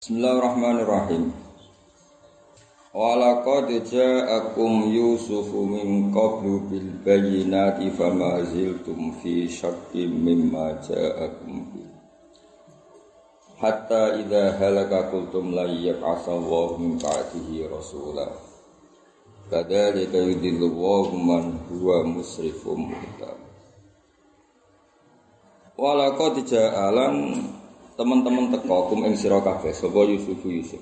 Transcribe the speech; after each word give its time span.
Bismillahirrahmanirrahim. 0.00 1.28
Walaqad 2.96 3.68
ja'akum 3.84 4.88
Yusufu 4.88 5.68
min 5.68 6.08
qablu 6.08 6.72
bil 6.72 6.88
bayyinati 7.04 7.92
fama 7.92 8.40
ziltum 8.48 9.12
fi 9.20 9.44
syakkim 9.44 10.24
mimma 10.24 10.80
ja'akum 10.80 11.68
bi. 11.68 11.84
Hatta 13.60 14.16
idza 14.24 14.56
halaka 14.56 15.12
qultum 15.12 15.52
la 15.52 15.68
yab'atsallahu 15.68 16.80
min 16.80 16.96
ba'dihi 16.96 17.68
rasula. 17.68 18.24
Kadzalika 19.52 20.16
yudillu 20.16 20.80
Allahu 20.80 21.20
man 21.20 21.60
huwa 21.68 22.08
musrifum. 22.08 22.88
Walaqad 25.76 26.40
ja'alan 26.48 27.59
teman-teman 28.00 28.48
teko 28.48 28.88
kum 28.88 29.04
ing 29.04 29.12
sira 29.12 29.44
kabeh 29.44 29.76
sapa 29.76 30.08
Yusuf 30.08 30.40
Yusuf. 30.40 30.80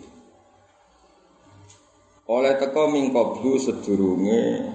Oleh 2.31 2.55
teko 2.63 2.87
mingkoblu 2.95 3.59
sedurunge 3.59 4.71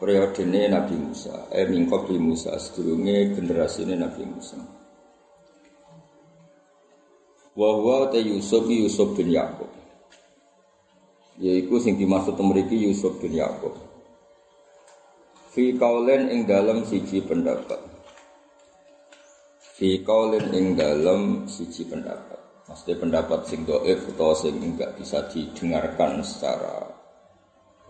periodene 0.00 0.72
Nabi 0.72 0.96
Musa, 0.96 1.52
eh 1.52 1.68
mingkoblu 1.68 2.16
Musa 2.16 2.56
sedurunge 2.56 3.36
generasine 3.36 4.00
Nabi 4.00 4.24
Musa. 4.24 4.56
Wa 7.52 7.68
huwa 7.76 8.08
ta 8.08 8.16
Yusuf 8.16 8.64
Yusuf 8.72 9.12
bin 9.12 9.28
Yakub. 9.28 9.68
Yaiku 11.36 11.76
sing 11.84 12.00
dimaksud 12.00 12.40
mriki 12.40 12.80
Yusuf 12.80 13.20
bin 13.20 13.36
Yakub. 13.36 13.76
Fi 15.52 15.76
kaulen 15.76 16.32
ing 16.32 16.48
dalam 16.48 16.88
siji 16.88 17.20
pendapat 17.20 17.91
fi 19.82 19.98
kaulin 20.06 20.46
ing 20.54 20.78
dalam 20.78 21.50
siji 21.50 21.82
pendapat. 21.90 22.38
Maksudnya 22.70 23.02
pendapat 23.02 23.50
sing 23.50 23.66
doif 23.66 23.98
atau 24.14 24.30
sing 24.30 24.54
enggak 24.62 24.94
bisa 24.94 25.26
didengarkan 25.26 26.22
secara 26.22 26.86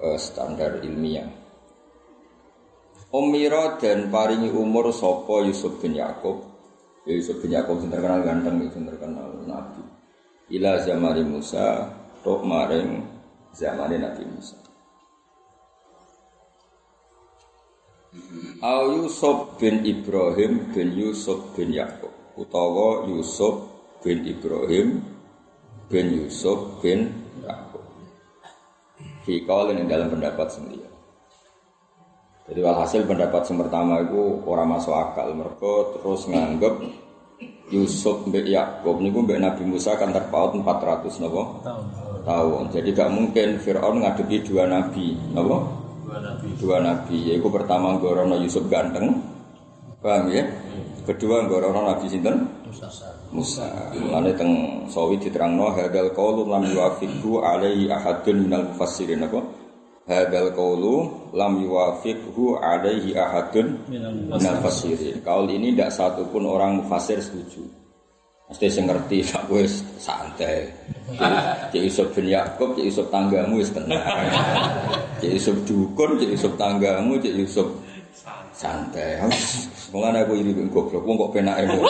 uh, 0.00 0.16
standar 0.16 0.80
ilmiah. 0.80 1.28
Umira 3.12 3.76
dan 3.76 4.08
paringi 4.08 4.48
umur 4.48 4.88
sopo 4.88 5.44
Yusuf 5.44 5.84
bin 5.84 5.92
Yakub. 5.92 6.40
Ya 7.04 7.12
Yusuf 7.12 7.44
bin 7.44 7.52
Yakub 7.52 7.76
sing 7.84 7.92
terkenal 7.92 8.24
ganteng, 8.24 8.56
sing 8.72 8.88
terkenal 8.88 9.28
nabi. 9.44 9.84
Ila 10.48 10.80
zaman 10.80 11.20
Musa, 11.28 11.92
tok 12.24 12.40
maring 12.40 13.04
zaman 13.52 14.00
Nabi 14.00 14.24
Musa. 14.32 14.61
Au 18.60 18.92
Yusuf 18.92 19.56
bin 19.56 19.80
Ibrahim 19.88 20.68
bin 20.76 20.92
Yusuf 20.92 21.56
bin 21.56 21.72
Yakub 21.72 22.12
utawa 22.36 23.08
Yusuf 23.08 23.64
bin 24.04 24.20
Ibrahim 24.28 25.00
bin 25.88 26.06
Yusuf 26.20 26.76
bin 26.84 27.08
Yakub. 27.40 27.80
Fi 29.24 29.40
yang 29.48 29.88
dalam 29.88 30.12
pendapat 30.12 30.44
sendiri. 30.52 30.84
Jadi 32.52 32.60
walhasil 32.60 33.08
pendapat 33.08 33.48
yang 33.48 33.64
pertama 33.64 34.04
itu 34.04 34.44
orang 34.44 34.76
masuk 34.76 34.92
akal 34.92 35.32
mereka 35.32 35.96
terus 35.96 36.28
nganggep 36.28 36.74
Yusuf 37.72 38.28
bin 38.28 38.44
Yakub 38.44 39.00
niku 39.00 39.24
mbek 39.24 39.40
Nabi 39.40 39.64
Musa 39.64 39.96
kan 39.96 40.12
terpaut 40.12 40.52
400 40.52 41.16
napa? 41.24 41.42
Tahun. 41.64 41.84
Tahun. 42.28 42.64
Jadi 42.76 42.88
gak 42.92 43.08
mungkin 43.08 43.56
Firaun 43.56 44.04
ngadepi 44.04 44.44
dua 44.44 44.68
nabi, 44.68 45.16
napa? 45.32 45.81
Dua 46.12 46.20
nabi. 46.20 46.46
Dua 46.60 46.78
nabi. 46.84 47.16
Yaitu 47.32 47.48
pertama 47.48 47.96
gorono 47.96 48.36
Yusuf 48.36 48.68
ganteng 48.68 49.16
paham 50.04 50.28
ya? 50.28 50.44
Kedua 51.08 51.48
gorono 51.48 51.88
Nabi 51.88 52.06
sinten? 52.06 52.46
Musa. 52.68 52.86
Musa. 53.32 53.66
Mulane 53.96 54.36
teng 54.36 54.52
sawi 54.92 55.16
diterangno 55.18 55.72
hadal 55.72 56.12
qaulu 56.12 56.46
lam 56.46 56.68
yuwafiqhu 56.68 57.40
alaihi 57.42 57.88
ahadun 57.88 58.46
minal 58.46 58.68
mufassirin. 58.70 59.24
Apa? 59.24 59.40
Hadal 60.06 60.52
qaulu 60.54 61.10
lam 61.32 61.58
yuwafiqhu 61.58 62.60
alaihi 62.60 63.16
ahadun 63.16 63.82
minal 63.88 64.14
mufassirin. 64.14 65.24
kaul 65.24 65.48
ini 65.48 65.74
tidak 65.74 65.90
satu 65.90 66.28
pun 66.28 66.46
orang 66.46 66.84
mufasir 66.84 67.18
setuju 67.18 67.81
Mesti 68.52 68.68
sing 68.68 68.84
ngerti 68.84 69.24
sak 69.24 69.48
wis 69.48 69.80
santai. 69.96 70.68
Cek 71.72 71.80
Yusuf 71.80 72.12
bin 72.12 72.28
Yakub, 72.28 72.76
cek 72.76 72.84
Yusuf 72.84 73.08
tanggamu 73.08 73.56
wis 73.56 73.72
tenang. 73.72 74.04
Cek 75.24 75.32
Yusuf 75.40 75.56
dukun, 75.64 76.20
cek 76.20 76.36
Yusuf 76.36 76.52
tanggamu, 76.60 77.16
cek 77.16 77.32
Yusuf 77.32 77.72
santai. 78.52 79.24
Mulane 79.88 80.28
aku 80.28 80.36
iri 80.36 80.52
ben 80.52 80.68
goblok, 80.68 81.00
wong 81.00 81.16
kok 81.16 81.32
penake 81.32 81.64
ngono. 81.64 81.88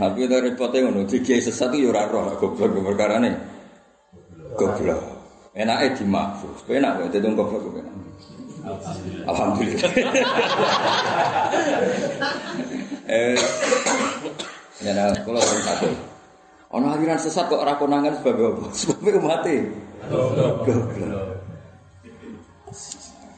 Tapi 0.00 0.24
itu 0.24 0.36
repotnya 0.40 0.88
ngono, 0.88 1.04
dikiai 1.04 1.44
sesat 1.44 1.76
itu 1.76 1.92
ora 1.92 2.08
roh 2.08 2.32
goblok 2.40 2.72
perkara 2.72 3.20
ne. 3.20 3.36
Goblok. 4.56 5.04
Enake 5.52 6.00
di 6.00 6.08
mahfuz. 6.08 6.64
Penak 6.64 6.96
kok 6.96 7.12
dadi 7.12 7.28
goblok 7.28 7.76
penak. 7.76 7.92
Alhamdulillah. 9.28 9.84
eh 13.04 13.36
Ya 14.84 14.92
nah, 14.92 15.16
kalau 15.24 15.40
orang 15.40 15.62
satu. 15.64 15.88
Ono 16.76 16.86
aliran 16.92 17.16
sesat 17.16 17.48
kok 17.48 17.56
ora 17.56 17.80
konangan 17.80 18.20
sebab 18.20 18.36
apa? 18.36 18.64
Sebab 18.84 19.24
mati. 19.24 19.56
Goblok. 20.12 20.68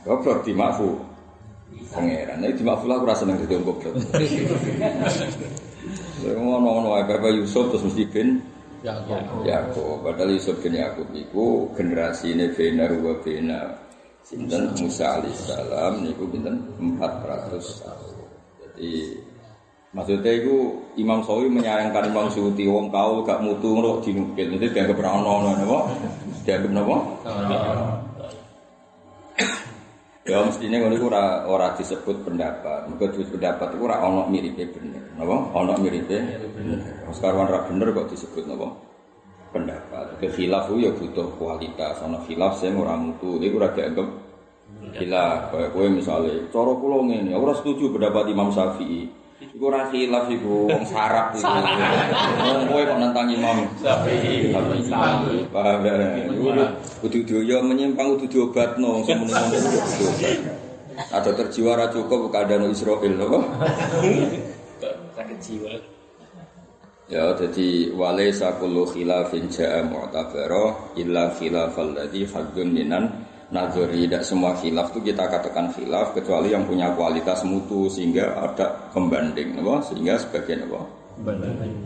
Goblok 0.03 0.39
di 0.43 0.53
mafu. 0.57 0.99
Pangeran, 1.95 2.43
di 2.43 2.65
mafu 2.67 2.91
lah 2.91 2.99
aku 2.99 3.07
rasa 3.07 3.23
seneng 3.23 3.39
dadi 3.39 3.55
goblok. 3.63 3.95
Lha 6.27 6.33
ngono-ngono 6.35 6.99
ae 6.99 7.05
Bapak 7.07 7.31
Yusuf 7.31 7.71
terus 7.71 7.87
mesti 7.87 8.05
bin 8.11 8.43
Yakub. 8.83 9.45
Yakub, 9.47 10.03
padahal 10.03 10.35
Yusuf 10.35 10.57
bin 10.65 10.75
Yakub 10.75 11.07
iku 11.15 11.71
generasine 11.79 12.51
Bena 12.57 12.91
wa 12.91 13.15
Bena 13.23 13.61
sinten 14.27 14.75
Musa 14.75 15.23
alaihissalam 15.23 16.03
niku 16.03 16.27
pinten 16.27 16.59
400 16.83 17.87
tahun. 17.87 18.17
Jadi 18.65 18.93
Maksudnya 19.97 20.29
itu 20.29 20.77
Imam 21.01 21.25
Sawi 21.25 21.49
menyayangkan 21.49 22.13
Imam 22.13 22.29
Suti 22.29 22.69
wong 22.69 22.93
kau 22.93 23.25
gak 23.25 23.41
mutu 23.41 23.73
ngono 23.73 24.05
dinukil. 24.05 24.61
Itu 24.61 24.69
dianggap 24.69 25.01
ora 25.01 25.11
ono 25.17 25.57
napa? 25.57 25.79
Dianggap 26.45 26.73
napa? 26.77 26.97
Ya 30.27 30.43
mestinya 30.43 30.83
ngono 30.83 30.99
iku 30.99 31.07
ora 31.07 31.47
ora 31.47 31.71
disebut 31.79 32.27
pendapat. 32.27 32.91
Mergo 32.91 33.15
disebut 33.15 33.39
pendapat 33.39 33.79
iku 33.79 33.87
ora 33.87 34.03
ono 34.03 34.27
miripe 34.27 34.67
bener. 34.75 35.15
Napa? 35.15 35.55
Ono 35.55 35.73
miripe 35.79 36.19
bener. 36.51 36.83
Sekarang 37.15 37.47
ora 37.47 37.63
bener 37.71 37.95
kok 37.95 38.11
disebut 38.11 38.43
napa? 38.51 38.75
Pendapat. 39.55 40.19
Ke 40.19 40.27
khilaf 40.35 40.67
ya 40.77 40.91
butuh 40.99 41.31
kualitas. 41.39 42.03
Ono 42.03 42.27
khilaf 42.27 42.59
sing 42.59 42.75
ora 42.75 42.99
mutu. 42.99 43.39
Iku 43.39 43.63
ora 43.63 43.71
dianggap 43.71 44.09
khilaf. 44.99 45.55
Kayak 45.55 45.71
kowe 45.71 45.87
misale, 45.95 46.51
cara 46.51 46.73
kula 46.75 46.99
ngene, 47.07 47.33
ora 47.39 47.55
setuju 47.55 47.95
pendapat 47.95 48.27
Imam 48.27 48.51
Syafi'i. 48.51 49.26
Iku 49.57 49.73
ora 49.73 49.89
khilaf 49.89 50.29
iku 50.29 50.69
wong 50.69 50.85
sarap 50.85 51.33
iku. 51.33 51.49
Wong 51.49 52.69
kowe 52.69 52.83
kok 52.85 52.99
nantang 53.01 53.33
Imam 53.33 53.65
Syafi'i. 53.81 54.53
Paham 55.49 55.81
ya? 55.81 55.97
Kudu 57.01 57.25
doyo 57.25 57.65
menyimpang 57.65 58.21
kudu 58.21 58.29
diobatno 58.29 59.01
semono 59.09 59.33
Ada 61.09 61.33
terjiwa 61.33 61.73
ra 61.73 61.89
cukup 61.89 62.29
keadaan 62.29 62.69
Israel 62.69 63.17
apa? 63.17 63.39
Sakit 65.17 65.39
jiwa. 65.41 65.73
Ya, 67.09 67.33
jadi 67.33 67.97
wale 67.97 68.29
sakulu 68.37 68.85
khilafin 68.93 69.49
ja'a 69.49 69.89
mu'tabara 69.89 70.93
illa 71.01 71.33
khilafal 71.33 71.97
ladzi 71.97 72.29
haddun 72.29 72.77
minan 72.77 73.09
Nazari 73.47 74.11
tidak 74.11 74.27
semua 74.27 74.59
khilaf 74.59 74.91
itu 74.91 75.15
kita 75.15 75.31
katakan 75.31 75.71
khilaf 75.71 76.11
kecuali 76.19 76.51
yang 76.51 76.67
punya 76.67 76.91
kualitas 76.99 77.47
mutu 77.47 77.87
sehingga 77.87 78.35
ada 78.35 78.91
pembanding 78.91 79.63
apa? 79.63 79.87
Sehingga 79.87 80.19
sebagian 80.19 80.67
apa? 80.67 80.83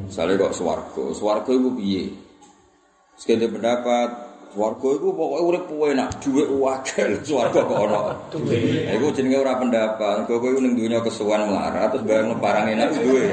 Misalnya 0.08 0.48
kok 0.48 0.54
swargo 0.56 1.04
swargo 1.12 1.50
itu 1.52 1.70
piye? 1.76 2.04
Sekian 3.20 3.52
pendapat 3.52 4.29
Swarga 4.50 4.88
iku 4.98 5.14
pokoke 5.14 5.42
urip 5.46 5.64
enak, 5.94 6.10
dhuwit 6.18 6.50
wakil 6.50 7.22
swarga 7.22 7.62
kok 7.62 7.86
ana. 7.86 8.18
Dhuwit. 8.34 8.98
Iku 8.98 9.06
jenenge 9.14 9.38
ora 9.38 9.54
pendapat. 9.62 10.26
Kok 10.26 10.38
kowe 10.42 10.58
ning 10.58 10.74
donya 10.74 10.98
kesuwan 11.06 11.46
melarat 11.46 11.94
terus 11.94 12.02
bayang 12.02 12.34
barang 12.34 12.66
enak 12.66 12.90
duwe. 12.98 13.30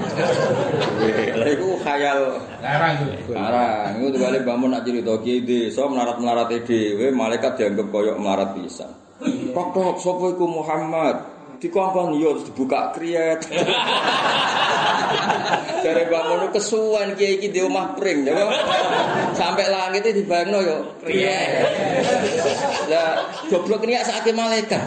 Lah 1.41 1.49
iku 1.49 1.73
khayal. 1.81 2.37
Larang 2.61 2.93
iku. 3.17 3.33
Larang. 3.33 3.97
Iku 3.97 4.07
balik 4.13 4.45
bangun 4.45 4.69
nak 4.69 4.85
cerita 4.85 5.13
kiai 5.17 5.41
desa 5.41 5.89
melarat-melarat 5.89 6.53
dhewe 6.53 7.09
malaikat 7.09 7.57
dianggap 7.57 7.89
koyok 7.89 8.21
melarat 8.21 8.53
pisan. 8.53 8.93
Kok 9.57 9.67
tok 9.73 9.97
sapa 9.97 10.37
iku 10.37 10.45
Muhammad? 10.45 11.36
Dikongkon 11.59 12.17
yo 12.17 12.39
dibuka 12.45 12.93
kriyet. 12.93 13.41
Dari 15.81 16.03
bangun 16.11 16.53
kesuwan 16.53 17.17
kiai 17.17 17.41
iki 17.41 17.49
di 17.51 17.59
omah 17.65 17.97
pring 17.97 18.23
ya. 18.25 18.33
Sampai 19.33 19.67
langit 19.69 20.05
itu 20.05 20.23
dibayangno 20.23 20.59
yo 20.61 20.77
kriyet. 21.01 21.67
Lah 22.87 23.25
goblok 23.49 23.83
ini 23.89 23.99
sakit 23.99 24.33
malaikat. 24.33 24.81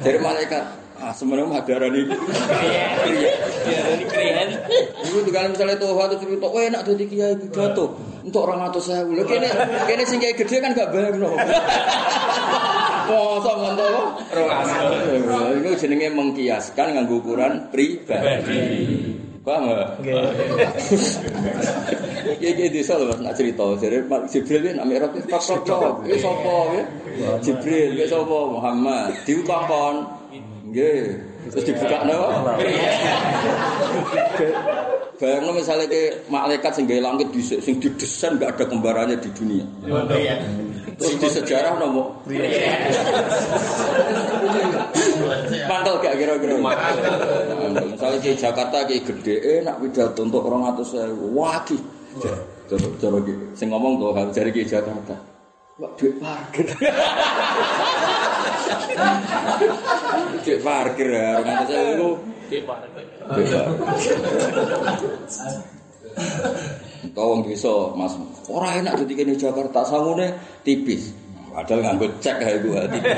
Dari 0.00 0.18
malaikat 0.22 0.85
Ah, 0.96 1.12
sebenarnya 1.12 1.46
mah 1.46 1.62
darah 1.62 1.88
ini. 1.92 2.08
Ya, 3.66 3.82
ini 3.94 4.04
keren. 4.08 4.48
Iku 5.04 5.18
tuh 5.26 5.32
kan 5.34 5.52
misalnya 5.52 5.76
tuh 5.76 5.92
waktu 5.92 6.16
cerita, 6.18 6.46
wah 6.48 6.62
enak 6.64 6.80
tuh 6.86 6.94
kiai 6.96 7.34
pidato 7.36 7.98
untuk 8.24 8.40
orang 8.48 8.70
atau 8.70 8.80
saya. 8.80 9.04
Kene 9.04 9.48
kene 9.86 10.02
sing 10.08 10.18
kiai 10.18 10.34
gede 10.34 10.56
kan 10.62 10.72
gak 10.72 10.90
bayar 10.90 11.14
no. 11.16 11.36
Masa 13.06 13.52
ngono 13.54 14.18
Roh 14.34 15.54
Iku 15.62 15.70
jenenge 15.78 16.10
mengkiaskan 16.10 16.98
nganggo 16.98 17.22
ukuran 17.22 17.70
pribadi. 17.70 19.14
Paham 19.46 19.70
gak? 19.70 20.02
Iya 22.42 22.50
iya 22.50 22.66
desa 22.66 22.98
lho 22.98 23.06
Mas 23.06 23.22
nak 23.22 23.38
cerita 23.38 23.62
jadi 23.78 24.02
Jibril 24.26 24.66
ini 24.66 24.82
namanya 24.82 25.06
Rabbit 25.06 25.30
Pak 25.30 25.38
Cocok 25.38 26.02
ini 26.02 26.18
sapa 26.18 26.56
ya 26.74 26.82
Jibril 27.38 27.94
ini 27.94 28.10
sapa 28.10 28.38
Muhammad 28.50 29.14
diutakon 29.22 30.15
nggih 30.76 31.16
terus 31.48 31.64
dibuka 31.64 32.04
no 32.04 32.20
Bayangno 35.16 35.56
misalnya 35.56 35.88
ke 35.88 36.28
malaikat 36.28 36.76
sing 36.76 36.84
gawe 36.84 37.00
langit 37.00 37.32
dhisik 37.32 37.64
sing 37.64 37.80
didesain 37.80 38.36
gak 38.36 38.60
ada 38.60 38.64
kembarannya 38.68 39.16
di 39.16 39.32
dunia. 39.32 39.64
Terus 41.00 41.16
di 41.16 41.28
sejarah 41.40 41.80
nopo? 41.80 42.20
Mantel 45.64 45.94
gak 46.04 46.14
kira-kira? 46.20 46.60
Misalnya 47.80 48.18
di 48.20 48.30
Jakarta 48.36 48.84
ki 48.84 49.08
gede 49.08 49.64
enak 49.64 49.80
pidato 49.80 50.20
untuk 50.20 50.44
orang 50.44 50.76
atus 50.76 50.92
saya. 50.92 51.08
Wah 51.32 51.64
ki. 51.64 51.80
Coba 52.68 52.88
coba 53.00 53.18
ki. 53.24 53.34
Sing 53.56 53.72
ngomong 53.72 53.96
tuh 53.96 54.12
cari 54.36 54.52
ki 54.52 54.68
Jakarta. 54.68 55.35
Wah 55.76 55.92
duit 56.00 56.16
parkir. 56.16 56.64
Duit 60.40 60.60
parkir 60.64 61.08
ya. 61.12 61.36
Orang 61.44 61.56
atus 61.68 61.76
saya 61.76 61.92
itu. 62.00 62.10
Tawang 67.12 67.44
bisa, 67.44 67.92
Mas. 67.92 68.16
Ora 68.48 68.72
enak 68.80 69.04
dadi 69.04 69.12
kene 69.20 69.36
Jakarta 69.36 69.84
sangune 69.84 70.32
tipis. 70.64 71.12
Padahal 71.56 71.80
nganggo 71.88 72.04
cek 72.20 72.36
kae 72.36 72.60
gua 72.60 72.84
tipis. 72.84 73.16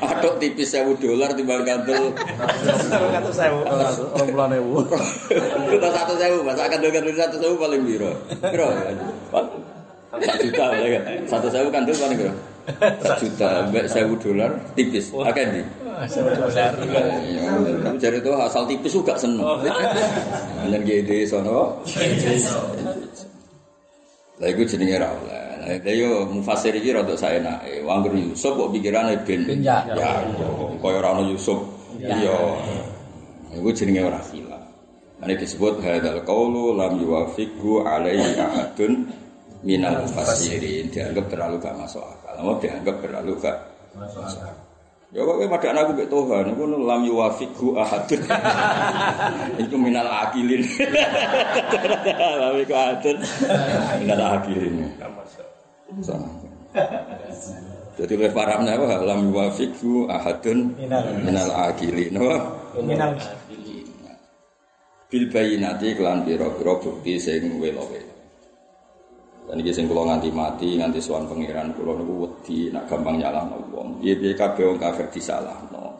Aduk 0.00 0.34
tipis 0.40 0.72
1000 0.72 0.96
dolar 0.96 1.28
timbang 1.36 1.60
kantul. 1.60 2.16
Kata 2.88 3.30
saya, 3.36 3.52
orang 3.52 4.32
bulan 4.32 4.56
ewu. 4.56 4.80
Kita 5.68 5.88
satu 5.92 6.16
sewu, 6.16 6.40
masa 6.40 6.72
kandel 6.72 6.88
kandel 6.88 7.12
satu 7.12 7.36
sewu 7.36 7.60
paling 7.60 7.84
biro. 7.84 8.16
Biro, 8.40 8.72
satu 10.08 10.36
juta 10.40 10.64
kan? 10.72 11.02
Satu 11.28 11.48
sewu 11.52 11.68
kandel 11.68 11.96
paling 12.00 12.16
biro. 12.16 12.32
Satu 13.04 13.28
juta, 13.28 13.48
mbak 13.68 13.84
sewu 13.92 14.16
dolar 14.24 14.56
tipis. 14.72 15.12
Akan 15.12 15.52
di. 15.52 15.62
Ya, 16.56 17.52
Jadi 18.00 18.24
itu 18.24 18.32
asal 18.32 18.64
tipis 18.64 18.96
juga 18.96 19.20
seneng. 19.20 19.44
Dan 20.64 20.80
GD 20.80 21.28
sono. 21.28 21.76
Lah 24.40 24.48
iku 24.48 24.64
jenenge 24.64 24.96
ra 24.96 25.12
oleh. 25.12 25.41
Lah 25.62 25.78
yo 25.94 26.26
mufasir 26.26 26.74
iki 26.74 26.90
rada 26.90 27.14
saenake. 27.14 27.86
Wong 27.86 28.02
Yusuf 28.18 28.58
kok 28.58 28.74
pikirane 28.74 29.14
ben 29.22 29.46
Ben 29.46 29.62
ya. 29.62 29.86
ya 29.94 30.18
kaya 30.82 30.98
ora 30.98 31.08
ono 31.14 31.30
Yusuf. 31.30 31.62
Iya. 32.02 32.34
Iku 33.54 33.70
jenenge 33.70 34.02
ora 34.02 34.18
khilaf. 34.18 34.62
Ini 35.22 35.38
disebut 35.38 35.78
hadal 35.86 36.26
qaulu 36.26 36.74
lam 36.74 36.98
yuwafiqu 36.98 37.86
alaihi 37.86 38.34
ahadun 38.34 39.06
minal 39.62 40.02
mufassirin. 40.02 40.90
Dianggap 40.90 41.30
terlalu 41.30 41.62
gak 41.62 41.78
masuk 41.78 42.02
akal. 42.02 42.34
Mau 42.42 42.58
dianggap 42.58 42.98
terlalu 42.98 43.38
gak 43.38 43.56
masuk 43.94 44.18
akal. 44.18 44.71
Ya 45.12 45.20
kok 45.28 45.44
pada 45.44 45.76
anakku 45.76 45.92
mbek 45.92 46.08
Tuhan, 46.08 46.56
iku 46.56 46.64
lam 46.72 47.04
yuwafiqu 47.04 47.76
ahadun. 47.76 48.24
Iku 49.68 49.76
minal 49.76 50.08
akilin. 50.08 50.64
Lam 52.40 52.56
iku 52.56 52.72
ahadun 52.72 53.16
minal 54.00 54.40
akilin. 54.40 54.88
Jadi 57.92 58.12
oleh 58.16 58.32
para 58.32 58.56
apa 58.56 59.04
lam 59.04 59.28
yuwafiqu 59.28 60.08
ahadun 60.08 60.80
Minal- 60.80 61.20
minal 61.20 61.50
akilin. 61.68 62.16
Minal 62.80 63.12
bil 65.12 65.28
bayinati 65.28 65.92
kelan 65.92 66.24
pira-pira 66.24 66.72
bukti 66.80 67.20
sing 67.20 67.60
welo-welo. 67.60 68.01
Dan 69.42 69.58
iki 69.58 69.74
sing 69.74 69.90
kula 69.90 70.06
nganti 70.06 70.30
mati, 70.30 70.78
nganti 70.78 71.02
sowan 71.02 71.26
pangeran 71.26 71.74
kula 71.74 71.98
niku 71.98 72.14
wedi 72.24 72.70
nak 72.70 72.86
gampang 72.86 73.18
nyalahno 73.18 73.58
wong. 73.74 73.98
Piye-piye 73.98 74.32
kabeh 74.38 74.64
wong 74.70 74.78
kafir 74.78 75.10
disalahno. 75.10 75.98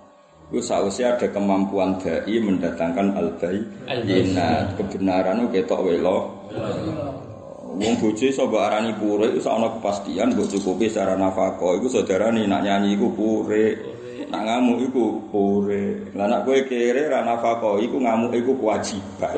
Iku 0.53 0.61
sausé 0.61 1.09
ada 1.09 1.27
kemampuan 1.33 1.97
dai 1.97 2.37
mendatangkan 2.37 3.17
al-bayinat, 3.17 4.77
kebenaran 4.77 5.49
itu 5.49 5.65
ketok 5.65 5.81
welo. 5.81 6.29
Wong 7.73 7.95
bojo 7.99 8.25
iso 8.29 8.45
mbok 8.47 8.63
arani 8.63 8.93
pure 9.01 9.33
iku 9.33 9.49
ana 9.49 9.73
kepastian 9.81 10.37
mbok 10.37 10.47
cukupi 10.53 10.93
secara 10.93 11.17
nafkah. 11.17 11.73
Iku 11.81 11.89
saudarane 11.89 12.45
nak 12.45 12.63
nyanyi 12.63 13.01
iku 13.01 13.09
pure. 13.17 13.92
Nak 14.33 14.49
ngamuk 14.49 14.81
iku 14.89 15.21
pure. 15.29 16.09
Lah 16.17 16.25
nak 16.25 16.49
kowe 16.49 16.57
kere 16.65 17.05
ra 17.13 17.21
nafkah 17.21 17.77
iku 17.77 18.01
ngamuk 18.01 18.33
iku 18.33 18.57
kewajiban. 18.57 19.37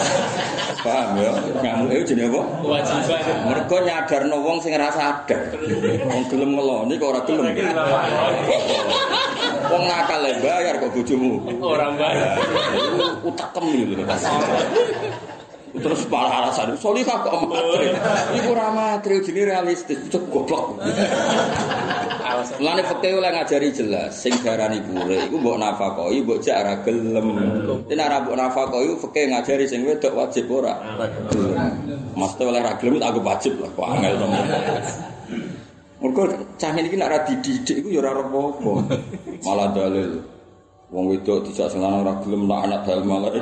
Paham 0.84 1.20
ya? 1.20 1.36
Ngamuk 1.60 1.92
iku 1.92 2.02
jenenge 2.08 2.32
apa? 2.32 2.40
Kewajiban. 2.64 3.20
Mergo 3.44 3.76
nyadarno 3.84 4.36
wong 4.40 4.56
sing 4.64 4.72
ora 4.72 4.88
sadar. 4.88 5.52
Wong 6.08 6.22
gelem 6.32 6.56
ngeloni 6.56 6.96
kok 6.96 7.12
ora 7.12 7.20
gelem. 7.28 7.44
Wong 9.66 9.82
nakal 9.84 10.24
bayar 10.40 10.80
kok 10.80 10.96
bojomu. 10.96 11.36
Orang 11.60 12.00
bayar. 12.00 12.40
Utakem 13.20 13.64
lho. 13.68 14.00
Terus 15.76 16.08
para 16.08 16.40
alasan 16.40 16.72
solihah 16.80 17.20
kok 17.20 17.36
matri. 17.52 17.92
Iku 18.40 18.48
ora 18.56 18.72
matri 18.72 19.20
jenenge 19.20 19.52
realistis, 19.52 20.00
cek 20.08 20.24
goblok. 20.32 20.80
Alasan. 22.36 22.60
Lane 22.60 22.82
fikih 22.84 23.12
oleh 23.16 23.30
ngajari 23.32 23.68
jelas, 23.72 24.12
sing 24.12 24.36
darani 24.44 24.84
pure 24.84 25.16
iku 25.24 25.40
mbok 25.40 25.56
nafakoi, 25.56 26.20
mbok 26.20 26.44
jak 26.44 26.60
ora 26.60 26.74
gelem. 26.84 27.28
Yen 27.88 28.00
ora 28.00 28.20
mbok 28.20 28.36
nafakoi 28.36 28.92
fikih 29.00 29.24
ngajari 29.32 29.64
sing 29.64 29.88
wedok 29.88 30.12
wajib 30.12 30.44
ora. 30.52 30.76
Mesti 32.12 32.42
oleh 32.44 32.60
ra 32.60 32.76
gelem 32.76 33.00
tak 33.00 33.16
wajib 33.16 33.56
lah 33.56 33.70
kok 33.72 33.88
angel 33.88 34.14
to. 34.20 34.26
Mergo 35.96 36.22
cah 36.60 36.76
iki 36.76 36.96
nek 37.00 37.08
ora 37.08 37.18
dididik 37.24 37.76
iku 37.80 37.88
ya 37.88 38.00
ora 38.04 38.20
apa-apa. 38.20 38.72
Malah 39.40 39.68
dalil 39.72 40.20
wong 40.92 41.04
wedok 41.08 41.48
dijak 41.48 41.72
sing 41.72 41.80
lanang 41.80 42.04
ora 42.04 42.14
gelem 42.20 42.44
nak 42.44 42.60
anak 42.68 42.80
dalil 42.84 43.04
malah. 43.08 43.32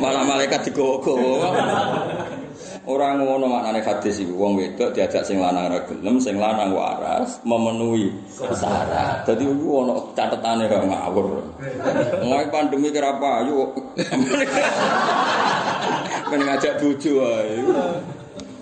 Malah 0.00 0.22
malaikat 0.24 0.64
digowo-gowo. 0.64 1.44
Ora 2.86 3.18
ngono 3.18 3.50
maknane 3.50 3.82
hadis 3.82 4.22
iku 4.22 4.46
wong 4.46 4.62
wedok 4.62 4.94
diajak 4.94 5.26
sing 5.26 5.42
lanang 5.42 5.74
ora 5.74 5.82
gelem, 5.90 6.22
sing 6.22 6.38
lanang 6.38 6.70
waras 6.70 7.42
memenuhi 7.42 8.14
syarat. 8.30 9.26
Dadi 9.26 9.42
iku 9.42 9.82
ana 9.82 9.94
catetane 10.14 10.70
kok 10.70 10.86
ngawur. 10.86 11.26
Ngono 12.22 12.46
pandemi 12.46 12.94
kira 12.94 13.18
payu. 13.18 13.74
Men 16.30 16.40
ngajak 16.46 16.78
bojo 16.78 17.10
wae. 17.26 17.58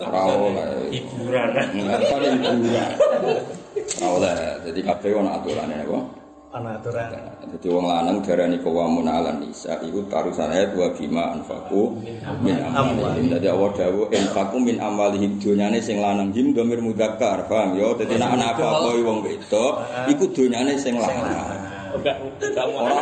Ora 0.00 0.20
oleh. 0.24 0.68
Hiburan. 0.88 1.48
Ngapane 1.84 2.28
hiburan. 2.40 2.90
Ora 4.00 4.08
oleh. 4.08 4.32
Dadi 4.64 4.80
kabeh 4.80 5.20
ana 5.20 5.30
aturane 5.36 5.84
apa? 5.84 6.23
Anak 6.54 6.80
aturan. 6.80 7.10
Jadi 7.50 7.66
wong 7.66 7.86
lanang 7.90 8.22
darani 8.22 8.56
kawamun 8.62 9.10
ala 9.10 9.34
nisa 9.42 9.74
iku 9.82 10.06
tarusan 10.06 10.54
ayat 10.54 10.70
wa 10.78 10.86
bima 10.94 11.34
anfaku 11.34 11.98
min 12.40 12.62
amwalihim. 12.62 13.34
Dadi 13.34 13.50
Allah 13.50 13.70
dawuh 13.74 14.06
anfaku 14.14 14.56
min 14.62 14.78
amwalihim 14.78 15.42
donyane 15.42 15.82
sing 15.82 15.98
lanang 15.98 16.30
him 16.30 16.54
domir 16.54 16.78
mudzakkar, 16.78 17.50
paham 17.50 17.74
ya? 17.74 17.90
Dadi 17.98 18.14
nek 18.14 18.30
ana 18.38 18.54
apa 18.54 18.86
wong 18.86 19.26
wedok 19.26 19.72
iku 20.14 20.24
donyane 20.30 20.78
sing 20.78 20.94
lanang. 20.94 21.73
Enggak, 21.94 22.16
enggak 22.42 22.66
mau. 22.74 22.90
Ono 22.90 22.98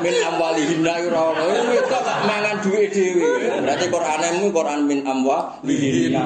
min 0.00 0.14
amwalihim 0.24 0.80
la 0.84 0.96
ora 1.04 1.20
ono. 1.36 1.44
Wedok 1.68 2.00
kok 2.00 2.18
mangan 2.24 2.56
duwe 2.64 2.88
dhewe. 2.88 3.28
Berarti 3.60 3.86
Qur'ane 3.92 4.28
mu 4.40 4.48
Qur'an 4.52 4.80
min 4.88 5.04
amwalihim. 5.04 6.16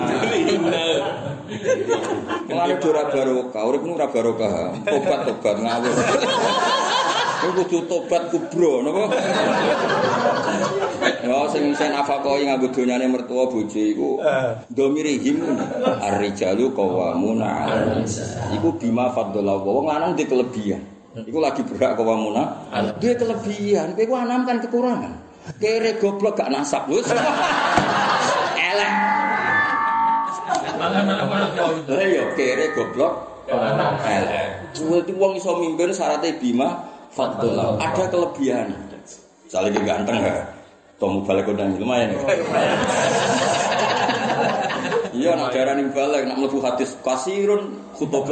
Mulane 2.47 2.75
ora 2.79 3.03
barokah, 3.11 3.63
urip 3.67 3.83
nu 3.83 3.99
ora 3.99 4.07
barokah. 4.07 4.71
Tobat-tobat 4.87 5.57
ngawur. 5.59 5.95
Kowe 7.41 7.57
kudu 7.57 7.89
tobat 7.89 8.29
kubro 8.29 8.85
napa? 8.85 9.17
Ya 11.25 11.49
sing 11.49 11.73
sing 11.73 11.89
nafakoi 11.89 12.45
nganggo 12.45 12.69
donyane 12.69 13.09
mertua 13.09 13.49
bojo 13.49 13.81
iku 13.81 14.21
domire 14.69 15.17
him 15.17 15.41
ar-rijalu 16.05 16.69
qawwamuna 16.77 17.65
nisa. 17.97 18.45
Iku 18.53 18.77
bima 18.77 19.09
faddalallahu 19.17 19.73
wong 19.73 19.87
lanang 19.89 20.13
di 20.21 20.29
kelebihan. 20.29 20.85
Iku 21.11 21.43
lagi 21.43 21.67
berhak 21.67 21.99
qawwamuna. 21.99 22.71
Dia 23.03 23.19
kelebihan, 23.19 23.99
kowe 23.99 24.05
ku 24.07 24.15
anam 24.15 24.47
kan 24.47 24.63
kekurangan. 24.63 25.13
Kere 25.59 25.99
goblok 25.99 26.39
gak 26.39 26.55
nasab 26.55 26.87
wis. 26.87 27.03
Elek. 28.71 28.93
Lah 31.91 32.05
iya 32.07 32.31
kere 32.39 32.71
goblok 32.79 33.43
elek. 33.51 34.79
Berarti 34.79 35.13
wong 35.19 35.35
iso 35.35 35.51
mimpin 35.59 35.91
syaratnya 35.91 36.39
bima 36.39 36.87
fadlullah. 37.11 37.83
Ada 37.83 38.07
kelebihan. 38.07 38.71
Dia 39.51 39.83
ganteng 39.83 40.23
ya. 40.23 40.47
Tomu 41.03 41.27
balik 41.27 41.51
kodang 41.51 41.75
lumayan 41.75 42.15
ya. 42.15 42.23
Iya, 45.21 45.37
nak 45.37 45.53
darah 45.53 45.77
balik, 45.77 46.23
nak 46.25 46.37
mlebu 46.41 46.59
hadis 46.65 46.97
kasirun 47.05 47.77
khutbah. 47.93 48.25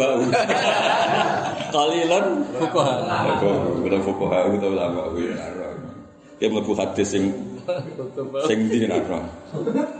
Kalilan 1.74 2.48
Fukoha. 2.56 2.94
Kita 3.84 3.98
fukoha 4.00 4.38
kita 4.56 4.66
ulama 4.72 5.12
kuwi. 5.12 5.36
Dia 6.40 6.48
mlebu 6.48 6.72
hadis 6.72 7.12
sing 7.12 7.28
sing 8.48 8.58
ndi 8.72 8.88
nak 8.88 9.04
ora. 9.04 9.20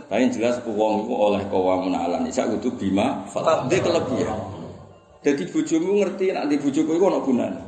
Tapi 0.09 0.33
jelas 0.33 0.57
wong 0.65 1.05
iku 1.05 1.13
oleh 1.13 1.41
kawamun 1.53 1.93
alam 1.93 2.25
isa 2.25 2.49
kudu 2.49 2.73
bima 2.73 3.21
fadhi 3.29 3.77
kelebihan. 3.77 4.39
Jadi 5.21 5.43
bojomu 5.51 6.01
ngerti 6.01 6.31
di 6.33 6.55
bojoku 6.57 6.91
iku 6.97 7.05
ana 7.11 7.19
gunane. 7.21 7.61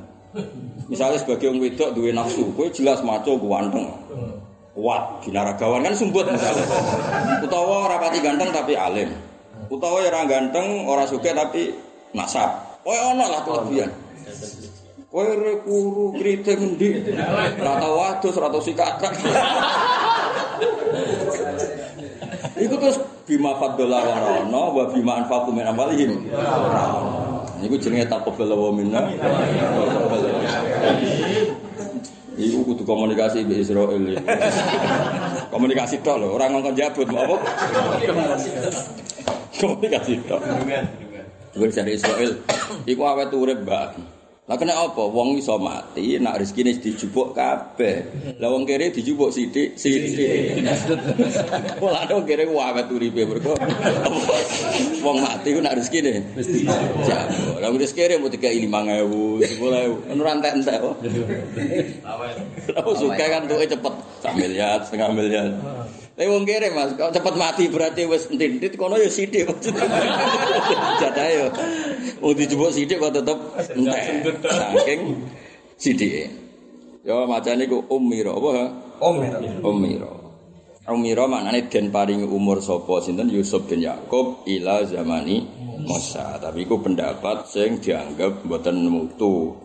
Misalnya 0.87 1.19
sebagai 1.19 1.51
wong 1.51 1.59
wedok 1.61 1.89
duwe 1.93 2.09
nafsu, 2.15 2.47
kowe 2.55 2.67
jelas 2.71 3.03
maco 3.03 3.37
ganteng. 3.37 3.91
Kuat, 4.71 5.27
binaragawan 5.27 5.83
kan 5.83 5.91
sumbut 5.91 6.23
misalnya. 6.31 6.63
Utawa 7.43 7.91
ora 7.91 7.99
pati 7.99 8.23
ganteng 8.23 8.55
tapi 8.55 8.71
alim. 8.71 9.11
Utawa 9.67 9.99
ya 9.99 10.07
ora 10.15 10.23
ganteng, 10.23 10.87
ora 10.87 11.03
sugih 11.03 11.35
tapi 11.35 11.75
nasab. 12.15 12.79
Kowe 12.79 12.95
ana 12.95 13.27
lah 13.27 13.43
kelebihan. 13.43 13.91
Kowe 15.11 15.27
re 15.27 15.59
kuru 15.67 16.15
kriting 16.15 16.79
endi? 16.79 17.03
Ora 17.59 17.83
tau 17.83 17.99
wadus, 17.99 18.39
ora 18.39 18.47
tau 18.47 18.63
sikat. 18.63 18.95
Iku 22.55 22.75
terus 22.79 22.97
bima 23.27 23.51
faddola 23.59 23.99
wa 24.47 24.71
wa 24.71 24.83
bima 24.87 25.19
anfaqu 25.19 25.51
min 25.51 25.67
amwalihim. 25.67 26.31
Iku 27.59 27.75
jenenge 27.75 28.07
taqabbal 28.07 28.55
wa 28.55 28.71
minna. 28.71 29.03
Iku 32.39 32.63
kudu 32.63 32.83
komunikasi 32.87 33.43
mbek 33.43 33.59
Israel. 33.59 34.03
komunikasi 35.51 35.99
tok 35.99 36.23
lho, 36.23 36.27
ora 36.31 36.47
ngongkon 36.47 36.75
jabut 36.79 37.07
mau 37.11 37.27
apa? 37.27 37.35
komunikasi 39.59 40.23
tok. 40.27 40.39
Gue 41.51 41.67
dari 41.67 41.99
Israel, 41.99 42.31
iku 42.87 43.01
awet 43.03 43.35
urip 43.35 43.59
mbak. 43.67 43.99
Lah 44.49 44.57
kena 44.57 44.73
apa? 44.73 45.05
Wong 45.05 45.37
iso 45.37 45.53
mati, 45.61 46.17
nak 46.17 46.41
rezekine 46.41 46.73
dijupuk 46.73 47.37
kabeh. 47.37 48.01
Lah 48.41 48.49
wong 48.49 48.65
kere 48.65 48.89
dijupuk 48.89 49.29
sithik, 49.29 49.77
sithik. 49.77 50.65
Ora 51.77 52.09
wong 52.09 52.25
kere 52.25 52.49
awet 52.49 52.89
uripe 52.89 53.21
mergo 53.21 53.53
wong 55.05 55.21
mati 55.21 55.53
ku 55.53 55.61
nak 55.61 55.77
rezekine 55.77 56.25
wis 56.33 56.49
dijupuk. 56.49 57.05
Lah 57.61 57.69
wis 57.69 57.93
kere 57.93 58.17
mau 58.17 58.33
dikai 58.33 58.65
5000, 58.65 59.61
10000. 59.61 60.17
Ora 60.17 60.33
entek-entek 60.33 60.77
kok. 60.89 60.95
Lah 62.73 62.83
suka 62.97 63.25
kan 63.29 63.45
tuke 63.45 63.69
cepet, 63.69 63.93
sak 64.25 64.33
miliar, 64.33 64.81
setengah 64.81 65.09
miliar. 65.13 65.53
Tapi 66.21 66.29
wong 66.29 66.45
kere 66.45 66.69
Mas, 66.69 66.93
kok 66.93 67.17
cepet 67.17 67.33
mati 67.33 67.65
berarti 67.65 68.05
wis 68.05 68.29
entit 68.29 68.77
kono 68.77 68.93
ya 68.93 69.09
sithik 69.09 69.41
maksudnya. 69.41 69.89
Jatahe 71.01 71.33
yo. 71.33 71.49
Wong 72.21 72.37
dijupuk 72.37 72.69
sithik 72.69 73.01
kok 73.01 73.09
tetep 73.09 73.41
entek. 73.73 74.29
Saking 74.45 75.01
sithike. 75.81 76.29
Yo 77.01 77.25
macane 77.25 77.65
ku 77.65 77.81
umiro 77.89 78.37
apa? 78.37 78.49
ha? 78.53 78.65
Om 79.01 79.15
ya. 79.17 79.33
Umiro. 79.65 80.13
Umiro 80.93 81.25
maknane 81.25 81.65
den 81.73 81.89
paringi 81.89 82.29
umur 82.29 82.61
sapa 82.61 83.01
sinten 83.01 83.25
Yusuf 83.33 83.65
bin 83.65 83.81
Yakub 83.81 84.45
ila 84.45 84.85
zamani 84.85 85.41
Musa. 85.89 86.37
Tapi 86.37 86.69
iku 86.69 86.85
pendapat 86.85 87.49
sing 87.49 87.81
dianggap 87.81 88.45
mboten 88.45 88.77
mutu. 88.93 89.57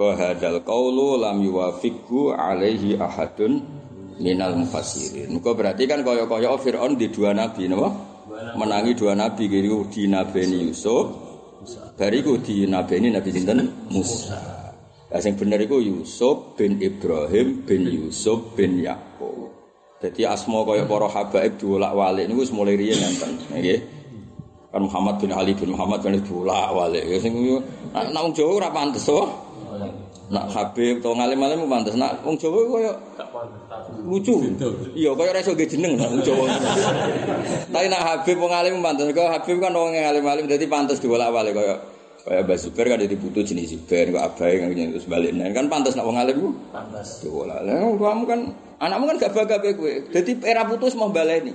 Bahadal 0.00 0.64
qaulu 0.64 1.20
lam 1.20 1.44
yuwafiqhu 1.44 2.32
alaihi 2.32 2.96
ahadun 2.96 3.60
minal 4.18 4.54
mufassirin. 4.58 5.30
Muga 5.30 5.54
berarti 5.54 5.86
kan 5.86 6.02
kaya-kaya 6.02 6.54
Firaun 6.58 6.98
di 6.98 7.08
dua 7.10 7.34
nabi 7.34 7.70
napa? 7.70 7.88
Menangi 8.54 8.94
dua 8.94 9.18
nabi 9.18 9.50
kiri 9.50 9.70
di 9.90 10.02
nabeni 10.06 10.70
Yusuf. 10.70 11.26
Bariku 11.98 12.38
di 12.38 12.70
nabeni 12.70 13.10
Nabi 13.10 13.34
sinten 13.34 13.90
Musa. 13.90 14.38
Lah 15.10 15.18
sing 15.18 15.34
bener 15.34 15.58
iku 15.58 15.82
Yusuf 15.82 16.54
bin 16.54 16.78
Ibrahim 16.78 17.66
bin 17.66 17.82
Yusuf 17.90 18.54
bin 18.54 18.78
Yakub. 18.78 19.50
Jadi 19.98 20.22
asma 20.22 20.62
kaya 20.62 20.86
para 20.86 21.10
habaib 21.10 21.58
diwolak-walik 21.58 22.30
niku 22.30 22.46
wis 22.46 22.54
mulai 22.54 22.78
riyen 22.78 23.02
enten, 23.02 23.34
nggih. 23.50 23.82
Kan 24.70 24.86
Muhammad 24.86 25.18
bin 25.18 25.34
Ali 25.34 25.58
bin 25.58 25.74
Muhammad 25.74 26.06
kan 26.06 26.14
diwolak-walik. 26.14 27.02
Ya 27.02 27.18
sing 27.18 27.34
nak 27.90 28.14
wong 28.14 28.30
Jawa 28.38 28.50
ora 28.62 28.68
pantes 28.70 29.02
to. 29.10 29.47
Nak 30.28 30.46
Habib 30.52 31.00
to 31.00 31.10
ngalim-alim 31.16 31.64
pantes. 31.72 31.96
Nak 31.96 32.20
wong 32.20 32.36
Jawa 32.36 32.60
kaya 32.68 32.92
lucu. 34.04 34.44
Iya, 34.92 35.16
kaya 35.16 35.28
ora 35.32 35.40
iso 35.40 35.56
nggih 35.56 35.68
jeneng 35.68 35.96
nak 35.96 36.12
wong 36.12 36.20
Jawa. 36.20 36.44
Tapi 37.72 37.86
nak 37.88 38.02
Habib 38.04 38.36
wong 38.36 38.52
alim 38.52 38.84
pantes. 38.84 39.08
Kaya 39.16 39.28
Habib 39.40 39.56
kan 39.56 39.72
wong 39.72 39.96
alim-alim 39.96 40.44
dadi 40.44 40.68
pantes 40.68 41.00
diwolak-walik 41.00 41.56
kaya 41.56 41.74
kaya 42.28 42.44
Mbak 42.44 42.58
Zubair 42.60 42.86
kan 42.92 43.00
jadi 43.00 43.16
butuh 43.16 43.40
jenis 43.40 43.72
Zubair 43.72 44.12
kok 44.12 44.20
abai 44.20 44.60
kan 44.60 44.68
terus 44.76 45.08
baliknya 45.08 45.48
kan 45.56 45.64
pantas 45.72 45.96
nak 45.96 46.04
wong 46.04 46.20
alim 46.20 46.36
ku 46.36 46.50
Pantas. 46.68 47.24
Diwola. 47.24 47.64
Lah 47.64 47.88
kamu 47.88 48.24
kan 48.28 48.40
anakmu 48.78 49.10
kan 49.10 49.16
gak 49.18 49.32
bangga 49.34 49.56
kowe. 49.74 49.92
Dadi 50.14 50.32
era 50.46 50.62
putus 50.66 50.94
mau 50.94 51.10
baleni. 51.10 51.50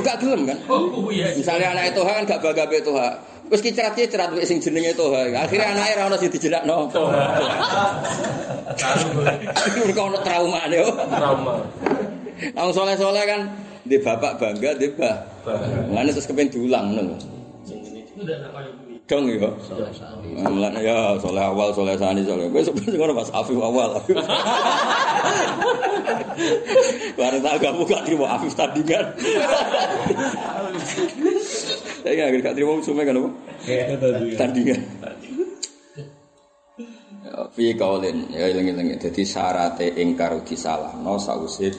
Gak 0.00 0.16
gelem 0.20 0.48
kan? 0.48 0.58
Misalnya 1.36 1.72
anak 1.76 1.96
itu 1.96 2.00
kan 2.04 2.24
gak 2.28 2.40
bangga 2.44 2.64
be 2.68 2.78
Toha. 2.84 3.10
Wis 3.48 3.60
kicrat 3.60 3.92
kicrat 3.92 4.32
wis 4.36 4.48
sing 4.48 4.60
jenenge 4.60 4.92
Toha. 4.92 5.28
Akhirnya 5.32 5.72
anake 5.72 5.92
ora 5.96 6.04
ono 6.12 6.16
sing 6.20 6.30
dijelakno. 6.32 6.92
Mereka 9.82 10.00
ono 10.00 10.18
traumane 10.20 10.76
yo. 10.76 10.88
Trauma. 10.92 11.54
Nang 12.52 12.74
soleh-soleh 12.74 13.24
kan 13.24 13.40
di 13.82 13.98
bapak 13.98 14.38
bangga, 14.38 14.74
di 14.78 14.88
bah. 14.94 15.24
Ngene 15.90 16.10
terus 16.14 16.26
kepen 16.26 16.50
diulang 16.50 16.94
ngono. 16.94 17.16
Dong 19.12 19.28
ya. 19.28 19.52
Mulane 20.48 20.80
ya 20.80 21.20
soleh 21.20 21.44
awal, 21.44 21.68
soleh 21.76 22.00
sani, 22.00 22.24
soleh. 22.24 22.48
Wis 22.48 22.64
sebenarnya 22.72 22.96
ngono 22.96 23.12
Mas 23.20 23.28
Afif 23.36 23.60
awal. 23.60 23.92
Bareng 27.20 27.44
tak 27.44 27.60
gak 27.60 27.76
buka 27.76 28.00
terima 28.08 28.40
Afif 28.40 28.56
tandingan. 28.56 29.04
Ya 32.02 32.18
gak 32.18 32.42
gak 32.42 32.58
terima 32.58 32.74
musuhnya 32.74 33.06
kan 33.06 33.14
apa? 33.14 33.30
Tandingan. 34.34 34.80
Ya, 37.22 37.46
Fi 37.54 37.78
kaulin 37.78 38.26
ya 38.34 38.50
ilang-ilang 38.50 38.98
dadi 38.98 39.22
syarate 39.22 39.86
ingkar 39.94 40.34
disalahno 40.42 41.14
sause 41.22 41.70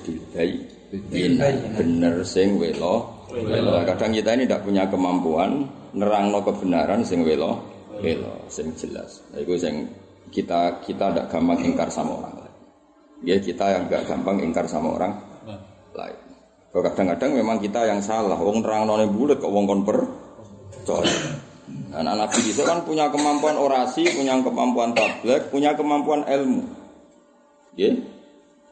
bina 1.11 1.51
bener 1.75 2.23
sing 2.23 2.55
welo 2.55 3.22
welo 3.33 3.81
kadang 3.89 4.13
kita 4.13 4.29
ini 4.37 4.45
tidak 4.45 4.61
punya 4.61 4.83
kemampuan 4.85 5.65
nerangno 5.97 6.45
kebenaran 6.45 7.01
sing 7.01 7.25
welo 7.25 7.57
welo 7.97 8.45
sing 8.47 8.69
jelas 8.77 9.25
Nah, 9.33 9.41
itu 9.41 9.57
sing 9.57 9.89
kita 10.29 10.81
kita 10.85 11.09
tidak 11.09 11.27
gampang 11.33 11.59
ingkar 11.65 11.89
sama 11.89 12.21
orang 12.21 12.33
lain 12.45 12.55
ya 13.25 13.37
kita 13.41 13.65
yang 13.73 13.83
gak 13.89 14.05
gampang 14.05 14.37
ingkar 14.45 14.65
sama 14.69 14.93
orang 14.93 15.13
lain 15.97 16.19
Kalau 16.73 16.89
kadang-kadang 16.89 17.37
memang 17.37 17.61
kita 17.61 17.85
yang 17.85 18.01
salah 18.01 18.37
wong 18.37 18.65
nerangno 18.65 18.97
ne 18.97 19.05
bulet 19.05 19.37
kok 19.37 19.53
wong 19.53 19.69
kon 19.69 19.81
per 19.85 19.97
Anak 21.93 22.15
Nabi 22.17 22.41
itu 22.49 22.65
kan 22.65 22.81
punya 22.81 23.07
kemampuan 23.13 23.55
orasi, 23.55 24.03
punya 24.17 24.35
kemampuan 24.41 24.91
tablek, 24.97 25.53
punya 25.53 25.77
kemampuan 25.77 26.25
ilmu. 26.25 26.65
Ya. 27.77 27.93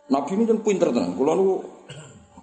Nabi 0.10 0.32
ini 0.36 0.44
kan 0.50 0.60
pinter 0.66 0.90
tenan. 0.90 1.14
Kulo 1.14 1.32
niku 1.38 1.56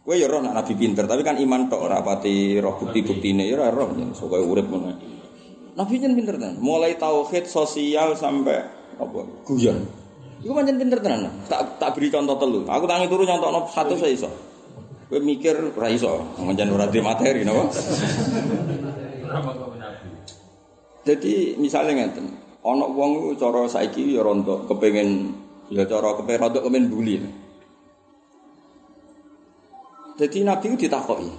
kowe 0.09 0.17
ya 0.17 0.25
roh 0.25 0.41
Nabi 0.41 0.73
pinter, 0.73 1.05
tapi 1.05 1.21
kan 1.21 1.37
iman 1.37 1.69
tok 1.69 1.85
ora 1.85 2.01
pati 2.01 2.57
roh 2.57 2.81
bukti-buktine 2.81 3.45
ya 3.45 3.61
ora 3.61 3.69
roh 3.69 3.93
yen 3.93 4.17
sok 4.17 4.41
urip 4.41 4.65
ngono. 4.65 4.97
Nabi 5.77 6.01
kan 6.01 6.17
pinter 6.17 6.41
tenan. 6.41 6.57
Mulai 6.65 6.97
tauhid 6.97 7.45
sosial 7.45 8.17
sampai 8.17 8.57
apa? 8.97 9.21
Guyon. 9.45 9.85
Iku 10.41 10.57
pancen 10.57 10.81
pinter 10.81 11.05
tenan. 11.05 11.29
Tak 11.53 11.77
tak 11.77 11.93
beri 11.93 12.09
contoh 12.09 12.41
telu. 12.41 12.65
Aku 12.65 12.89
tangi 12.89 13.05
turu 13.05 13.29
nyontokno 13.29 13.69
satu 13.69 14.01
saya 14.01 14.17
iso. 14.17 14.33
Kowe 15.13 15.21
mikir 15.21 15.77
ora 15.77 15.93
iso, 15.93 16.25
pancen 16.41 16.73
ora 16.73 16.89
di 16.89 17.05
materi 17.05 17.45
napa? 17.45 17.69
Jadi 21.05 21.61
misalnya 21.61 22.09
ngeten, 22.09 22.33
ana 22.65 22.89
wong 22.89 23.37
cara 23.37 23.69
saiki 23.69 24.17
ya 24.17 24.25
rontok 24.25 24.73
kepengen 24.73 25.37
ya 25.69 25.85
cara 25.85 26.17
kepengen 26.17 26.49
rontok 26.49 26.65
kepengen 26.65 26.89
bully. 26.89 27.17
Jadi 30.19 30.43
Nabi 30.43 30.75
itu 30.75 30.91
ditakoki. 30.91 31.31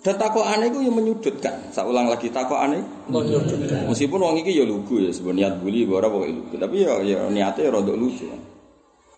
Dan 0.00 0.16
takokane 0.16 0.72
iku 0.72 0.80
yang 0.80 0.96
menyudutkan. 0.96 1.68
Saulang 1.76 2.08
lagi 2.08 2.32
takokane 2.32 2.80
menyudutkan. 3.12 3.84
Meskipun 3.84 4.16
wong 4.16 4.40
iki 4.40 4.56
ya 4.56 4.64
lugu 4.64 4.96
ya 4.96 5.12
sebenarnya 5.12 5.52
niat 5.52 5.54
bully 5.60 5.84
ora 5.84 6.08
pokoke 6.08 6.32
lugu, 6.32 6.54
tapi 6.56 6.88
ya 6.88 7.04
ya 7.04 7.28
niate 7.28 7.68
ya 7.68 7.70
rontok 7.70 8.00
lucu. 8.00 8.24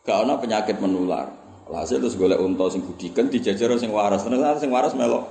Gak 0.03 0.27
ana 0.27 0.35
penyakit 0.43 0.83
menular. 0.83 1.31
Hasil 1.73 2.03
terus 2.03 2.19
golek 2.19 2.37
unta 2.37 2.67
sing 2.69 2.83
gudiken 2.83 3.31
dijajar 3.31 3.71
sing 3.79 3.95
waras. 3.95 4.27
Ternyata 4.27 4.59
sing 4.59 4.75
waras 4.75 4.93
melok. 4.99 5.25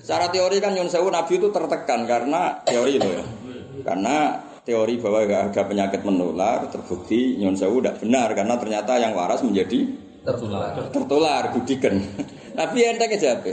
Secara 0.00 0.30
teori 0.30 0.62
kan 0.62 0.72
nyun 0.72 0.86
sewu 0.86 1.10
Nabi 1.10 1.42
itu 1.42 1.50
tertekan 1.50 2.06
karena 2.06 2.62
teori 2.62 3.02
loh 3.02 3.12
ya. 3.18 3.24
Karena 3.82 4.38
teori 4.62 4.94
bahwa 5.02 5.26
gak 5.26 5.42
ada 5.50 5.62
penyakit 5.66 6.00
menular 6.06 6.70
terbukti 6.70 7.34
nyun 7.42 7.58
sewu 7.58 7.82
tidak 7.82 7.98
benar 7.98 8.30
karena 8.32 8.54
ternyata 8.54 8.96
yang 9.02 9.12
waras 9.18 9.42
menjadi 9.42 10.07
tertular. 10.28 10.70
tertular 10.92 11.42
gudiken. 11.56 11.94
Tapi 12.58 12.78
enteng 12.84 13.10
aja 13.16 13.40
apa? 13.40 13.52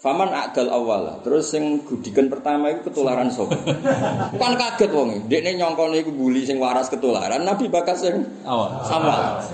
Faman 0.00 0.32
akdal 0.32 0.72
awal. 0.72 1.20
Terus 1.20 1.52
yang 1.52 1.84
gudiken 1.84 2.32
pertama 2.32 2.72
itu 2.72 2.88
ketularan 2.88 3.28
sop. 3.28 3.52
kan 4.40 4.52
kaget 4.56 4.90
wong. 4.96 5.28
Dekne 5.28 5.60
nyongkone 5.60 6.00
iku 6.00 6.08
buli 6.14 6.48
sing 6.48 6.56
waras 6.56 6.88
ketularan, 6.88 7.44
Nabi 7.44 7.68
bakal 7.68 7.98
sing 7.98 8.24
Awal. 8.48 8.80
awal. 8.80 9.44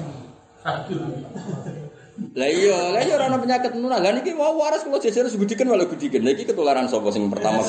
Lah 2.37 2.49
iya, 2.49 2.97
lah 2.97 3.01
iya 3.05 3.19
ora 3.19 3.29
ana 3.29 3.43
penyakit 3.43 3.75
menular. 3.77 3.99
Lah 4.01 4.13
niki 4.15 4.33
mau 4.33 4.55
waras 4.57 4.87
kula 4.87 5.03
jejer 5.03 5.27
gudiken 5.29 5.67
walau 5.67 5.85
gudiken. 5.91 6.23
Lah 6.23 6.33
iki 6.33 6.47
ketularan 6.47 6.87
sapa 6.87 7.11
sing 7.11 7.27
pertama. 7.27 7.61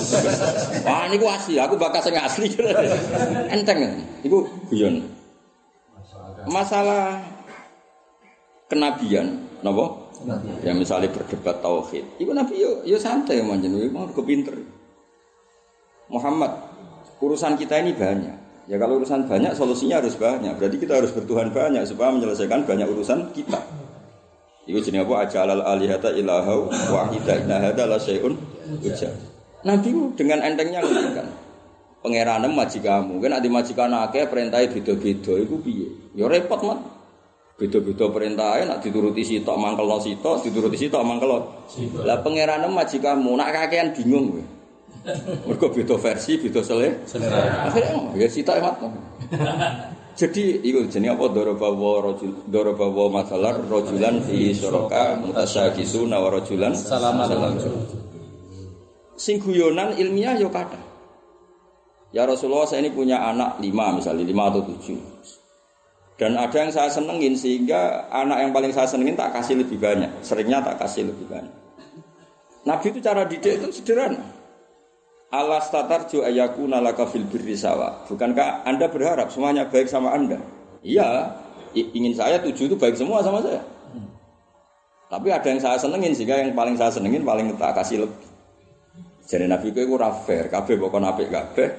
Wah 0.88 1.10
niku 1.10 1.26
asli, 1.28 1.58
aku 1.58 1.76
bakal 1.82 2.00
sing 2.00 2.14
asli. 2.16 2.52
Enteng. 3.50 4.06
Iku 4.22 4.46
guyon. 4.70 5.02
Masalah 6.48 7.37
kenabian, 8.68 9.48
napa? 9.64 10.08
Ya 10.66 10.74
misalnya 10.74 11.14
berdebat 11.14 11.62
tauhid. 11.62 12.04
Iku 12.18 12.32
Nabi 12.34 12.58
yo 12.58 12.82
yo 12.84 12.98
santai 12.98 13.44
manjen, 13.44 13.76
yo 13.76 13.88
mau 13.94 14.10
kepinter. 14.10 14.56
Muhammad, 16.08 16.52
urusan 17.20 17.60
kita 17.60 17.84
ini 17.84 17.94
banyak. 17.94 18.36
Ya 18.68 18.76
kalau 18.76 19.00
urusan 19.00 19.28
banyak, 19.28 19.56
solusinya 19.56 20.04
harus 20.04 20.20
banyak. 20.20 20.56
Berarti 20.60 20.78
kita 20.80 21.00
harus 21.00 21.12
bertuhan 21.16 21.52
banyak 21.52 21.84
supaya 21.88 22.12
menyelesaikan 22.12 22.68
banyak 22.68 22.88
urusan 22.88 23.32
kita. 23.32 23.60
Iku 24.68 24.84
jenenge 24.84 25.08
apa? 25.08 25.24
Ajalal 25.24 25.64
alihata 25.64 26.12
ilahau 26.12 26.68
wahida 26.68 27.40
inna 27.40 27.64
hadza 27.64 27.88
la 27.88 27.96
syai'un 27.96 28.36
ujab. 28.84 29.16
Nabi 29.64 29.90
dengan 30.20 30.44
entengnya 30.44 30.84
ngendikan. 30.84 31.28
Pangeranem 31.98 32.54
majikamu, 32.54 33.20
kan 33.20 33.42
adi 33.42 33.50
majikan 33.50 33.90
akeh 33.90 34.30
perintahe 34.30 34.70
beda-beda 34.70 35.34
iku 35.44 35.60
piye? 35.60 35.88
Ya 36.14 36.30
repot, 36.30 36.62
Mat. 36.62 36.97
Beda-beda 37.58 38.06
perintahnya 38.14 38.70
nak 38.70 38.80
dituruti 38.86 39.26
sitok 39.26 39.58
mangkelno 39.58 39.98
sitok, 39.98 40.46
dituruti 40.46 40.78
sitok 40.78 41.02
mangkelno. 41.02 41.66
Lah 42.06 42.22
pangeranem 42.22 42.70
majikamu, 42.70 43.34
nak 43.34 43.50
kakean 43.50 43.98
bingung 43.98 44.38
kowe. 44.38 44.44
Mergo 45.50 45.68
beda 45.74 45.98
versi, 45.98 46.38
beda 46.38 46.62
sele. 46.62 47.02
Selera. 47.10 47.66
Akhirnya 47.66 47.98
oh, 47.98 48.14
ya 48.14 48.30
sitok 48.30 48.62
emat. 48.62 48.76
Jadi 50.18 50.66
iku 50.66 50.86
jenenge 50.90 51.14
apa 51.14 51.26
daraba 51.30 51.70
wa 51.74 52.02
rajul 52.02 52.34
daraba 52.50 52.86
wa 52.90 53.22
masalar 53.22 53.62
rajulan 53.70 54.18
fi 54.26 54.50
syuraka 54.50 55.14
mutasyakisu 55.22 56.10
wa 56.10 56.30
rajulan 56.34 56.74
Salam 56.74 57.22
salam. 57.26 57.54
Sing 59.18 59.42
guyonan 59.42 59.98
ilmiah 59.98 60.38
yo 60.38 60.50
kata. 60.54 60.78
Ya 62.14 62.26
Rasulullah 62.26 62.66
saya 62.66 62.86
ini 62.86 62.94
punya 62.94 63.18
anak 63.18 63.62
lima 63.62 63.94
misalnya 63.94 64.26
lima 64.26 64.50
atau 64.50 64.66
tujuh. 64.66 64.98
Dan 66.18 66.34
ada 66.34 66.58
yang 66.58 66.74
saya 66.74 66.90
senengin 66.90 67.38
sehingga 67.38 68.10
anak 68.10 68.42
yang 68.42 68.52
paling 68.52 68.74
saya 68.74 68.90
senengin 68.90 69.14
tak 69.14 69.38
kasih 69.38 69.62
lebih 69.62 69.78
banyak. 69.78 70.10
Seringnya 70.26 70.66
tak 70.66 70.82
kasih 70.82 71.06
lebih 71.14 71.30
banyak. 71.30 71.56
Nabi 72.66 72.86
itu 72.90 73.00
cara 73.00 73.24
didik 73.30 73.62
itu 73.62 73.70
sederhana. 73.70 74.20
Allah 75.30 75.62
statarju 75.62 76.26
ayaku 76.26 76.66
nalaka 76.66 77.06
fil 77.06 77.24
birri 77.30 77.54
sawa. 77.54 78.02
Bukankah 78.10 78.66
Anda 78.66 78.90
berharap 78.90 79.30
semuanya 79.30 79.70
baik 79.70 79.86
sama 79.86 80.16
Anda? 80.18 80.42
Iya, 80.82 81.38
ingin 81.78 82.18
saya 82.18 82.42
tujuh 82.42 82.74
itu 82.74 82.76
baik 82.76 82.98
semua 82.98 83.22
sama 83.22 83.44
saya. 83.46 83.62
Tapi 85.08 85.32
ada 85.32 85.48
yang 85.48 85.62
saya 85.64 85.78
senengin 85.80 86.12
sehingga 86.12 86.36
yang 86.36 86.52
paling 86.52 86.76
saya 86.76 86.92
senengin 86.92 87.24
paling 87.24 87.54
tak 87.56 87.78
kasih 87.78 88.04
lebih. 88.04 88.28
Jadi 89.28 89.46
Nabi 89.48 89.72
iku 89.72 90.00
ora 90.00 90.12
fair, 90.24 90.48
kabeh 90.48 90.76
mbok 90.80 90.98
apik 91.00 91.28
kabeh. 91.32 91.70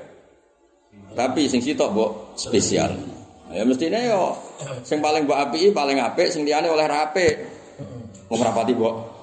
Tapi 1.12 1.48
sing 1.48 1.60
sitok 1.60 1.92
mbok 1.92 2.10
spesial. 2.36 3.17
Ya 3.48 3.64
mestinya 3.64 4.00
yo 4.04 4.36
sing 4.84 5.00
paling 5.00 5.24
mbok 5.24 5.38
apiki 5.48 5.72
paling 5.72 5.96
apik, 5.96 6.28
sing 6.28 6.44
liyane 6.44 6.68
oleh 6.68 6.84
ra 6.84 7.08
apik. 7.08 7.34
Wong 8.28 8.40
rapati 8.44 8.76
mbok 8.76 9.18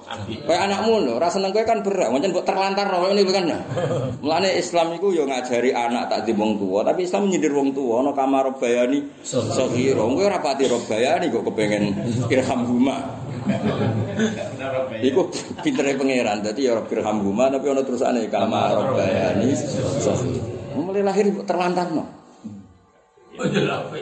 Kayak 0.46 0.70
anakmu 0.70 1.02
lho, 1.02 1.18
ora 1.18 1.26
seneng 1.26 1.50
kowe 1.50 1.66
kan 1.66 1.82
berat, 1.82 2.14
pancen 2.14 2.30
mbok 2.30 2.46
terlantar 2.46 2.86
kowe 2.86 3.10
ngene 3.10 3.26
kan. 3.26 3.50
Mulane 4.22 4.54
Islam 4.54 4.94
iku 4.94 5.10
yo 5.10 5.26
ngajari 5.26 5.74
anak 5.74 6.06
tak 6.06 6.30
di 6.30 6.30
wong 6.30 6.62
tua, 6.62 6.86
tapi 6.86 7.10
Islam 7.10 7.26
nyindir 7.26 7.50
wong 7.50 7.74
tua 7.74 8.06
ana 8.06 8.14
kamar 8.14 8.54
bayani 8.54 9.02
saghira. 9.26 9.98
Kowe 9.98 10.22
ora 10.22 10.38
pati 10.38 10.70
robayani 10.70 11.26
kok 11.26 11.42
kepengen 11.50 11.90
irham 12.34 12.62
huma. 12.70 13.02
Iku 15.02 15.26
pintere 15.66 15.98
pangeran, 15.98 16.38
dadi 16.38 16.70
ya 16.70 16.78
irham 16.78 17.26
huma 17.26 17.50
tapi 17.50 17.66
ana 17.66 17.82
terusane 17.82 18.30
kamar 18.30 18.78
robayani 18.78 19.50
saghira. 19.98 20.54
Mulai 20.78 21.02
lahir 21.02 21.34
mbok 23.36 23.46
terlantarno. 23.52 24.00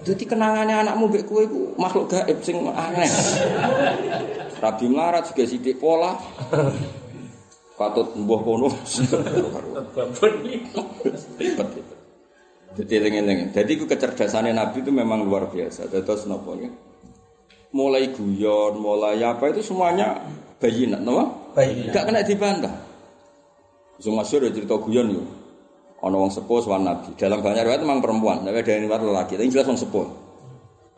Jadi 0.00 0.24
kenangannya 0.24 0.86
anakmu 0.86 1.12
mbek 1.12 1.28
kowe 1.28 1.44
iku 1.44 1.76
makhluk 1.76 2.08
gaib 2.08 2.40
sing 2.40 2.56
aneh. 2.64 3.10
Rabi 4.60 4.86
melarat 4.88 5.28
juga 5.28 5.44
sidik 5.44 5.76
pola. 5.76 6.16
Patut 7.76 8.16
mbuh 8.16 8.40
kono. 8.40 8.68
Jadi 12.70 12.92
eling-eling. 12.96 13.52
Jadi 13.52 13.70
itu 13.76 13.84
kecerdasannya 13.84 14.54
Nabi 14.56 14.80
itu 14.80 14.92
memang 14.94 15.26
luar 15.26 15.50
biasa. 15.52 15.90
Terus 15.90 16.24
nopo 16.30 16.56
ya? 16.56 16.70
Mulai 17.70 18.10
guyon, 18.10 18.82
mulai 18.82 19.22
apa 19.22 19.50
itu 19.50 19.62
semuanya 19.62 20.22
bayinat, 20.58 21.02
nopo? 21.02 21.54
Baik. 21.54 21.90
Gak 21.92 22.04
kena 22.08 22.22
dibantah. 22.22 22.74
Masyhur 24.00 24.48
ya 24.48 24.50
cerita 24.54 24.80
guyon 24.80 25.12
yo. 25.12 25.22
Ana 26.00 26.16
wong 26.16 26.32
sepuh 26.32 26.64
sowan 26.64 26.88
Nabi. 26.88 27.12
Dalam 27.16 27.44
banyak 27.44 27.60
riwayat 27.60 27.84
memang 27.84 28.00
perempuan, 28.00 28.40
tapi 28.40 28.64
ada 28.64 28.70
yang 28.72 28.88
riwayat 28.88 29.02
lelaki. 29.04 29.34
Tapi 29.36 29.52
jelas 29.52 29.68
wong 29.68 29.80
sepuh. 29.80 30.06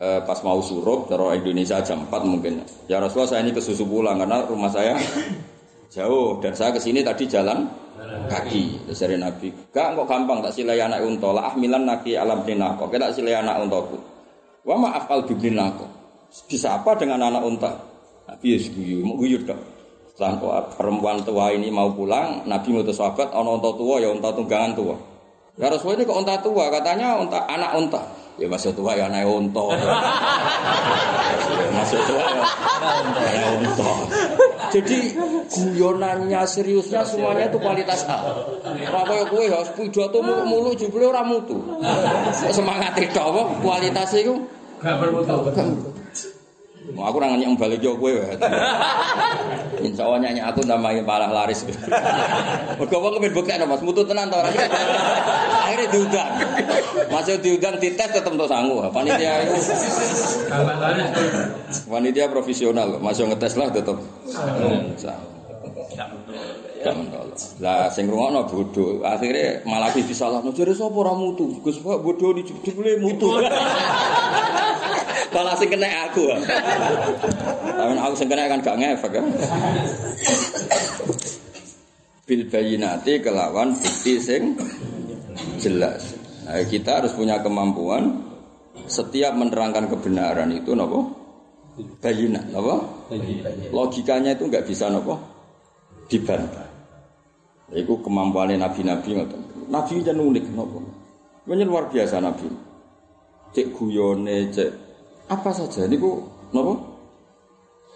Eh, 0.03 0.19
pas 0.27 0.35
mau 0.43 0.59
suruh 0.59 1.07
dari 1.07 1.39
Indonesia 1.39 1.79
jam 1.79 2.03
4 2.03 2.27
mungkin. 2.27 2.59
Ya 2.91 2.99
Rasulullah 2.99 3.35
saya 3.35 3.41
ini 3.47 3.55
ke 3.55 3.63
susu 3.63 3.87
pulang 3.87 4.19
karena 4.19 4.43
rumah 4.43 4.67
saya 4.67 4.99
jauh 5.95 6.43
dan 6.43 6.51
saya 6.51 6.75
ke 6.75 6.79
sini 6.83 6.99
tadi 6.99 7.23
jalan 7.23 7.63
kaki. 8.27 8.83
Terus 8.83 8.99
dari 8.99 9.15
Nabi, 9.15 9.47
"Gak 9.71 9.95
kok 9.95 10.07
gampang 10.07 10.43
tak 10.43 10.51
silai 10.51 10.83
anak 10.83 11.07
unta, 11.07 11.31
lah 11.31 11.55
ahmilan 11.55 11.87
naki 11.87 12.19
alam 12.19 12.43
dinako. 12.43 12.91
Kita 12.91 13.07
tak 13.07 13.15
silai 13.15 13.39
anak 13.39 13.63
untaku." 13.63 13.95
Wa 14.67 14.75
maaf 14.75 15.07
al 15.07 15.23
biblinako. 15.23 15.87
Bisa 16.51 16.79
apa 16.79 16.99
dengan 16.99 17.23
anak 17.23 17.43
unta? 17.47 17.71
Nabi 18.27 18.55
ya 18.55 18.57
guyu, 18.71 19.07
mau 19.07 19.15
guyur 19.19 19.43
dong. 19.43 19.72
Setelah 20.23 20.63
perempuan 20.79 21.19
tua 21.27 21.51
ini 21.51 21.67
mau 21.67 21.91
pulang, 21.91 22.47
Nabi 22.47 22.71
ngutus 22.71 22.95
sahabat, 22.95 23.35
ono 23.35 23.59
unta 23.59 23.75
tua 23.75 23.99
ya 23.99 24.07
unta 24.07 24.31
tunggangan 24.31 24.71
tua. 24.71 24.95
Ya 25.59 25.67
Rasulullah 25.67 25.99
ini 25.99 26.07
kok 26.07 26.19
unta 26.23 26.35
tua, 26.39 26.71
katanya 26.71 27.19
unta 27.19 27.43
anak 27.43 27.75
unta. 27.75 28.01
Ya 28.39 28.47
masuk 28.47 28.71
tua 28.73 28.95
ya 28.95 29.11
anak 29.11 29.27
unta. 29.27 29.59
masuk 31.77 31.99
tua 32.07 32.23
ya 32.23 33.31
anak 33.35 33.51
unta. 33.67 33.91
Jadi 34.71 34.97
guyonannya 35.51 36.41
seriusnya 36.47 37.03
semuanya 37.03 37.51
itu 37.51 37.59
kualitas 37.59 38.07
A. 38.07 38.23
Ora 38.63 39.01
kaya 39.03 39.27
kowe 39.27 39.45
harus 39.45 39.69
pidato 39.75 40.23
mulu-mulu 40.23 40.71
jebule 40.73 41.11
ora 41.11 41.21
mutu. 41.21 41.59
Semangat 42.49 42.95
itu 42.97 43.19
apa 43.19 43.41
kualitasnya 43.59 44.23
itu 44.23 44.35
Gak 44.83 44.99
bermutu. 44.99 46.02
Mau 46.91 47.07
aku 47.07 47.23
orang 47.23 47.39
nyanyi 47.39 47.55
balik 47.55 47.79
yo 47.79 47.95
kowe 47.95 48.11
wae. 48.11 48.35
Insya 49.87 50.03
Allah 50.03 50.19
nyanyi 50.19 50.43
aku 50.43 50.67
namanya 50.67 50.99
malah 50.99 51.31
laris. 51.31 51.63
Mergo 52.79 52.97
wong 52.99 53.23
kepen 53.23 53.31
buktekno 53.31 53.65
Mas, 53.71 53.79
mutu 53.79 54.03
tenan 54.03 54.27
ora. 54.27 54.51
Akhirnya 55.71 55.87
diundang. 55.87 56.29
Masuk 57.07 57.39
diundang 57.39 57.79
dites 57.79 58.03
tetep 58.11 58.27
untuk 58.27 58.51
sanggup. 58.51 58.91
Panitia 58.91 59.47
itu 59.47 59.55
panitia 61.87 62.27
profesional, 62.27 62.99
masuk 62.99 63.31
ngetes 63.31 63.55
lah 63.55 63.71
tetep. 63.71 63.97
Gak 66.83 66.99
mentolo. 66.99 67.31
Lah 67.63 67.87
sing 67.87 68.11
rungokno 68.11 68.43
bodoh, 68.43 69.07
akhirnya 69.07 69.63
malah 69.63 69.87
disalahno. 69.95 70.51
Jare 70.51 70.75
sapa 70.75 70.91
ora 70.99 71.15
mutu? 71.15 71.63
Gus 71.63 71.79
Pak 71.79 72.03
bodoh 72.03 72.35
di 72.35 72.43
jebule 72.43 72.99
mutu. 72.99 73.31
Malah 75.33 75.57
sing 75.57 75.69
kena 75.73 75.89
aku. 76.07 76.29
Tapi 77.65 77.93
aku 77.97 78.13
sing 78.13 78.29
kena 78.29 78.45
kan 78.45 78.61
gak 78.61 78.77
ngefek 78.77 79.11
kan. 79.17 79.25
Bil 82.23 82.47
bayinati 82.47 83.19
kelawan 83.19 83.73
bukti 83.73 84.21
sing 84.21 84.55
jelas. 85.59 86.15
Nah, 86.45 86.61
kita 86.69 87.01
harus 87.01 87.11
punya 87.17 87.41
kemampuan 87.41 88.23
setiap 88.87 89.33
menerangkan 89.33 89.89
kebenaran 89.89 90.51
itu 90.51 90.75
nopo 90.75 91.23
bayinat 92.03 92.51
nopo 92.51 93.07
logikanya 93.71 94.35
itu 94.37 94.45
nggak 94.51 94.67
bisa 94.67 94.91
nopo 94.91 95.17
dibantah. 96.11 96.67
Itu 97.73 97.97
kemampuan 98.05 98.53
nabi-nabi 98.53 99.17
ngoten. 99.17 99.41
Nabi 99.71 99.93
itu 100.03 100.11
unik 100.13 100.45
nopo. 100.53 100.79
Ini 101.49 101.63
luar 101.65 101.89
biasa 101.89 102.21
nabi. 102.21 102.47
Cek 103.51 103.73
guyone, 103.75 104.47
cek 104.53 104.92
apa 105.29 105.49
saja 105.55 105.87
niku 105.87 106.23
napa? 106.51 106.73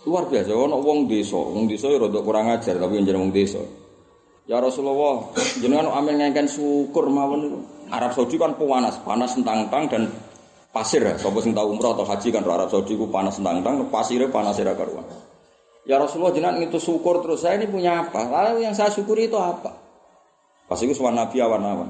Luar 0.07 0.23
biasa 0.31 0.55
ono 0.55 0.79
wong 0.79 1.11
desa, 1.11 1.35
wong 1.35 1.67
desa 1.67 1.91
ya 1.91 1.99
rada 1.99 2.23
kurang 2.23 2.47
ajar 2.47 2.79
tapi 2.79 3.03
jeneng 3.03 3.27
wong 3.27 3.33
desa. 3.35 3.59
Ya 4.47 4.63
Rasulullah, 4.63 5.27
jenengan 5.59 5.91
amin 5.91 6.23
ngengken 6.23 6.47
syukur 6.47 7.11
mawon 7.11 7.39
niku. 7.43 7.59
Arab 7.91 8.15
Saudi 8.15 8.39
kan 8.39 8.55
panas, 8.55 8.95
panas 9.03 9.35
tentang-tentang 9.35 9.83
dan 9.91 10.03
pasir 10.71 11.03
ya. 11.03 11.19
Sapa 11.19 11.43
sing 11.43 11.51
tau 11.51 11.67
umrah 11.67 11.91
atau 11.91 12.07
haji 12.07 12.31
kan 12.31 12.47
Arab 12.47 12.71
Saudi 12.71 12.95
ku 12.95 13.11
panas 13.11 13.35
tentang-tentang, 13.35 13.91
pasirnya 13.91 14.31
panas 14.31 14.55
ora 14.63 14.71
karuan. 14.75 15.03
Ya 15.87 15.95
Rasulullah 15.99 16.35
jenengan 16.35 16.59
itu 16.63 16.79
syukur 16.79 17.23
terus 17.23 17.43
saya 17.43 17.59
ini 17.59 17.67
punya 17.67 18.07
apa? 18.07 18.27
Lalu 18.27 18.67
yang 18.67 18.75
saya 18.75 18.91
syukuri 18.91 19.31
itu 19.31 19.39
apa? 19.39 19.71
Pas 20.67 20.79
itu 20.83 20.91
suara 20.91 21.15
Nabi 21.15 21.39
awan-awan. 21.39 21.87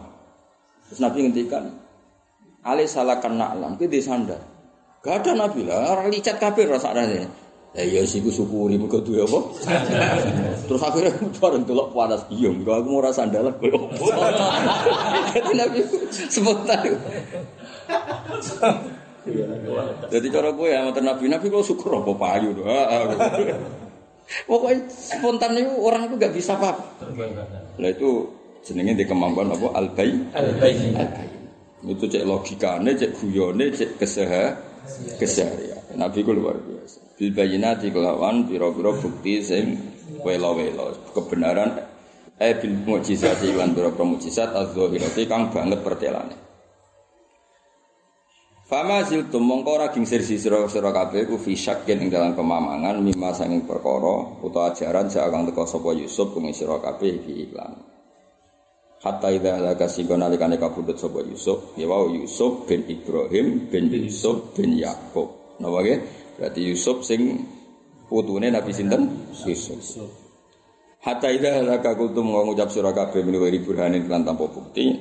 Terus 0.89 1.01
Nabi 1.01 1.25
ngendikan, 1.25 1.65
Ali 2.61 2.85
salah 2.85 3.17
kena 3.17 3.57
alam, 3.57 3.73
itu 3.77 3.89
di 3.89 4.01
sandar. 4.01 4.56
Gak 5.05 5.23
ada 5.23 5.31
Nabi 5.37 5.61
lah, 5.63 5.93
orang 5.93 6.09
licat 6.09 6.41
kafir 6.41 6.67
rasa 6.67 6.91
ada 6.91 7.05
Ya 7.77 7.85
iya 7.85 8.01
sih 8.09 8.25
gue 8.25 8.33
syukuri 8.33 8.73
muka 8.73 8.97
tuh 9.05 9.21
apa. 9.21 9.39
Terus 10.67 10.81
akhirnya 10.81 11.13
bareng 11.37 11.61
delok 11.61 11.93
panas 11.93 12.25
iya, 12.33 12.49
muka 12.49 12.81
aku 12.81 12.89
mau 12.89 13.05
rasa 13.05 13.29
andalan 13.29 13.53
gue 13.61 13.69
apa. 13.69 13.85
Jadi 15.37 15.51
Nabi 15.53 15.79
spontan. 16.09 16.89
Jadi 20.09 20.27
cara 20.33 20.49
gue 20.49 20.67
ya 20.73 20.89
mater 20.89 21.05
Nabi 21.05 21.29
Nabi 21.29 21.45
kalau 21.53 21.61
syukur 21.61 22.01
apa 22.01 22.11
payu 22.17 22.49
tuh. 22.57 22.65
Pokoknya 24.49 24.89
spontan 24.89 25.53
itu 25.61 25.69
orang 25.77 26.09
itu 26.09 26.15
gak 26.17 26.33
bisa 26.33 26.57
apa. 26.57 26.81
Nah 27.77 27.89
itu 27.93 28.25
jenenge 28.65 28.97
di 28.97 29.05
kemampuan 29.05 29.53
apa. 29.53 29.77
Al-Bayyin. 29.77 30.33
Al-Bayyin. 30.33 30.97
Itu 31.85 32.09
cek 32.09 32.25
logikane, 32.25 32.97
cek 32.97 33.21
guyone, 33.21 33.69
cek 33.69 34.01
keseharian. 34.01 34.57
Keseharian. 35.19 35.99
Nabi 35.99 36.23
ku 36.23 36.31
luar 36.31 36.57
biasa. 36.59 37.19
Bil 37.19 37.31
bayinati 37.35 37.91
kelawan 37.91 38.47
pira-pira 38.47 38.91
bukti 38.95 39.43
sing 39.43 39.65
welo-welo 40.23 41.11
kebenaran 41.11 41.83
eh 42.37 42.53
bil 42.55 42.73
mukjizat 42.85 43.41
lan 43.57 43.73
pira-pira 43.75 44.05
mukjizat 44.05 44.53
az-zahirati 44.53 45.27
kang 45.27 45.49
banget 45.51 45.81
pertelane. 45.83 46.35
Fama 48.67 48.99
ziltum 49.07 49.47
mongko 49.47 49.79
ora 49.79 49.87
gingsir 49.95 50.19
sira 50.27 50.67
sira 50.67 50.91
kabeh 50.91 51.23
ku 51.23 51.39
fi 51.39 51.55
syakin 51.55 52.03
ing 52.03 52.09
dalam 52.11 52.35
pemamangan 52.35 52.99
mimma 52.99 53.31
sanging 53.31 53.63
perkara 53.63 54.43
utawa 54.43 54.75
ajaran 54.75 55.07
sak 55.07 55.31
kang 55.31 55.47
teka 55.47 55.63
sapa 55.63 55.95
Yusuf 55.95 56.35
kumi 56.35 56.51
sira 56.51 56.75
kabeh 56.83 57.15
iki 57.15 57.47
iklan. 57.47 57.96
Hatta 59.07 59.31
idza 59.31 59.55
halaka 59.55 59.87
singgo 59.87 60.19
nalikane 60.19 60.59
kabudut 60.59 60.99
sapa 60.99 61.23
Yusuf, 61.23 61.79
ya 61.79 61.87
wau 61.87 62.11
Yusuf 62.11 62.67
bin 62.67 62.83
Ibrahim 62.91 63.71
bin 63.71 63.87
Yusuf 63.87 64.51
bin 64.51 64.75
Yakub. 64.75 65.55
Napa 65.63 65.79
nggih? 65.79 65.99
Berarti 66.35 66.59
Yusuf 66.67 67.07
sing 67.07 67.39
putune 68.11 68.51
Nabi 68.51 68.75
sinten? 68.75 69.31
Yusuf. 69.47 70.11
Hatta 71.07 71.31
idza 71.31 71.63
halaka 71.63 71.95
kultum 71.95 72.35
ngucap 72.35 72.67
sira 72.67 72.91
kabeh 72.91 73.23
minuwiri 73.23 73.63
burhanin 73.63 74.11
lan 74.11 74.27
tanpa 74.27 74.43
bukti. 74.51 74.91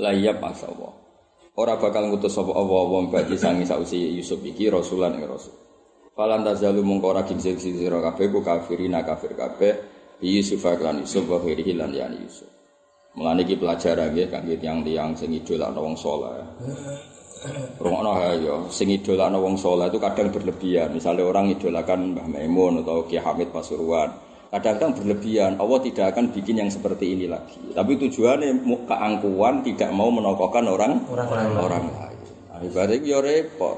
La 0.00 0.16
iya 0.16 0.32
pasawa. 0.32 0.88
Ora 1.52 1.76
bakal 1.76 2.08
ngutus 2.08 2.32
sapa 2.32 2.48
apa-apa 2.56 3.12
bagi 3.12 3.36
sangi 3.36 3.68
sausi 3.68 4.08
Yusuf 4.16 4.40
iki 4.40 4.72
rasulan 4.72 5.20
ing 5.20 5.28
rasul. 5.28 5.52
Falan 6.16 6.40
tazalu 6.48 6.80
mungko 6.80 7.12
ora 7.12 7.28
gingsir 7.28 7.60
sira 7.60 8.00
kabeh 8.00 8.32
ku 8.32 8.40
kafirina 8.40 9.04
kafir 9.04 9.36
kabeh 9.36 9.72
Yusuf 10.24 10.64
lan 10.64 11.04
Yusuf 11.04 11.28
wa 11.28 11.44
Yusuf. 11.44 12.61
Mulane 13.12 13.44
iki 13.44 13.60
pelajaran 13.60 14.16
nggih 14.16 14.32
kangge 14.32 14.56
tiyang-tiyang 14.56 15.12
sing 15.12 15.36
idolakno 15.36 15.84
wong 15.84 15.96
saleh. 16.00 16.40
Rungokno 17.76 18.10
ha 18.16 18.32
ya, 18.32 18.56
sing 18.72 18.88
idolakno 18.88 19.36
wong 19.36 19.60
saleh 19.60 19.92
itu 19.92 20.00
kadang 20.00 20.32
berlebihan. 20.32 20.96
Misalnya 20.96 21.28
orang 21.28 21.52
idolakan 21.52 22.16
Mbah 22.16 22.26
Maimun 22.32 22.80
atau 22.80 23.04
Ki 23.04 23.20
Hamid 23.20 23.52
Pasuruan. 23.52 24.08
Kadang-kadang 24.52 24.92
berlebihan, 25.00 25.56
Allah 25.56 25.80
tidak 25.80 26.12
akan 26.12 26.28
bikin 26.28 26.60
yang 26.60 26.68
seperti 26.68 27.16
ini 27.16 27.24
lagi. 27.24 27.56
Tapi 27.72 27.96
tujuannya 27.96 28.64
keangkuhan 28.84 29.64
tidak 29.64 29.88
mau 29.96 30.12
menokohkan 30.12 30.68
orang 30.68 31.00
orang, 31.08 31.88
lain. 31.88 32.20
Nah, 32.52 32.60
ibaratnya 32.60 33.00
ya 33.00 33.18
repot. 33.24 33.76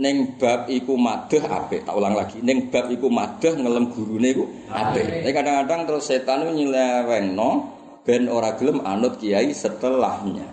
Neng 0.00 0.40
bab 0.40 0.64
iku 0.72 0.96
madeh 0.96 1.44
apik, 1.44 1.84
tak 1.84 1.92
ulang 1.92 2.16
lagi. 2.16 2.40
Neng 2.40 2.72
bab 2.72 2.88
iku 2.88 3.12
madeh 3.12 3.52
ngelem 3.52 3.92
gurune 3.92 4.28
iku 4.32 4.44
apik. 4.72 5.28
Tapi 5.28 5.32
kadang-kadang 5.34 5.80
terus 5.84 6.04
setan 6.08 6.40
itu 6.48 6.52
nyelewengno 6.64 7.77
ben 8.08 8.24
ora 8.32 8.56
gelem 8.56 8.80
anut 8.88 9.20
kiai 9.20 9.52
setelahnya. 9.52 10.48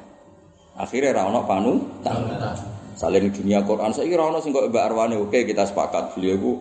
Akhirnya 0.75 1.15
ra 1.15 1.31
ono 1.31 1.47
panutan. 1.47 2.27
Saling 2.99 3.31
dunia 3.31 3.63
Quran. 3.63 3.95
Saya 3.95 4.11
kira 4.11 4.27
ono 4.27 4.43
sing 4.43 4.51
kok 4.51 4.67
Mbak 4.67 4.83
Arwane 4.91 5.15
oke 5.15 5.47
kita 5.47 5.63
sepakat 5.63 6.19
beliau 6.19 6.35
itu 6.35 6.51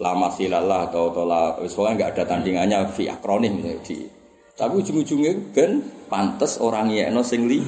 lama 0.00 0.32
silalah 0.32 0.88
atau 0.88 1.12
atau 1.12 1.24
la, 1.28 1.60
soalnya 1.68 2.08
nggak 2.08 2.10
ada 2.16 2.24
tandingannya 2.24 2.78
fi 2.96 3.12
akronim 3.12 3.60
misalnya 3.60 3.84
di. 3.84 4.08
Tapi 4.56 4.72
ujung-ujungnya 4.80 5.52
ben 5.52 5.84
pantes 6.08 6.56
orang 6.64 6.88
yekno 6.96 7.20
sing 7.20 7.44
li 7.44 7.60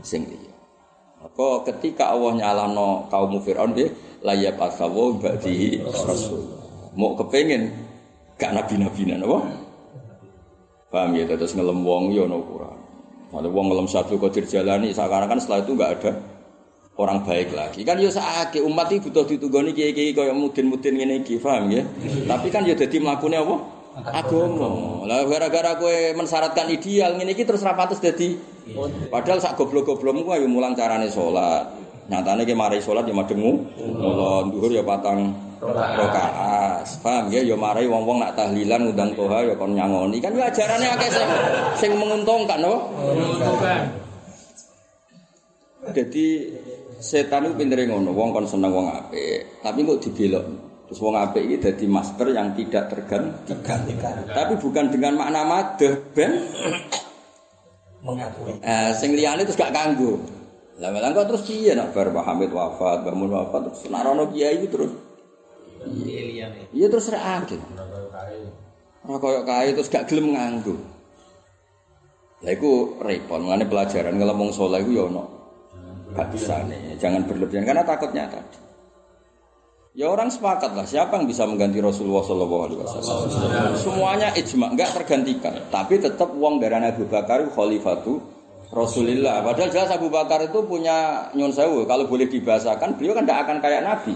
sing 0.00 0.24
li. 0.24 0.40
Kok 1.20 1.68
ketika 1.68 2.16
Allah 2.16 2.32
nyalano 2.40 3.08
kaum 3.12 3.40
Fir'aun 3.44 3.76
dia 3.76 3.92
layap 4.24 4.56
asawo 4.56 5.20
ba'dihi 5.20 5.84
rasul. 5.84 6.48
Mau 6.96 7.12
kepengen 7.16 7.70
gak 8.40 8.56
nabi-nabi 8.56 9.04
apa 9.14 9.59
paham 10.90 11.14
ya 11.14 11.24
terus 11.24 11.54
ngelem 11.54 11.80
wong 11.86 12.10
yo 12.12 12.26
no 12.26 12.42
Quran 12.44 12.78
kalau 13.30 13.50
wong 13.54 13.66
ngelem 13.70 13.86
satu 13.86 14.18
kodir 14.18 14.42
jalani 14.44 14.90
sekarang 14.90 15.30
kan 15.30 15.38
setelah 15.38 15.62
itu 15.62 15.72
nggak 15.78 15.92
ada 16.02 16.12
orang 17.00 17.24
baik 17.24 17.56
lagi. 17.56 17.80
Kan 17.86 17.96
yo 17.96 18.12
sakit 18.12 18.60
umat 18.60 18.92
iki 18.92 19.08
butuh 19.08 19.24
ditunggoni 19.24 19.72
kiai-kiai 19.72 20.12
kaya 20.12 20.36
mudin-mudin 20.36 21.00
ngene 21.00 21.24
iki 21.24 21.40
paham 21.40 21.72
ya? 21.72 21.82
Tapi 22.28 22.52
kan 22.52 22.68
yo 22.68 22.76
dadi 22.76 23.00
mlakune 23.00 23.40
apa? 23.40 23.56
Agama. 24.06 25.02
Lah 25.08 25.24
gara-gara 25.26 25.80
kowe 25.80 25.96
mensyaratkan 26.14 26.68
ideal 26.68 27.16
ngene 27.16 27.32
iki 27.32 27.48
terus 27.48 27.64
ra 27.64 27.72
patus 27.72 27.98
dadi 27.98 28.36
padahal 29.10 29.42
sak 29.42 29.58
goblok-goblokmu 29.58 30.28
ayo 30.30 30.46
mulang 30.46 30.76
carane 30.76 31.08
salat. 31.08 31.72
Nyatane 32.10 32.42
ki 32.44 32.54
mari 32.58 32.82
salat 32.82 33.06
ya 33.06 33.14
madengmu 33.14 33.52
mula 33.78 34.50
dhuwur 34.50 34.70
ya 34.74 34.82
patang 34.82 35.30
rakaat 35.60 36.88
paham 37.04 37.28
ya 37.28 37.44
ya 37.44 37.56
marai 37.56 37.84
wong-wong 37.84 38.24
nak 38.24 38.32
tahlilan 38.32 38.80
ngundang 38.88 39.12
toha 39.12 39.44
ya 39.44 39.54
kon 39.60 39.76
nyangoni 39.76 40.16
kan 40.16 40.32
yo 40.32 40.40
ajarane 40.40 40.86
akeh 40.88 41.08
sing 41.12 41.28
sing 41.76 41.90
menguntungkan 42.00 42.64
apa 42.64 42.78
Menguntungkan. 42.96 43.82
Jadi 45.90 46.26
setan 47.00 47.48
itu 47.48 47.56
pintere 47.56 47.88
ngono, 47.88 48.12
wong 48.12 48.36
kon 48.36 48.44
seneng 48.44 48.68
wong 48.68 48.92
apik, 48.92 49.64
tapi 49.64 49.80
kok 49.80 50.00
dibelok. 50.04 50.44
Terus 50.86 51.00
wong 51.00 51.16
apik 51.16 51.42
iki 51.46 51.56
dadi 51.56 51.86
master 51.88 52.28
yang 52.34 52.52
tidak 52.52 52.92
tergantikan. 52.92 54.16
Tapi 54.28 54.58
bukan 54.60 54.92
dengan 54.92 55.16
makna 55.16 55.46
madeh 55.46 55.94
ben 56.12 56.50
mengakui 58.00 58.56
eh 58.64 58.92
sing 58.96 59.16
liyane 59.16 59.44
terus 59.48 59.56
gak 59.56 59.72
kanggo. 59.72 60.20
Lah 60.80 60.92
malah 60.92 61.12
kok 61.16 61.28
terus 61.32 61.42
piye 61.48 61.72
nak 61.76 61.92
bar 61.92 62.08
Pak 62.12 62.24
Hamid 62.28 62.50
wafat, 62.52 63.04
Mbah 63.04 63.14
Mun 63.16 63.32
wafat 63.32 63.60
terus 63.68 63.80
nak 63.88 64.04
rono 64.04 64.28
kiai 64.32 64.60
itu 64.60 64.68
terus. 64.68 64.92
Iya 66.76 66.86
terus 66.86 67.08
rek 67.08 67.24
akeh. 67.24 67.60
Ora 69.08 69.16
koyo 69.16 69.40
kae 69.48 69.72
terus 69.72 69.88
gak 69.88 70.06
gelem 70.12 70.36
nganggo. 70.36 70.76
Lah 72.40 72.52
iku 72.56 72.96
repot, 73.04 73.40
ngene 73.40 73.68
pelajaran 73.68 74.16
ngelemong 74.16 74.52
saleh 74.52 74.80
iku 74.80 74.90
ya 74.96 75.04
ono. 75.08 75.24
Jangan 76.96 77.28
berlebihan 77.28 77.64
karena 77.68 77.84
takutnya 77.84 78.28
tadi. 78.28 78.58
Ya 79.90 80.06
orang 80.06 80.30
sepakat 80.30 80.72
lah, 80.78 80.86
siapa 80.86 81.18
yang 81.18 81.26
bisa 81.26 81.42
mengganti 81.50 81.82
Rasulullah 81.82 82.22
Shallallahu 82.22 82.62
Alaihi 82.62 82.78
Wasallam? 82.78 83.74
Semuanya 83.74 84.28
ijma, 84.38 84.70
nggak 84.70 85.02
tergantikan. 85.02 85.66
Tapi 85.66 85.98
tetap 85.98 86.30
uang 86.30 86.62
dari 86.62 86.78
Abu 86.78 87.10
Bakar 87.10 87.42
khalifatu 87.50 88.22
Rasulillah. 88.70 89.42
Padahal 89.42 89.68
jelas 89.74 89.90
Abu 89.90 90.06
Bakar 90.06 90.46
itu 90.46 90.62
punya 90.62 91.28
nyun 91.34 91.50
sewu. 91.50 91.82
Kalau 91.90 92.06
boleh 92.06 92.30
dibahasakan, 92.30 92.96
beliau 92.96 93.18
kan 93.18 93.26
tidak 93.26 93.40
akan 93.42 93.56
kayak 93.58 93.82
Nabi. 93.82 94.14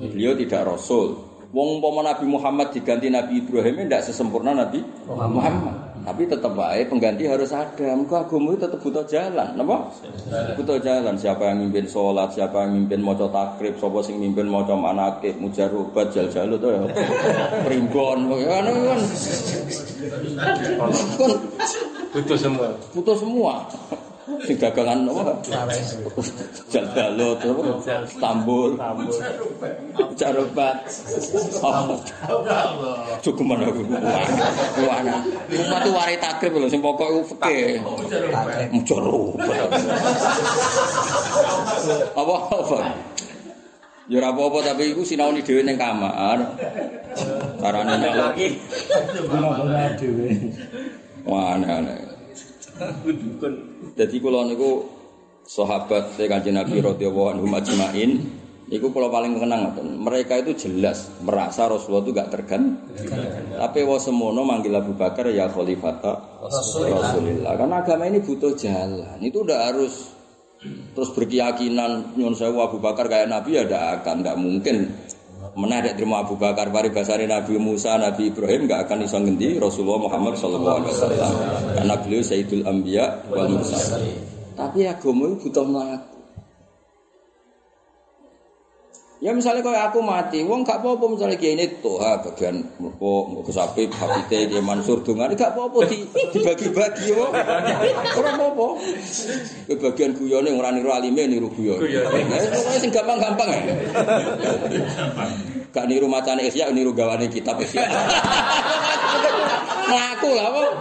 Beliau 0.00 0.32
tidak 0.32 0.64
Rasul. 0.64 1.20
Wong 1.50 1.82
umpama 1.82 2.06
Nabi 2.06 2.30
Muhammad 2.30 2.70
diganti 2.70 3.10
Nabi 3.10 3.42
Ibrahim 3.42 3.84
tidak 3.84 4.06
sesempurna 4.06 4.54
Nabi 4.54 4.80
Muhammad. 5.06 5.90
Tapi 6.00 6.24
tetap 6.24 6.56
baik 6.56 6.88
pengganti 6.88 7.28
harus 7.28 7.52
ada. 7.52 7.92
Muka 7.92 8.24
agama 8.24 8.56
itu 8.56 8.64
tetap 8.64 8.80
butuh 8.80 9.04
jalan, 9.04 9.52
napa? 9.52 9.92
Butuh 10.56 10.80
jalan. 10.80 11.12
Siapa 11.12 11.52
yang 11.52 11.68
mimpin 11.68 11.84
sholat, 11.84 12.32
siapa 12.32 12.64
yang 12.64 12.72
mimpin 12.72 13.04
maca 13.04 13.28
takrib, 13.28 13.76
siapa 13.76 14.00
sing 14.00 14.16
mimpin 14.16 14.48
maca 14.48 14.72
manakib, 14.72 15.36
mujarubat, 15.36 16.08
jal-jalu 16.08 16.56
tuh 16.56 16.70
ya. 16.72 16.82
Primbon, 17.68 18.32
ya 18.32 18.48
kan 18.48 18.64
kan. 18.64 19.00
Kan 20.40 21.30
Butuh 22.10 22.38
semua. 22.40 22.68
butuh 22.96 23.16
semua. 23.20 23.54
Sing 24.46 24.56
dagangan 24.56 25.10
apa? 25.10 25.32
Jal-jalu 26.70 27.28
tuh 27.42 27.50
apa? 27.50 27.72
Tambul, 28.22 28.70
jarubat. 30.14 30.76
Oh. 31.60 31.98
Cukup 33.20 33.44
mana 33.44 33.66
aku 33.68 33.82
Wana. 34.86 35.26
Umat 35.50 35.80
itu 35.82 35.90
warai 35.90 36.16
takrib 36.22 36.54
lho 36.56 36.68
sing 36.70 36.78
pokok 36.78 37.08
iku 37.10 37.22
fikih. 37.34 37.82
Mujarubat. 38.70 39.70
Apa 42.14 42.34
apa? 42.54 42.78
Ya 44.10 44.18
ora 44.18 44.34
apa-apa 44.34 44.74
tapi 44.74 44.90
iku 44.90 45.06
sinaoni 45.06 45.38
dhewe 45.38 45.62
ning 45.62 45.78
kamar. 45.78 46.42
Carane 47.62 47.94
dhewe. 49.94 50.34
Wah, 51.22 51.54
aneh-aneh. 51.54 52.19
Jadi 53.98 54.16
kula 54.20 54.48
niku 54.48 54.88
sahabat 55.44 56.16
saya 56.16 56.28
kanjeng 56.32 56.56
Nabi 56.56 56.80
radhiyallahu 56.80 57.36
anhu 57.36 57.46
majmain 57.48 58.24
Iku 58.70 58.94
kalau 58.94 59.10
paling 59.10 59.34
kenang 59.34 59.66
ngoten. 59.66 59.98
Mereka 59.98 60.46
itu 60.46 60.54
jelas 60.54 61.10
merasa 61.26 61.66
Rasulullah 61.66 62.06
itu 62.06 62.12
gak 62.14 62.30
tergan. 62.30 62.78
Tapi 63.58 63.82
wa 63.82 63.98
semono 63.98 64.46
manggil 64.46 64.70
Abu 64.78 64.94
Bakar 64.94 65.26
ya 65.26 65.50
khalifata 65.50 66.38
Rasulullah. 66.38 67.58
Karena 67.58 67.82
agama 67.82 68.06
ini 68.06 68.22
butuh 68.22 68.54
jalan. 68.54 69.18
Itu 69.18 69.42
udah 69.42 69.74
harus 69.74 70.14
terus 70.94 71.10
berkeyakinan 71.18 72.14
nyun 72.14 72.38
sewu 72.38 72.62
Abu 72.62 72.78
Bakar 72.78 73.10
kayak 73.10 73.26
Nabi 73.26 73.58
ya 73.58 73.66
tidak 73.66 74.06
akan, 74.06 74.14
nggak 74.22 74.38
mungkin. 74.38 74.76
Ada 75.56 75.96
terima 75.96 76.20
Abu 76.20 76.36
Bakar 76.36 76.68
paribasari 76.70 77.24
Nabi 77.24 77.56
Musa, 77.56 77.96
Nabi 77.96 78.30
Ibrahim 78.30 78.68
nggak 78.68 78.86
akan 78.86 78.98
bisa 79.02 79.16
ngendi 79.18 79.56
Rasulullah 79.56 80.06
Muhammad 80.06 80.36
Sallallahu 80.36 80.76
Alaihi 80.84 80.92
Wasallam 80.92 81.32
karena 81.74 81.94
beliau 82.04 82.22
Sayyidul 82.22 82.64
Anbiya 82.68 83.04
wal 83.32 83.48
Mursalin. 83.48 84.18
Tapi 84.54 84.84
agama 84.84 85.24
itu 85.32 85.48
butuh 85.48 85.64
melaku. 85.64 86.09
Ya 89.20 89.36
misalnya 89.36 89.60
kalau 89.60 89.76
aku 89.76 90.00
mati, 90.00 90.40
wong 90.40 90.64
gak 90.64 90.80
apa-apa 90.80 91.04
misalnya 91.12 91.36
kayak 91.36 91.52
ini 91.60 91.64
tuh 91.84 92.00
ha, 92.00 92.16
bagian 92.24 92.64
merko, 92.80 93.28
merko 93.28 93.52
sapi, 93.52 93.84
hafite, 93.92 94.48
dia 94.48 94.64
mansur 94.64 95.04
dungan, 95.04 95.36
gak 95.36 95.52
apa-apa 95.52 95.84
di, 95.92 96.08
dibagi-bagi 96.32 97.12
wong. 97.12 97.28
Orang 98.16 98.34
apa-apa. 98.40 98.66
Bagian 99.76 100.16
guyone 100.16 100.56
orang 100.56 100.80
niru 100.80 100.88
alime 100.96 101.28
niru 101.28 101.52
guyon. 101.52 101.84
Nah, 101.84 102.40
pokoknya 102.48 102.80
sing 102.80 102.88
gampang-gampang 102.88 103.48
ya. 103.52 103.60
Gak 105.68 105.84
niru 105.84 106.08
macane 106.08 106.48
Isya, 106.48 106.72
niru 106.72 106.96
gawane 106.96 107.28
kitab 107.28 107.60
Isya. 107.60 107.84
Ngaku 109.90 110.30
lah 110.38 110.46
wong. 110.54 110.72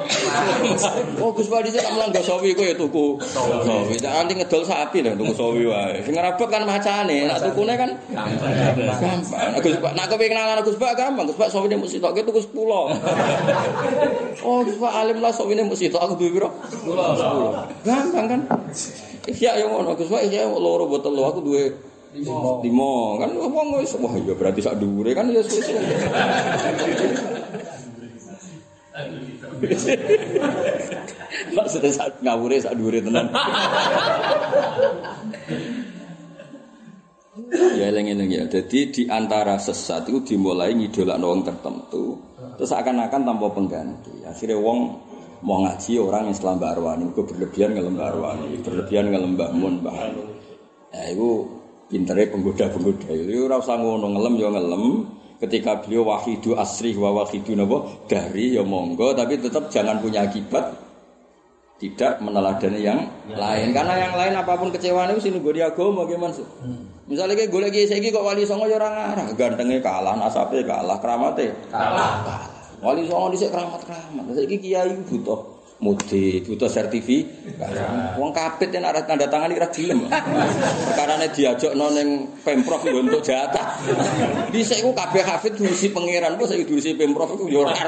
Oh 1.17 1.33
Gus 1.33 1.49
Padi 1.49 1.73
tak 1.73 1.89
melanggar 1.91 2.21
sawi 2.21 2.53
kok 2.53 2.61
ya 2.61 2.75
tuku. 2.77 3.17
Sawi, 3.25 3.97
nanti 3.99 4.33
ngedol 4.37 4.61
sapi 4.61 5.01
lah 5.01 5.17
tuku 5.17 5.33
sawi 5.33 5.65
wae. 5.65 5.97
Sing 6.05 6.13
ngerabet 6.13 6.47
kan 6.47 6.61
macane, 6.63 7.25
nak 7.25 7.41
tukune 7.41 7.73
kan 7.73 7.89
gampang. 9.01 9.49
Gus 9.59 9.77
Pak, 9.81 9.91
nak 9.97 10.05
kepengin 10.13 10.37
nang 10.37 10.61
Gus 10.61 10.77
Pak 10.77 10.93
gampang. 10.93 11.25
Gus 11.25 11.37
Pak 11.41 11.49
sawine 11.49 11.75
mesti 11.81 11.97
tok 11.97 12.13
tuku 12.21 12.39
10. 12.39 12.61
Oh 14.45 14.57
Gus 14.61 14.77
Pak 14.77 14.93
alim 14.93 15.17
lah 15.19 15.33
sawine 15.33 15.65
mesti 15.65 15.89
tok 15.89 16.05
aku 16.05 16.13
duwe 16.21 16.29
piro? 16.37 16.49
10. 16.85 17.83
Gampang 17.83 18.25
kan? 18.29 18.41
Iya 19.25 19.65
yang 19.65 19.73
ngono 19.73 19.97
Gus 19.97 20.09
Pak 20.13 20.21
iya 20.29 20.45
loro 20.45 20.85
botol 20.85 21.17
lo 21.17 21.25
aku 21.33 21.41
duwe 21.41 21.65
limo 22.09 23.21
kan 23.21 23.29
wong 23.37 23.77
wis 23.77 23.93
wah 24.01 24.09
ya 24.17 24.33
berarti 24.33 24.65
sak 24.65 24.81
dhuwure 24.81 25.13
kan 25.13 25.29
ya 25.29 25.45
susu. 25.45 25.77
Maksudnya 31.55 31.91
saat 31.93 32.17
ngawure 32.25 32.57
saat 32.57 32.73
dhuwure 32.77 33.01
tenan. 33.01 33.29
ya 37.79 37.85
eling-eling 37.89 38.29
ya. 38.29 38.43
Jadi 38.49 38.79
di 38.91 39.03
antara 39.07 39.57
sesat 39.61 40.09
itu 40.09 40.35
dimulai 40.35 40.75
ngidolakno 40.75 41.25
wong 41.29 41.41
tertentu. 41.45 42.17
Terus 42.59 42.71
akan-akan 42.75 43.21
tanpa 43.23 43.47
pengganti. 43.53 44.25
Akhirnya 44.27 44.59
wong 44.59 44.79
mau 45.39 45.63
ngaji 45.63 45.95
orang 46.03 46.27
yang 46.27 46.35
selamba 46.35 46.75
arwani, 46.75 47.07
itu 47.07 47.23
berlebihan 47.23 47.71
ngelembah 47.71 48.05
arwani, 48.11 48.59
berlebihan 48.59 49.15
ngelembah 49.15 49.49
mun 49.55 49.79
bahan. 49.79 50.11
Ya 50.91 51.15
itu 51.15 51.47
pintere 51.87 52.27
penggoda-penggoda. 52.27 53.15
Itu 53.15 53.47
usah 53.47 53.79
ngono 53.79 54.07
ngelem 54.17 54.33
ya 54.35 54.49
ngelem. 54.51 54.83
Ketika 55.39 55.79
beliau 55.79 56.03
wahidu 56.11 56.59
asri 56.59 56.91
wa 56.99 57.15
wahidu 57.15 57.55
nabo 57.55 58.03
dari 58.11 58.59
ya 58.59 58.63
monggo 58.63 59.15
tapi 59.15 59.39
tetap 59.39 59.71
jangan 59.71 60.03
punya 60.03 60.27
akibat. 60.27 60.75
Tidak 61.79 62.19
meneladani 62.19 62.83
yang 62.83 63.07
lain. 63.31 63.71
Karena 63.71 63.95
yang 63.95 64.11
lain 64.19 64.35
apa 64.35 64.59
pun 64.59 64.67
kecewaan 64.67 65.15
itu 65.15 65.31
sini 65.31 65.39
gue 65.39 65.63
agama 65.63 66.03
bagaimana 66.03 66.35
sih 66.35 66.43
misalnya 67.09 67.33
kayak 67.39 67.49
gue 67.49 67.61
lagi 67.65 67.79
saya 67.89 68.05
kok 68.05 68.21
wali 68.21 68.45
songo 68.45 68.69
ya 68.69 68.77
orang 68.77 68.93
arah 68.93 69.25
gantengnya 69.33 69.81
kalah 69.81 70.13
nasabnya 70.19 70.61
kalah 70.61 70.99
keramatnya. 71.01 71.55
Kalah. 71.73 72.45
Wali 72.83 73.07
songo 73.07 73.31
di 73.31 73.39
keramat 73.41 73.81
keramat 73.87 74.23
saya 74.35 74.45
kiai 74.45 74.91
butuh 75.07 75.58
mudi 75.79 76.43
butuh 76.43 76.67
sertifikat 76.67 77.71
wong 78.19 78.35
kapit 78.35 78.67
yang 78.75 78.83
ada 78.83 78.99
tanda 79.07 79.31
tangan 79.31 79.47
ora 79.55 79.71
gelem 79.71 80.11
perkarane 80.91 81.31
diajak 81.31 81.71
noneng 81.71 82.27
pemprov 82.43 82.83
untuk 82.83 83.23
jatah. 83.23 83.79
Dhisik 84.51 84.83
ku 84.83 84.91
kabeh 84.91 85.23
hafid 85.23 85.55
diusi 85.55 85.87
pangeran. 85.95 86.35
Kok 86.35 86.47
saiki 86.51 86.67
diusi 86.67 86.99
pemprov 86.99 87.31
iku 87.31 87.47
yo 87.47 87.63
ora. 87.63 87.79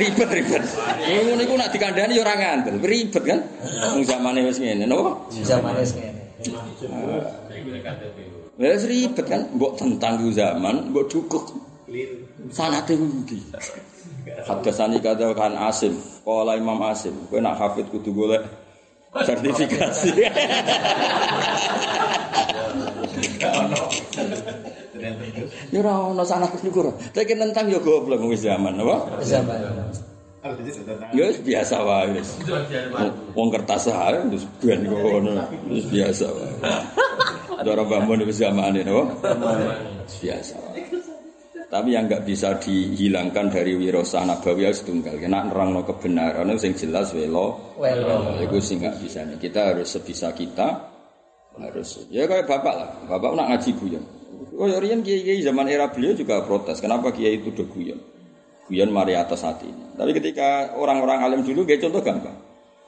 Ribet 0.00 0.28
ribet 0.32 0.64
ngono 1.04 1.32
niku 1.36 1.54
nak 1.60 1.68
dikandani 1.76 2.16
yo 2.16 2.24
ora 2.24 2.34
ngandel. 2.40 2.80
Ribet 2.80 3.24
kan? 3.24 3.40
Wong 3.92 4.02
zamane 4.08 4.40
wis 4.48 4.56
ngene. 4.56 4.88
Napa? 4.88 5.28
Zamane 5.44 5.84
wis 5.84 5.92
ngene. 5.92 6.20
Wis 8.56 8.84
ribet 8.88 9.26
kan? 9.28 9.44
Mbok 9.52 9.76
tentang 9.76 10.24
ku 10.24 10.32
zaman 10.32 10.88
mbok 10.88 11.04
dukuk. 11.04 11.44
Sanate 12.48 12.96
ndi 12.96 13.40
Hadasani 14.46 15.02
kata 15.02 15.34
kan 15.34 15.58
Asim, 15.58 15.98
Kala 16.22 16.54
Imam 16.54 16.78
Asim, 16.86 17.14
kowe 17.26 17.42
nak 17.42 17.58
hafid 17.58 17.90
kudu 17.90 18.14
golek 18.14 18.42
sertifikasi. 19.24 20.14
Ya 25.72 25.78
ora 25.82 25.92
ono 26.10 26.22
sanad 26.22 26.52
syukur. 26.58 26.90
Tapi 27.14 27.34
nentang 27.34 27.66
yo 27.70 27.82
goblok 27.82 28.22
wis 28.30 28.46
zaman, 28.46 28.78
apa? 28.78 29.22
Zaman. 29.22 29.58
Ya 31.14 31.26
biasa 31.34 31.76
wae 31.82 32.14
wis. 32.14 32.38
Wong 33.34 33.48
kertas 33.50 33.90
ae 33.90 34.22
wis 34.30 34.46
ben 34.62 34.86
ngono. 34.86 35.34
Wis 35.66 35.86
biasa 35.90 36.26
wae. 36.30 36.52
Ada 37.58 37.68
orang 37.74 37.88
bangun 37.90 38.22
wis 38.22 38.38
zamane, 38.38 38.86
apa? 38.86 39.02
Wis 40.06 40.16
biasa. 40.22 40.56
Tapi 41.68 41.92
yang 41.92 42.08
nggak 42.08 42.24
bisa 42.24 42.56
dihilangkan 42.56 43.52
dari 43.52 43.76
wirasa 43.76 44.24
nabawi 44.24 44.72
harus 44.72 44.80
tunggal. 44.88 45.20
Kena 45.20 45.44
nerangno 45.44 45.84
kebenaran 45.84 46.48
itu 46.56 46.64
yang 46.64 46.74
jelas 46.80 47.12
welo. 47.12 47.76
Welo. 47.76 48.40
Itu 48.40 48.56
sih 48.56 48.80
nggak 48.80 48.96
bisa. 49.04 49.20
Kita 49.36 49.76
harus 49.76 49.92
sebisa 49.92 50.32
kita 50.32 50.64
harus. 51.60 52.08
Ya 52.08 52.24
kayak 52.24 52.48
bapak 52.48 52.72
lah. 52.72 52.90
Bapak 53.04 53.36
nak 53.36 53.52
ngaji 53.52 53.70
guyon. 53.76 54.04
Oh 54.58 54.64
ya 54.64 54.80
Rian 54.80 55.04
kiai 55.04 55.20
kiai 55.20 55.44
zaman 55.44 55.68
era 55.68 55.92
beliau 55.92 56.16
juga 56.16 56.40
protes. 56.40 56.80
Kenapa 56.80 57.12
kiai 57.12 57.36
itu 57.36 57.52
udah 57.52 57.68
guyon? 57.68 58.00
Guyon 58.72 58.88
mari 58.88 59.12
atas 59.12 59.44
hati. 59.44 59.68
Tapi 59.68 60.10
ketika 60.16 60.72
orang-orang 60.72 61.20
alim 61.20 61.40
dulu, 61.44 61.68
kayak 61.68 61.84
contoh 61.84 62.00
gampang. 62.00 62.36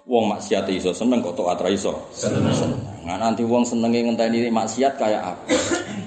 Wong 0.09 0.33
maksiat 0.33 0.65
iso 0.73 0.97
seneng 0.97 1.21
kok 1.21 1.37
taat 1.37 1.61
iso. 1.69 2.09
Seneng. 2.17 2.49
Nah, 3.05 3.21
nanti 3.21 3.45
wong 3.45 3.69
senenge 3.69 4.09
ngenteni 4.09 4.49
maksiat 4.49 4.97
kayak 4.97 5.37
apa? 5.37 5.45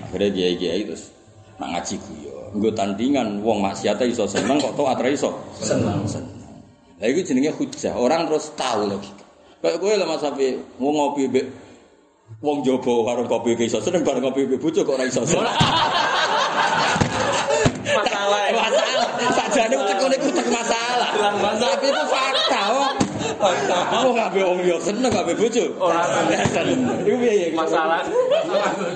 Akhirnya 0.10 0.30
kiai-kiai 0.34 0.82
terus 0.90 1.14
nak 1.62 1.70
ngaji 1.78 1.96
guyon. 2.02 2.33
Nggo 2.54 2.70
tandingan 2.78 3.42
wong 3.42 3.66
maksiat 3.66 3.98
iso 4.06 4.30
seneng 4.30 4.62
kok 4.62 4.78
taat 4.78 5.02
ra 5.02 5.10
iso. 5.10 5.34
Seneng. 5.58 6.06
Seneng. 6.06 6.30
Lah 7.02 7.08
iku 7.10 7.20
jenenge 7.26 7.52
hujah. 7.58 7.98
Orang 7.98 8.30
terus 8.30 8.54
tahu 8.54 8.94
lagi. 8.94 9.12
Kayak 9.64 9.80
gue 9.80 9.94
lah 9.96 10.08
Mas 10.08 10.20
Sapi, 10.20 10.60
mau 10.76 10.92
ngopi 10.92 11.24
mbek 11.32 11.46
wong 12.44 12.68
jobo 12.68 13.08
warung 13.08 13.32
kopi 13.32 13.56
iso 13.64 13.80
seneng 13.80 14.04
bareng 14.04 14.24
kopi 14.24 14.44
mbek 14.44 14.60
bojo 14.60 14.84
kok 14.84 14.96
ora 15.00 15.06
iso 15.08 15.24
seneng. 15.26 15.50
Masalah. 17.84 18.44
masalah. 18.64 19.10
Sakjane 19.34 19.76
utek 19.76 19.98
ngene 20.00 20.16
iku 20.20 20.28
utek 20.32 20.48
masalah. 20.50 21.10
Tapi 21.60 21.86
itu 21.90 22.04
fakta. 22.10 22.62
Oh. 22.72 22.92
Aku 23.44 24.10
nggak 24.16 24.30
be 24.32 24.42
wong 24.44 24.60
yo 24.64 24.78
seneng 24.80 25.12
nggak 25.12 25.26
be 25.28 25.34
bojo. 25.36 25.64
Iku 27.08 27.16
piye? 27.20 27.52
Masalah. 27.52 28.04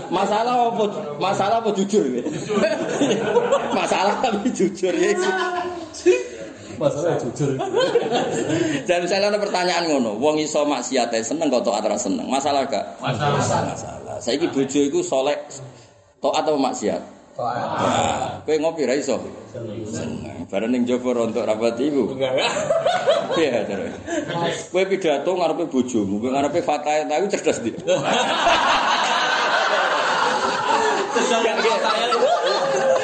Masalah 0.07 0.53
apa? 0.71 0.83
Masalah 1.19 1.55
apa 1.59 1.69
jujur? 1.75 2.03
Masalah 3.73 4.15
tapi 4.23 4.49
jujur 4.53 4.93
ya. 4.93 5.11
Masalah 6.77 7.17
jujur. 7.17 7.57
Dan 8.85 8.97
misalnya 9.01 9.33
ada 9.33 9.39
pertanyaan 9.41 9.89
ngono, 9.89 10.13
wong 10.21 10.37
iso 10.37 10.61
maksiat 10.63 11.09
seneng 11.25 11.49
kok 11.49 11.65
taat 11.65 11.89
seneng. 11.97 12.29
Masalah 12.29 12.63
gak? 12.69 12.85
Masalah. 13.01 13.73
Masalah. 13.73 14.15
Saiki 14.21 14.49
bojo 14.49 14.79
iku 14.81 15.01
soleh 15.01 15.37
taat 16.21 16.45
apa 16.45 16.57
maksiat? 16.57 17.01
Nah, 17.37 18.41
kowe 18.49 18.57
ngopi 18.57 18.89
ra 18.89 18.97
iso? 18.97 19.21
Seneng. 19.53 20.49
Bareng 20.49 20.73
ning 20.73 20.89
jaba 20.89 21.13
rontok 21.13 21.45
rapat 21.45 21.77
ibu. 21.77 22.17
Iya, 23.37 23.61
terus. 23.69 23.93
Kowe 24.73 24.81
pidato 24.89 25.37
ngarepe 25.37 25.69
bojomu, 25.69 26.17
kowe 26.17 26.33
ngarepe 26.33 26.65
fatah 26.65 27.05
ta 27.05 27.21
iku 27.21 27.27
cerdas 27.29 27.61
ndi? 27.61 27.77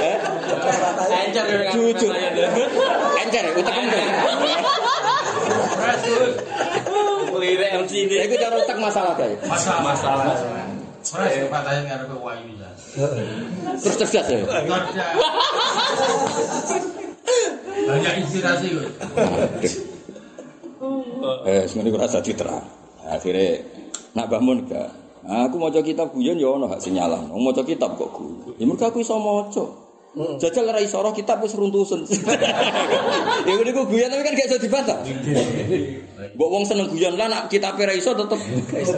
Eh? 0.04 0.18
Encer 1.28 1.46
ya, 1.46 1.60
kan? 1.68 1.74
Jujur. 1.76 2.14
Encer, 3.20 3.44
utek. 3.58 3.74
Lirik 7.44 7.70
MC 7.84 7.92
ini. 8.08 8.14
Ya 8.16 8.24
iku 8.24 8.36
cara 8.40 8.56
utek 8.56 8.78
masalah 8.80 9.14
kae. 9.20 9.36
Masalah. 9.44 9.82
Masalah. 9.84 10.24
Karo 11.04 12.04
kowe 12.16 12.32
wayu 12.32 12.56
bisa. 12.56 12.70
Terus 13.84 13.96
cerdas 14.00 14.28
ya. 14.32 14.40
Kerja. 14.48 15.06
Banyak 17.84 18.14
inspirasi 18.24 18.68
kowe. 18.72 18.88
Eh, 21.48 21.68
diterang. 22.24 22.64
Akhirnya, 23.04 23.60
nak 24.16 24.32
bangun 24.32 24.64
gak. 24.72 25.03
Aku 25.24 25.56
mau 25.56 25.72
kitab 25.72 26.12
guyon 26.12 26.36
ya 26.36 26.52
ono 26.52 26.68
hak 26.68 26.84
sing 26.84 27.00
nyalah. 27.00 27.24
Mau 27.32 27.56
kitab 27.56 27.96
kok 27.96 28.12
guyon. 28.12 28.60
Ya 28.60 28.68
mergo 28.68 28.84
aku 28.84 29.00
iso 29.00 29.16
maca. 29.16 29.64
Jajal 30.14 30.70
ra 30.70 30.78
iso 30.78 31.00
kitab 31.16 31.42
wis 31.42 31.56
runtusen. 31.56 32.04
ya 33.48 33.54
ngene 33.56 33.72
ku 33.72 33.88
guyon 33.88 34.12
tapi 34.12 34.22
kan 34.22 34.36
gak 34.36 34.48
iso 34.52 34.58
dibantah. 34.60 35.00
Mbok 36.36 36.50
wong 36.52 36.64
seneng 36.68 36.92
guyon 36.92 37.16
lah 37.16 37.32
nak 37.32 37.48
kitab 37.48 37.80
ra 37.80 37.96
iso 37.96 38.12
tetep 38.14 38.38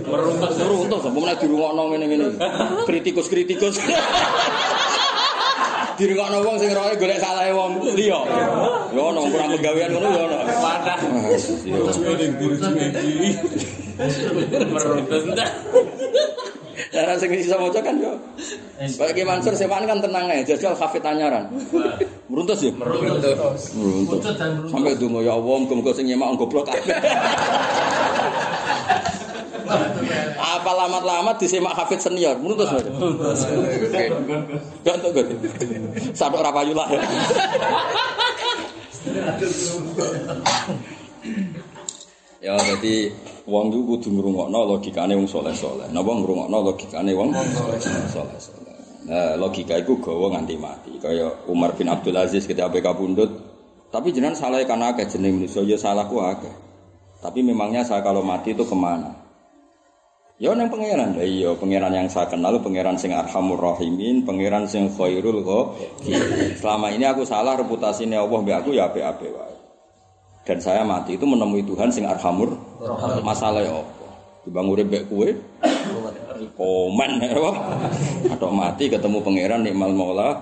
meruntuh 0.10 0.50
meruntuh 0.50 1.00
sampe 1.00 1.18
menawa 1.22 1.38
dirungokno 1.38 1.84
ngene-ngene. 1.94 2.28
Kritikus-kritikus. 2.90 3.80
dirungokno 5.98 6.38
wong 6.44 6.56
sing 6.60 6.72
roe 6.76 6.94
golek 6.96 7.20
salahe 7.20 7.52
wong 7.56 7.72
liya. 7.96 8.20
Ya 8.92 9.02
ono 9.02 9.22
kurang 9.32 9.50
pegawean 9.56 9.90
ngono 9.92 10.08
ya 10.12 10.24
ono. 10.28 10.38
Meruntut. 14.72 15.40
Cara 16.92 17.16
sing 17.16 17.32
iso 17.32 17.56
maca 17.56 17.80
kan 17.80 17.96
yo. 18.00 18.14
Ki 19.16 19.24
Mansur 19.24 19.56
Sewan 19.56 19.88
kan 19.88 20.04
tenang 20.04 20.28
ae, 20.28 20.44
jajal 20.44 20.76
hafid 20.76 21.00
tanyaran. 21.00 21.48
Meruntus 22.28 22.60
ya? 22.60 22.72
Meruntus. 22.76 23.72
Meruntuh. 23.76 24.20
Sampai 24.68 25.00
donga 25.00 25.24
ya 25.24 25.40
Allah, 25.40 25.56
muga-muga 25.64 25.96
sing 25.96 26.12
nyemak 26.12 26.36
goblok 26.36 26.68
kabeh. 26.68 26.92
Apa 30.36 30.72
lamat-lamat 30.72 31.36
disemak 31.42 31.74
hafid 31.74 32.00
senior, 32.02 32.38
meruntus. 32.38 32.70
Meruntus. 32.70 33.40
Gantuk 34.86 35.12
gantuk. 35.14 35.40
Sadok 36.16 36.42
ra 36.46 36.52
payu 36.54 36.74
lah. 36.78 36.88
Ya 42.46 42.54
jadi 42.62 43.10
wong 43.50 43.74
iku 43.74 43.98
kudu 43.98 44.10
ngrungokno 44.14 44.60
logikane 44.70 45.18
wong 45.18 45.26
saleh-saleh. 45.26 45.90
Napa 45.90 46.12
ngrungokno 46.14 46.58
logikane 46.62 47.12
wong 47.18 47.34
saleh-saleh. 48.14 48.78
Nah, 49.06 49.38
logika 49.38 49.78
iku 49.78 50.02
gawa 50.02 50.34
nganti 50.34 50.58
mati. 50.58 50.94
Kaya 50.98 51.30
Umar 51.46 51.78
bin 51.78 51.90
Abdul 51.90 52.18
Aziz 52.18 52.46
ketika 52.50 52.70
PK 52.70 52.94
pundut. 52.98 53.30
Tapi 53.94 54.10
jenengan 54.14 54.38
salah 54.38 54.62
kan 54.66 54.82
akeh 54.82 55.06
jeneng 55.10 55.42
manusia 55.42 55.62
ya 55.62 55.78
salahku 55.78 56.22
akeh. 56.22 56.54
Tapi 57.22 57.42
memangnya 57.42 57.82
saya 57.82 58.06
kalau 58.06 58.22
mati 58.22 58.54
itu 58.54 58.62
ke 58.62 58.78
mana? 58.78 59.25
Ya 60.36 60.52
nang 60.52 60.68
pangeran. 60.68 61.16
Lah 61.16 61.24
iya, 61.24 61.56
pangeran 61.56 61.96
yang 61.96 62.12
saya 62.12 62.28
kenal 62.28 62.60
pangeran 62.60 63.00
sing 63.00 63.16
Arhamur 63.16 63.56
Rahimin, 63.56 64.28
pangeran 64.28 64.68
sing 64.68 64.92
Khairul 64.92 65.40
Ghafirin. 65.40 66.60
Selama 66.60 66.92
ini 66.92 67.08
aku 67.08 67.24
salah 67.24 67.56
reputasinya 67.56 68.20
Allah 68.20 68.44
mbek 68.44 68.56
aku 68.60 68.76
ya 68.76 68.92
apik-apik 68.92 69.32
wae. 69.32 69.56
Dan 70.44 70.60
saya 70.60 70.84
mati 70.84 71.16
itu 71.16 71.24
menemui 71.24 71.64
Tuhan 71.66 71.90
sing 71.90 72.06
Arhamur 72.06 72.54
Masalah 73.24 73.64
ya 73.64 73.80
apa? 73.80 74.08
Dibang 74.44 74.68
urip 74.76 74.92
mbek 74.92 75.08
kowe. 75.08 75.30
Komen 76.60 77.12
ya? 77.24 77.32
Atau 78.36 78.52
mati 78.52 78.92
ketemu 78.92 79.24
pangeran 79.24 79.64
nikmal 79.64 79.96
maula. 79.96 80.36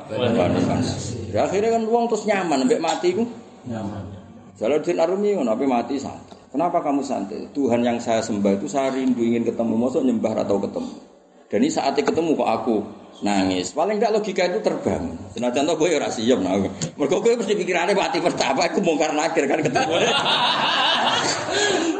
Ya, 1.29 1.45
akhirnya 1.45 1.77
kan 1.77 1.85
wong 1.85 2.09
terus 2.09 2.25
nyaman 2.25 2.65
mbek 2.65 2.81
mati 2.81 3.13
ku. 3.13 3.29
Nyaman. 3.69 4.09
Jalaluddin 4.57 4.97
Arumi 4.97 5.37
ngono 5.37 5.53
tapi 5.53 5.65
mati 5.69 6.01
santai. 6.01 6.32
Kenapa 6.53 6.85
kamu 6.85 7.01
santai? 7.01 7.49
Tuhan 7.49 7.81
yang 7.81 7.97
saya 7.97 8.21
sembah 8.21 8.61
itu 8.61 8.69
saya 8.69 8.93
rindu 8.93 9.25
ingin 9.25 9.41
ketemu, 9.41 9.73
mosok 9.73 10.05
nyembah 10.05 10.45
atau 10.45 10.61
ketemu. 10.61 10.93
Dan 11.49 11.65
ini 11.65 11.69
saatnya 11.73 12.05
ketemu 12.05 12.37
kok 12.37 12.49
aku 12.49 12.75
nangis. 13.25 13.73
Paling 13.73 13.97
enggak 13.97 14.13
logika 14.13 14.45
itu 14.45 14.61
terbang. 14.61 15.17
Senajan 15.33 15.65
to 15.65 15.73
kowe 15.73 15.89
ora 15.89 16.13
siap 16.13 16.37
nah. 16.45 16.53
Mergo 16.97 17.25
kowe 17.25 17.33
mesti 17.33 17.57
pikirane 17.57 17.97
mati 17.97 18.21
pertama 18.21 18.69
iku 18.69 18.85
mungkar 18.85 19.17
nakir 19.17 19.49
kan 19.49 19.65
ketemu. 19.65 19.93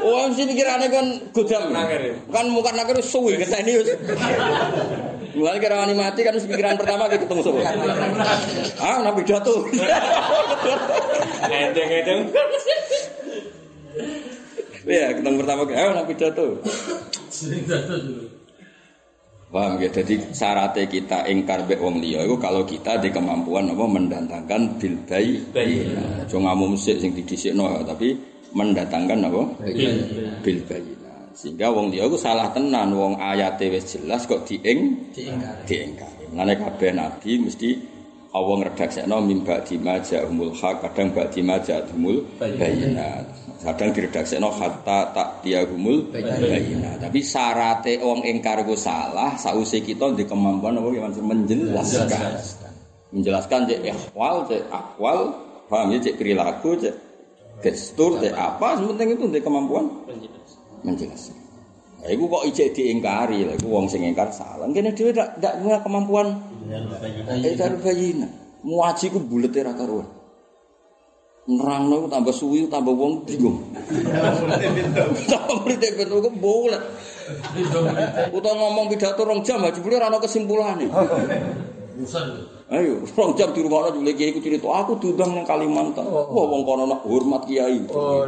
Oh, 0.03 0.27
mesti 0.27 0.43
pikirane 0.43 0.91
kan 0.91 1.05
godam. 1.31 1.71
Nakir. 1.71 2.17
Kan 2.27 2.51
mungkar 2.51 2.75
nakir 2.75 2.99
wis 2.99 3.07
suwi 3.07 3.39
ngenteni 3.39 3.71
wis. 3.79 3.89
Mulai 5.33 5.57
kira 5.57 5.79
wani 5.79 5.97
mati 5.97 6.21
kan 6.21 6.35
pikiran 6.35 6.77
pertama 6.77 7.09
kayak 7.09 7.25
ketemu 7.25 7.41
sapa? 7.41 7.61
Ah, 8.83 8.99
nabi 8.99 9.23
pidato. 9.23 9.63
Edeng-edeng. 11.47 12.29
Iya, 14.83 15.15
ketemu 15.15 15.35
pertama 15.43 15.61
kayak 15.63 15.79
ah, 15.79 15.91
nabi 15.95 16.11
pidato. 16.15 16.45
Sering 17.31 17.63
jatuh 17.63 17.99
dulu. 18.03 18.25
Paham 19.53 19.77
ya? 19.77 19.89
Jadi 19.93 20.17
syaratnya 20.33 20.85
kita 20.89 21.29
ingkar 21.29 21.63
bek 21.69 21.77
wong 21.77 22.01
liya 22.01 22.25
itu 22.25 22.35
kalau 22.41 22.65
kita 22.65 22.97
di 22.97 23.13
kemampuan 23.13 23.69
apa 23.69 23.85
mendatangkan 23.85 24.61
bil 24.81 24.97
bayi. 25.05 25.45
Bayyinah. 25.53 26.25
Jangan 26.25 26.57
ngamu 26.57 26.65
musik 26.73 26.97
sing 26.97 27.13
didisikno 27.13 27.69
tapi 27.85 28.17
mendatangkan 28.57 29.29
apa? 29.29 29.41
Bil 30.41 30.59
bayi. 30.65 30.91
Sehingga 31.33 31.69
wong 31.73 31.89
liya 31.93 32.05
itu 32.09 32.17
salah 32.17 32.49
tenan 32.53 32.93
wong 32.93 33.17
ayate 33.17 33.69
wis 33.73 33.93
jelas 33.97 34.25
kok 34.29 34.45
diing 34.45 35.09
Diingkari. 35.13 35.65
diingkari. 35.65 36.23
Mulane 36.33 36.53
kabeh 36.57 36.89
nabi 36.93 37.31
mesti 37.41 37.69
Allah 38.33 38.65
ngredaksekno 38.65 39.21
mim 39.21 39.45
ba'di 39.45 39.77
ma 39.77 40.01
ja'umul 40.01 40.57
haq, 40.57 40.81
kadang 40.81 41.13
ba'di 41.13 41.45
ma 41.45 41.61
ja'umul 41.61 42.25
bayinat. 42.41 43.29
Kadang 43.61 43.93
diredaksekno 43.93 44.49
hatta 44.49 45.13
tak 45.13 45.45
tiagumul 45.45 46.09
bayinat. 46.09 46.97
Tapi 46.97 47.21
syaratnya 47.21 48.01
wong 48.01 48.25
ingkar 48.25 48.65
ku 48.65 48.73
salah, 48.73 49.37
sausé 49.37 49.85
kita 49.85 50.09
di 50.17 50.25
kemampuan 50.25 50.81
apa 50.81 50.89
ya, 50.89 51.05
menjelaskan. 51.13 52.41
Menjelaskan 53.13 53.69
cek 53.69 53.79
ikhwal, 53.85 54.49
cek 54.49 54.65
akwal, 54.73 55.37
paham 55.69 55.93
ya 55.93 56.01
cek 56.01 56.17
perilaku, 56.17 56.73
cek 56.81 56.95
gestur, 57.61 58.17
cek 58.17 58.33
apa, 58.33 58.81
sementing 58.81 59.13
itu 59.13 59.29
di 59.29 59.39
kemampuan 59.45 59.85
menjelaskan. 60.81 61.37
Nah, 62.03 62.11
kok 62.11 62.43
ijek 62.51 62.75
diingkari, 62.75 63.47
lah 63.47 63.55
iku 63.55 63.79
wong 63.79 63.87
sing 63.87 64.03
ingkar 64.03 64.27
salah. 64.33 64.67
Kene 64.75 64.91
dhewe 64.91 65.15
ndak 65.15 65.53
punya 65.63 65.79
kemampuan 65.79 66.35
Eh 66.69 67.55
karo 67.59 67.75
bayina. 67.83 68.27
Muaji 68.63 69.11
ku 69.11 69.19
bulete 69.19 69.59
ra 69.59 69.75
karuan. 69.75 70.07
Nerangno 71.43 71.95
ku 72.03 72.07
tambah 72.07 72.31
suwi 72.31 72.71
tambah 72.71 72.95
wong 72.95 73.27
bingung. 73.27 73.59
Tambah 75.27 75.55
mrite 75.67 75.87
betul 75.99 76.23
ku 76.23 76.31
bulet. 76.31 76.79
Utawa 78.31 78.55
ngomong 78.55 78.87
pidato 78.87 79.27
rong 79.27 79.43
jam 79.43 79.63
aja 79.63 79.75
jebule 79.75 79.99
ora 79.99 80.07
ana 80.07 80.23
kesimpulane. 80.23 80.87
Ayo, 82.71 83.03
rong 83.03 83.31
jam 83.35 83.51
di 83.51 83.59
rumah 83.59 83.91
jebule 83.91 84.15
kiai 84.15 84.31
ku 84.31 84.39
cerita, 84.39 84.71
aku 84.71 85.03
diundang 85.03 85.35
nang 85.35 85.43
Kalimantan. 85.43 86.07
Wah, 86.07 86.45
wong 86.47 86.63
kono 86.63 86.87
nak 86.87 87.03
hormat 87.03 87.43
kiai. 87.43 87.83
Oh, 87.91 88.23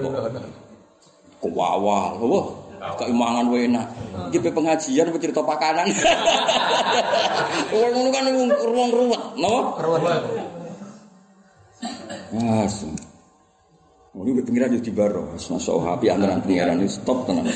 Kewawal, 1.39 2.19
wah. 2.25 2.64
Keimangan 2.93 3.45
wae 3.49 3.65
enak. 3.65 3.85
Iki 4.29 4.37
pe 4.45 4.49
pengajian 4.53 5.09
apa 5.09 5.17
cerita 5.17 5.41
pakanan. 5.41 5.87
Wong 7.75 7.91
ngono 7.91 8.09
kan 8.13 8.25
ruang 8.61 8.89
ruwet, 8.93 9.21
napa? 9.41 10.13
Asem. 12.65 12.93
Ini 14.15 14.29
udah 14.31 14.45
pengiran 14.47 14.71
di 14.71 14.93
baro. 14.95 15.35
Masya 15.35 15.71
Allah, 15.75 15.99
api 15.99 16.05
antaran 16.07 16.39
pengiran 16.39 16.79
ini 16.79 16.87
stop 16.87 17.27
tenan. 17.27 17.51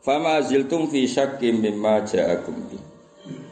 Fama 0.00 0.40
ziltum 0.40 0.88
fi 0.88 1.04
syakkim 1.04 1.60
mimma 1.60 2.08
ja'akum 2.08 2.56
bi. 2.72 2.89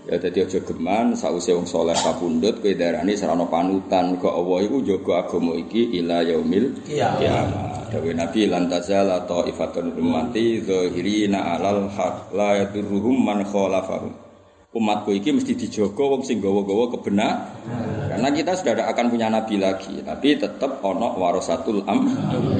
Ya 0.08 0.16
dadi 0.16 0.40
aja 0.40 0.64
geman 0.64 1.12
sause 1.12 1.52
wong 1.52 1.68
saleh 1.68 1.92
kapundhut 1.92 2.64
kowe 2.64 2.72
darani 2.72 3.12
sarana 3.12 3.44
panutan 3.44 4.16
kok 4.16 4.32
Allah 4.32 4.64
iku 4.64 4.80
jaga 4.80 5.28
agama 5.28 5.52
iki 5.52 6.00
ila 6.00 6.24
yaumil 6.24 6.80
kiamat. 6.80 7.92
Dawe 7.92 8.10
Nabi 8.16 8.48
tazala 8.48 9.28
ta'ifatun 9.28 10.00
ummati 10.00 10.64
zahirina 10.64 11.60
alal 11.60 11.92
haq 11.92 12.32
la 12.32 12.56
yadurruhum 12.56 13.20
man 13.20 13.44
khalafahum. 13.44 14.27
Umatku 14.68 15.16
iki 15.16 15.32
mesti 15.32 15.56
dijaga 15.56 16.04
wong 16.04 16.28
sing 16.28 16.44
gawa-gawa 16.44 16.92
kebenar. 16.92 17.56
Karena 18.12 18.28
kita 18.28 18.52
sudah 18.52 18.76
tidak 18.76 18.88
akan 18.92 19.06
punya 19.08 19.32
nabi 19.32 19.56
lagi, 19.56 20.04
tapi 20.04 20.36
tetap 20.36 20.84
ono 20.84 21.16
warasatul 21.16 21.88
am, 21.88 22.04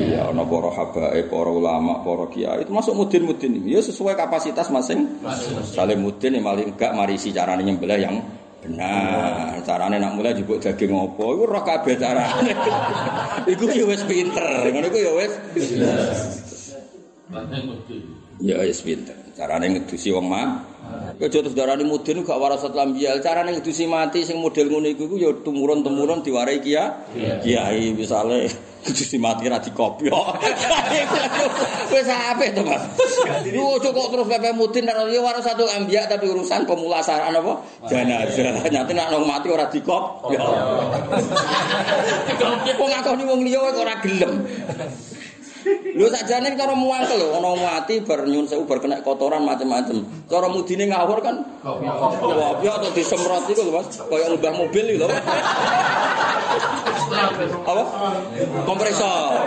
ya 0.01 0.25
ono 0.33 0.49
para 0.49 0.73
habaib, 0.73 1.29
para 1.29 1.53
ulama, 1.53 2.01
para 2.01 2.25
kiai 2.33 2.65
itu 2.65 2.73
masuk 2.73 2.97
mudin-mudin 2.97 3.61
ini. 3.61 3.77
Ya 3.77 3.85
sesuai 3.85 4.17
kapasitas 4.17 4.73
masing. 4.73 5.21
Saling 5.69 6.01
mudin 6.01 6.33
ya 6.33 6.41
maling 6.41 6.73
enggak 6.73 6.97
marisi 6.97 7.29
carane 7.29 7.61
nyembelih 7.61 8.01
yang 8.01 8.17
benar. 8.65 9.61
Carane 9.69 10.01
nak 10.01 10.17
mulai 10.17 10.33
jupuk 10.33 10.65
daging 10.65 10.89
opo, 10.89 11.37
iku 11.37 11.45
roh 11.45 11.61
kabeh 11.61 11.93
carane. 12.01 12.57
iku 13.53 13.69
ya 13.69 13.85
wis 13.85 14.01
pinter, 14.09 14.49
ngono 14.73 14.89
iku 14.89 14.97
ya 14.97 15.13
wis 15.13 15.33
ya 18.41 18.57
wis 18.65 18.81
pinter. 18.81 19.17
Carane 19.37 19.77
ngedusi 19.77 20.09
wong 20.09 20.25
mah 20.25 20.68
Aja 21.19 21.43
terus 21.43 21.51
darani 21.51 21.83
mudin 21.83 22.23
gak 22.23 22.39
warasatul 22.39 22.79
anbiya. 22.79 23.19
Carane 23.19 23.59
ngedusi 23.59 23.91
mati 23.91 24.23
sing 24.23 24.39
model 24.39 24.71
ngono 24.71 24.87
iku 24.87 25.19
ya 25.19 25.35
tumurun-temurun 25.43 26.23
diwarai 26.23 26.63
kia. 26.63 26.95
Kiai 27.43 27.91
misale 27.91 28.47
ngedusi 28.87 29.19
mati 29.19 29.51
ra 29.51 29.59
dikopyok. 29.59 30.27
Wis 31.93 32.07
apik 32.07 32.55
to, 32.55 32.63
Mas. 32.63 32.87
Lu 33.51 33.77
ojo 33.77 33.91
kok 33.91 34.09
terus 34.15 34.27
pepe 34.31 34.55
mudin 34.55 34.87
karo 34.87 35.11
ya 35.11 35.19
warasatul 35.19 35.67
anbiya 35.67 36.07
tapi 36.07 36.31
urusan 36.31 36.63
pemulasaran 36.63 37.35
apa? 37.35 37.53
Jenazah. 37.91 38.63
Nyate 38.71 38.93
nek 38.95 39.11
nang 39.11 39.27
mati 39.27 39.51
ora 39.51 39.67
dikop. 39.67 40.31
Ya. 40.31 40.47
Kok 42.79 42.89
ngakoni 42.95 43.23
wong 43.27 43.41
liya 43.43 43.59
ora 43.59 43.99
gelem. 44.07 44.47
Lho 45.95 46.07
sakjane 46.13 46.55
cara 46.55 46.75
muangkel 46.75 47.19
lho 47.19 47.37
ana 47.39 47.53
mati 47.57 48.01
bar 48.05 48.25
nyun 48.25 48.47
sewu 48.47 48.65
bar 48.65 48.79
kena 48.79 49.01
kotoran 49.03 49.43
macam-macam. 49.45 50.05
Cara 50.31 50.47
mudine 50.49 50.89
ngawur 50.89 51.19
kan 51.21 51.43
kopi 51.63 52.67
atau 52.67 52.91
disemprot 52.95 53.49
iku 53.51 53.63
lho 53.67 53.73
Mas. 53.75 53.99
Kaya 53.99 54.27
ngubah 54.33 54.53
mobil 54.55 54.85
iki 54.95 55.01
lho. 55.01 55.09
Apa? 57.69 57.85
Kompresor. 58.69 59.43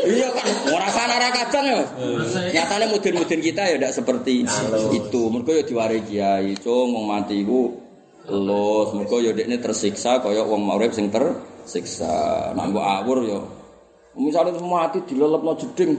Iya 0.00 0.28
kan, 0.32 0.46
ora 0.72 0.88
sana 0.90 1.20
ora 1.20 1.30
kadang 1.30 1.64
ya. 1.68 1.82
Nyatane 2.56 2.88
mudin-mudin 2.90 3.40
kita 3.44 3.62
ya 3.68 3.76
ndak 3.76 3.94
seperti 3.94 4.48
itu. 4.90 5.22
Mergo 5.28 5.52
ya 5.52 5.62
diwari 5.62 6.00
kiai, 6.08 6.56
cung 6.58 6.96
wong 6.96 7.04
mati 7.04 7.44
iku 7.44 7.68
los, 8.32 8.96
mergo 8.96 9.20
ya 9.20 9.36
dekne 9.36 9.60
tersiksa 9.60 10.24
kaya 10.24 10.42
wong 10.42 10.66
urip 10.72 10.96
sing 10.96 11.12
tersiksa. 11.12 12.50
Nek 12.56 12.66
mbok 12.72 12.86
awur 12.86 13.18
ya 13.28 13.38
Misalnya 14.10 14.58
mati 14.58 14.98
dilelepno 15.06 15.54
jeding. 15.54 15.94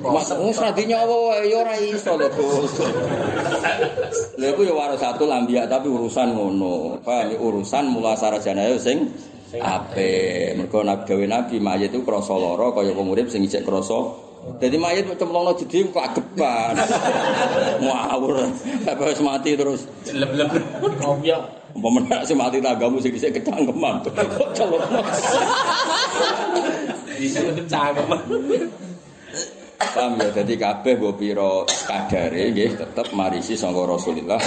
Mas 0.00 0.32
wis 0.32 0.56
ra 0.56 0.72
dinyawa 0.72 1.28
wae 1.28 1.52
ya 1.52 1.60
ora 1.60 1.76
iso 1.76 2.16
lho, 2.16 2.24
Gus. 2.32 2.72
Lha 4.40 4.46
iku 4.48 4.64
ya 4.64 4.72
warasatul 4.72 5.28
anbiya 5.28 5.68
tapi 5.68 5.92
urusan 5.92 6.32
ngono. 6.32 6.96
Paham 7.04 7.36
urusan 7.36 7.92
mula 7.92 8.16
sarjana 8.16 8.64
ya 8.64 8.80
sing 8.80 9.12
ape. 9.60 10.56
Mergo 10.56 10.80
nabi 10.80 11.04
gawe 11.04 11.24
nabi 11.28 11.60
mayit 11.60 11.92
itu 11.92 12.00
krasa 12.00 12.32
lara 12.32 12.72
kaya 12.72 12.96
wong 12.96 13.12
urip 13.12 13.28
sing 13.28 13.44
ijek 13.44 13.68
krasa 13.68 14.24
Jadi 14.56 14.78
mayit 14.80 15.04
cemplungno 15.20 15.52
jeding 15.58 15.92
kok 15.92 16.00
ageban. 16.00 16.80
Ngawur. 17.84 18.46
Apa 18.88 19.02
wis 19.10 19.20
mati 19.20 19.52
terus 19.52 19.84
Leb-leb 20.08 20.48
kopiok. 21.02 21.65
Umpama 21.76 22.00
sing 22.24 22.40
mati 22.40 22.56
tanggamu 22.56 22.96
sing 22.96 23.12
isih 23.12 23.28
kecangkeman. 23.28 24.00
Kok 24.08 24.50
celupno. 24.56 25.00
Bisa 27.20 27.44
cangkem. 27.68 28.08
Paham 29.76 30.16
ya, 30.16 30.32
jadi 30.32 30.56
kabeh 30.56 30.96
mbok 30.96 31.20
pira 31.20 31.64
kadare 31.84 32.48
nggih 32.48 32.80
tetep 32.80 33.12
marisi 33.12 33.60
sangka 33.60 33.84
Rasulullah. 33.84 34.40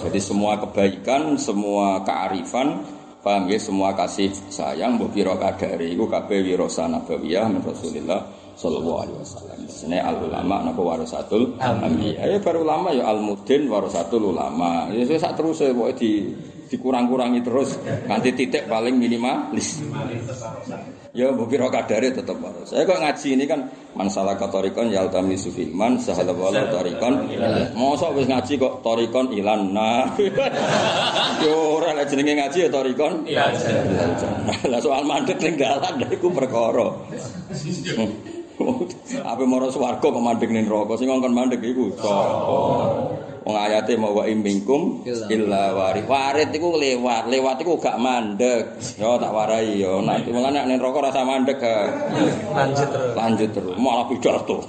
Jadi 0.00 0.16
semua 0.16 0.56
kebaikan, 0.56 1.36
semua 1.36 2.00
kearifan, 2.00 2.80
paham 3.20 3.52
ya, 3.52 3.60
semua 3.60 3.92
kasih 3.92 4.32
sayang 4.48 4.96
mbok 4.96 5.12
pira 5.12 5.36
kadare 5.36 5.84
iku 5.84 6.08
kabeh 6.08 6.48
wirasa 6.48 6.88
nabawiyah 6.88 7.44
min 7.52 7.60
Rasulullah 7.60 8.24
sallallahu 8.56 8.98
alaihi 9.06 9.18
wasallam. 9.20 9.58
Sene 9.68 9.98
al 9.98 10.16
ulama 10.20 10.64
napa 10.64 10.80
warasatul 10.80 11.56
anbiya. 11.60 12.26
Ya 12.26 12.38
baru 12.38 12.64
ulama 12.64 12.92
ya 12.92 13.08
al 13.08 13.20
mudin 13.20 13.66
warasatul 13.68 14.34
ulama. 14.34 14.88
Ya 14.92 15.04
sak 15.18 15.38
terus 15.38 15.60
pokoke 15.62 15.94
di 15.98 16.12
dikurang-kurangi 16.72 17.44
terus 17.44 17.76
nanti 18.08 18.32
titik 18.32 18.64
paling 18.64 18.96
minimalis. 18.96 19.84
Ya 21.12 21.28
mbok 21.28 21.52
pira 21.52 21.68
kadare 21.68 22.08
tetep 22.08 22.32
waras. 22.40 22.72
Saya 22.72 22.88
kok 22.88 22.96
ngaji 22.96 23.28
ini 23.36 23.44
kan 23.44 23.68
masalah 23.92 24.32
katorikon 24.40 24.88
ya 24.88 25.04
altami 25.04 25.36
sufilman 25.36 26.00
sahala 26.00 26.32
wala 26.32 26.64
tarikon. 26.72 27.28
Mosok 27.76 28.16
wis 28.16 28.24
ngaji 28.24 28.56
kok 28.56 28.80
tarikon 28.80 29.28
ilan 29.36 29.76
nah. 29.76 30.08
Yo 31.44 31.76
ora 31.76 31.92
lek 31.92 32.08
jenenge 32.08 32.40
ngaji 32.40 32.58
ya 32.64 32.68
tarikon. 32.72 33.28
Iya. 33.28 33.52
Lah 34.72 34.80
soal 34.80 35.04
mandek 35.04 35.36
ning 35.44 35.60
dalan 35.60 36.00
lha 36.00 36.08
iku 36.08 36.32
perkara. 36.32 36.88
Apa 39.30 39.42
moro 39.44 39.68
swarga 39.68 40.02
kok 40.02 40.22
mandek 40.22 40.50
ning 40.50 40.66
neraka 40.66 40.96
sing 40.98 41.08
ngongkon 41.10 41.34
mandek 41.34 41.60
iku 41.62 41.92
sapa? 41.98 42.12
Wong 43.42 43.58
ayate 43.58 43.98
mau 43.98 44.14
wa 44.14 44.22
imingkum 44.22 45.02
illa 45.26 45.74
warid. 45.74 46.06
Warid 46.06 46.54
iku 46.54 46.78
lewat, 46.78 47.26
lewat 47.26 47.58
iku 47.58 47.74
gak 47.82 47.98
mandek. 47.98 48.78
Yo 48.94 49.18
tak 49.18 49.34
warai 49.34 49.82
yo. 49.82 49.98
Nanti 49.98 50.30
mulane 50.30 50.62
nek 50.62 50.66
ning 50.70 50.78
neraka 50.78 51.10
rasa 51.10 51.26
mandek. 51.26 51.58
ha. 51.58 51.90
Lanjut 52.54 52.86
terus. 52.86 53.12
Lanjut 53.18 53.50
terus, 53.50 53.74
malah 53.82 54.06
pidato. 54.10 54.62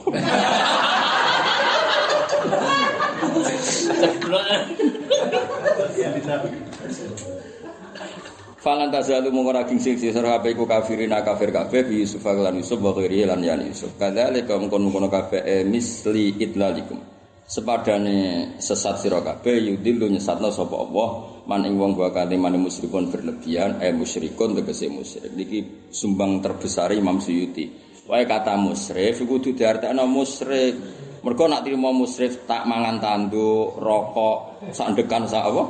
Falan 8.63 8.87
tazalu 8.87 9.27
mungkara 9.27 9.67
gingsing 9.67 9.99
sisar 9.99 10.23
kabeh 10.23 10.55
iku 10.55 10.63
kafirin 10.63 11.11
kafir 11.11 11.51
kabeh 11.51 11.83
bi 11.83 11.99
Yusuf 11.99 12.23
lan 12.23 12.55
Yusuf 12.55 12.79
wa 12.79 12.95
ghairi 12.95 13.27
lan 13.27 13.43
yan 13.43 13.59
Yusuf. 13.67 13.91
Kadzalika 13.99 14.55
mungkon-mungkon 14.55 15.11
kabeh 15.11 15.43
eh, 15.43 15.63
misli 15.67 16.39
idlalikum. 16.39 16.95
Sepadane 17.43 18.55
sesat 18.63 19.03
sira 19.03 19.19
kabeh 19.19 19.67
yudillu 19.67 20.07
nyesatna 20.07 20.47
sapa 20.47 20.79
Allah 20.79 21.43
man 21.43 21.67
ing 21.67 21.75
wong 21.75 21.99
wa 21.99 22.07
kate 22.15 22.39
man 22.39 22.55
musyrikun 22.55 23.11
berlebihan 23.11 23.83
eh 23.83 23.91
musyrikun 23.91 24.55
tegese 24.55 24.87
musyrik. 24.87 25.35
Niki 25.35 25.91
sumbang 25.91 26.39
terbesar 26.39 26.95
Imam 26.95 27.19
Suyuti. 27.19 27.67
Wae 28.07 28.23
kata 28.23 28.55
musyrik 28.55 29.19
iku 29.19 29.43
kudu 29.43 29.59
diartekno 29.59 30.07
musyrik. 30.07 30.79
Mergo 31.23 31.47
nak 31.47 31.63
trimo 31.63 31.95
musyrik 31.95 32.43
tak 32.43 32.67
mangan 32.67 32.99
tanduk, 32.99 33.79
rokok, 33.79 34.59
sandekan 34.75 35.23
sak 35.23 35.47
apa? 35.47 35.63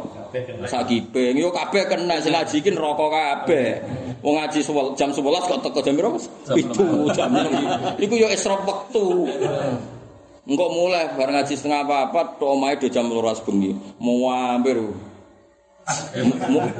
Sak 0.65 0.89
kiping 0.89 1.37
yo 1.37 1.53
kabeh 1.53 1.85
kena 1.85 2.17
sing 2.17 2.33
ngaji 2.33 2.55
iki 2.57 2.73
neraka 2.73 3.05
kabeh. 3.05 3.77
Wong 4.25 4.41
ngaji 4.41 4.65
jam 4.97 5.13
11 5.13 5.21
kok 5.21 5.61
teko 5.61 5.79
jam 5.85 5.93
Mas? 6.09 6.25
Pitu 6.49 7.05
jam 7.13 7.29
enam. 7.29 7.53
Iku 8.01 8.17
yo 8.17 8.33
israf 8.33 8.65
wektu. 8.65 9.29
Engkok 10.49 10.69
mulai 10.73 11.13
bareng 11.13 11.37
ngaji 11.37 11.53
setengah 11.53 11.85
apa-apa 11.85 12.41
tok 12.41 12.49
omahe 12.57 12.75
do 12.81 12.89
jam 12.89 13.05
12 13.05 13.45
bengi. 13.45 13.77
Mau 14.01 14.33
hampir 14.33 14.81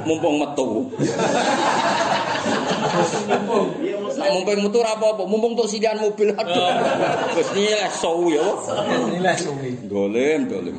mumpung 0.08 0.36
metu. 0.40 0.68
Nah, 4.14 4.28
mumpung 4.32 4.60
metu 4.64 4.78
apa-apa, 4.80 5.22
mumpung 5.28 5.52
tok 5.58 5.68
silian 5.68 6.00
mobil 6.00 6.32
aduh. 6.32 6.72
Wis 7.36 7.48
nilai 7.52 7.90
show 7.92 8.28
ya. 8.32 8.46
Nilai 9.12 9.36
suwi. 9.36 9.76
Dolim, 9.84 10.48
dolim. 10.48 10.76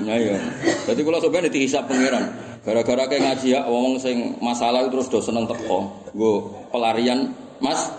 Nah. 0.00 0.16
Jadi 0.90 1.00
kalau 1.06 1.18
sebenarnya 1.22 1.50
dihisap 1.52 1.84
pangeran. 1.86 2.24
Gara-gara 2.60 3.08
kayak 3.08 3.24
ngaji 3.24 3.56
ya, 3.56 3.64
wong 3.64 3.96
sing 3.96 4.36
masalah 4.44 4.84
itu 4.84 4.92
terus 4.92 5.08
do 5.08 5.20
seneng 5.24 5.48
teko. 5.48 5.88
Gue 6.12 6.44
pelarian 6.68 7.32
Mas, 7.60 7.92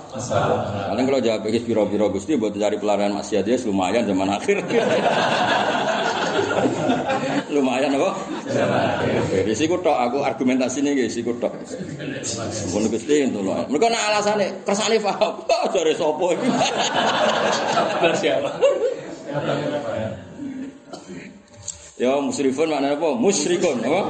paling 0.90 1.06
kalau 1.06 1.22
jawab 1.22 1.46
iki 1.46 1.70
piro-piro 1.70 2.10
Gusti 2.10 2.34
buat 2.34 2.50
cari 2.50 2.82
pelarian 2.82 3.14
maksiat 3.14 3.46
ya 3.46 3.62
lumayan 3.70 4.10
zaman 4.10 4.34
akhir. 4.34 4.58
lumayan 7.52 7.96
apa? 7.96 8.12
Jadi 9.32 9.54
siku 9.56 9.76
tok 9.80 9.98
aku 9.98 10.24
argumentasine 10.24 10.96
nggih 10.96 11.12
siku 11.12 11.36
tok. 11.38 11.52
Gusti 12.92 13.16
itu 13.24 13.40
lho. 13.40 13.54
Mergo 13.72 13.88
nek 13.88 14.04
alasane 14.12 14.48
kersane 14.68 15.00
paham, 15.00 15.34
jare 15.74 15.94
sapa 15.96 16.26
iki? 16.36 16.48
Siapa? 18.20 18.50
Ya 22.02 22.18
musyrifun 22.18 22.66
maknanya 22.66 22.98
apa? 22.98 23.14
Musyrikun 23.14 23.78
apa? 23.86 24.02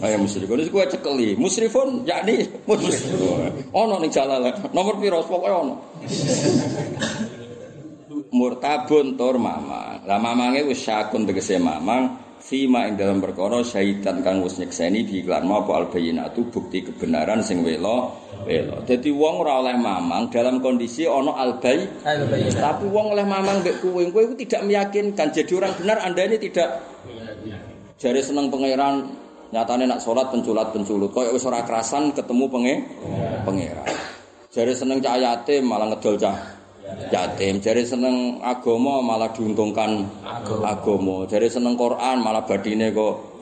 Ayo 0.00 0.16
musyrikun 0.16 0.64
itu 0.64 0.72
gue 0.72 0.84
cekeli. 0.96 1.28
Musyrifun 1.36 2.08
yakni 2.08 2.48
musyrikun. 2.64 3.52
Ono 3.76 4.00
ning 4.00 4.08
jalalan. 4.08 4.56
Nomor 4.72 4.96
piro 4.96 5.20
pokoke 5.28 5.52
ono. 5.52 5.76
Murtabun 8.34 9.14
tur 9.14 9.38
mamang. 9.38 10.02
Lah 10.06 10.18
mamange 10.18 10.66
wis 10.66 10.82
syakun 10.82 11.26
tegese 11.26 11.62
mamang 11.62 12.26
fima 12.46 12.86
ing 12.86 12.94
dalam 12.94 13.18
perkara 13.18 13.62
syahidan 13.66 14.22
kang 14.22 14.38
wis 14.42 14.58
nyekseni 14.62 15.02
diiklan 15.02 15.50
apa 15.50 15.72
al 15.74 15.86
bayyinatu 15.90 16.46
bukti 16.50 16.86
kebenaran 16.86 17.42
sing 17.42 17.66
wela 17.66 18.10
wela. 18.46 18.82
Dadi 18.86 19.10
wong 19.10 19.34
ora 19.42 19.62
oleh 19.62 19.74
mamang 19.74 20.30
dalam 20.30 20.62
kondisi 20.62 21.06
ana 21.06 21.34
al 21.34 21.58
bayi. 21.58 21.86
tapi 22.54 22.86
wong 22.86 23.18
oleh 23.18 23.26
mamang 23.26 23.66
mbek 23.66 23.82
kowe, 23.82 24.02
kowe 24.14 24.22
itu 24.22 24.46
tidak 24.46 24.62
meyakinkan. 24.70 25.34
Jadi 25.34 25.52
orang 25.58 25.74
benar 25.74 25.98
Anda 26.06 26.22
ini 26.26 26.38
tidak 26.38 26.68
jari 27.98 28.22
seneng 28.22 28.46
pangeran 28.50 29.10
nyatane 29.50 29.86
nak 29.86 30.02
sholat 30.02 30.30
penculat 30.30 30.74
penculut 30.74 31.10
kaya 31.14 31.30
wis 31.34 31.46
ora 31.46 31.66
kerasan 31.66 32.14
ketemu 32.14 32.44
penge 32.46 32.74
pangeran. 33.42 33.90
Jari 34.54 34.72
seneng 34.72 34.98
cah 35.02 35.18
yatim 35.18 35.68
malah 35.68 35.92
ngedol 35.92 36.16
cah 36.16 36.55
yatim. 37.10 37.62
Jari 37.62 37.82
seneng 37.86 38.42
agama 38.42 39.02
malah 39.02 39.30
diuntungkan 39.34 40.06
agama. 40.62 41.26
Jari 41.30 41.48
seneng 41.50 41.74
Quran 41.74 42.22
malah 42.22 42.42
badine 42.46 42.90
kok 42.94 43.36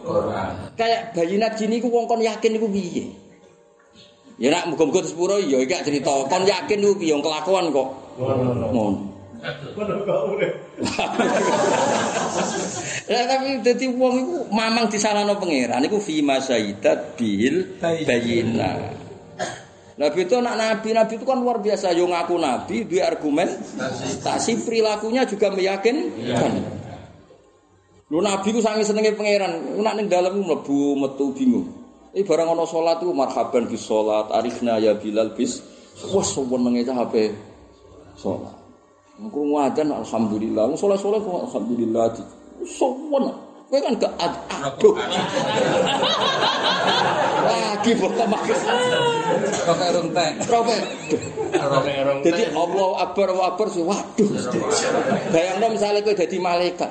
Kayak 0.76 1.16
bayinat 1.16 1.56
gini 1.56 1.80
ku 1.80 1.88
wong 1.88 2.04
kon 2.04 2.20
yakin 2.20 2.60
iku 2.60 2.68
piye? 2.68 3.08
Ya 4.36 4.50
nak 4.50 4.68
muga-muga 4.68 5.00
sepuro 5.06 5.40
ya 5.40 5.62
iki 5.62 5.80
cerita 5.80 6.12
kon 6.28 6.44
yakin 6.44 6.84
iku 6.84 6.94
piye 7.00 7.14
kelakuan 7.24 7.72
kok 7.72 7.88
Ngono. 8.20 9.00
Ya 13.04 13.20
tapi 13.28 13.64
dadi 13.64 13.86
wong 13.96 14.14
iku 14.20 14.34
mamang 14.52 14.92
disalahno 14.92 15.40
pangeran 15.40 15.84
iku 15.88 15.96
fi 16.00 16.20
masaidat 16.20 17.16
bil 17.16 17.80
bayina. 17.80 19.03
Nabi 19.94 20.26
itu 20.26 20.34
anak 20.34 20.58
nabi, 20.58 20.90
nabi 20.90 21.14
itu 21.14 21.22
kan 21.22 21.38
luar 21.38 21.62
biasa. 21.62 21.94
Yo 21.94 22.10
ngaku 22.10 22.34
nabi, 22.34 22.82
dua 22.82 23.14
argumen, 23.14 23.46
tasi 24.26 24.58
perilakunya 24.58 25.22
juga 25.22 25.54
meyakinkan. 25.54 26.52
Lu 28.10 28.18
nabi 28.18 28.50
ku 28.50 28.58
sangi 28.58 28.82
senenge 28.82 29.14
pangeran, 29.14 29.78
nak 29.78 29.94
ning 29.94 30.10
dalem 30.10 30.42
mlebu 30.42 30.98
metu 30.98 31.30
bingung. 31.30 31.70
Ini 32.14 32.26
barang 32.26 32.46
ono 32.46 32.66
salat 32.66 33.02
itu 33.02 33.10
marhaban 33.14 33.70
bis 33.70 33.86
salat, 33.86 34.30
arifna 34.34 34.82
ya 34.82 34.98
bilal 34.98 35.34
bis. 35.34 35.62
Wah 36.10 36.26
senenge 36.26 36.82
cah 36.82 36.94
HP 37.06 37.14
salat. 38.18 38.54
Engko 39.14 39.46
ngadan 39.46 39.94
alhamdulillah, 39.94 40.74
salat-salat 40.74 41.22
kok 41.22 41.54
alhamdulillah. 41.54 42.18
Sowan. 42.66 43.43
Kowe 43.64 43.78
kan 43.80 43.94
gak 43.96 44.12
aduh. 44.20 44.94
Lagi 47.44 47.92
bokap 47.96 48.28
makan. 48.28 48.56
Kok 49.64 49.74
kayak 49.76 49.92
runtek. 49.96 50.32
Robe. 50.48 50.76
Orang-orang 51.54 52.18
Jadi 52.24 52.42
Allah 52.52 52.88
Akbar 53.08 53.26
Allah 53.32 53.46
Akbar 53.54 53.66
sih 53.72 53.84
waduh. 53.84 54.30
Bayangno 55.32 55.66
misalnya 55.72 56.00
kowe 56.04 56.14
dadi 56.16 56.36
malaikat. 56.40 56.90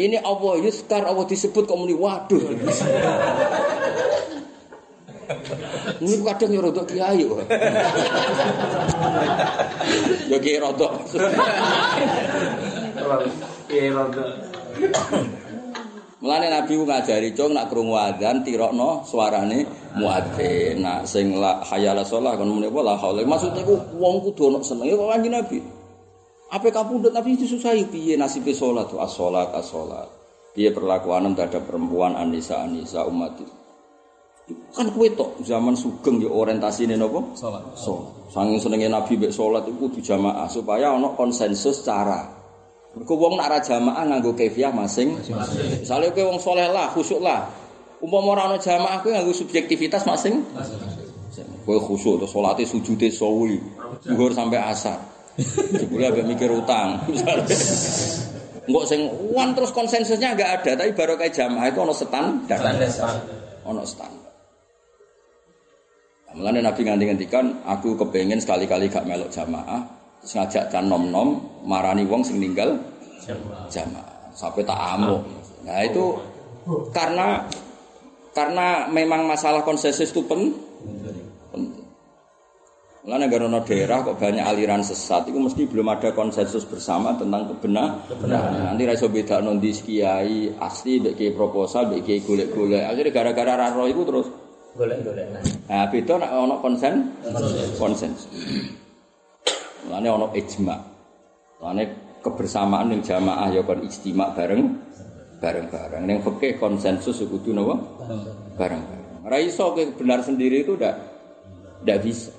Ini 0.00 0.24
Allah 0.24 0.52
yuskar 0.64 1.04
Allah 1.04 1.28
disebut 1.28 1.68
kok 1.68 1.76
muni 1.76 1.92
waduh. 1.92 2.40
Ini 6.02 6.14
kadang 6.24 6.50
ya 6.50 6.60
rodok 6.60 6.84
kiai 6.88 7.20
kok. 7.24 7.40
Ya 10.28 10.38
kiai 10.40 10.58
rodok. 10.60 10.92
Mulane 16.22 16.54
Nabi 16.54 16.78
ku 16.78 16.86
ngajari 16.86 17.34
cung 17.34 17.50
nak 17.50 17.66
krungu 17.66 17.98
adzan 17.98 18.46
tirokno 18.46 19.02
suarane 19.02 19.66
muadzin. 19.98 20.78
Nak 20.78 21.02
sing 21.02 21.34
la 21.34 21.58
hayala 21.66 22.06
shalah 22.06 22.38
kon 22.38 22.46
muni 22.46 22.70
la 22.70 22.94
haula. 22.94 23.26
Maksudnya 23.26 23.66
ku 23.66 23.74
wong 23.98 24.22
kudu 24.30 24.54
ono 24.54 24.58
senenge 24.62 24.94
kok 24.94 25.10
kanjeng 25.10 25.34
Nabi. 25.34 25.58
Apa 26.54 26.70
kapundhut 26.70 27.10
Nabi 27.10 27.34
disusahi 27.34 27.90
piye 27.90 28.14
nasibe 28.14 28.54
salat 28.54 28.86
tuh 28.86 29.02
as-salat 29.02 29.50
as-salat. 29.50 30.06
Piye 30.54 30.70
perlakuan 30.70 31.26
terhadap 31.34 31.66
perempuan 31.66 32.14
Anisa 32.14 32.62
Anisa 32.62 33.02
umat 33.02 33.42
itu. 33.42 33.54
Kan 34.78 34.94
kowe 34.94 35.08
tok 35.18 35.42
zaman 35.42 35.74
sugeng 35.74 36.22
ya 36.22 36.30
orientasine 36.30 36.94
napa? 36.94 37.18
Salat. 37.34 37.66
Salat. 37.74 38.30
Sanging 38.30 38.62
senenge 38.62 38.86
Nabi 38.86 39.18
mbek 39.18 39.34
salat 39.34 39.66
iku 39.66 39.90
kudu 39.90 39.98
jamaah 39.98 40.46
supaya 40.46 40.94
ana 40.94 41.10
konsensus 41.18 41.82
cara. 41.82 42.41
Mergo 42.92 43.14
wong 43.16 43.40
nak 43.40 43.48
ra 43.48 43.58
jamaah 43.64 44.04
nganggo 44.04 44.36
kefiah 44.36 44.68
masing. 44.68 45.16
Misale 45.80 46.12
kowe 46.12 46.28
wong 46.28 46.38
saleh 46.40 46.68
lah, 46.68 46.92
khusyuk 46.92 47.24
lah. 47.24 47.48
Umpama 48.04 48.36
ora 48.36 48.42
ana 48.52 48.56
jamaah 48.60 49.00
kowe 49.00 49.08
nganggo 49.08 49.32
subjektivitas 49.32 50.04
masing. 50.04 50.44
Kowe 51.64 51.78
khusyuk 51.80 52.20
terus 52.20 52.32
salate 52.32 52.64
sujude 52.68 53.08
sawi. 53.08 53.56
Zuhur 54.04 54.36
sampai 54.36 54.60
asar. 54.60 55.00
Jebule 55.72 56.12
ambek 56.12 56.28
mikir 56.28 56.52
utang. 56.52 57.00
Enggak 58.62 58.84
sing 58.86 59.10
wan 59.34 59.50
terus 59.58 59.74
konsensusnya 59.74 60.38
enggak 60.38 60.62
ada, 60.62 60.78
tapi 60.78 60.94
baru 60.94 61.18
kayak 61.18 61.34
jamaah 61.34 61.66
itu 61.66 61.82
ono 61.82 61.90
standar. 61.90 62.62
Ono 63.66 63.82
standar. 63.82 64.32
Mulane 66.32 66.64
Nabi 66.64 66.80
nganti 66.86 67.04
ngendikan 67.10 67.44
aku 67.66 67.98
kepengen 67.98 68.40
sekali-kali 68.40 68.88
gak 68.88 69.04
melok 69.04 69.28
jamaah, 69.28 69.82
terus 70.22 70.38
ngajak 70.38 70.70
can 70.70 70.86
nom-nom 70.86 71.42
marani 71.66 72.06
wong 72.06 72.22
sing 72.22 72.38
ninggal 72.38 72.78
jamaah. 73.66 74.30
Sampai 74.32 74.62
tak 74.64 74.78
amuk. 74.96 75.20
Nah, 75.66 75.82
itu 75.84 76.14
karena 76.94 77.42
karena 78.32 78.88
memang 78.88 79.28
masalah 79.28 79.60
konsensus 79.60 80.08
itu 80.08 80.24
pen, 80.24 80.56
penting. 81.52 81.84
Mulane 83.02 83.26
garono 83.26 83.60
daerah 83.66 84.06
kok 84.06 84.14
banyak 84.14 84.46
aliran 84.46 84.80
sesat, 84.80 85.26
itu 85.26 85.36
mesti 85.36 85.66
belum 85.66 85.90
ada 85.90 86.14
konsensus 86.14 86.62
bersama 86.62 87.12
tentang 87.18 87.50
kebenar. 87.50 88.06
kebenaran. 88.06 88.72
Nanti 88.72 88.82
raiso 88.86 89.10
beda 89.10 89.42
nondi 89.42 89.74
kiai 89.74 90.54
asli, 90.62 91.02
mbek 91.02 91.18
kiai 91.18 91.34
proposal, 91.34 91.90
mbek 91.90 92.06
kiai 92.06 92.22
golek-golek. 92.22 92.86
Akhirnya 92.86 93.10
gara-gara 93.10 93.54
raro 93.58 93.90
itu 93.90 94.06
terus 94.06 94.26
golek-golek 94.78 95.26
nah. 95.34 95.42
Nah, 95.66 95.84
beda 95.90 96.14
nek 96.14 96.30
ana 96.30 96.56
konsen 96.62 96.94
konsensus. 97.74 98.30
Mulane 99.92 100.08
ana 100.08 100.26
ijma. 100.32 100.76
Mulane 101.60 101.84
kebersamaan 102.24 102.88
ning 102.88 103.04
jamaah 103.04 103.52
ya 103.52 103.60
kon 103.60 103.84
ijtima 103.84 104.32
bareng 104.32 104.72
bareng-bareng. 105.36 106.08
Ning 106.08 106.24
fikih 106.24 106.56
konsensus 106.56 107.20
ya 107.20 107.28
kudu 107.28 107.52
napa? 107.52 107.76
Bareng-bareng. 108.56 109.28
Ora 109.28 109.36
iso 109.36 109.76
benar 109.76 110.24
sendiri 110.24 110.64
itu 110.64 110.80
ndak 110.80 110.96
ndak 111.84 111.98
bisa. 112.00 112.32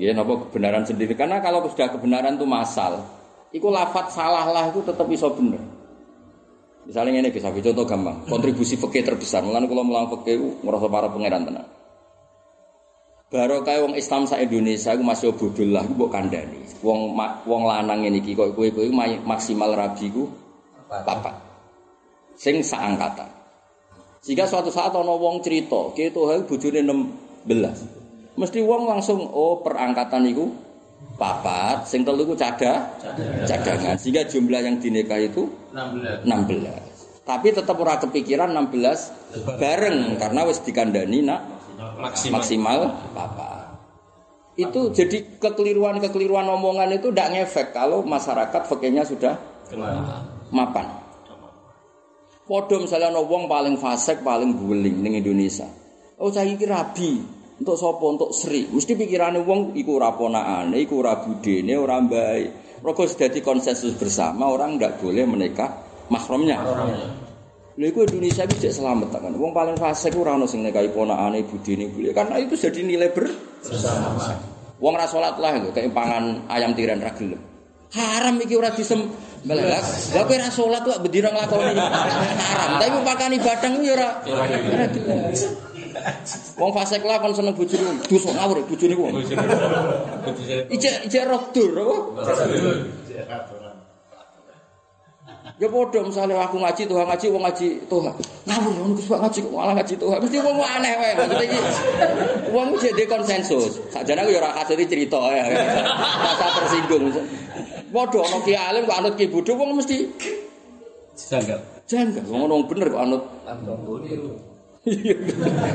Ya 0.00 0.16
napa 0.16 0.48
kebenaran 0.48 0.88
sendiri 0.88 1.12
karena 1.12 1.44
kalau 1.44 1.68
sudah 1.68 1.92
kebenaran 1.92 2.40
itu 2.40 2.48
masal, 2.48 3.04
iku 3.52 3.68
lafat 3.68 4.16
salah 4.16 4.48
lah 4.48 4.72
itu 4.72 4.80
tetap 4.80 5.04
iso 5.12 5.28
bener. 5.36 5.60
Misalnya 6.88 7.20
ini 7.20 7.28
bisa 7.28 7.52
contoh 7.52 7.84
gampang, 7.84 8.24
kontribusi 8.24 8.80
fikih 8.80 9.04
terbesar. 9.04 9.44
Mulane 9.44 9.68
kalau 9.68 9.84
mulang 9.84 10.08
fikih 10.08 10.40
itu 10.40 10.48
ngerasa 10.64 10.88
para 10.88 11.12
pangeran 11.12 11.44
tenan. 11.44 11.68
Baru 13.30 13.62
kayak 13.62 13.86
wong 13.86 13.94
Islam 13.94 14.26
sa 14.26 14.42
Indonesia 14.42 14.90
aku 14.90 15.06
masih 15.06 15.30
bodoh 15.38 15.62
lah, 15.70 15.86
aku 15.86 15.94
mbok 15.94 16.10
kandhani. 16.10 16.66
Wong 16.82 17.14
wong 17.46 17.62
lanang 17.62 18.02
ini 18.02 18.18
iki 18.18 18.34
kok 18.34 18.58
kowe 18.58 18.66
kowe 18.74 18.82
ma- 18.90 19.22
maksimal 19.22 19.70
rabi 19.70 20.10
ku 20.10 20.26
papat. 20.90 21.38
Sing 22.34 22.58
saangkatan. 22.58 23.30
Jika 24.26 24.50
suatu 24.50 24.74
saat 24.74 24.90
ana 24.90 25.14
wong 25.14 25.46
cerita, 25.46 25.94
ki 25.94 26.10
Tuhan 26.10 26.42
bojone 26.42 26.82
16. 26.82 28.34
Mesti 28.34 28.58
wong 28.66 28.90
langsung 28.90 29.22
oh 29.30 29.62
perangkatan 29.62 30.26
iku 30.26 30.50
papat, 31.14 31.86
sing 31.86 32.02
telu 32.02 32.26
iku 32.26 32.34
cada 32.34 32.98
cadangan. 33.46 33.94
Sehingga 33.94 34.26
jumlah 34.26 34.58
yang 34.58 34.82
dinikahi 34.82 35.30
itu 35.30 35.46
16. 35.70 36.26
16. 36.26 37.22
Tapi 37.22 37.54
tetap 37.54 37.78
ora 37.78 37.94
kepikiran 37.94 38.50
16 38.50 39.54
bareng 39.62 40.18
karena 40.18 40.40
wis 40.50 40.58
dikandani 40.66 41.22
nak 41.22 41.59
maksimal. 42.00 42.40
maksimal 42.40 42.78
papa. 43.12 43.48
Itu 44.58 44.92
jadi 44.92 45.40
kekeliruan-kekeliruan 45.40 46.44
omongan 46.50 46.92
itu 46.92 47.08
tidak 47.14 47.32
ngefek 47.32 47.72
kalau 47.72 48.04
masyarakat 48.04 48.62
fakirnya 48.66 49.06
sudah 49.06 49.38
mapan. 50.52 51.00
Podo 52.50 52.82
misalnya 52.82 53.14
ono 53.14 53.30
wong 53.30 53.46
paling 53.46 53.78
fasik, 53.78 54.26
paling 54.26 54.58
guling 54.58 55.06
ning 55.06 55.14
Indonesia. 55.22 55.70
Oh 56.18 56.34
cah 56.34 56.42
iki 56.42 56.66
rabi. 56.66 57.22
Untuk 57.60 57.76
sapa? 57.78 58.02
Untuk 58.02 58.34
Sri. 58.34 58.66
Mesti 58.66 58.98
pikirane 58.98 59.38
wong 59.44 59.76
iku 59.78 60.00
ora 60.00 60.16
ponakane, 60.16 60.80
iku 60.80 61.04
ora 61.04 61.20
budene, 61.22 61.78
ora 61.78 62.02
mbae. 62.02 62.44
Mergo 62.82 63.04
dadi 63.04 63.38
konsensus 63.44 63.94
bersama 63.94 64.48
orang 64.48 64.80
ndak 64.80 64.98
boleh 64.98 65.28
menikah 65.28 65.68
mahramnya. 66.10 66.58
Lha 67.80 67.88
iku 67.88 68.04
Indonesia 68.04 68.44
iki 68.44 68.60
cek 68.60 68.76
selamat 68.76 69.08
kan. 69.08 69.32
Wong 69.40 69.56
paling 69.56 69.72
fasik 69.80 70.12
ora 70.20 70.36
ono 70.36 70.44
sing 70.44 70.60
nikahi 70.60 70.92
ponakane, 70.92 71.40
budene, 71.48 71.88
bule. 71.88 72.12
Karena 72.12 72.36
itu 72.36 72.52
jadi 72.52 72.84
nilai 72.84 73.08
bersama. 73.08 74.36
Wong 74.76 74.94
ra 75.00 75.08
salat 75.08 75.40
lah 75.40 75.56
kayak 75.72 75.88
pangan 75.96 76.44
ayam 76.52 76.76
tiran 76.76 77.00
ra 77.00 77.08
gelem. 77.16 77.40
Haram 77.96 78.36
iki 78.44 78.54
ora 78.54 78.68
disem 78.76 79.08
Lah 79.48 79.56
lah 79.56 79.80
kowe 80.28 80.36
ra 80.36 80.52
salat 80.52 80.84
kok 80.84 81.00
bendina 81.00 81.32
nglakoni 81.32 81.72
haram. 82.52 82.70
Tapi 82.84 83.00
pakani 83.00 83.36
badang 83.40 83.72
yo 83.80 83.96
ora 83.96 84.08
ora 84.28 84.86
gelem. 84.92 85.32
Wong 86.60 86.70
fasik 86.76 87.00
lah 87.00 87.16
kon 87.24 87.32
seneng 87.32 87.56
bojone, 87.56 87.96
dosa 88.04 88.28
ngawur 88.36 88.60
bojone 88.68 88.92
ku. 88.92 89.04
Ijek 90.68 91.08
ijek 91.08 91.24
roh 91.24 91.48
dur 91.56 91.72
apa? 91.80 91.96
Ya 95.60 95.68
padha 95.68 96.00
misale 96.00 96.32
aku 96.32 96.56
ngaji 96.56 96.88
Tuhan 96.88 97.04
ngaji 97.04 97.26
wong 97.36 97.42
ngaji 97.44 97.68
Tuhan. 97.84 98.14
Ngawur 98.48 98.72
ngono 98.80 98.94
Pak 98.96 99.18
ngaji 99.20 99.38
kok 99.44 99.52
malah 99.52 99.74
ngaji 99.76 99.94
Tuhan. 100.00 100.18
Mesti 100.24 100.38
wong 100.40 100.56
aneh 100.56 100.92
wae 100.96 101.12
maksudnya 101.20 101.44
iki. 101.44 101.58
Wong 102.48 102.66
jadi 102.80 103.04
konsensus. 103.04 103.76
Sakjane 103.92 104.24
aku 104.24 104.32
ya 104.32 104.40
ora 104.40 104.56
kasih 104.56 104.88
cerita 104.88 105.20
ya. 105.36 105.52
Rasa 105.52 106.46
tersinggung. 106.64 107.12
Padha 107.92 108.20
ana 108.24 108.38
ki 108.40 108.52
alim 108.56 108.82
kok 108.88 108.98
anut 109.04 109.14
ki 109.20 109.28
bodho 109.28 109.52
wong 109.52 109.76
mesti 109.76 110.08
Jangan. 111.28 111.60
janggal. 111.84 112.24
Wong 112.32 112.48
ngono 112.48 112.64
bener 112.64 112.88
kok 112.88 113.02
anut. 113.04 113.22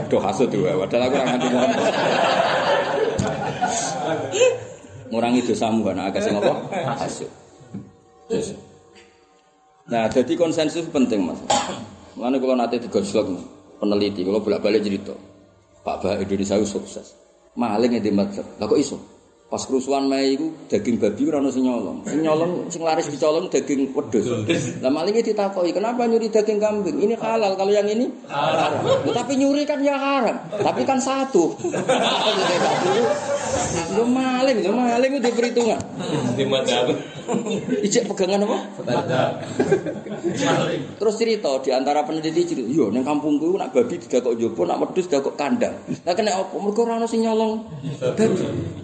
Doh 0.09 0.17
hasud 0.17 0.49
tuh, 0.49 0.65
padahal 0.65 1.05
aku 1.05 1.13
ora 1.13 1.25
nganti 1.29 1.47
ngono. 1.53 1.75
Ngurangi 5.13 5.45
dosamu 5.45 5.85
kan 5.85 6.09
agak 6.09 6.25
sing 6.25 6.33
apa? 6.33 6.57
Dosa. 8.25 8.57
Nah, 9.85 10.09
jadi 10.09 10.33
konsensus 10.33 10.89
penting 10.89 11.29
mas. 11.29 11.37
Mana 12.17 12.41
kalau 12.41 12.57
nanti 12.57 12.81
digosok 12.81 13.37
peneliti, 13.77 14.25
kalau 14.25 14.41
bolak 14.41 14.65
balik 14.65 14.81
cerita, 14.81 15.13
Pak 15.85 15.95
Bah 16.01 16.17
Indonesia 16.17 16.57
sukses. 16.65 17.13
Maling 17.53 18.01
yang 18.01 18.03
di 18.03 18.11
madhab, 18.11 18.43
lah 18.57 18.65
kok 18.65 18.81
iso? 18.81 18.97
Pas 19.55 19.63
kerusuhan 19.71 20.03
Mei 20.11 20.35
itu 20.35 20.51
daging 20.67 20.99
babi 20.99 21.31
ora 21.31 21.39
ono 21.39 21.47
sing 21.47 21.63
nyolong. 21.63 22.03
Sing 22.03 22.19
nyolong 22.19 22.67
sing 22.67 22.83
laris 22.83 23.07
dicolong 23.07 23.47
daging 23.47 23.87
wedhus. 23.95 24.27
Lah 24.83 24.91
malinge 24.91 25.23
ditakoki, 25.23 25.71
"Kenapa 25.71 26.03
nyuri 26.03 26.27
daging 26.27 26.59
kambing? 26.59 26.99
Ini 26.99 27.15
halal, 27.15 27.55
kalau 27.55 27.71
yang 27.71 27.87
ini 27.87 28.03
haram." 28.27 28.83
Tapi 29.07 29.39
nyuri 29.39 29.63
kan 29.63 29.79
ya 29.79 29.95
haram. 29.95 30.35
Tapi 30.59 30.83
kan 30.83 30.99
satu. 30.99 31.55
Lo 33.95 34.03
maling, 34.03 34.59
lo 34.59 34.75
maling 34.75 35.23
itu 35.23 35.31
perhitungan. 35.31 35.79
Di 36.35 36.43
madhab. 36.43 36.91
Ijek 37.79 38.11
pegangan 38.11 38.43
apa? 38.43 38.59
Terus 40.99 41.15
cerita 41.15 41.63
di 41.63 41.71
antara 41.71 42.03
peneliti 42.03 42.43
cerita, 42.43 42.67
yo 42.67 42.91
nang 42.91 43.07
kampungku 43.07 43.55
nak 43.55 43.71
babi 43.71 44.03
didakok 44.03 44.35
jopo, 44.35 44.67
nak 44.67 44.83
wedhus 44.83 45.07
didakok 45.07 45.39
kandang. 45.39 45.79
Lah 46.03 46.11
kena 46.11 46.43
apa? 46.43 46.59
Mergo 46.59 46.83
ora 46.83 46.99
ono 46.99 47.07
sing 47.07 47.23
nyolong 47.23 47.63
babi. 48.03 48.83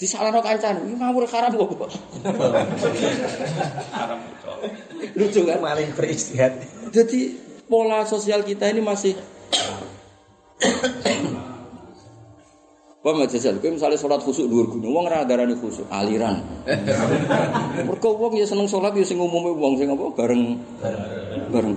Disalahno 0.00 0.40
kancan, 0.40 0.80
iki 0.80 0.96
ngawur 0.96 1.28
haram 1.28 1.52
kok. 1.60 1.92
Lucu 5.12 5.40
kan? 5.44 5.60
Maling 5.60 5.92
beristihad. 5.92 6.56
Jadi 6.88 7.36
pola 7.68 8.08
sosial 8.08 8.40
kita 8.40 8.72
ini 8.72 8.80
masih 8.80 9.12
Apa 13.00 13.16
Mas 13.16 13.32
Jajal, 13.32 13.56
kowe 13.64 13.72
misalnya 13.72 13.96
sholat 13.96 14.20
khusuk 14.20 14.44
dhuwur 14.44 14.76
gunung, 14.76 14.92
wong 14.92 15.08
ora 15.08 15.24
darani 15.24 15.56
khusuk, 15.56 15.88
aliran. 15.88 16.44
Mergo 17.88 18.12
wong 18.12 18.36
ya 18.36 18.44
seneng 18.44 18.68
sholat 18.68 18.92
ya 18.92 19.00
sing 19.08 19.16
umume 19.16 19.56
wong 19.56 19.80
sing 19.80 19.88
apa 19.88 20.04
bareng 20.12 20.60
bareng. 21.48 21.72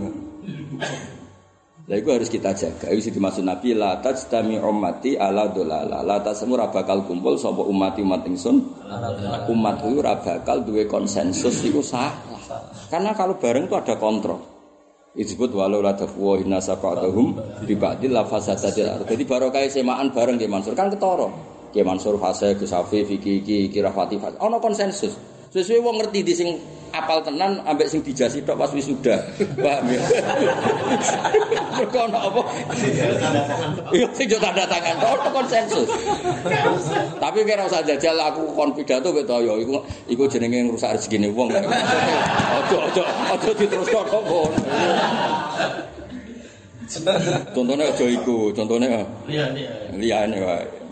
Lah 1.84 2.00
itu 2.00 2.10
harus 2.16 2.32
kita 2.32 2.56
jaga. 2.56 2.88
Itu 2.96 3.12
dimaksud 3.12 3.44
Nabi 3.44 3.76
la 3.76 4.00
tajtami 4.00 4.56
ummati 4.56 5.20
ala 5.20 5.52
dolala. 5.52 6.00
La 6.00 6.24
tasmu 6.24 6.56
ora 6.56 6.72
bakal 6.72 7.04
kumpul 7.04 7.36
sapa 7.36 7.60
umat 7.60 8.00
umat 8.00 8.24
ingsun. 8.24 8.56
Umat 9.52 9.84
itu 9.84 10.00
ora 10.00 10.16
bakal 10.16 10.64
duwe 10.64 10.88
konsensus 10.88 11.60
iku 11.68 11.84
salah. 11.84 12.16
Karena 12.88 13.12
kalau 13.12 13.36
bareng 13.36 13.68
itu 13.68 13.76
ada 13.76 14.00
kontrol. 14.00 14.40
Disebut 15.14 15.52
walau 15.54 15.84
la 15.84 15.94
tafwa 15.94 16.40
inna 16.42 16.58
safa'atuhum 16.58 17.38
bi 17.68 17.76
ba'dil 17.76 18.16
la 18.16 18.24
fasadatil 18.26 18.88
ardh. 18.88 19.06
Jadi 19.06 19.24
barokah 19.28 19.62
semaan 19.68 20.10
bareng 20.16 20.40
Ki 20.40 20.48
Mansur 20.48 20.80
kan 20.80 20.88
ketara. 20.88 21.28
Ki 21.70 21.84
Mansur 21.84 22.16
fase 22.16 22.56
Gus 22.56 22.72
Safi 22.72 23.04
Fiki 23.04 23.44
Ki 23.44 23.68
Kirafati 23.68 24.18
fase. 24.18 24.40
Ono 24.40 24.58
konsensus. 24.64 25.33
Sesuai 25.54 25.86
wong 25.86 26.02
ngerti 26.02 26.20
di 26.26 26.34
sing 26.34 26.50
apal 26.90 27.22
tenan 27.22 27.62
ambek 27.70 27.86
sing 27.86 28.02
dijasi 28.02 28.42
tok 28.42 28.58
pas 28.58 28.74
wisuda. 28.74 29.22
Paham 29.62 29.86
ya? 29.86 30.02
Mergo 31.78 32.00
ono 32.10 32.18
apa? 32.18 32.42
Iya 33.94 34.10
sing 34.18 34.26
yo 34.34 34.42
tanda 34.42 34.66
tangan 34.66 34.98
tok 34.98 35.30
konsensus. 35.30 35.86
Tapi 37.22 37.46
kira 37.46 37.70
usah 37.70 37.86
jajal 37.86 38.18
aku 38.18 38.50
kon 38.58 38.74
pidato 38.74 39.14
wek 39.14 39.30
to 39.30 39.46
yo 39.46 39.62
iku 39.62 39.78
iku 40.10 40.26
jenenge 40.26 40.66
ngrusak 40.66 40.98
rezekine 40.98 41.30
wong. 41.30 41.54
Ojo 41.54 42.78
ojo 42.90 43.04
ojo 43.38 43.50
diterusno 43.54 44.02
kok. 44.10 44.50
Contohnya 47.54 47.90
aja 47.90 48.06
iku, 48.06 48.54
contohnya 48.54 49.02
Iya, 49.26 49.50
iya. 49.58 49.70
liyane 49.98 50.38
wae. 50.46 50.83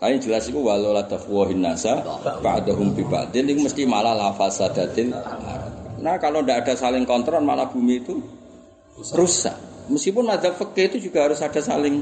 Tapi 0.00 0.16
jelas 0.16 0.48
iku 0.48 0.64
walau 0.64 0.96
la 0.96 1.04
tafwahin 1.04 1.60
nasa 1.60 2.00
ba'dahum 2.40 2.96
bi 2.96 3.04
itu 3.04 3.60
mesti 3.60 3.84
malah 3.84 4.16
la 4.16 4.32
fasadatil 4.32 5.12
ard. 5.12 6.00
Nah, 6.00 6.16
kalau 6.16 6.40
tidak 6.40 6.64
ada 6.64 6.74
saling 6.80 7.04
kontrol 7.04 7.44
malah 7.44 7.68
bumi 7.68 8.00
itu 8.00 8.16
rusak. 9.12 9.52
Meskipun 9.92 10.24
ada 10.32 10.56
fikih 10.56 10.96
itu 10.96 11.12
juga 11.12 11.28
harus 11.28 11.44
ada 11.44 11.60
saling 11.60 12.00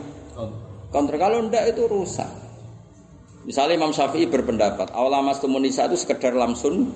kontrol. 0.95 1.19
Kalau 1.19 1.43
tidak 1.51 1.75
itu 1.75 1.83
rusak. 1.91 2.31
Misalnya 3.43 3.81
Imam 3.81 3.91
Syafi'i 3.91 4.31
berpendapat, 4.31 4.93
awal 4.95 5.19
mas 5.25 5.41
nisa 5.41 5.89
itu 5.89 5.97
sekedar 5.97 6.37
lamsun 6.37 6.93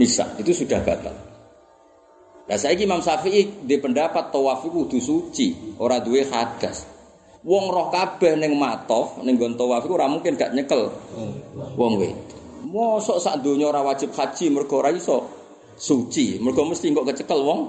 nisa, 0.00 0.24
itu 0.40 0.50
sudah 0.50 0.80
batal. 0.80 1.12
Nah 2.48 2.56
saya 2.58 2.74
Imam 2.74 3.04
Syafi'i 3.04 3.62
di 3.62 3.76
pendapat 3.78 4.32
tawaf 4.32 4.64
itu 4.64 4.98
suci, 4.98 5.76
ora 5.78 6.00
duwe 6.00 6.24
hadas. 6.24 6.93
Wong 7.44 7.68
roh 7.68 7.92
kabeh 7.92 8.40
ning 8.40 8.56
matof 8.56 9.20
ning 9.20 9.36
nggon 9.36 9.60
tawaf 9.60 9.84
iku 9.84 10.00
ora 10.00 10.08
mungkin 10.08 10.32
gak 10.32 10.56
nyekel. 10.56 10.88
Wong 11.76 12.00
we. 12.00 12.08
Mosok 12.64 13.20
sak 13.20 13.44
donya 13.44 13.68
ora 13.68 13.84
wajib 13.84 14.16
haji 14.16 14.48
mergo 14.48 14.80
ora 14.80 14.88
iso 14.88 15.28
suci, 15.76 16.40
mergo 16.40 16.64
mesti 16.64 16.88
kok 16.88 17.04
kecekel 17.04 17.44
wong. 17.44 17.60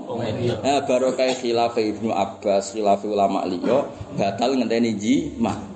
Nah, 0.63 0.80
barokah 0.88 1.28
khilaf 1.36 1.76
Ibnu 1.76 2.09
Abbas, 2.15 2.71
khilaf 2.71 3.03
ulama 3.03 3.43
liya 3.43 3.84
batal 4.15 4.55
ngenteni 4.55 4.95
jima. 4.95 5.74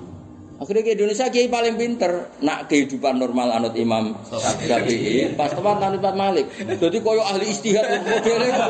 Akhirnya 0.60 0.84
ke 0.84 0.92
Indonesia 0.92 1.32
kiai 1.32 1.48
paling 1.48 1.80
pinter 1.80 2.28
nak 2.44 2.68
kehidupan 2.68 3.16
normal 3.16 3.48
anut 3.48 3.72
Imam 3.80 4.12
Syafi'i 4.28 5.32
pas 5.32 5.48
teman 5.48 5.80
anut 5.80 6.04
Imam 6.04 6.16
Malik. 6.20 6.52
Jadi 6.60 7.00
koyo 7.00 7.24
ahli 7.24 7.48
istihad 7.48 7.88
modelnya. 8.04 8.68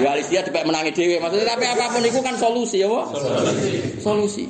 Ya 0.00 0.16
ahli 0.16 0.24
istihad 0.24 0.48
dipek 0.48 0.64
menangi 0.64 0.88
dhewe 0.96 1.20
maksudnya 1.20 1.52
tapi 1.52 1.68
apapun 1.68 2.00
itu 2.08 2.24
kan 2.24 2.32
solusi 2.40 2.80
ya, 2.80 2.88
Pak. 2.88 3.06
Solusi. 4.00 4.48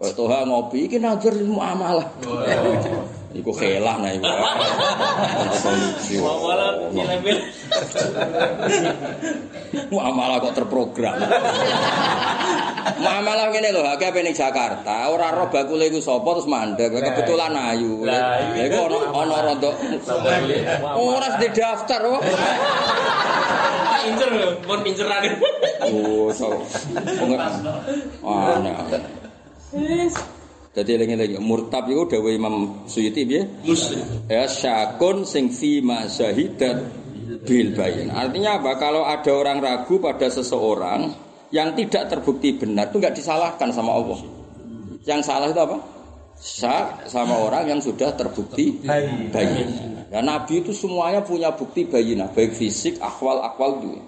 Kok 0.00 0.16
toha 0.16 0.48
ngopi 0.48 0.88
iki 0.88 0.96
nazar 0.96 1.36
muamalah. 1.36 2.08
Iku 3.30 3.54
khelah 3.54 3.94
nah 4.02 4.10
iku. 4.10 4.26
Muamalah 9.94 10.42
kok 10.42 10.54
terprogram. 10.58 11.14
Muamalah 12.98 13.54
ngene 13.54 13.70
lho, 13.70 13.86
akeh 13.86 14.10
ning 14.18 14.34
Jakarta, 14.34 15.14
ora 15.14 15.30
roh 15.30 15.46
bakule 15.46 15.86
iku 15.86 16.02
sapa 16.02 16.26
terus 16.26 16.50
mandek, 16.50 16.90
kebetulan 16.90 17.54
ayu. 17.54 18.02
Lah, 18.02 18.50
Lha 18.50 18.66
iku 18.66 18.90
ana 18.90 18.98
ana 19.14 19.36
rada 19.46 19.70
ora 20.98 21.28
di 21.38 21.48
daftar 21.54 22.00
kok. 22.02 22.22
Incer 24.10 24.30
lho, 24.32 24.48
pun 24.64 24.80
pinceran. 24.82 25.22
Oh, 25.86 26.32
so. 26.34 26.66
Aneh. 28.24 28.74
aneh. 28.74 29.02
Jadi 30.70 31.02
lagi 31.02 31.14
lagi 31.18 31.36
murtab 31.42 31.90
itu 31.90 32.06
dawai 32.06 32.30
Imam 32.30 32.86
Suyuti 32.86 33.26
ya. 33.26 33.42
Muslim. 33.66 34.06
Ya 34.30 34.46
syakun 34.46 35.26
sing 35.26 35.50
fi 35.50 35.82
syahidat 36.06 36.78
bil 37.42 37.74
bayin. 37.74 38.06
Artinya 38.14 38.62
apa? 38.62 38.78
Kalau 38.78 39.02
ada 39.02 39.30
orang 39.34 39.58
ragu 39.58 39.98
pada 39.98 40.30
seseorang 40.30 41.10
yang 41.50 41.74
tidak 41.74 42.06
terbukti 42.06 42.54
benar 42.54 42.94
itu 42.94 43.02
nggak 43.02 43.18
disalahkan 43.18 43.74
sama 43.74 43.98
Allah. 43.98 44.22
Yang 45.02 45.20
salah 45.26 45.50
itu 45.50 45.58
apa? 45.58 45.76
Syak 46.38 47.10
sama 47.10 47.34
orang 47.36 47.66
yang 47.66 47.80
sudah 47.82 48.14
terbukti 48.14 48.78
bayin. 48.86 50.06
Dan 50.06 50.30
Nabi 50.30 50.62
itu 50.62 50.70
semuanya 50.70 51.22
punya 51.22 51.50
bukti 51.54 51.86
bayinah, 51.86 52.30
baik 52.34 52.54
fisik, 52.54 52.98
akwal, 52.98 53.42
akwal 53.42 53.78
juga. 53.78 54.02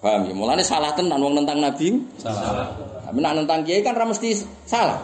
Paham 0.00 0.26
ya? 0.26 0.32
Mulanya 0.32 0.64
salah 0.64 0.90
tenan 0.96 1.20
wong 1.20 1.38
tentang 1.38 1.60
Nabi. 1.60 2.00
Salah. 2.16 2.72
Tapi 3.10 3.18
nak 3.18 3.42
nentang 3.42 3.66
kiai 3.66 3.82
kan 3.82 3.98
ra 3.98 4.06
mesti 4.06 4.38
salah. 4.70 5.02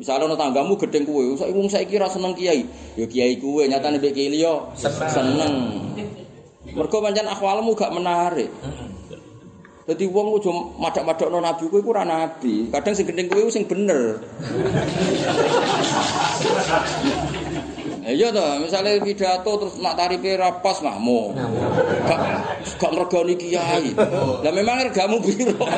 Misalnya 0.00 0.32
ono 0.32 0.36
tanggamu 0.40 0.80
gedeng 0.80 1.04
kuwe, 1.04 1.36
saya 1.36 1.52
wong 1.52 1.68
saiki 1.68 2.00
ra 2.00 2.08
seneng 2.08 2.32
kiai. 2.32 2.64
Ya 2.96 3.04
kiai 3.04 3.36
kuwe 3.36 3.68
nyatane 3.68 4.00
mbek 4.00 4.16
kiai 4.16 4.32
liya 4.32 4.64
seneng. 5.12 5.76
Mergo 6.72 7.04
pancen 7.04 7.28
akhwalmu 7.28 7.76
gak 7.76 7.92
menarik. 7.92 8.48
Jadi 9.88 10.04
wong 10.08 10.40
aja 10.40 10.52
madak-madakno 10.80 11.36
nabi 11.44 11.68
kuwe 11.68 11.84
iku 11.84 11.92
ora 11.92 12.08
nabi. 12.08 12.72
Kadang 12.72 12.96
sing 12.96 13.04
gendeng 13.04 13.28
kuwe 13.28 13.52
sing 13.52 13.68
bener. 13.68 14.24
Iya 18.08 18.32
toh, 18.32 18.64
misalnya 18.64 18.96
pidato 19.04 19.52
terus 19.60 19.76
nak 19.84 20.00
tarife 20.00 20.32
ra 20.40 20.48
pas 20.64 20.80
ngamo. 20.80 21.36
Gak 22.08 22.20
gak 22.80 22.90
ngregani 22.96 23.34
kiai. 23.36 23.92
Lah 24.40 24.52
memang 24.56 24.80
regamu 24.80 25.20
piro? 25.20 25.52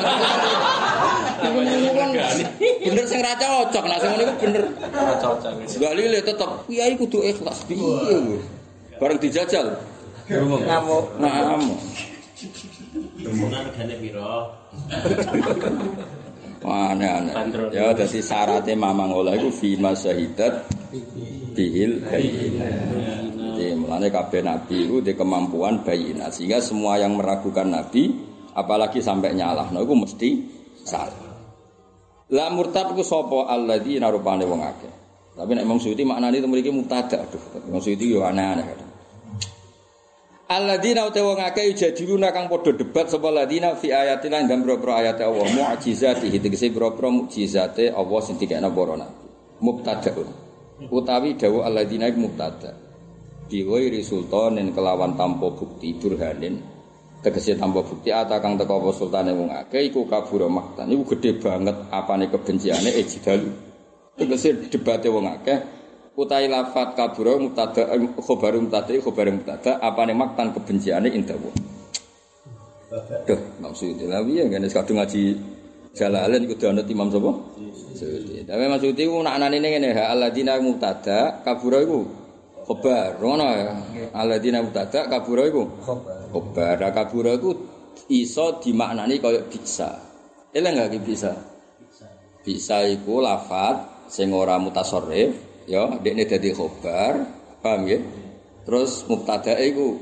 Bener 2.87 3.03
sing 3.03 3.19
ra 3.19 3.35
cocok, 3.35 3.83
nah 3.83 3.97
sing 3.99 4.15
ngene 4.15 4.23
iku 4.23 4.33
bener. 4.47 4.63
Cocok. 4.95 5.51
Gak 5.75 5.93
lile 5.99 6.19
tetep 6.23 6.49
kiai 6.71 6.95
kudu 6.95 7.19
ikhlas 7.19 7.67
piye 7.67 7.83
kowe. 7.83 8.39
Bareng 8.95 9.19
dijajal. 9.19 9.75
Ngamuk. 10.31 11.03
Ngamuk. 11.19 11.79
Temunan 13.19 13.61
regane 13.67 13.95
piro? 13.99 14.55
Wah, 16.61 16.93
aneh-aneh. 16.93 17.33
Ya, 17.73 17.89
jadi 17.91 18.21
syaratnya 18.21 18.77
mamang 18.77 19.09
olah 19.09 19.33
itu 19.33 19.49
fima 19.49 19.97
syahidat 19.97 20.61
bihil. 21.53 22.01
Jadi 22.01 23.77
mulanya 23.77 24.09
kabeh 24.09 24.41
nabi 24.41 24.87
itu 24.87 25.03
di 25.03 25.13
kemampuan 25.13 25.85
bayina. 25.85 26.31
Sehingga 26.33 26.63
semua 26.63 26.97
yang 26.97 27.19
meragukan 27.19 27.67
nabi, 27.67 28.09
apalagi 28.55 29.03
sampai 29.03 29.37
nyalah, 29.37 29.69
nah 29.69 29.83
itu 29.83 29.95
mesti 29.95 30.29
salah. 30.81 31.31
Lah 32.31 32.47
murtad 32.47 32.95
itu 32.95 33.03
sopo 33.03 33.45
alladzi 33.45 33.99
narupane 33.99 34.47
wong 34.47 34.63
akeh. 34.63 34.93
Tapi 35.35 35.51
nek 35.55 35.63
Imam 35.67 35.79
Suyuti 35.79 36.03
maknane 36.07 36.39
itu 36.39 36.47
memiliki 36.47 36.71
mubtada. 36.71 37.27
Aduh, 37.27 37.67
Imam 37.67 37.83
Suyuti 37.83 38.07
yo 38.07 38.23
aneh-aneh. 38.23 38.91
Alladzina 40.51 41.07
uta 41.07 41.23
wong 41.23 41.39
akeh 41.39 41.71
jadiluna 41.71 42.35
kang 42.35 42.51
padha 42.51 42.75
debat 42.75 43.07
sapa 43.07 43.31
ladina 43.31 43.71
fi 43.79 43.95
ayatina 43.95 44.43
ing 44.43 44.51
dalem 44.51 44.67
boro 44.67 44.91
ayat 44.91 45.23
Allah 45.23 45.47
mukjizati 45.47 46.27
tegese 46.27 46.67
boro 46.75 46.91
mukjizate 47.07 47.87
Allah 47.87 48.19
sing 48.19 48.35
dikene 48.35 48.67
para 48.67 48.99
nabi. 48.99 49.21
mubtadaun. 49.63 50.50
Utawi 50.89 51.37
dawu 51.37 51.61
alladzina 51.61 52.09
mubtada. 52.15 52.73
Biwiri 53.51 54.01
sultanin 54.01 54.71
kelawan 54.71 55.19
tanpa 55.19 55.51
bukti 55.51 55.93
burhanin 55.99 56.57
tegese 57.21 57.59
tanpa 57.59 57.83
bukti 57.83 58.09
ata 58.09 58.39
kang 58.41 58.57
teko 58.57 58.79
apa 58.81 58.89
sultane 58.95 59.35
wong 59.35 59.51
akeh 59.51 59.91
iku 59.91 60.07
kabura 60.07 60.47
maktan. 60.47 60.89
Iku 60.89 61.03
gedhe 61.13 61.37
banget 61.37 61.77
apane 61.91 62.31
kebenciane 62.31 62.89
ejidalu 62.95 63.51
tegese 64.15 64.71
debate 64.71 65.11
wong 65.11 65.27
akeh 65.29 65.81
utai 66.15 66.47
lafat 66.51 66.93
kabura 66.93 67.39
mubtada 67.39 67.87
eh, 67.95 67.99
khobar 68.19 68.53
mubtada 68.59 68.91
khobar 68.99 69.27
mubtada 69.31 69.79
apane 69.79 70.11
maktan 70.11 70.51
kebenciane 70.51 71.09
indah 71.11 71.37
wong 71.39 71.55
Duh, 73.23 73.39
maksudnya 73.63 74.11
lah 74.11 74.19
piye 74.27 74.51
ngene 74.51 74.67
kadung 74.67 74.99
ngaji 74.99 75.39
Jalalain 75.91 76.47
kudu 76.47 76.71
ana 76.71 76.81
Imam 76.87 77.11
sapa? 77.11 77.31
Suyuti. 77.91 78.47
Tapi 78.47 78.63
Mas 78.71 78.79
Suyuti 78.79 79.03
ku 79.03 79.19
nak 79.19 79.35
anane 79.35 79.59
ngene 79.59 79.91
ha 79.91 80.15
alladzina 80.15 80.55
mubtada 80.63 81.43
kabura 81.43 81.83
iku 81.83 82.07
khobar 82.63 83.19
ngono 83.19 83.45
ya. 83.51 83.75
Alladzina 84.15 84.63
mubtada 84.63 85.11
kabura 85.11 85.43
iku 85.51 85.67
Khobar. 85.83 86.31
khobar. 86.31 86.79
Kabura 86.95 87.35
iku 87.35 87.51
iso 88.07 88.63
dimaknani 88.63 89.19
kaya 89.19 89.43
bisa. 89.51 89.99
Eling 90.55 90.79
gak 90.79 90.95
bisa? 91.03 91.31
Bisa 92.43 92.87
iku 92.87 93.19
lafat 93.19 94.07
sing 94.07 94.31
ora 94.31 94.55
mutasarrif 94.59 95.35
ya 95.67 95.99
dekne 95.99 96.23
dadi 96.23 96.55
khobar. 96.55 97.19
Paham 97.59 97.83
ya? 97.85 97.99
Terus 98.63 99.03
mubtada 99.11 99.59
iku 99.59 99.99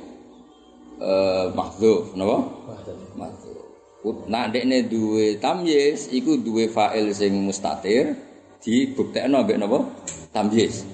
eh 1.01 1.49
mahdzuf, 1.49 2.13
napa? 2.13 2.37
Mahdzuf. 2.45 3.08
Nah, 3.99 4.47
dekne 4.47 4.87
duwe 4.87 5.35
tamyiz 5.43 6.07
iku 6.15 6.39
duwe 6.39 6.71
fa'il 6.71 7.11
sing 7.11 7.35
mustatir 7.43 8.15
dibuktekno 8.63 9.43
mbek 9.43 9.59
napa? 9.59 9.83
Tamyiz. 10.31 10.87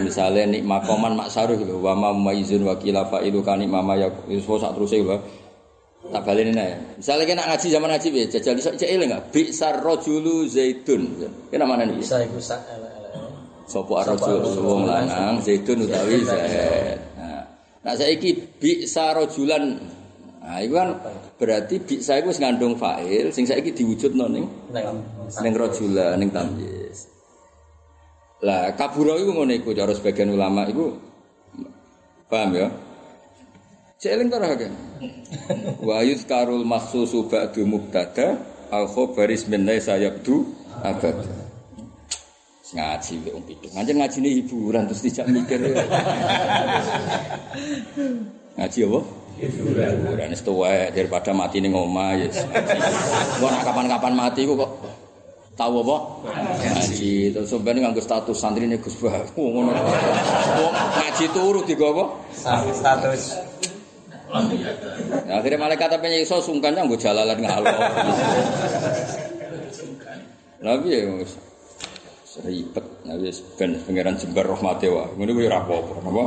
Misalnya 0.00 0.48
nik 0.48 0.64
makoman 0.64 1.16
maksaruh 1.20 1.56
lho 1.56 1.84
wa 1.84 1.92
ma 1.92 2.08
maizun 2.16 2.64
wa 2.64 2.76
kila 2.80 3.04
fa'ilu 3.12 3.44
kani 3.44 3.68
mama 3.68 3.96
ya 3.96 4.08
wis 4.24 4.44
sak 4.44 4.72
teruse 4.72 5.04
lho. 5.04 5.20
Tak 6.00 6.24
baleni 6.24 6.56
ae. 6.56 6.96
Misale 6.96 7.28
kena 7.28 7.44
ngaji 7.44 7.66
zaman 7.68 7.92
ngaji 7.92 8.08
piye 8.08 8.24
jajal 8.32 8.56
iso 8.56 8.72
cek 8.72 8.88
eling 8.88 9.12
enggak? 9.12 9.30
Bi'sar 9.36 9.84
rajulu 9.84 10.48
zaitun. 10.48 11.12
Kena 11.52 11.68
mana 11.68 11.84
nih? 11.84 12.00
Bisa 12.00 12.24
iku 12.24 12.40
sak 12.40 12.64
elek-elek. 12.72 13.12
Sopo 13.68 14.00
ar-rajul 14.00 14.40
wong 14.64 14.88
lanang 14.88 15.44
zaitun 15.44 15.84
utawi 15.84 16.24
zaid. 16.24 16.98
Nah, 17.84 17.94
saiki 17.96 18.32
bi'sa 18.60 19.12
rajulan. 19.12 19.76
Nah, 20.40 20.56
iku 20.64 20.72
kan 20.80 20.96
berarti 21.36 21.76
bi'sa 21.84 22.24
wis 22.24 22.40
ngandung 22.40 22.72
fa'il 22.80 23.28
sing 23.28 23.44
saiki 23.44 23.76
diwujudno 23.76 24.24
ning 24.24 24.48
Neng. 24.72 24.96
ning 25.44 25.52
rajula 25.52 26.16
ning 26.16 26.32
tamyiz. 26.32 27.12
Lah 28.40 28.72
kabura 28.72 29.20
iku 29.20 29.36
ngono 29.36 29.52
iku 29.52 29.76
cara 29.76 29.92
sebagian 29.92 30.32
ulama 30.32 30.64
iku 30.64 30.96
paham 32.32 32.56
ya? 32.56 32.72
Cek 34.00 34.16
eling 34.16 34.32
ta 34.32 34.40
ora 34.40 34.56
kan? 34.56 34.72
Wa 35.86 36.00
yuzkarul 36.00 36.64
makhsusu 36.64 37.28
ba'du 37.28 37.68
mubtada 37.68 38.40
al 38.72 38.88
khabaris 38.88 39.44
min 39.44 39.68
laisa 39.68 40.00
yabdu 40.00 40.48
abad. 40.80 41.20
Ngaji 42.70 43.28
wong 43.28 43.44
pitu. 43.44 43.66
Ngaji 43.76 43.92
ngajine 43.92 44.28
hiburan 44.40 44.88
terus 44.88 45.04
tidak 45.04 45.26
mikir. 45.28 45.58
Ngaji 48.56 48.78
apa? 48.88 49.00
Hiburan. 49.40 50.04
Hiburan 50.04 50.28
wis 50.36 50.44
tuwek 50.44 50.92
daripada 50.92 51.32
mati 51.32 51.64
ning 51.64 51.72
omah 51.72 52.12
ya. 52.20 52.28
Gua 53.40 53.48
nak 53.48 53.64
kapan-kapan 53.64 54.12
mati 54.12 54.44
ku 54.44 54.52
kok 54.52 54.68
tahu 55.56 55.80
apa? 55.84 55.96
Ngaji 56.60 57.36
terus 57.36 57.48
sampeyan 57.48 57.88
nganggo 57.88 58.04
status 58.04 58.36
santrine 58.36 58.76
Gus 58.76 58.96
Bah. 59.00 59.16
Ngono. 59.32 59.72
Wong 60.60 60.74
ngaji 60.76 61.24
turu 61.32 61.60
digawa 61.64 61.92
apa? 61.96 62.04
Status. 62.76 63.22
Ya, 65.26 65.42
akhirnya 65.42 65.58
malaikat 65.58 65.90
apa 65.90 66.06
iso 66.12 66.38
sungkan 66.44 66.76
nganggo 66.76 67.00
jalalan 67.00 67.40
ngalor. 67.40 67.76
Lah 70.60 70.76
piye 70.84 71.08
wis 71.18 71.32
ribet. 72.44 72.86
Nah 73.08 73.16
wis 73.16 73.40
ben 73.56 73.80
pangeran 73.88 74.20
jembar 74.20 74.44
rahmate 74.46 74.86
wae. 74.92 75.08
Ngono 75.16 75.30
kuwi 75.32 75.48
ora 75.48 75.64
apa-apa, 75.64 75.94
napa? 76.04 76.24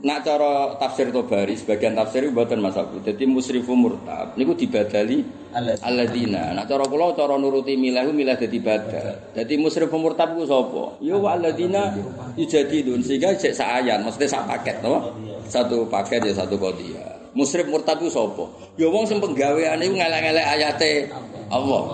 Nak 0.00 0.24
cara 0.24 0.80
tafsir 0.80 1.12
Tobari 1.12 1.52
sebagian 1.60 1.92
tafsir 1.92 2.24
itu 2.24 2.32
buatan 2.32 2.64
Mas 2.64 2.72
Abu. 2.72 3.04
Jadi 3.04 3.28
musrifu 3.28 3.76
murtab 3.76 4.32
niku 4.32 4.56
dibadali 4.56 5.20
Alladzina. 5.52 5.84
alladzina. 5.84 6.42
Nak 6.56 6.64
cara 6.72 6.84
kula 6.88 7.12
cara 7.12 7.36
nuruti 7.36 7.76
milah 7.76 8.08
milah 8.08 8.32
dadi 8.32 8.64
badal. 8.64 9.36
Dadi 9.36 9.60
musrifu 9.60 10.00
murtab 10.00 10.32
ku 10.32 10.48
sapa? 10.48 10.96
Ya 11.04 11.20
wa 11.20 11.36
alladzina 11.36 11.92
yujadidun 12.32 13.04
sehingga 13.04 13.36
cek 13.36 13.52
sak 13.52 13.84
ayat, 13.84 14.00
maksudnya 14.00 14.40
sak 14.40 14.48
paket 14.48 14.80
napa? 14.80 15.12
Satu 15.52 15.84
paket 15.84 16.24
ya 16.24 16.32
satu 16.32 16.56
qadiyah. 16.56 17.36
Musrif 17.36 17.68
murtab 17.68 18.00
ku 18.00 18.08
sapa? 18.08 18.48
Ya 18.80 18.88
wong 18.88 19.04
sing 19.04 19.20
penggaweane 19.20 19.84
iku 19.84 20.00
ngelek-ngelek 20.00 20.46
ayate 20.48 21.12
Allah. 21.52 21.84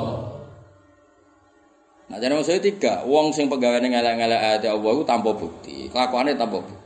Nah, 2.06 2.22
jadi 2.22 2.38
maksudnya 2.38 2.62
tiga, 2.62 3.02
wong 3.02 3.34
sing 3.34 3.50
pegawainya 3.50 3.98
ngelak-ngelak 3.98 4.38
ayat 4.38 4.62
Allah 4.70 4.94
itu 4.94 5.02
tanpa 5.02 5.34
bukti, 5.34 5.90
kelakuannya 5.90 6.38
tanpa 6.38 6.62
bukti. 6.62 6.85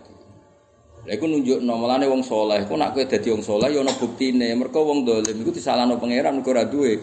Lha 1.00 1.16
iku 1.16 1.24
nunjukno 1.24 1.72
mulane 1.80 2.04
wong 2.04 2.20
saleh, 2.20 2.68
ku 2.68 2.76
nak 2.76 2.92
kowe 2.92 3.04
dadi 3.08 3.32
wong 3.32 3.40
saleh 3.40 3.72
ya 3.72 3.80
ana 3.80 3.92
buktine. 3.96 4.52
Mergo 4.52 4.84
wong 4.84 5.08
dolim 5.08 5.36
iku 5.40 5.48
disalahno 5.48 5.96
pangeran 5.96 6.40
mergo 6.40 6.52
ora 6.52 6.68
duwe 6.68 7.00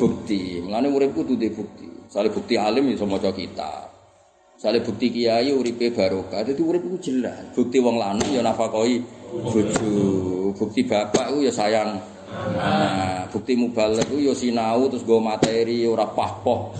bukti. 0.00 0.64
Mulane 0.64 0.88
uripku 0.88 1.28
duwe 1.28 1.52
bukti. 1.52 2.08
Sale 2.08 2.32
bukti 2.32 2.56
alim 2.56 2.88
iso 2.88 3.04
maca 3.04 3.28
kitab. 3.36 3.92
Sale 4.56 4.80
bukti 4.80 5.12
kiai 5.12 5.52
uripe 5.52 5.92
barokah. 5.92 6.40
Dadi 6.40 6.62
urip 6.64 6.88
iku 6.88 6.96
jelas. 6.96 7.52
Bukti 7.52 7.84
wong 7.84 8.00
lanang 8.00 8.32
ya 8.32 8.40
nafakahi 8.40 8.96
bojo. 9.44 9.92
Bukti 10.56 10.88
bapak 10.88 11.36
iku 11.36 11.44
ya 11.44 11.52
sayang 11.52 12.14
Nah, 12.34 13.30
bukti 13.30 13.54
mubalek 13.54 14.10
ku 14.10 14.18
ya 14.18 14.34
sinau 14.34 14.90
terus 14.90 15.06
go 15.06 15.22
materi 15.22 15.86
ora 15.86 16.02
pah-poh. 16.08 16.74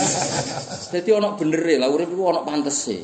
Dadi 0.92 1.08
ana 1.08 1.32
benere 1.40 1.80
lah 1.80 1.88
urip 1.88 2.12
iku 2.12 2.28
ana 2.28 2.44
pantese. 2.44 3.00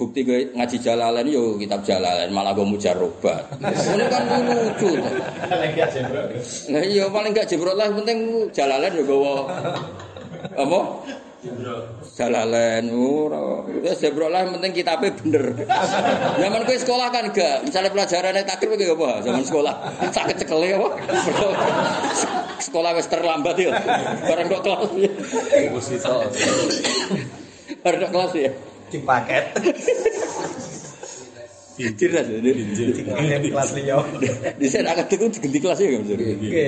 Bukti 0.00 0.24
gue 0.24 0.48
ngaji 0.56 0.80
jalalain 0.80 1.28
yo 1.28 1.60
kitab 1.60 1.84
jalalain 1.84 2.32
malah 2.32 2.56
gue 2.56 2.64
mujarobat. 2.64 3.52
Ini 3.60 4.04
kan 4.08 4.48
lucu. 4.48 4.96
Nah 6.72 6.80
iya 6.80 7.04
paling 7.12 7.36
gak 7.36 7.52
jebrot 7.52 7.76
lah 7.76 7.92
penting 7.92 8.48
jalalain 8.48 8.96
yo 8.96 9.04
gue 9.04 9.20
apa? 10.56 10.80
Jalalain 12.16 12.88
ora. 12.88 13.68
Ya 13.84 13.92
jebrot 13.92 14.32
lah 14.32 14.48
penting 14.48 14.72
kitabnya 14.72 15.12
bener. 15.20 15.68
Zaman 16.40 16.60
gue 16.64 16.76
sekolah 16.80 17.12
kan 17.12 17.28
gak, 17.36 17.68
misalnya 17.68 17.92
pelajarannya 17.92 18.42
takdir 18.48 18.72
gue 18.72 18.96
apa? 18.96 19.20
Zaman 19.20 19.44
sekolah 19.44 19.74
sakit 20.16 20.36
cekel 20.40 20.64
ya 20.64 20.80
apa? 20.80 20.88
sekolah 22.64 22.90
wis 22.96 23.04
terlambat 23.04 23.56
ya. 23.60 23.76
Barang 24.24 24.48
kok 24.48 24.64
kelas 24.64 24.92
ya. 24.96 25.12
Barang 27.84 28.00
kok 28.08 28.12
kelas 28.16 28.32
ya. 28.32 28.52
Di 28.90 28.98
paket. 29.06 29.44
Cerdas 31.96 32.28
ya. 32.28 32.38
Di 33.40 33.48
kelas 33.48 33.70
liya. 33.72 33.96
Di 34.60 34.66
sini 34.68 34.84
akan 34.84 35.04
teku 35.08 35.32
diganti 35.32 35.58
kelas 35.64 35.78
ya 35.80 35.88
kan? 35.96 36.02
Oke. 36.12 36.66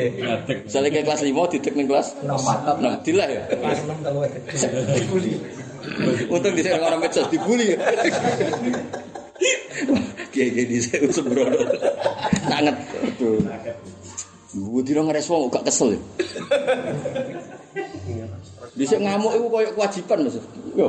Misalnya 0.64 0.88
kayak 0.88 1.04
kelas 1.04 1.20
5 1.20 1.52
ditek 1.52 1.74
ning 1.76 1.84
kelas 1.90 2.16
6 2.24 3.04
dilah 3.04 3.28
ya. 3.28 3.42
Kelas 3.52 3.84
6 3.84 3.92
telu 4.00 4.18
gede. 4.24 4.40
Dibully. 4.96 5.36
Untung 6.32 6.54
di 6.56 6.62
sini 6.64 6.80
orang 6.80 7.02
medsos 7.02 7.28
dibully 7.28 7.76
ya. 7.76 7.78
Kiai 10.32 10.48
kiai 10.54 10.64
di 10.64 10.80
sini 10.80 11.12
sembrono. 11.12 11.60
Sangat. 12.48 12.76
Budi 14.52 14.92
dong 14.96 15.08
ngerespon 15.12 15.52
gak 15.52 15.68
kesel 15.68 15.96
ya. 15.96 16.00
Bisa 18.72 18.96
ngamuk 18.96 19.36
itu 19.36 19.44
kayak 19.52 19.72
kewajiban 19.76 20.18
mas. 20.24 20.36
Yo. 20.72 20.88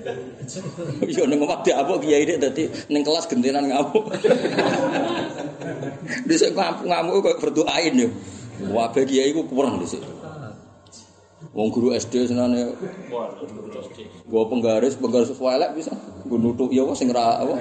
Yo 1.16 1.24
neng 1.26 1.40
omah 1.44 1.60
dia 1.62 1.78
apa 1.80 1.96
kiai 2.00 2.24
ini 2.24 2.40
tadi 2.40 2.66
neng 2.88 3.02
kelas 3.04 3.28
gentenan 3.28 3.66
ngamuk. 3.70 4.04
Bisa 6.26 6.50
ngamuk 6.56 7.20
kayak 7.24 7.38
berdoain 7.38 7.94
yo. 7.94 8.08
Wabah 8.70 9.04
kiai 9.04 9.32
itu 9.32 9.42
kurang 9.48 9.80
di 9.80 9.88
situ. 9.88 10.08
Wong 11.50 11.72
guru 11.74 11.90
SD 11.96 12.30
senane 12.30 12.76
gua 14.30 14.46
penggaris 14.46 14.94
penggaris 14.94 15.34
elek 15.34 15.70
bisa 15.74 15.90
gua 16.28 16.38
nutuk 16.38 16.70
ya 16.70 16.86
apa 16.86 16.94
sing 16.94 17.10
ra 17.10 17.42
apa 17.42 17.58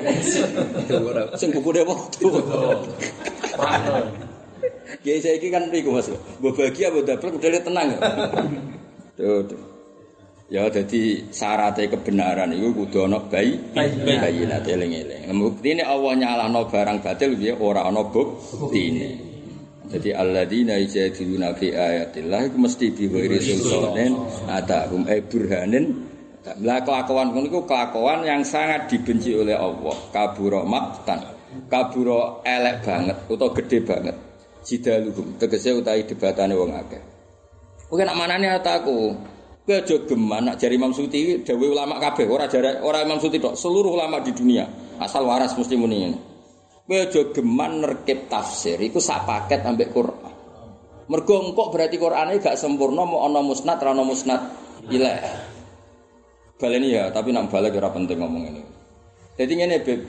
sing 1.41 1.49
buku 1.55 1.73
apa 1.73 1.95
Kiai 4.99 5.21
saya 5.23 5.39
kan 5.53 5.69
niku 5.71 5.95
Mas. 5.95 6.11
Mbok 6.43 6.59
bahagia 6.59 6.91
mbok 6.91 7.07
dapet 7.07 7.29
udah 7.31 7.61
tenang. 7.63 7.87
Tuh. 9.15 9.68
Ya 10.49 10.65
jadi 10.65 11.29
syaratnya 11.29 11.93
kebenaran 11.93 12.49
itu 12.49 12.73
kudu 12.73 13.05
ana 13.05 13.21
bayi 13.21 13.53
bayi 13.77 14.49
nate 14.49 14.73
eling-eling. 14.73 15.29
Buktine 15.29 15.85
Allah 15.85 16.17
nyalahno 16.17 16.65
barang 16.65 17.05
batil 17.05 17.37
piye 17.37 17.53
ora 17.53 17.85
ana 17.85 18.01
buktine. 18.01 19.29
Jadi 19.93 20.09
alladzina 20.09 20.73
yajadiluna 20.81 21.53
fi 21.53 21.69
ayatillah 21.69 22.49
iku 22.49 22.57
mesti 22.65 22.85
biwiri 22.93 23.37
sultanin 23.41 24.17
atahum 24.49 25.05
eh 25.05 25.21
burhanin 25.21 25.85
lah 26.65 26.81
kelakuan 26.81 27.29
ngono 27.29 27.45
iku 27.45 27.61
kelakuan 27.69 28.25
yang 28.25 28.41
sangat 28.41 28.89
dibenci 28.89 29.37
oleh 29.37 29.53
Allah. 29.53 29.97
Kabura 30.09 30.65
maktan. 30.65 31.29
Kabura 31.69 32.41
elek 32.41 32.81
banget 32.81 33.17
utawa 33.29 33.53
gede 33.53 33.85
banget. 33.85 34.17
Jidaluhum 34.65 35.37
tegese 35.37 35.77
utahi 35.77 36.09
debatane 36.09 36.57
wong 36.57 36.73
akeh. 36.73 37.01
Kowe 37.85 38.01
nak 38.01 38.17
manane 38.17 38.49
ataku. 38.49 39.13
Kowe 39.69 39.85
aja 39.85 40.01
geman 40.01 40.49
nak 40.49 40.57
jari 40.57 40.81
Imam 40.81 40.89
Suti 40.89 41.45
dawe 41.45 41.61
ulama 41.69 42.01
kabeh, 42.01 42.25
ora 42.25 42.49
jare 42.49 42.81
ora 42.81 43.05
Imam 43.05 43.21
Suti 43.21 43.37
tok, 43.37 43.53
seluruh 43.53 43.93
ulama 43.93 44.17
di 44.17 44.33
dunia. 44.33 44.65
Asal 44.97 45.29
waras 45.29 45.53
mesti 45.53 45.77
muni 45.77 46.01
ngene. 46.01 46.17
Kowe 46.89 46.97
aja 46.97 47.21
geman 47.29 47.77
nerkep 47.77 48.25
tafsir 48.25 48.81
iku 48.81 48.97
sak 48.97 49.29
paket 49.29 49.61
ambek 49.61 49.93
Quran. 49.93 50.33
Mergo 51.05 51.53
engkok 51.53 51.69
berarti 51.69 52.01
Qur'ane 52.01 52.41
gak 52.41 52.57
sempurna 52.57 53.05
mau 53.05 53.29
ana 53.29 53.45
musnad 53.45 53.77
ra 53.77 53.93
ana 53.93 54.01
musnad 54.01 54.41
ilaih. 54.89 55.37
Baleni 56.57 56.89
ya, 56.89 57.13
tapi 57.13 57.29
nak 57.29 57.53
balik 57.53 57.77
ora 57.77 57.93
penting 57.93 58.17
ngomong 58.25 58.49
ini. 58.49 58.65
Jadi 59.37 59.53
ngene 59.53 59.85
Beb. 59.85 60.01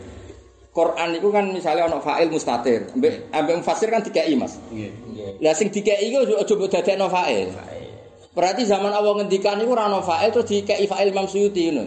Quran 0.72 1.20
itu 1.20 1.28
kan 1.28 1.44
misalnya 1.52 1.84
ana 1.84 2.00
fa'il 2.00 2.32
mustatir. 2.32 2.88
Ambek 2.96 3.28
ambek 3.28 3.54
mufassir 3.60 3.92
kan 3.92 4.00
dikei 4.00 4.32
Mas. 4.40 4.56
Lah 5.44 5.52
sing 5.52 5.68
dikei 5.68 6.08
iku 6.08 6.24
aja 6.40 6.48
mbok 6.56 6.68
dadekno 6.72 7.12
fa'il. 7.12 7.52
Berarti 8.30 8.62
zaman 8.62 8.94
Allah 8.94 9.10
ngendikan 9.18 9.58
iku 9.58 9.74
ora 9.74 9.90
ana 9.90 9.98
fa'il 9.98 10.30
terus 10.30 10.46
dikei 10.46 10.86
fa'il 10.86 11.10
Imam 11.10 11.26
Suyuti 11.26 11.66
ngono. 11.66 11.82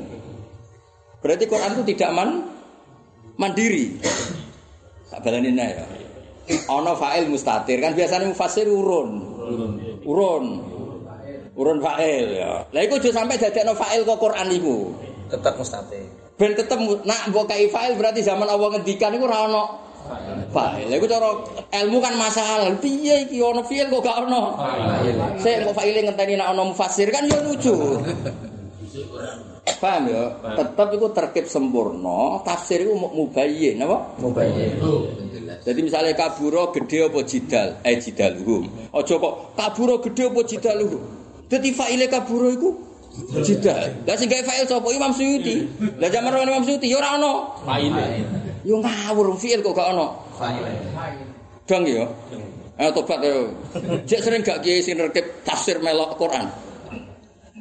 Berarti 1.23 1.47
Quran 1.47 1.71
itu 1.79 1.83
tidak 1.95 2.11
man 2.11 2.29
mandiri. 3.39 3.95
Tak 5.07 5.23
baleni 5.23 5.55
ya. 5.55 5.87
Ana 6.67 6.91
fa'il 6.99 7.31
mustatir 7.31 7.79
kan 7.79 7.95
biasanya 7.95 8.27
mufassir 8.27 8.67
urun. 8.67 9.23
Urun. 10.03 10.45
Urun 11.55 11.79
fa'il 11.79 12.43
ya. 12.43 12.67
Lah 12.67 12.81
iku 12.83 12.99
aja 12.99 13.23
sampai 13.23 13.39
dadekno 13.39 13.71
fa'il 13.71 14.03
kok 14.03 14.19
Quran 14.19 14.47
iku. 14.51 14.91
Tetap 15.31 15.55
mustahil. 15.55 16.05
Ben 16.35 16.51
ketemu 16.59 17.07
nak 17.07 17.31
mbok 17.31 17.47
kai 17.47 17.71
fa'il 17.71 17.95
berarti 17.95 18.19
zaman 18.19 18.51
Allah 18.51 18.67
ngendikan 18.75 19.15
iku 19.15 19.31
ora 19.31 19.47
ono 19.47 19.63
fa'il. 20.51 20.88
Lah 20.91 20.95
iku 20.97 21.08
cara 21.08 21.30
ilmu 21.84 21.97
kan 22.04 22.14
masalah. 22.16 22.70
Piye 22.80 23.28
iki 23.28 23.39
ono 23.39 23.62
fi'il 23.64 23.88
kok 23.89 24.01
gak 24.04 24.28
ono? 24.28 24.58
Sik 25.39 25.68
kok 25.68 25.76
fa'ile 25.76 26.04
ngenteni 26.06 26.38
nak 26.38 26.54
ono 26.54 26.72
mufassir 26.72 27.10
kan 27.10 27.26
ya 27.28 27.39
lucu. 27.41 27.74
Paham 29.80 30.08
ya? 30.08 30.24
Tetap 30.60 30.95
itu 30.95 31.08
terkip 31.12 31.45
sempurna, 31.47 32.39
tafsir 32.47 32.84
itu 32.88 32.95
mu- 32.95 33.12
mubayyin, 33.12 33.84
apa? 33.84 34.16
Mubayyin. 34.20 34.80
Jadi 35.64 35.80
misalnya 35.84 36.16
kaburo 36.16 36.72
gede 36.72 37.08
apa 37.08 37.20
jidal, 37.24 37.68
eh 37.84 37.95
jidaluhum. 37.99 38.68
Ojo 38.95 39.14
kok 39.20 39.34
kaburo 39.56 39.99
gede 40.04 40.28
apa 40.32 40.39
jidaluhum. 40.43 41.01
Jadi 41.51 41.70
faile 41.76 42.08
kaburo 42.08 42.47
iku 42.51 42.70
jidal. 43.43 43.91
Lah 44.08 44.16
sing 44.16 44.28
gawe 44.32 44.43
fa'il 44.43 44.68
sapa 44.68 44.88
Imam 44.91 45.12
Suyuti. 45.16 45.64
Lah 45.99 46.08
zaman 46.12 46.32
orang 46.32 46.47
Imam 46.47 46.64
Suyuti 46.64 46.88
ya 46.91 46.99
ora 46.99 47.20
ono. 47.20 47.34
Faile. 47.64 48.08
Yo 48.64 48.80
ngawur 48.80 49.36
fi'il 49.36 49.59
kok 49.59 49.76
gak 49.76 49.91
ono. 49.91 50.07
Dong 51.68 51.84
ya. 51.88 52.07
Ayo 52.80 52.89
tobat 52.95 53.20
yo. 53.24 53.51
Jek 54.07 54.20
sering 54.24 54.41
gak 54.41 54.64
kiai 54.64 54.80
sing 54.80 54.95
rekep 54.97 55.43
tafsir 55.43 55.78
melok 55.84 56.16
Quran. 56.16 56.47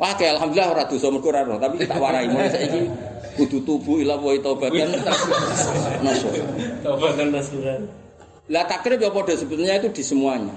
Wah, 0.01 0.17
kayak 0.17 0.41
alhamdulillah 0.41 0.69
ora 0.73 0.85
dosa 0.89 1.13
mergo 1.13 1.29
ora 1.29 1.45
tapi 1.61 1.85
tak 1.85 2.01
warai 2.01 2.25
mulai 2.25 2.49
saiki 2.49 2.81
kudu 3.37 3.61
tubuh 3.61 4.01
ila 4.01 4.17
wa 4.17 4.33
taubatan 4.41 4.89
nasuh. 6.05 6.33
Taubatan 6.81 7.29
nasuhan. 7.29 7.81
Lah 8.49 8.65
takrib 8.67 8.99
ya 8.99 9.13
padha 9.13 9.37
sebetulnya 9.37 9.79
itu 9.79 9.93
di 9.93 10.03
semuanya. 10.03 10.53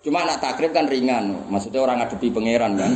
Cuma 0.00 0.24
nak 0.24 0.40
takrib 0.40 0.72
kan 0.72 0.88
ringan, 0.88 1.50
maksudnya 1.52 1.84
orang 1.84 2.00
ngadepi 2.00 2.32
pangeran 2.32 2.72
kan. 2.78 2.92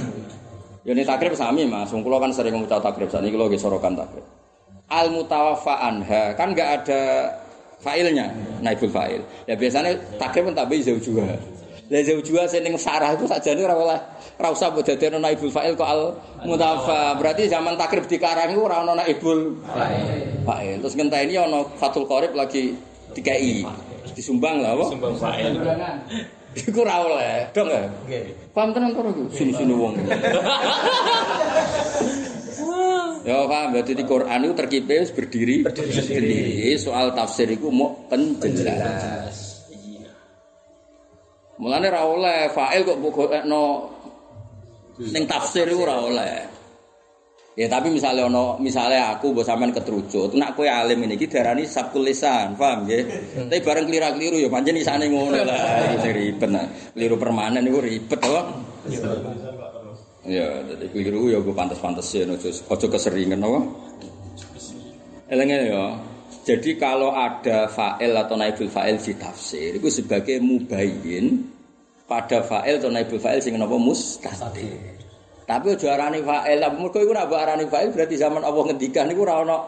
Ya 0.89 0.97
ini 0.97 1.05
takrib 1.05 1.37
sami 1.37 1.69
mas, 1.69 1.93
wong 1.93 2.01
kula 2.01 2.17
kan 2.17 2.33
sering 2.33 2.57
ngucap 2.57 2.81
takrib, 2.81 3.13
saat 3.13 3.25
ini 3.29 3.37
lagi 3.37 3.61
sorokan 3.61 3.93
takrib. 3.93 4.25
Al 4.95 5.11
mutawaffa 5.11 5.91
anha 5.91 6.39
kan 6.39 6.55
nggak 6.55 6.69
ada 6.79 7.27
failnya, 7.83 8.31
naibul 8.63 8.87
fa'il. 8.87 9.19
Ya 9.51 9.59
biasanya 9.59 9.99
takrib 10.23 10.55
kan 10.55 10.63
tapi 10.63 10.87
jauh 10.87 11.03
juga. 11.03 11.35
Lah 11.91 12.01
jauh 12.01 12.23
juga 12.23 12.47
sing 12.47 12.63
ning 12.63 12.79
sarah 12.79 13.11
itu 13.13 13.27
sajane 13.27 13.67
ora 13.67 13.75
oleh 13.75 13.99
ora 14.39 14.49
usah 14.55 14.71
mbok 14.71 14.87
dadekno 14.87 15.19
naibul 15.19 15.51
fa'il 15.51 15.75
kok 15.75 15.91
al 15.91 16.15
mutawaffa. 16.47 17.19
Berarti 17.19 17.51
zaman 17.51 17.75
takrib 17.75 18.07
dikarang 18.07 18.55
iku 18.55 18.71
ora 18.71 18.87
ono 18.87 18.95
naibul 18.95 19.59
fa'il. 20.47 20.79
Terus 20.79 20.95
ngenteni 20.95 21.35
ono 21.43 21.75
Fatul 21.75 22.07
Qorib 22.07 22.39
lagi 22.39 22.71
dikai. 23.19 23.67
Disumbang 24.15 24.63
lah 24.63 24.79
apa? 24.79 24.95
Sumbang 24.95 25.19
fail. 25.19 25.59
Iku 26.55 26.87
ora 26.87 27.03
oleh, 27.03 27.51
dong 27.51 27.67
ya. 27.67 27.83
Paham 28.55 28.71
tenan 28.71 28.95
iku? 28.95 29.27
Sini-sini 29.35 29.75
wong. 29.75 29.99
Ya 33.25 33.49
paham, 33.49 33.73
berarti 33.73 33.93
di 33.97 34.05
Quran 34.05 34.39
itu 34.45 34.55
terkipe 34.55 34.95
wis 35.01 35.13
berdiri 35.17 35.65
berdiri. 35.65 36.77
Soal 36.77 37.17
tafsir 37.17 37.49
itu 37.49 37.73
mau 37.73 38.05
penjelas. 38.07 39.65
Mulane 41.55 41.87
ora 41.87 42.03
oleh 42.03 42.41
fa'il 42.51 42.83
kok 42.83 42.99
mbok 42.99 43.13
gokekno 43.15 43.65
ning 45.15 45.25
tafsir 45.25 45.71
iku 45.71 45.87
ora 45.87 45.97
oleh. 46.03 46.37
Ya 47.55 47.71
tapi 47.71 47.87
misalnya 47.95 48.27
ono 48.27 48.59
misalnya 48.59 49.15
aku 49.15 49.31
mbok 49.31 49.47
sampean 49.47 49.71
ketrucut, 49.71 50.35
nak 50.35 50.59
kowe 50.59 50.67
alim 50.67 51.07
ini 51.07 51.15
iki 51.15 51.31
diarani 51.31 51.63
sabkul 51.63 52.03
lisan, 52.03 52.59
paham 52.59 52.83
nggih? 52.83 53.03
Tapi 53.47 53.63
bareng 53.63 53.87
kelira-keliru 53.87 54.43
ya 54.43 54.51
pancen 54.51 54.75
isane 54.75 55.07
ngono 55.07 55.39
lah, 55.47 55.87
iki 55.95 55.97
sing 56.03 56.13
ribet. 56.19 56.51
Nah. 56.51 56.67
Keliru 56.91 57.15
permanen 57.15 57.63
iku 57.71 57.79
ribet 57.79 58.19
to. 58.19 58.41
Ya, 60.25 60.49
jadi 60.65 60.89
keliru 60.89 61.29
ya 61.29 61.37
gue 61.37 61.53
pantas-pantasin, 61.53 62.33
ojo 62.33 62.49
ojo 62.49 62.87
keseringan 62.89 63.45
apa? 63.45 63.61
Elengnya 65.29 65.59
ya. 65.69 65.85
Jadi 66.45 66.77
kalau 66.81 67.13
ada 67.13 67.69
fa'il 67.69 68.13
atau 68.13 68.37
naibul 68.37 68.69
fa'il 68.69 68.97
di 69.01 69.13
tafsir, 69.17 69.77
itu 69.77 69.89
sebagai 69.89 70.41
mubayyin 70.41 71.45
pada 72.09 72.41
fa'il 72.41 72.81
atau 72.81 72.89
naibul 72.89 73.21
fa'il 73.21 73.41
sing 73.41 73.57
napa 73.57 73.77
mustatir. 73.77 74.97
Tapi 75.45 75.77
ojo 75.77 75.87
arani 75.93 76.25
fa'il, 76.25 76.57
lah 76.57 76.73
mergo 76.73 77.05
iku 77.05 77.13
nek 77.13 77.29
arani 77.29 77.69
fa'il 77.69 77.93
berarti 77.93 78.17
zaman 78.17 78.41
Allah 78.41 78.65
ngendikan 78.65 79.09
iku 79.13 79.29
ora 79.29 79.45
ono 79.45 79.59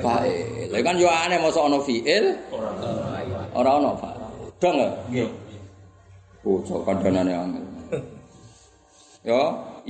fa'il. 0.00 0.72
Lah 0.72 0.80
kan 0.80 0.96
yo 0.96 1.12
aneh 1.12 1.36
mosok 1.40 1.64
ono 1.68 1.84
fi'il, 1.84 2.24
ora 3.52 3.70
ono 3.76 3.90
fa'il. 4.00 4.20
Dong 4.60 4.76
ya? 4.80 4.88
Nggih. 5.12 5.28
Oh, 6.44 6.60
cok 6.60 6.88
kandhanane 6.88 7.32
angel. 7.32 7.64
Ya, 9.24 9.40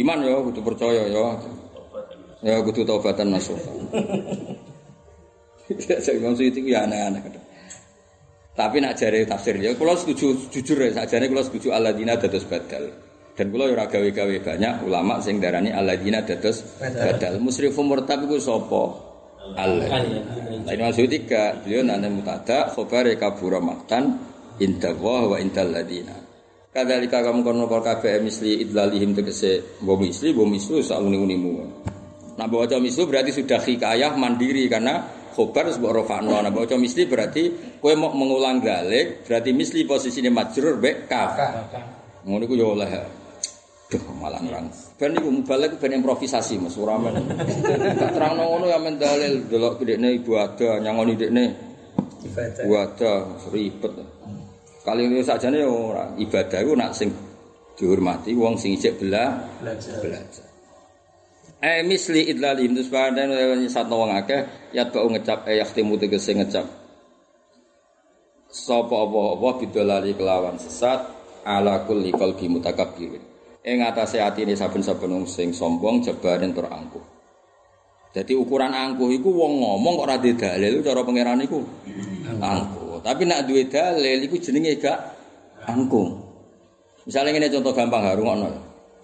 iman 0.00 0.18
ya 0.24 0.38
kudu 0.42 0.60
percaya 0.62 1.04
ya. 1.06 1.26
Ya 2.44 2.60
kudu 2.60 2.84
taubatan 2.84 3.32
masuk. 3.32 3.56
Ya 5.64 5.96
saya 5.96 6.20
Imam 6.20 6.36
Suyuti 6.36 6.60
ku 6.60 6.68
ya 6.68 6.84
aneh-aneh. 6.84 7.24
Tapi 8.54 8.78
nak 8.78 8.94
jare 9.00 9.24
tafsir 9.24 9.58
ya 9.58 9.72
kula 9.74 9.96
setuju 9.96 10.52
jujur 10.52 10.78
ya 10.78 10.92
sakjane 10.92 11.26
kula 11.26 11.42
setuju 11.42 11.72
alladzina 11.72 12.20
dados 12.20 12.44
badal. 12.44 12.92
Dan 13.34 13.50
kula 13.50 13.66
ya 13.66 13.74
ora 13.74 13.86
gawe-gawe 13.90 14.36
banyak 14.44 14.74
ulama 14.86 15.18
sing 15.24 15.40
darani 15.40 15.72
alladzina 15.72 16.22
dados 16.22 16.62
badal. 16.78 17.40
Musrifu 17.40 17.80
murtab 17.82 18.22
iku 18.28 18.36
sapa? 18.38 18.82
Allah. 19.56 20.00
Lah 20.64 20.72
Imam 20.72 20.92
Suyuti 20.92 21.28
gak 21.28 21.64
beliau 21.64 21.84
nane 21.84 22.08
mutada 22.08 22.72
khobar 22.72 23.04
kabura 23.20 23.60
maktan 23.60 24.16
inda 24.60 24.96
wa 24.96 25.36
indal 25.36 25.68
ladina. 25.68 26.23
Kadalika 26.74 27.22
kamu 27.22 27.46
kono 27.46 27.70
kol 27.70 27.86
kabeh 27.86 28.18
misli 28.18 28.66
idlalihim 28.66 29.14
tegese 29.14 29.78
mbok 29.78 29.94
misli 29.94 30.34
mbok 30.34 30.48
mislu 30.50 30.82
sak 30.82 30.98
uni-unimu. 30.98 31.62
Nah 32.34 32.50
bawa 32.50 32.66
mislu 32.82 33.06
berarti 33.06 33.30
sudah 33.30 33.62
hikayah 33.62 34.18
mandiri 34.18 34.66
karena 34.66 35.06
khobar 35.38 35.70
sebab 35.70 36.02
rofakno. 36.02 36.34
Nah 36.34 36.50
bawa 36.50 36.74
misli 36.74 37.06
berarti 37.06 37.78
kowe 37.78 37.94
mau 37.94 38.10
mengulang 38.10 38.58
dalik 38.58 39.22
berarti 39.22 39.54
misli 39.54 39.86
posisinya 39.86 40.34
majrur 40.34 40.82
be 40.82 41.06
kaf. 41.06 41.38
Ngono 42.26 42.42
iku 42.42 42.58
ya 42.58 42.66
oleh. 42.66 42.90
Duh 43.94 44.02
malah 44.18 44.42
ngrang. 44.42 44.66
Ben 44.98 45.14
iku 45.14 45.30
mubalek 45.30 45.78
ben 45.78 45.94
improvisasi 45.94 46.58
Mas 46.58 46.74
ora 46.74 46.98
men. 46.98 47.22
Gak 48.02 48.18
terangno 48.18 48.50
ngono 48.50 48.66
ya 48.66 48.82
men 48.82 48.98
dalil 48.98 49.46
delok 49.46 49.78
dekne 49.78 50.18
ibu 50.18 50.42
ada 50.42 50.82
nyangoni 50.82 51.14
dekne. 51.14 51.44
Ibadah. 52.26 52.64
Wadah 52.66 53.18
ribet. 53.54 53.94
Kali 54.84 55.08
ini 55.08 55.24
sajane 55.24 55.64
ya 55.64 55.68
ora 55.72 56.12
ibadah 56.20 56.60
iku 56.60 56.76
nak 56.76 56.92
sing 56.92 57.08
dihormati 57.72 58.36
wong 58.36 58.60
sing 58.60 58.76
ijek 58.76 59.00
bela 59.00 59.32
belajar. 59.64 60.44
Eh 61.64 61.80
misli 61.88 62.28
idlalim 62.28 62.76
terus 62.76 62.92
padan 62.92 63.32
satu 63.64 63.96
wong 63.96 64.12
akeh 64.12 64.44
ya 64.76 64.84
bau 64.92 65.08
ngecap 65.08 65.48
eh 65.48 65.64
yakhtimu 65.64 65.96
tegese 65.96 66.36
ngecap. 66.36 66.68
Sapa 68.52 69.08
apa-apa 69.08 69.64
bidolali 69.64 70.12
kelawan 70.12 70.60
sesat 70.60 71.00
ala 71.48 71.88
kulli 71.88 72.12
qalbi 72.12 72.52
mutakabbirin. 72.52 73.24
Ing 73.64 73.80
atase 73.80 74.20
atine 74.20 74.52
saben-saben 74.52 75.08
wong 75.08 75.24
sing 75.24 75.56
sombong 75.56 76.04
jebaren 76.04 76.52
tur 76.52 76.68
angkuh. 76.68 77.00
Jadi 78.12 78.36
ukuran 78.36 78.76
angkuh 78.76 79.08
iku 79.16 79.32
wong 79.32 79.64
ngomong 79.64 79.96
kok 79.96 80.04
ora 80.04 80.16
dalil 80.20 80.84
cara 80.84 81.00
pangeran 81.00 81.40
iku 81.40 81.64
angkuh. 82.44 82.83
Tapi 83.04 83.22
nak 83.28 83.44
duwe 83.44 83.68
dalil 83.68 84.24
iku 84.24 84.40
jenenge 84.40 84.80
gak 84.80 84.96
angkuh. 85.68 86.08
Misalnya 87.04 87.36
ini 87.36 87.52
contoh 87.52 87.76
gampang 87.76 88.00
harung 88.00 88.32
ono. 88.32 88.48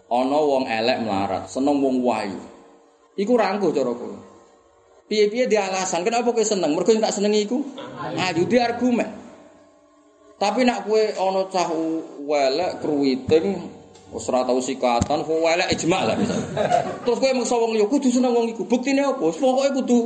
Ono 0.09 0.39
wong 0.43 0.65
elek 0.67 1.05
melarat, 1.05 1.45
seneng 1.53 1.79
wong 1.85 2.01
wayu. 2.01 2.41
Iku 3.21 3.37
rangkuh 3.37 3.71
cara 3.77 3.93
kowe. 3.93 4.19
Piye-piye 5.05 5.45
dia 5.51 5.69
alasan 5.69 6.01
kenapa 6.01 6.33
kowe 6.33 6.41
seneng? 6.41 6.73
Mergo 6.73 6.97
tak 6.97 7.13
senengi 7.13 7.45
iku 7.45 7.61
ayu 8.17 8.49
dia 8.49 8.73
argumen. 8.73 9.07
Tapi 10.41 10.65
nak 10.65 10.89
kowe 10.89 11.03
ono 11.21 11.53
cah 11.53 11.69
welek 12.25 12.81
kruwiting 12.81 13.77
wis 14.11 14.27
ora 14.27 14.43
tau 14.43 14.59
sikatan, 14.59 15.23
kok 15.23 15.39
welek 15.39 15.71
ijma 15.77 16.09
lah 16.09 16.17
misal. 16.17 16.41
Terus 17.05 17.19
kowe 17.21 17.31
mengsa 17.37 17.55
wong 17.61 17.77
liya 17.77 17.87
kudu 17.87 18.09
seneng 18.09 18.33
wong 18.33 18.49
iku. 18.51 18.65
Buktine 18.65 19.05
apa? 19.05 19.29
Pokoke 19.29 19.71
kudu 19.85 19.99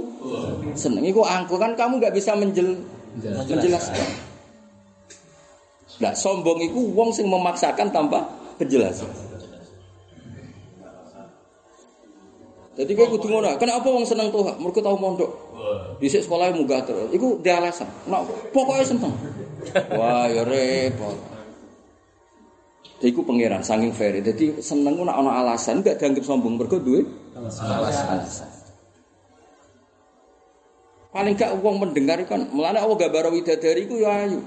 seneng 0.75 1.07
iku 1.07 1.23
angkuh 1.23 1.57
kan 1.57 1.79
kamu 1.79 2.03
nggak 2.03 2.13
bisa 2.13 2.35
menjel 2.35 2.83
menjelaskan. 3.23 4.07
Nah, 6.03 6.13
sombong 6.15 6.59
itu 6.59 6.81
wong 6.91 7.15
sing 7.15 7.31
memaksakan 7.31 7.95
tanpa 7.95 8.27
penjelasan. 8.59 9.07
Jadi 12.75 12.91
kayak 12.91 13.11
kudu 13.15 13.31
ngono. 13.31 13.55
Kenapa 13.55 13.87
wong 13.87 14.03
seneng 14.03 14.35
tuh? 14.35 14.43
Mergo 14.59 14.83
tau 14.83 14.99
mondok. 14.99 15.31
Dhisik 16.03 16.27
sekolah 16.27 16.51
munggah 16.51 16.83
terus. 16.83 17.07
Iku 17.15 17.39
dia 17.39 17.63
alasan. 17.63 17.87
Nah, 18.11 18.27
pokoknya 18.51 18.83
seneng. 18.83 19.15
Wah, 19.95 20.27
ya 20.27 20.43
repot. 20.43 21.15
Iku 22.99 23.23
pangeran 23.23 23.63
saking 23.63 23.95
fair. 23.95 24.19
Jadi 24.19 24.59
seneng 24.59 24.99
ku 24.99 25.07
nak 25.07 25.23
ana 25.23 25.47
alasan 25.47 25.87
gak 25.87 26.03
dianggap 26.03 26.27
sombong 26.27 26.59
mergo 26.59 26.83
duwe 26.83 27.07
alasan. 27.37 28.27
Paling 31.15 31.39
gak 31.39 31.55
uang 31.63 31.79
mendengar 31.79 32.19
kan, 32.27 32.51
mulanya 32.51 32.83
Allah 32.83 32.99
gak 32.99 33.15
baru 33.15 33.31
widadari 33.31 33.87
ku 33.87 34.03
ya 34.03 34.27
ayu. 34.27 34.43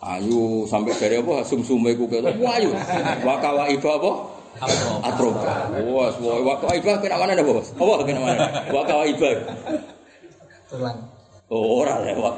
Ayu 0.00 0.64
sampai 0.64 0.96
dari 0.96 1.20
apa 1.20 1.44
sum 1.44 1.60
sumai 1.60 1.92
ku 1.92 2.08
kata, 2.08 2.32
wah 2.40 2.56
ayu. 2.56 2.72
Wakawa 3.22 3.68
iba 3.68 3.90
apa? 4.00 4.12
Atroba. 5.04 5.68
Wah, 5.84 6.08
semua 6.16 6.40
wakawa 6.40 6.72
iba 6.80 6.92
kena 6.96 7.16
mana 7.20 7.36
dah 7.36 7.44
bos? 7.44 7.76
Apa 7.76 8.08
kena 8.08 8.20
mana? 8.24 8.40
Wakawa 8.72 9.04
iba. 9.04 9.30
Terlang. 10.72 10.98
Oh, 11.52 11.84
Orang 11.84 12.08
lewat. 12.08 12.36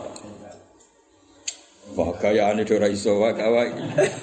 Wah 1.94 2.10
kaya 2.18 2.50
aneh 2.50 2.66
dora 2.66 2.90
iso 2.90 3.22
wakawa. 3.22 3.70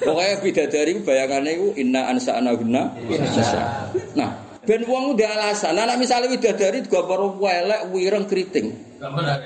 Pokoknya 0.04 0.44
widadari 0.44 0.92
bayangannya 1.00 1.52
ku 1.56 1.68
inna 1.80 2.12
ansa 2.12 2.36
anaguna. 2.36 2.92
Insya. 3.08 3.88
Ben 4.72 4.88
wong 4.88 5.20
udah 5.20 5.28
alasan. 5.36 5.76
Nah, 5.76 5.84
nek 5.84 6.00
misale 6.00 6.32
bidadari 6.32 6.80
gambar 6.88 7.36
welek 7.44 7.92
wireng 7.92 8.24
keriting. 8.24 8.72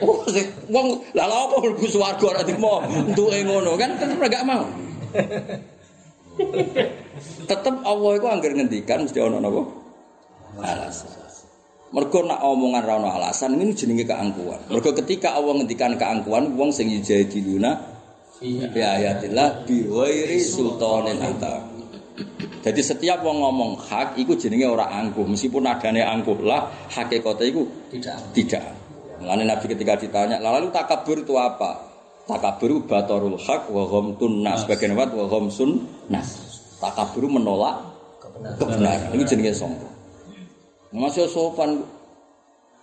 Oh, 0.06 0.22
sing 0.30 0.46
wong 0.70 1.02
lah 1.18 1.26
apa 1.26 1.66
mlebu 1.66 1.90
swarga 1.90 2.38
ora 2.38 2.42
dimo 2.46 2.86
entuke 2.86 3.42
ngono 3.42 3.74
kan 3.74 3.98
tetep 3.98 4.22
gak 4.22 4.46
mau. 4.46 4.70
tetep 7.50 7.76
Allah 7.82 8.12
iku 8.22 8.28
angger 8.30 8.54
ngendikan 8.54 9.10
mesti 9.10 9.18
ana 9.18 9.42
napa? 9.42 9.66
Alasan. 10.62 11.10
Mergo 11.90 12.28
nak 12.28 12.44
omongan 12.46 12.84
ra 12.86 12.94
ono 13.02 13.10
alasan 13.10 13.58
ini 13.58 13.74
jenenge 13.74 14.06
keangkuhan. 14.06 14.70
Mergo 14.70 14.94
ketika 14.94 15.34
Allah 15.34 15.58
ngendikan 15.58 15.98
keangkuhan 15.98 16.54
wong 16.54 16.70
sing 16.70 16.94
yujadiluna 16.94 17.82
fi 18.38 18.62
ayatillah 18.62 19.66
bi 19.66 19.90
ghairi 19.90 20.38
sultanin 20.38 21.18
ata. 21.18 21.75
Jadi 22.64 22.82
setiap 22.82 23.22
wong 23.22 23.44
ngomong 23.44 23.72
hak 23.78 24.16
iku 24.16 24.40
jenenge 24.40 24.66
ora 24.66 24.88
angkuh 24.88 25.28
meskipun 25.28 25.68
nadane 25.68 26.00
angkuh 26.00 26.40
lah 26.42 26.72
hakikate 26.88 27.52
iku 27.52 27.68
Tidak. 27.92 28.32
tidak. 28.32 28.64
Mulane 29.20 29.44
Nabi 29.48 29.66
ketika 29.72 29.96
ditanya, 29.96 30.40
lalu 30.44 30.72
takabur 30.76 31.24
itu 31.24 31.36
apa? 31.40 31.88
Takabur 32.28 32.84
batorul 32.84 33.38
hak 33.40 33.70
wa 33.70 33.84
ghamtun 33.88 34.44
nas. 34.44 34.66
Bagian 34.68 34.96
wat 34.98 35.12
wa 35.14 35.28
ghamsun 35.28 35.88
nas. 36.12 36.36
Takabur 36.82 37.30
menolak 37.32 37.80
Kebenaran. 38.20 38.58
kebenaran. 38.60 39.12
Ini 39.16 39.24
jenenge 39.24 39.54
sombong. 39.56 39.94
Masih 40.96 41.28
sopan. 41.32 41.84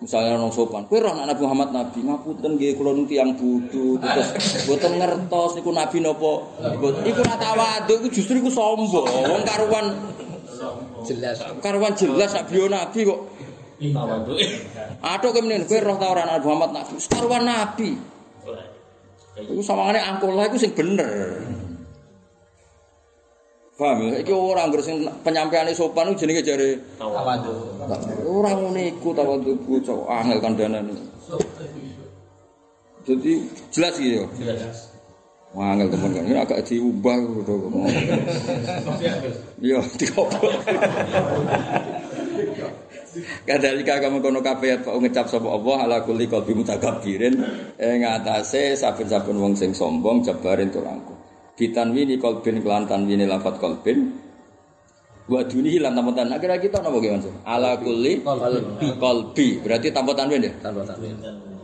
Misalnya 0.03 0.35
orang 0.35 0.51
sopan, 0.51 0.83
kowe 0.91 0.99
roh 0.99 1.15
anak 1.15 1.31
Nabi 1.31 1.43
Muhammad 1.47 1.71
Nabi 1.71 1.99
ngapunten 2.03 2.51
nggih 2.59 2.75
kula 2.75 2.91
nu 2.91 3.07
tiyang 3.07 3.39
bodho 3.39 4.03
terus 4.03 4.29
mboten 4.67 4.93
ngertos 4.99 5.51
niku 5.55 5.71
Nabi. 5.71 6.03
Mboten- 6.03 7.07
Iku 7.07 7.23
ora 7.23 7.39
tawadhu 7.39 7.93
iku 8.03 8.09
justru 8.11 8.43
iku 8.43 8.51
sombong. 8.51 9.07
Wong 9.07 9.43
karuan 9.47 9.87
Jelas. 11.07 11.39
karuan 11.63 11.95
jelas 11.95 12.31
nak 12.31 12.47
bio 12.47 12.67
Nabi 12.67 13.03
kok 13.03 13.21
Aduh 15.03 15.31
kemudian 15.31 15.67
kowe 15.67 15.79
roh 15.79 15.97
ta 15.99 16.07
ora 16.11 16.23
Nabi 16.27 16.45
Muhammad 16.47 16.71
Nabi, 16.83 16.93
sekaruan 16.99 17.43
Nabi. 17.47 17.91
Iku 19.39 19.63
sawangane 19.63 20.03
angkul 20.03 20.35
lah 20.35 20.51
iku 20.51 20.59
sing 20.59 20.75
bener. 20.75 21.09
Paham 23.79 24.03
ya? 24.05 24.19
Iki 24.19 24.31
ora 24.31 24.67
anggere 24.67 24.83
sing 24.83 25.03
penyampaiane 25.23 25.73
sopan 25.73 26.11
iku 26.11 26.27
jenenge 26.27 26.43
jare 26.43 26.75
Tawadhu. 26.99 27.72
Ora 28.29 28.51
ngene 28.57 28.97
iku 28.97 29.11
ta 29.15 29.23
waktu 29.23 29.57
bocah 29.63 29.99
angel 30.09 30.39
kandhanane. 30.43 30.95
Jadi 33.03 33.33
jelas 33.75 33.95
iki 33.99 34.19
yo. 34.23 34.25
Wah, 35.53 35.77
angel 35.77 35.93
temen 35.93 36.17
kan. 36.17 36.25
Ini 36.25 36.39
agak 36.41 36.65
diubah 36.65 37.17
gitu. 37.19 37.55
Iya, 39.61 39.85
dikopok. 40.01 40.53
Kadalika 43.45 44.01
kamu 44.01 44.25
kono 44.25 44.41
kabeh 44.41 44.81
Pak 44.81 44.97
ngecap 44.97 45.29
sapa 45.29 45.45
Allah 45.53 45.85
ala 45.85 45.99
kulli 46.01 46.25
qalbi 46.25 46.57
mutakabbirin 46.57 47.37
ing 47.77 48.01
atase 48.09 48.73
saben-saben 48.73 49.37
wong 49.37 49.53
sing 49.53 49.77
sombong 49.77 50.25
jabarin 50.25 50.73
tur 50.73 50.89
angkuh. 50.89 51.13
Bitanwini 51.53 52.17
qalbin 52.17 52.65
kelan 52.65 52.89
tanwini 52.89 53.29
lafat 53.29 53.61
qalbin 53.61 54.09
wa 55.31 55.41
dunihi 55.47 55.79
lan 55.79 55.95
tanpa 55.95 56.11
tanwin. 56.17 56.35
Akhirnya 56.39 56.59
kita 56.59 56.79
napa 56.83 56.99
ki 56.99 57.09
Mas? 57.15 57.27
Ala 57.47 57.71
kulli 57.79 58.13
qalbi 58.23 58.89
qalbi. 58.99 59.49
Berarti 59.63 59.89
tanpa 59.95 60.13
tanwin 60.17 60.47
ya? 60.47 60.53
Tanpa 60.63 60.83
tanwin. 60.87 61.15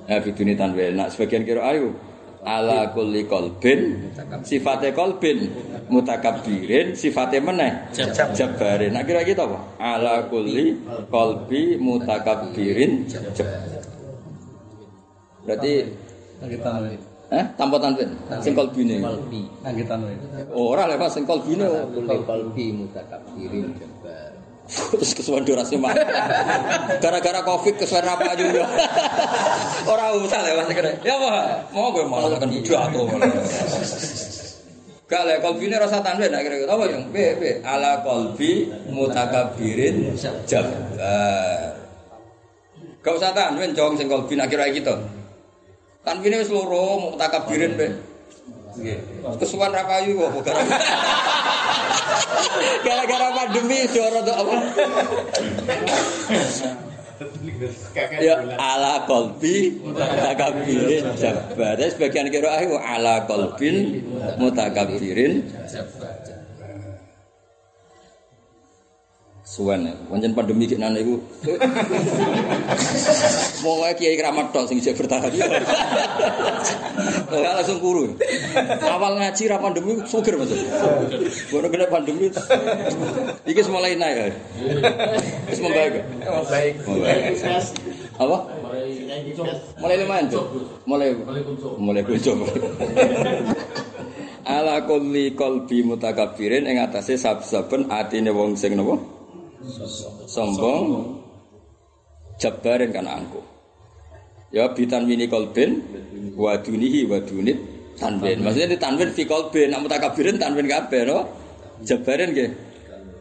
Ya 0.09 0.17
biduni 0.23 0.55
tanwin. 0.55 0.93
Nah, 0.97 1.07
sebagian 1.11 1.43
kira 1.43 1.63
ayu 1.67 1.91
ala 2.47 2.95
kulli 2.95 3.27
qalbin 3.27 4.09
sifate 4.47 4.95
qalbin 4.95 5.51
mutakabbirin 5.91 6.95
sifate 6.95 7.43
meneh 7.43 7.73
jabarin. 8.37 8.95
Nah 8.95 9.03
kira 9.03 9.27
kita 9.27 9.43
apa? 9.45 9.59
Ala 9.77 10.25
kulli 10.31 10.79
qalbi 11.11 11.77
mutakabbirin 11.83 13.11
jabarin. 13.11 13.83
Berarti. 15.43 15.73
Eh 17.29 17.45
tanpa 17.61 17.77
tanwin 17.77 18.09
sing 18.41 18.57
qalbine. 18.57 19.05
Qalbi. 19.05 19.43
Lagi 19.61 19.83
tanwin. 19.85 20.17
Oh, 20.53 20.73
ora 20.73 20.89
lewat 20.89 21.13
sing. 21.13 21.29
Kulli 21.29 22.17
qalbi 22.25 22.65
mutakabbirin 22.73 23.77
jabbar. 23.77 24.39
Terus 24.69 25.17
kesuwen 25.17 25.49
durasi 25.49 25.81
mah. 25.81 25.97
Gara-gara 27.01 27.41
Covid 27.41 27.81
kesuwen 27.81 28.05
apa 28.05 28.37
juga. 28.37 28.69
Ora 29.93 30.13
usah 30.13 30.45
lewat 30.45 30.69
kene. 30.77 30.93
Ya 31.01 31.17
apa? 31.17 31.65
Mau 31.73 31.89
gue 31.89 32.05
malah 32.05 32.37
kan 32.37 32.53
jatuh. 32.53 33.09
Gak 35.09 35.25
le 35.25 35.41
kolbi 35.41 35.73
ini 35.73 35.77
rasa 35.81 36.05
tanwin 36.05 36.29
nak 36.29 36.45
kira-kira 36.45 36.69
apa 36.69 36.85
yang 36.85 37.09
B 37.09 37.17
B 37.41 37.65
ala 37.65 38.05
kolbi 38.05 38.69
mutakabbirin 38.93 40.13
jabbar. 40.45 41.73
Gak 43.01 43.15
usah 43.17 43.33
tanwin 43.33 43.73
jong 43.73 43.97
sing 43.97 44.05
kolbi 44.05 44.37
nak 44.37 44.53
Kan 46.09 46.25
ini 46.25 46.41
wis 46.41 46.49
loro 46.49 46.97
mau 46.97 47.13
takabirin 47.21 47.77
nggih 47.77 47.93
Kesuwan 49.37 49.77
ra 49.77 49.85
payu 49.85 50.17
kok. 50.17 50.49
Gara-gara 52.87 53.29
pandemi 53.37 53.85
joro 53.93 54.25
to 54.25 54.33
apa? 54.33 54.55
Ya 58.23 58.41
ala 58.57 59.05
kolbi 59.05 59.83
mutakabirin 59.85 61.13
jabar. 61.21 61.77
Sebagian 61.77 62.33
kira 62.33 62.57
ayo 62.57 62.81
ala 62.81 63.29
kolbin 63.29 64.01
mutakabirin 64.41 65.45
jabar. 65.69 66.38
Suwen 69.49 69.89
ya, 69.89 69.97
pancen 70.13 70.37
pandemi 70.37 70.69
kik 70.69 70.77
nane 70.77 71.01
iku. 71.01 71.17
Mau 73.65 73.81
wae 73.81 73.97
kiai 73.97 74.13
keramat 74.21 74.53
tok 74.53 74.69
sing 74.69 74.77
bertahan. 74.77 75.33
Ora 77.33 77.57
langsung 77.57 77.81
kuru. 77.81 78.13
Awal 78.85 79.17
ngaji 79.17 79.43
ra 79.49 79.57
pandemi 79.57 80.05
suger 80.05 80.37
Mas. 80.37 80.53
Bono 81.49 81.73
kena 81.73 81.89
pandemi. 81.89 82.29
Iki 83.49 83.65
wis 83.65 83.73
mulai 83.73 83.97
naik 83.97 84.17
ya. 84.21 84.27
Wis 85.49 85.61
membaik. 85.65 85.97
Membaik. 86.29 86.75
Apa? 88.21 88.39
Mulai 89.81 89.97
lumayan 89.97 90.29
tuh. 90.29 90.45
Mulai 90.85 91.17
mulai 91.81 92.05
kuncup. 92.05 92.53
Ala 94.45 94.85
kulli 94.85 95.33
qalbi 95.33 95.81
mutakabbirin 95.89 96.69
ing 96.69 96.85
atase 96.85 97.17
sab-saben 97.17 97.89
atine 97.89 98.29
wong 98.29 98.53
sing 98.53 98.77
napa? 98.77 99.17
sombong. 100.27 101.19
Jabarin 102.39 102.95
karena 102.95 103.19
angkuh. 103.19 103.43
Ya 104.55 104.71
bitan 104.73 105.05
mini 105.05 105.27
kolbin 105.27 105.83
wadunihi 106.39 107.05
wadunit 107.05 107.59
tanwin. 107.99 108.41
Maksudnya 108.41 108.73
di 108.73 108.79
tanwin 108.79 109.11
fi 109.13 109.27
kolbin 109.27 109.75
nak 109.75 109.85
mutakabirin 109.85 110.39
tanwin 110.39 110.71
kabeh 110.71 111.03
no? 111.05 111.27
Jabarin 111.83 112.31
ke 112.33 112.47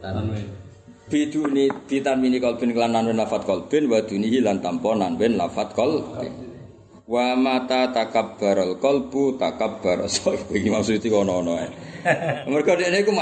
tanwin. 0.00 0.46
Biduni 1.10 1.66
bitan 1.90 2.22
mini 2.22 2.38
kolbin 2.38 2.70
kelan 2.72 2.94
tanwin 2.94 3.18
lafat 3.18 3.42
kolbin 3.44 3.90
wadunihi 3.90 4.38
lan 4.40 4.62
tampon 4.62 5.02
tanwin 5.02 5.34
lafat 5.34 5.74
kolbin. 5.74 6.32
Wa 7.08 7.32
mata 7.32 7.88
takabbarul 7.88 8.76
kolbu 8.76 9.40
takabbar 9.40 10.04
sohibu 10.12 10.52
iki 10.52 10.68
maksudnya 10.68 11.00
itu 11.00 11.08
kono-kono 11.08 11.56
ya 11.56 11.68
mereka 12.52 12.76
ini 12.76 13.00
aku 13.00 13.12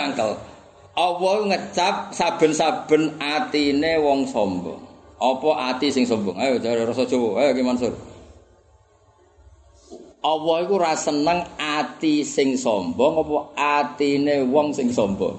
Allah 0.97 1.37
ngecap 1.53 2.17
saben-saben 2.17 3.21
atine 3.21 4.01
wong 4.01 4.25
sombong. 4.25 4.81
Apa 5.21 5.77
ati 5.77 5.93
sing 5.93 6.09
sombong? 6.09 6.41
Ayo 6.41 6.57
jare 6.57 6.89
rasa 6.89 7.05
Jawa. 7.05 7.45
Ayo 7.45 7.53
Ki 7.53 7.61
Mansur. 7.61 7.93
Allah 10.25 10.57
iku 10.65 10.81
ora 10.81 10.97
seneng 10.97 11.45
ati 11.61 12.25
sing 12.25 12.57
sombong 12.57 13.23
apa 13.23 13.37
atine 13.55 14.43
wong 14.49 14.73
sing 14.73 14.89
sombong. 14.89 15.37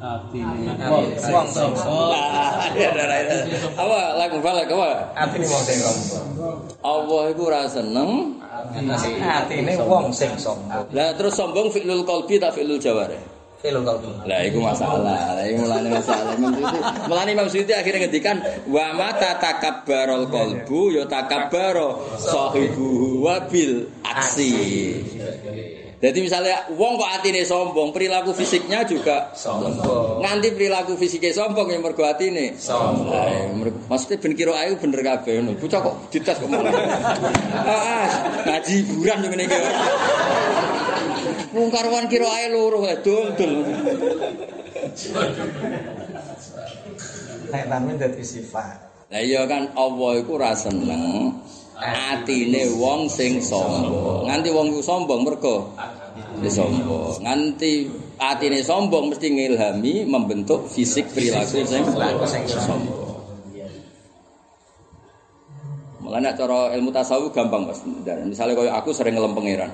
Wong 0.00 1.06
wong 1.12 1.46
sing 1.52 1.70
Ah, 1.84 2.70
ya, 2.72 2.90
ya, 2.90 3.04
ya, 3.04 3.36
ya. 3.44 3.58
Apa 3.76 3.98
lagu 4.16 4.40
balik 4.40 4.72
apa? 4.72 5.12
atine 5.12 5.44
wong 5.44 5.62
sing 5.62 5.78
sombong. 5.84 6.56
Allah 6.80 7.22
iku 7.36 7.42
ora 7.52 7.68
seneng. 7.68 8.40
Atine 9.22 9.76
wong 9.84 10.08
sing 10.08 10.32
sombong. 10.40 10.88
Lah 10.96 11.12
terus 11.14 11.36
sombong 11.36 11.68
fi'lul 11.68 12.02
qalbi 12.08 12.40
tak 12.40 12.56
fi'lul 12.56 12.80
jawarih. 12.80 13.37
Filo 13.58 13.82
kalbu. 13.82 14.22
Lah 14.22 14.38
iku 14.46 14.62
masalah. 14.62 15.34
Lah 15.34 15.42
iku 15.42 15.66
mulane 15.66 15.90
masalah. 15.90 16.32
Mulane 17.10 17.30
Imam 17.34 17.50
Suyuti 17.50 17.74
akhirnya 17.74 18.06
ngendikan 18.06 18.38
wa 18.70 18.94
mata 18.94 19.34
takabbarul 19.34 20.30
qalbu 20.30 20.94
ya 20.94 21.02
takabbaro 21.04 22.06
sahibu 22.16 23.18
wabil 23.18 23.82
aksi. 24.06 24.54
Jadi 25.98 26.22
misalnya 26.22 26.70
wong 26.70 26.94
kok 26.94 27.10
atine 27.10 27.42
sombong, 27.42 27.90
perilaku 27.90 28.30
fisiknya 28.30 28.86
juga 28.86 29.34
Sombong. 29.34 30.22
nganti 30.22 30.54
perilaku 30.54 30.94
fisiknya 30.94 31.34
sombong 31.34 31.74
yang 31.74 31.82
mergo 31.82 32.06
atine. 32.06 32.54
Sombong. 32.54 33.58
Mergo- 33.58 33.82
maksudnya 33.90 34.22
ben 34.22 34.38
kira 34.38 34.54
ae 34.54 34.78
bener 34.78 35.02
kabeh 35.02 35.42
ngono. 35.42 35.58
Bocah 35.58 35.82
kok 35.82 35.94
dites 36.14 36.38
kok 36.38 36.46
malah. 36.46 36.70
Ah, 37.66 37.74
ah, 37.74 38.06
ngaji 38.46 38.74
hiburan 38.78 39.26
ngene 39.26 39.42
iki. 39.42 39.58
Wong 41.54 41.68
karuan 41.72 42.06
kira 42.12 42.28
ae 42.28 42.52
loro 42.52 42.84
ae 42.84 43.00
dol-dol. 43.00 43.52
Nek 47.48 47.64
tanwin 47.72 47.96
dadi 47.96 48.24
sifat. 48.24 48.76
Lah 49.08 49.22
iya 49.24 49.48
kan 49.48 49.72
Allah 49.72 50.20
iku 50.20 50.36
ora 50.36 50.52
seneng 50.52 51.32
atine 51.80 52.68
wong 52.76 53.08
sing 53.08 53.40
sombong. 53.40 54.28
Nganti 54.28 54.48
wong 54.52 54.66
iku 54.76 54.80
sombong 54.84 55.20
mergo 55.24 55.72
sombong. 56.44 57.24
Nganti 57.24 57.88
atine 58.20 58.60
sombong 58.60 59.16
mesti 59.16 59.32
ngilhami 59.32 60.04
membentuk 60.04 60.68
fisik 60.68 61.08
perilaku 61.16 61.64
sing 61.64 62.44
sombong. 62.44 63.08
Mulane 66.04 66.28
nek 66.28 66.34
cara 66.36 66.72
ilmu 66.76 66.92
tasawuf 66.92 67.32
gampang 67.32 67.64
Mas. 67.64 67.80
Misalnya 68.04 68.54
kaya 68.56 68.72
aku 68.76 68.92
sering 68.92 69.16
ngelem 69.16 69.32
pangeran. 69.32 69.72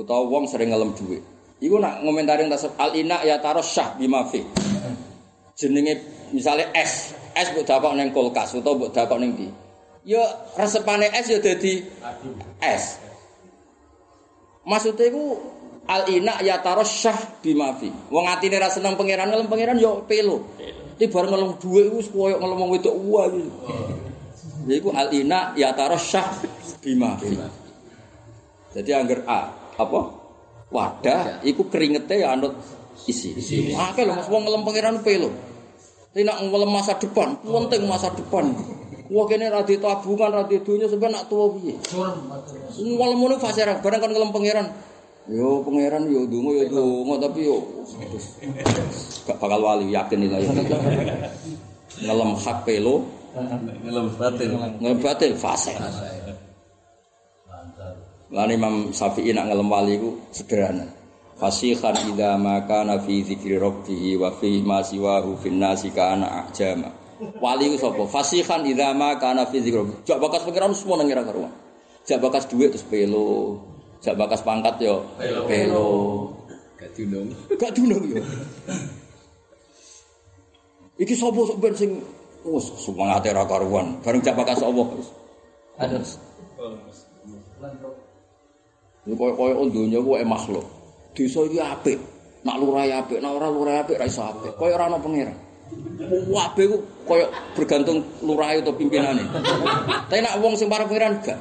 Utawa 0.00 0.24
wong 0.24 0.48
sering 0.48 0.72
ngelem 0.72 0.96
dhuwit. 0.96 1.20
Iku 1.60 1.76
nak 1.76 2.00
ngomentarin 2.00 2.48
tasawuf 2.48 2.72
al 2.80 2.96
ina 2.96 3.20
ya 3.20 3.36
taros 3.36 3.68
syah 3.68 3.92
bima 4.00 4.24
fi. 4.24 4.40
Jenenge 5.60 6.00
misalnya 6.32 6.72
es, 6.72 7.12
es 7.36 7.52
mbok 7.52 7.68
dakok 7.68 7.92
ning 8.00 8.16
kulkas 8.16 8.56
utawa 8.56 8.80
mbok 8.80 8.90
dakok 8.96 9.20
ning 9.20 9.36
ndi. 9.36 9.48
Ya 10.08 10.24
resepane 10.56 11.12
es 11.12 11.28
ya 11.28 11.36
dadi 11.36 11.84
es. 12.64 12.96
Maksudnya 14.64 15.12
iku 15.12 15.36
al 15.84 16.08
ina 16.08 16.40
ya 16.40 16.64
taros 16.64 16.88
syah 16.88 17.18
bima 17.44 17.76
fi. 17.76 17.92
Wong 18.08 18.24
atine 18.24 18.56
ra 18.56 18.72
seneng 18.72 18.96
pangeran 18.96 19.28
ngelem 19.28 19.52
pangeran 19.52 19.76
ya 19.76 20.00
pelo. 20.08 20.56
Ti 20.96 21.12
bareng 21.12 21.28
ngelem 21.28 21.50
dhuwit 21.60 21.92
iku 21.92 22.00
koyo 22.08 22.40
ngelem 22.40 22.56
wong 22.56 22.70
wedok 22.72 22.96
wah 23.04 23.28
iki. 23.28 23.44
Yaiku 24.64 24.96
al 24.96 25.12
ina 25.12 25.52
ya 25.60 25.76
syah 25.76 26.24
bima 26.80 27.20
fi. 27.20 27.36
Jadi 28.72 28.90
angger 28.96 29.28
A 29.28 29.59
apa? 29.80 30.00
Wadah 30.70 31.42
iku 31.42 31.66
keringete 31.66 32.22
ya 32.22 32.36
anut 32.36 32.54
isi. 33.08 33.34
Akeh 33.74 34.06
lho 34.06 34.14
Mas 34.14 34.28
wong 34.30 34.44
ngelem 34.46 34.62
pangeran 34.62 34.96
pe 35.02 35.18
lho. 35.18 35.30
Tapi 36.10 36.26
nak 36.26 36.42
ngelem 36.42 36.70
masa 36.70 36.98
depan, 36.98 37.38
penting 37.38 37.86
masa 37.86 38.10
depan. 38.10 38.50
Wah 39.10 39.26
kene 39.26 39.50
ra 39.50 39.66
di 39.66 39.74
tabungan, 39.78 40.30
ra 40.30 40.42
di 40.46 40.58
dunya 40.62 40.86
sampe 40.86 41.06
nak 41.10 41.26
tuwa 41.26 41.50
piye? 41.54 41.74
Ngelem 42.78 43.18
ngono 43.18 43.38
fase 43.42 43.66
ra 43.66 43.78
bareng 43.82 43.98
kon 43.98 44.10
ngelem 44.14 44.30
pangeran. 44.30 44.66
Yo 45.30 45.62
pangeran 45.66 46.06
yo 46.10 46.26
donga 46.30 46.50
yo 46.54 46.64
donga 46.70 47.14
tapi 47.26 47.46
yo 47.46 47.58
gak 49.26 49.36
bakal 49.38 49.60
wali 49.62 49.90
yakin 49.90 50.26
itu. 50.26 50.34
Ngelem 52.06 52.30
hak 52.38 52.58
pelo, 52.64 53.02
Ngelem 53.82 54.06
batin. 54.14 54.48
ngelem 54.78 54.98
batil 55.02 55.32
fase. 55.34 55.74
Lan 58.30 58.46
Imam 58.54 58.94
Syafi'i 58.94 59.34
nak 59.34 59.50
ngelem 59.50 59.66
wali 59.66 59.94
ku 59.98 60.22
sederhana. 60.30 60.86
Fasihan 61.34 61.96
idza 62.06 62.38
ma 62.38 62.62
kana 62.62 63.02
fi 63.02 63.26
dzikri 63.26 63.58
rabbih 63.58 64.22
wa 64.22 64.30
fi 64.38 64.62
ma 64.62 64.84
siwahu 64.86 65.34
fin 65.42 65.58
nasi 65.58 65.90
kana 65.90 66.46
ajama. 66.46 66.94
Wali 67.42 67.74
ku 67.74 67.76
sapa? 67.80 68.06
Fasihan 68.06 68.62
idza 68.62 68.94
ma 68.94 69.18
kana 69.18 69.50
fi 69.50 69.58
dzikri 69.58 69.82
rabbih. 69.82 69.96
Jak 70.06 70.22
bakas 70.22 70.46
pengiran 70.46 70.70
semua 70.70 71.02
nang 71.02 71.10
ngira 71.10 71.26
karuan. 71.26 71.50
Jak 72.06 72.22
bakas 72.22 72.46
duit 72.46 72.70
terus 72.70 72.86
pelo. 72.86 73.58
Jak 73.98 74.14
bakas 74.14 74.46
pangkat 74.46 74.78
yo 74.78 75.02
pelo. 75.50 75.86
Gak 76.78 76.94
diundang. 76.94 77.34
Gak 77.58 77.74
dunung 77.74 78.04
yo. 78.14 78.22
Iki 81.02 81.14
sapa 81.18 81.40
sok 81.50 81.58
ben 81.58 81.74
sing 81.74 81.98
wis 82.46 82.66
semangate 82.78 83.34
ra 83.34 83.42
karuan. 83.42 83.98
Bareng 84.06 84.22
jak 84.22 84.38
bakas 84.38 84.62
Allah. 84.62 84.86
Ada 85.82 85.98
kaya-kaya 89.08 89.54
donya 89.72 89.98
ku 90.00 90.12
makhluk. 90.24 90.66
Desa 91.16 91.40
iki 91.48 91.58
apik. 91.58 91.98
Nak 92.40 92.56
lurah 92.56 92.88
apik, 93.04 93.20
nak 93.20 93.36
ora 93.36 93.48
lurah 93.52 93.74
apik 93.84 94.00
ra 94.00 94.08
iso 94.08 94.24
apik. 94.24 94.56
Kaya 94.56 94.80
ora 94.80 94.88
ana 94.88 94.96
pangeran. 94.96 95.36
Wabe 96.32 96.62
ku 96.66 96.76
kaya 97.04 97.28
bergantung 97.52 98.00
lurah 98.24 98.56
atau 98.56 98.72
pimpinane. 98.72 99.24
Tapi 100.08 100.20
nak 100.24 100.40
wong 100.40 100.56
sing 100.56 100.72
para 100.72 100.88
pangeran 100.88 101.20
gak. 101.20 101.36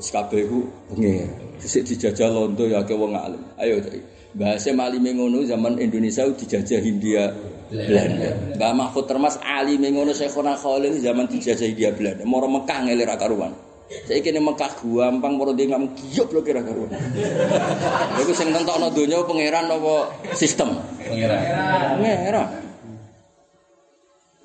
Wis 0.00 0.08
kabeh 0.08 0.48
ku 0.48 0.64
pangeran. 0.92 1.60
Sik 1.60 1.84
dijajah 1.84 2.28
londo 2.32 2.64
ya 2.64 2.80
akeh 2.80 2.96
wong 2.96 3.12
alim. 3.12 3.40
Ayo 3.60 3.80
cek. 3.80 4.00
Bahasa 4.36 4.68
malime 4.76 5.16
ngono 5.16 5.44
zaman 5.48 5.80
Indonesia 5.80 6.28
dijajah 6.28 6.80
Hindia 6.84 7.32
Belanda. 7.72 8.56
Mbah 8.60 8.72
Mahfud 8.76 9.08
Termas 9.08 9.40
alime 9.40 9.88
ngono 9.88 10.12
Syekhona 10.12 10.52
Khalil 10.60 11.00
zaman 11.00 11.24
dijajah 11.28 11.64
Hindia 11.64 11.90
Belanda. 11.96 12.24
Moro 12.28 12.44
Mekah 12.44 12.84
ngelir 12.84 13.08
karuan. 13.16 13.52
Saiki 13.86 14.34
ning 14.34 14.42
Mekah 14.42 14.82
gampang 14.82 15.38
moro 15.38 15.54
dia 15.54 15.70
ngam 15.70 15.94
giyop 15.94 16.34
lho 16.34 16.40
kira 16.42 16.58
karuan. 16.58 16.90
Lha 18.14 18.18
iku 18.18 18.34
sing 18.34 18.50
nentokno 18.50 18.90
donya 18.90 19.22
pangeran 19.22 19.70
apa 19.70 19.94
sistem? 20.34 20.74
Pangeran. 21.06 21.40
Pangeran. 22.02 22.48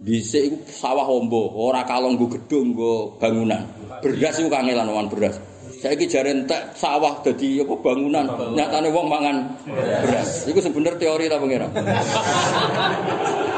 Dhisik 0.01 0.41
iku 0.45 0.57
sawah 0.65 1.05
ombo, 1.09 1.49
ora 1.57 1.81
kalong 1.85 2.17
nggo 2.17 2.37
gedung, 2.37 2.73
nggo 2.73 3.17
bangunan. 3.17 3.65
Beras 4.01 4.37
iku 4.37 4.49
kangelan 4.49 4.89
oman 4.89 5.09
beras. 5.09 5.41
Saiki 5.81 6.05
jare 6.05 6.29
entek 6.37 6.77
sawah 6.77 7.25
dadi 7.25 7.65
apa 7.65 7.73
bangunan, 7.81 8.25
nyatane 8.53 8.93
wong 8.93 9.09
mangan 9.09 9.37
beras. 9.65 10.45
Iku 10.45 10.61
sebener 10.61 10.93
teori 11.01 11.25
ta 11.25 11.41
pangeran. 11.41 11.69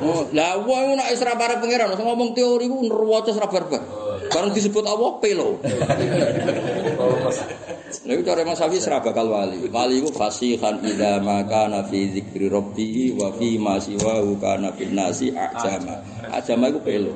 Oh, 0.00 0.24
lah 0.32 0.56
wong 0.64 0.96
nek 0.96 1.12
wis 1.12 1.20
ra 1.20 1.36
para 1.36 1.60
pangeran, 1.60 1.92
ngomong 1.92 2.32
teori 2.32 2.66
ku 2.66 2.88
nerwaca 2.88 3.30
ora 3.36 3.48
barbar. 3.48 3.82
Bareng 4.30 4.54
disebut 4.54 4.86
Allah 4.86 5.10
pelo. 5.18 5.58
Lha 8.06 8.12
iku 8.14 8.22
cara 8.22 8.46
Mas 8.46 8.62
Safi 8.62 8.78
ora 8.86 9.02
bakal 9.02 9.26
wali. 9.26 9.66
Wali 9.66 9.98
iku 10.00 10.14
fasihan 10.14 10.78
idza 10.80 11.18
ma 11.20 11.42
kana 11.44 11.82
fi 11.84 12.08
dzikri 12.08 12.46
rabbih 12.46 13.18
wa 13.18 13.28
fi 13.34 13.58
ma 13.58 13.76
siwahu 13.82 14.38
kana 14.38 14.70
fil 14.78 14.94
nasi 14.94 15.34
ajama. 15.34 16.00
Ajama 16.30 16.70
iku 16.70 16.80
pelo. 16.80 17.12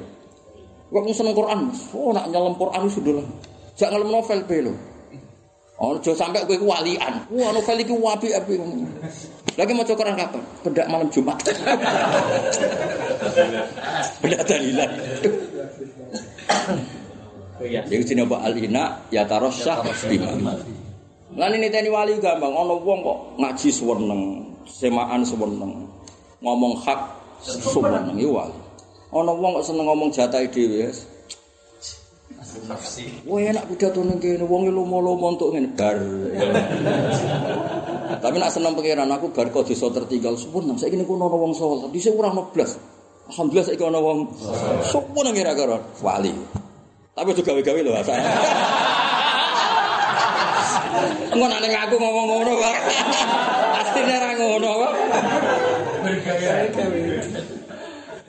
Kok 0.91 1.11
seneng 1.15 1.35
Quran? 1.35 1.71
Oh 1.95 2.11
nak 2.11 2.29
nyelam 2.31 2.55
Quran 2.59 2.83
sudah. 2.91 3.23
Jak 3.75 3.91
ngelem 3.91 4.11
novel 4.11 4.41
pelo. 4.47 4.75
Aja 5.75 6.13
sampe 6.15 6.39
kowe 6.47 6.55
iku 6.55 6.71
walian. 6.71 7.27
Wah, 7.35 7.51
novel 7.51 7.83
iki 7.83 7.95
apik-apik. 7.95 8.63
Lagi 9.55 9.71
mau 9.71 9.87
Quran 9.87 10.19
kapan? 10.19 10.43
Bedak 10.67 10.87
malam 10.91 11.09
Jumat. 11.15 11.39
Bedak 14.19 14.43
tahlilan. 14.51 14.91
Jadi 17.63 18.03
sini 18.03 18.27
apa 18.27 18.37
alina 18.43 18.99
ya 19.15 19.23
tarosyah 19.23 19.87
bima. 20.11 20.35
Lan 21.35 21.51
ini 21.55 21.71
tani 21.71 21.87
wali 21.91 22.19
gampang. 22.19 22.51
Ono 22.51 22.83
wong 22.83 22.99
kok 23.03 23.19
ngaji 23.39 23.69
seweneng, 23.71 24.23
semaan 24.67 25.23
seweneng, 25.23 25.87
ngomong 26.43 26.75
hak 26.83 27.01
seweneng 27.43 28.19
itu 28.19 28.35
wali. 28.35 28.59
Ono 29.15 29.33
wong 29.39 29.63
kok 29.63 29.67
seneng 29.71 29.87
ngomong 29.87 30.11
jatai 30.11 30.51
dhewe. 30.51 30.91
Wah 33.27 33.41
enak 33.41 33.67
pidato 33.71 34.03
ning 34.03 34.19
kene 34.19 34.47
wong 34.47 34.67
lomo-lomo 34.71 35.35
entuk 35.35 35.55
ngene 35.55 35.71
bar. 35.79 35.99
Tapi 38.21 38.37
nak 38.39 38.51
seneng 38.53 38.75
pangeran 38.77 39.11
aku 39.11 39.31
bar 39.33 39.49
kok 39.51 39.67
desa 39.67 39.89
tertinggal 39.91 40.35
suwun 40.37 40.69
nang 40.69 40.77
saiki 40.79 40.99
niku 40.99 41.17
ana 41.17 41.27
wong 41.31 41.55
saleh. 41.57 41.89
Dhisik 41.91 42.15
ora 42.19 42.31
ono 42.31 42.51
blas. 42.53 42.77
Alhamdulillah 43.33 43.67
saiki 43.67 43.85
ana 43.85 44.01
wong 44.03 44.19
suwun 44.91 45.23
nang 45.25 45.35
kira-kira 45.35 45.79
wali. 46.05 46.33
Tapi 47.15 47.31
juga 47.31 47.55
gawe-gawe 47.55 47.81
lho 47.87 47.93
asal. 47.95 48.19
Engko 51.35 51.47
nek 51.51 51.83
aku 51.87 51.95
ngomong 51.99 52.27
ngono 52.31 52.53
kok. 52.59 52.77
Asline 53.83 54.15
ra 54.23 54.31
ngono 54.39 54.71
kok. 54.71 54.93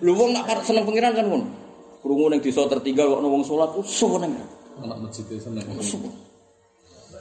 Lho 0.05 0.11
wong 0.13 0.29
nak 0.33 0.49
seneng 0.65 0.83
pangeran 0.85 1.13
kan 1.13 1.25
ngono. 1.29 1.45
Krungu 2.05 2.29
ning 2.29 2.41
desa 2.41 2.69
tertinggal 2.69 3.17
kok 3.17 3.19
ana 3.21 3.27
wong 3.29 3.43
salat 3.45 3.69
suwun 3.85 4.21
nang. 4.25 4.33
Anak 4.81 4.97
masjid 5.05 5.25
seneng. 5.41 5.65
Suwun. 5.81 6.34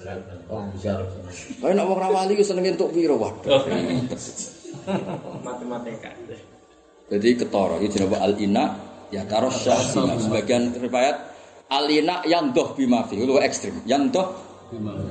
Kayak 0.05 1.75
nak 1.81 1.85
wong 1.89 1.99
ra 1.99 2.09
wali 2.13 2.37
ku 2.37 2.45
seneng 2.45 2.77
entuk 2.77 2.93
piro 2.93 3.17
waduh. 3.17 3.65
Matematika. 5.41 6.13
Jadi 7.09 7.29
ketara 7.41 7.81
iki 7.81 7.89
jenenge 7.97 8.19
al-ina 8.21 8.65
ya 9.09 9.25
tarosyah 9.25 9.81
bima. 9.97 10.15
Sebagian 10.21 10.77
riwayat 10.77 11.17
al-ina 11.73 12.21
yang 12.29 12.53
doh 12.53 12.77
bima 12.77 13.09
fi. 13.09 13.17
Itu 13.17 13.41
ekstrim. 13.41 13.81
Yang 13.89 14.03
doh 14.13 14.29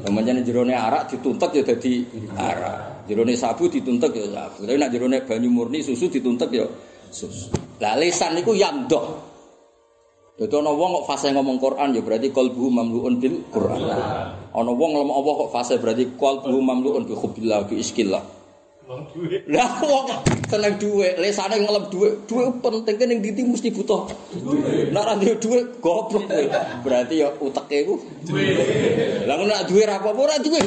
Kemudian 0.03 0.43
jerone 0.43 0.75
arak 0.75 1.07
dituntut 1.13 1.55
ya 1.55 1.63
dadi 1.63 2.03
arak. 2.35 3.07
Jerone 3.07 3.33
sabu 3.37 3.71
dituntut 3.71 4.11
ya 4.11 4.27
sabu. 4.27 4.67
Tapi 4.67 4.75
nak 4.75 4.91
jerone 4.91 5.23
banyu 5.23 5.47
murni 5.47 5.79
susu 5.79 6.11
dituntut 6.11 6.51
ya 6.51 6.67
susu. 7.07 7.53
Lah 7.79 7.95
lisan 7.95 8.35
niku 8.35 8.51
yang 8.57 8.89
doh. 8.91 9.32
Dadi 10.33 10.49
ana 10.57 10.73
wong 10.73 10.97
kok 10.97 11.05
fase 11.13 11.29
ngomong 11.29 11.61
Quran 11.61 11.93
ya 11.93 12.01
berarti 12.01 12.33
qalbu 12.33 12.65
mamluun 12.73 13.21
bil 13.21 13.45
Quran. 13.53 13.85
Ana 14.49 14.71
wong 14.73 14.97
ngomong 14.97 15.13
Allah 15.13 15.33
kok 15.45 15.51
fase 15.53 15.77
berarti 15.77 16.09
qalbu 16.17 16.57
mamluun 16.57 17.05
bi 17.05 17.13
hubbillah 17.13 17.69
bi 17.69 17.77
iskillah. 17.77 18.41
Lah 19.53 19.69
wong 19.85 20.09
seneng 20.49 20.81
dhuwit, 20.81 21.21
lesane 21.21 21.61
ngelem 21.61 21.85
dhuwit. 21.93 22.25
Dhuwit 22.25 22.65
penting 22.65 22.97
ning 23.13 23.21
ndi 23.21 23.45
mesti 23.45 23.69
butuh. 23.69 24.09
Nek 24.89 25.01
ora 25.05 25.13
duwe 25.21 25.37
dhuwit 25.37 25.77
goblok 25.77 26.25
kowe. 26.25 26.45
Berarti 26.81 27.21
ya 27.21 27.29
uteke 27.37 27.77
ku. 27.85 28.01
Lah 29.29 29.37
ngono 29.37 29.53
nek 29.53 29.69
duwe 29.69 29.85
ra 29.85 30.01
apa-apa 30.01 30.17
ora 30.17 30.35
duwe. 30.41 30.59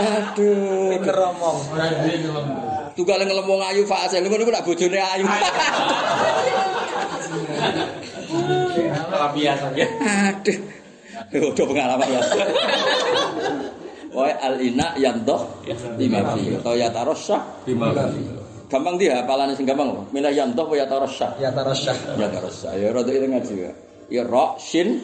Aduh. 0.00 0.96
Ngeromong. 0.96 1.58
Orang 1.76 1.92
duit 2.08 2.18
ngelem. 2.24 2.46
Tugale 2.96 3.28
ngelem 3.28 3.44
wong 3.44 3.60
ayu 3.68 3.84
fase. 3.84 4.16
Ngono 4.16 4.48
ku 4.48 4.52
nak 4.52 4.64
bojone 4.64 4.96
ayu. 4.96 5.28
Biasa 9.32 9.66
ya. 9.74 9.86
Aduh. 10.30 10.58
Udah 11.32 11.64
pengalaman 11.64 12.08
ya. 12.08 12.20
Wah 14.12 14.28
al-ina 14.44 14.92
yang 15.00 15.24
doh 15.24 15.48
lima 15.96 16.20
fi 16.36 16.52
atau 16.60 16.76
ya 16.76 16.92
tarosyah 16.92 17.64
Bima 17.64 17.88
gampang 18.68 18.96
dia 19.00 19.20
hafalannya 19.24 19.56
sing 19.56 19.64
gampang. 19.64 19.88
Milah 20.12 20.32
yang 20.32 20.52
doh 20.52 20.68
ya 20.76 20.84
tarosyah 20.84 21.40
Ya 21.40 21.48
tarasyah. 21.52 21.96
ya 22.20 22.28
tarosyah 22.28 22.72
ya 22.76 22.88
rada 22.92 23.12
itu 23.12 23.26
ngaji 23.28 23.54
ya. 23.56 23.72
Ya 24.12 24.22
ro 24.28 24.56
shin 24.60 25.00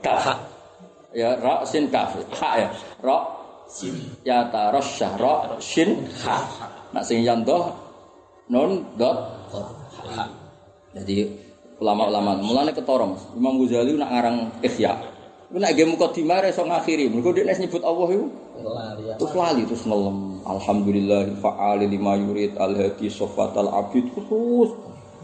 kaf 0.00 0.36
ya 1.12 1.36
ro 1.36 1.64
shin 1.68 1.92
kaf. 1.92 2.16
Ha 2.16 2.50
ya. 2.56 2.68
Ro 3.04 3.18
ya 4.24 4.48
tarosyah 4.48 5.12
ro 5.20 5.60
shin 5.60 6.08
ha 6.24 6.40
nak 6.92 7.04
sing 7.04 7.20
yang 7.20 7.44
doh 7.44 7.72
nun 8.48 8.84
dot. 8.96 9.16
Ha 9.52 10.24
jadi 10.96 11.47
ulama-ulama 11.78 12.42
mulane 12.42 12.74
Mas 12.74 13.22
Imam 13.34 13.54
Ghazali 13.62 13.94
nak 13.94 14.10
ngarang 14.10 14.36
Ihya 14.66 14.92
Iku 15.48 15.56
nek 15.56 15.80
ge 15.80 15.84
mukadimah 15.88 16.44
iso 16.44 16.60
ngakhiri. 16.60 17.08
Mergo 17.08 17.32
nek 17.32 17.56
nyebut 17.56 17.80
Allah 17.80 18.10
Lari 18.58 19.08
ya. 19.08 19.14
terus 19.16 19.32
lali 19.32 19.64
terus 19.64 19.80
ngelem. 19.88 20.44
Alhamdulillah 20.44 21.40
fa'ali 21.40 21.88
lima 21.88 22.20
yurid 22.20 22.60
al 22.60 22.76
hadi 22.76 23.08
sofatal 23.08 23.72
abid 23.72 24.12
terus. 24.12 24.76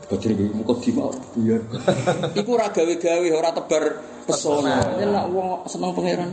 Bajine 0.09 0.33
ge 0.33 0.45
mukadimah 0.57 1.13
biar. 1.37 1.61
Iku 2.41 2.51
ora 2.57 2.73
gawe-gawe 2.73 3.29
ora 3.37 3.51
tebar 3.53 3.85
pesona. 4.25 4.97
Nak 4.97 5.27
wong 5.29 5.49
seneng 5.69 5.93
pangeran. 5.93 6.33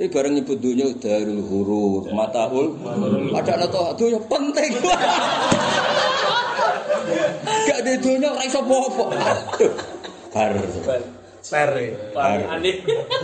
Tapi 0.00 0.16
bareng 0.16 0.32
nyebut 0.32 0.56
dunia 0.64 0.88
darul 0.96 1.44
hurur, 1.44 2.08
mataul, 2.16 2.72
ada 3.36 3.52
nato 3.60 3.92
dunia 4.00 4.16
penting. 4.32 4.80
Gak 7.68 7.78
ada 7.84 7.92
dunia 8.00 8.32
ora 8.32 8.40
iso 8.48 8.64
apa-apa. 8.64 9.04
Aduh. 9.12 9.68
Bar. 10.32 10.56
Pere. 11.44 12.16
Bar. 12.16 12.40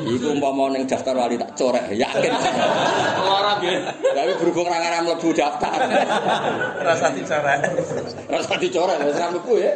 Iku 0.04 0.36
umpama 0.36 0.68
ning 0.68 0.84
daftar 0.84 1.16
wali 1.16 1.40
tak 1.40 1.56
corek, 1.56 1.96
yakin. 1.96 2.32
Lorot 3.24 3.58
ya. 3.64 3.80
Tapi 3.96 4.36
berhubung 4.36 4.68
ra 4.68 4.76
ngarep 4.76 5.00
mlebu 5.08 5.32
daftar. 5.32 5.80
Rasa 6.84 7.08
dicoret. 7.16 7.72
Rasa 8.28 8.52
dicoret, 8.60 9.00
wis 9.00 9.16
ra 9.16 9.32
mlebu 9.32 9.54
ya. 9.64 9.72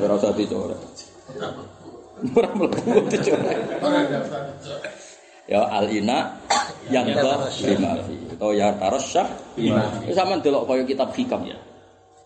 Ora 0.00 0.16
usah 0.16 0.32
dicoret. 0.32 0.80
Ora 2.32 2.48
mlebu 2.56 3.04
dicoret. 3.12 3.84
Orang 3.84 4.04
daftar. 4.08 5.07
Ya 5.48 5.64
al-ina 5.64 6.36
yang 6.92 7.08
doh 7.08 7.48
lima 7.64 7.96
fi. 8.04 8.14
Atau 8.36 8.52
ya 8.52 8.68
tarasyah 8.76 9.26
lima 9.56 9.80
fi. 9.96 10.12
Sama 10.12 10.36
delok 10.44 10.68
kaya 10.68 10.84
kitab 10.84 11.08
hikam 11.16 11.48
ya. 11.48 11.56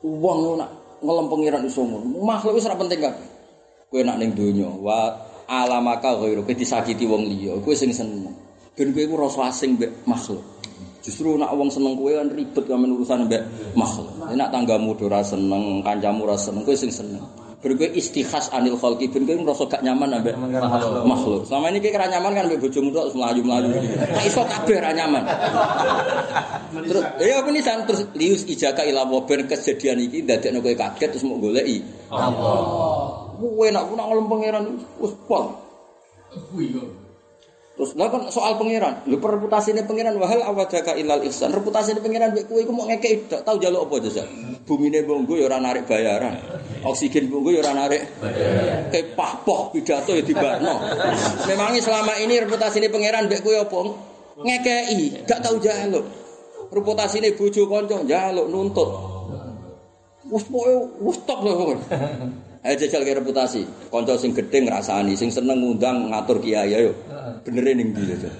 Wong 0.02 0.58
nak 0.58 0.70
ngelem 0.98 1.26
pengiran 1.30 1.62
iso 1.62 1.86
ngono. 1.86 2.18
Makhluk 2.18 2.58
wis 2.58 2.66
ora 2.66 2.74
penting 2.74 2.98
kabeh. 2.98 3.26
Kowe 3.86 4.02
nak 4.02 4.18
ning 4.18 4.34
donya 4.34 4.66
wa 4.66 5.14
alamaka 5.46 6.18
ghairu 6.18 6.42
kowe 6.42 6.56
disakiti 6.56 7.06
wong 7.06 7.28
liya, 7.28 7.54
kowe 7.62 7.76
sing 7.76 7.94
seneng. 7.94 8.34
Ben 8.74 8.90
kowe 8.90 9.02
iku 9.06 9.14
rasa 9.14 9.52
asing 9.52 9.78
mbek 9.78 10.02
makhluk. 10.02 10.42
Justru 11.02 11.38
nak 11.38 11.54
wong 11.54 11.70
seneng 11.70 11.94
kowe 11.94 12.10
kan 12.10 12.26
ribet 12.32 12.64
kan 12.66 12.82
urusan 12.82 13.30
mbek 13.30 13.42
makhluk. 13.78 14.10
Nek 14.34 14.48
tanggamu 14.50 14.98
do 14.98 15.06
ora 15.06 15.22
seneng, 15.22 15.84
kancamu 15.86 16.26
ora 16.26 16.34
seneng, 16.34 16.66
kowe 16.66 16.74
sing 16.74 16.90
seneng. 16.90 17.22
Ben 17.62 17.78
kowe 17.78 17.86
istikhas 17.94 18.50
anil 18.50 18.74
khalqi, 18.74 19.06
ben 19.06 19.22
kowe 19.22 19.38
ngrasa 19.38 19.70
gak 19.70 19.86
nyaman 19.86 20.18
ambek 20.18 20.34
Makhluk. 21.06 21.46
Selama 21.46 21.70
ini 21.70 21.78
kayak 21.78 22.10
nyaman 22.10 22.34
kan 22.34 22.44
mbek 22.50 22.58
bojomu 22.58 22.90
tok 22.90 23.14
melayu-melayu. 23.14 23.70
Nah 24.02 24.24
iso 24.26 24.42
kabeh 24.42 24.82
ra 24.82 24.90
nyaman. 24.90 25.22
Terus 26.90 27.04
ya 27.22 27.38
apa 27.38 27.48
nih 27.54 27.62
san 27.62 27.86
terus 27.86 28.02
lius 28.18 28.42
ijaka 28.50 28.82
ila 28.82 29.06
ben 29.06 29.46
kejadian 29.46 30.02
iki 30.10 30.26
dadekno 30.26 30.58
kowe 30.58 30.74
kaget 30.74 31.08
terus 31.14 31.22
mau 31.22 31.38
goleki. 31.38 31.86
Allah. 32.10 33.30
Kowe 33.38 33.66
nak 33.70 33.94
nak 33.94 34.06
ngelem 34.10 34.26
pangeran 34.26 34.64
wis 34.98 35.14
pol. 35.30 35.54
Kok. 36.32 37.01
Terus 37.72 37.96
lah 37.96 38.12
kan 38.12 38.28
soal 38.28 38.60
pangeran, 38.60 39.00
lho 39.08 39.16
reputasine 39.16 39.80
pangeran 39.88 40.20
wahal 40.20 40.44
awadaka 40.44 40.92
ilal 40.92 41.24
ihsan. 41.24 41.56
Reputasine 41.56 42.04
pangeran 42.04 42.36
mbek 42.36 42.44
kowe 42.44 42.60
iku 42.60 42.68
mau 42.68 42.84
ngekeki 42.84 43.32
tok, 43.32 43.40
tau 43.48 43.56
jaluk 43.56 43.88
apa 43.88 43.94
jasa. 44.04 44.28
Bumine 44.68 45.00
bonggo 45.08 45.40
ya 45.40 45.48
ora 45.48 45.56
narik 45.56 45.88
bayaran. 45.88 46.36
Oksigen 46.84 47.32
bonggo 47.32 47.48
ya 47.48 47.64
ora 47.64 47.72
narik. 47.72 48.04
Kayak 48.92 49.16
pahpoh 49.16 49.72
pidato 49.72 50.12
ya 50.12 50.20
dibarno. 50.20 50.84
Memangnya 51.48 51.80
selama 51.80 52.12
ini 52.20 52.44
reputasine 52.44 52.92
pangeran 52.92 53.32
mbek 53.32 53.40
kowe 53.40 53.56
apa? 53.56 53.78
Ngekeki, 54.44 55.24
gak 55.24 55.40
tau 55.40 55.56
jaluk. 55.56 56.04
Reputasine 56.68 57.32
bojo 57.32 57.62
kanca 57.72 58.04
jaluk 58.04 58.52
nuntut. 58.52 58.90
Wes 60.28 60.44
pokoke 60.44 60.92
wes 61.08 61.18
top 61.24 61.40
lho. 61.40 61.80
Ayo 62.62 62.74
jajal 62.78 63.02
ke 63.02 63.18
reputasi. 63.18 63.66
Kanca 63.90 64.14
sing 64.14 64.30
gedhe 64.38 64.62
ngrasani, 64.62 65.18
sing 65.18 65.34
seneng 65.34 65.58
ngundang 65.58 66.14
ngatur 66.14 66.38
kiai 66.38 66.70
ayo. 66.70 66.94
Benere 67.42 67.74
ning 67.74 67.90
ndi 67.90 68.02
jajal? 68.06 68.34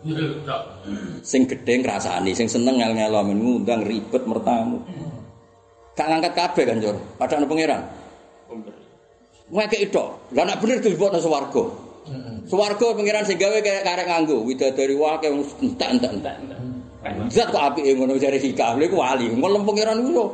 Iya, 0.00 0.24
Cok. 0.48 0.62
Sing 1.20 1.44
gedhe 1.44 1.84
ngrasani, 1.84 2.32
sing 2.32 2.48
seneng 2.48 2.80
ngel-ngelo 2.80 3.20
men 3.20 3.36
ngundang 3.36 3.84
ribet 3.84 4.24
mertamu. 4.24 4.80
Gak 5.92 6.08
ngangkat 6.08 6.32
kabeh 6.32 6.64
kan, 6.64 6.80
Jor. 6.80 6.96
Padahal 7.20 7.44
pangeran. 7.44 7.84
Ngekeki 9.52 9.92
tok. 9.92 10.32
Lah 10.32 10.48
nek 10.48 10.56
bener 10.64 10.80
dilebokno 10.80 11.20
swarga. 11.20 11.64
Swarga 12.48 12.86
pangeran 12.96 13.28
sing 13.28 13.36
gawe 13.36 13.60
kayak 13.60 13.84
karek 13.84 14.06
nganggo 14.08 14.40
widadari 14.40 14.96
wae 14.96 15.20
entek-entek. 15.20 16.36
Zat 17.28 17.52
kok 17.52 17.60
apike 17.60 17.92
ngono 17.92 18.16
jare 18.16 18.40
hikam. 18.40 18.80
Lha 18.80 18.88
iku 18.88 18.96
wali. 18.96 19.28
Ngelem 19.28 19.68
pangeran 19.68 20.00
iku 20.00 20.10
yo. 20.16 20.26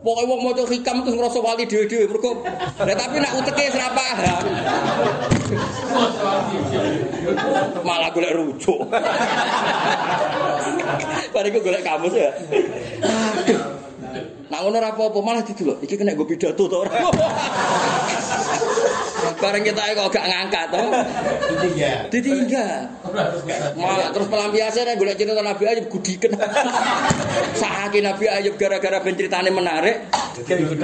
Pokoke 0.00 0.24
wong 0.24 0.40
maca 0.48 0.64
hikam 0.64 1.04
terus 1.04 1.12
ngrasa 1.12 1.40
wali 1.44 1.68
dhewe-dhewe 1.68 2.08
mergo. 2.08 2.40
Lah 2.80 2.96
tapi 2.96 3.20
nek 3.20 3.36
uteke 3.36 3.68
paham. 3.76 4.42
Malah 7.84 8.08
golek 8.08 8.32
rujuk. 8.32 8.80
Bariku 11.36 11.60
golek 11.60 11.84
kamus 11.84 12.16
ya. 12.16 12.32
Nak 14.48 14.60
ngono 14.64 14.76
ora 14.80 14.88
apa-apa 14.96 15.18
malah 15.20 15.44
didelok. 15.44 15.84
Iki 15.84 16.00
kena 16.00 16.16
go 16.16 16.24
pidato 16.24 16.64
to 16.64 16.76
ora. 16.80 16.90
Bareng 19.40 19.64
kita 19.64 19.82
kok 19.96 20.08
gak 20.12 20.26
ngangkat 20.26 20.64
toh. 20.72 20.88
Ditinggal. 22.12 22.80
Malah 23.76 24.08
terus 24.12 24.28
pelampiasan 24.28 24.84
nek 24.86 24.96
golek 24.96 25.16
cerita 25.16 25.42
Nabi 25.42 25.64
Ayub 25.68 25.86
gudiken. 25.88 26.30
Sakake 27.60 28.00
Nabi 28.04 28.24
Ayub 28.28 28.54
gara-gara 28.56 29.00
ben 29.00 29.14
ceritane 29.16 29.50
menarik. 29.52 30.08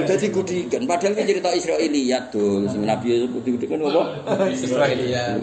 Dadi 0.07 0.27
gudiken. 0.29 0.85
Padahal 0.85 1.13
iki 1.17 1.23
cerita 1.37 1.49
Israiliyat 1.53 2.23
tuh. 2.33 2.65
Sing 2.69 2.85
Nabi 2.85 3.17
Ayub 3.17 3.31
gudiken 3.37 3.81
apa? 3.81 4.03
Israiliyat. 4.51 5.41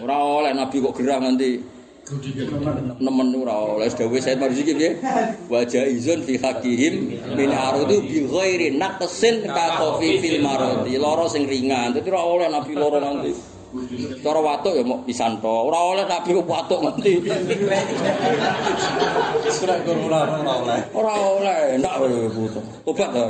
Ora 0.00 0.16
oleh 0.18 0.52
Nabi 0.54 0.76
kok 0.78 0.94
gerah 0.96 1.18
nanti 1.18 1.79
nemen 2.98 3.28
ora 3.38 3.78
oleh 3.78 3.86
dawuh 3.94 4.18
Said 4.18 4.42
Marzuki 4.42 4.74
piye? 4.74 4.98
Wa 5.46 5.62
jaizun 5.62 6.26
fi 6.26 6.34
hakihim 6.34 6.94
min 7.38 7.50
arudu 7.54 8.02
bi 8.02 8.26
ghairi 8.26 8.74
naqsin 8.74 9.46
ka 9.46 9.78
qafi 9.78 10.18
fil 10.18 10.42
maradi. 10.42 10.98
Lara 10.98 11.30
sing 11.30 11.46
ringan. 11.46 11.94
Dadi 11.94 12.10
ora 12.10 12.22
oleh 12.26 12.48
nabi 12.50 12.74
lara 12.74 12.98
nanti. 12.98 13.32
Cara 14.26 14.42
watuk 14.42 14.74
ya 14.74 14.82
mau 14.82 14.98
pisan 15.06 15.38
to. 15.38 15.46
Ora 15.70 15.78
oleh 15.94 16.04
nabi 16.10 16.34
watuk 16.34 16.82
Qur'an 19.60 19.78
ora 20.10 20.54
oleh. 20.58 20.80
ora 20.90 21.12
oleh. 21.14 21.78
Ndak 21.78 21.94
putus. 22.34 22.64
Tobat 22.82 23.14
ta 23.14 23.22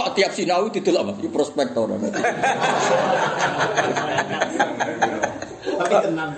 Kok 0.00 0.16
tiap 0.16 0.32
sinau 0.32 0.64
didelok 0.72 1.12
Mas, 1.12 1.16
iki 1.20 1.28
prospektor. 1.28 1.84
Tapi 5.76 5.94
tenang. 6.08 6.32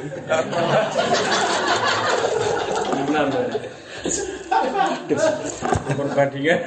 Perbandingan. 5.94 6.58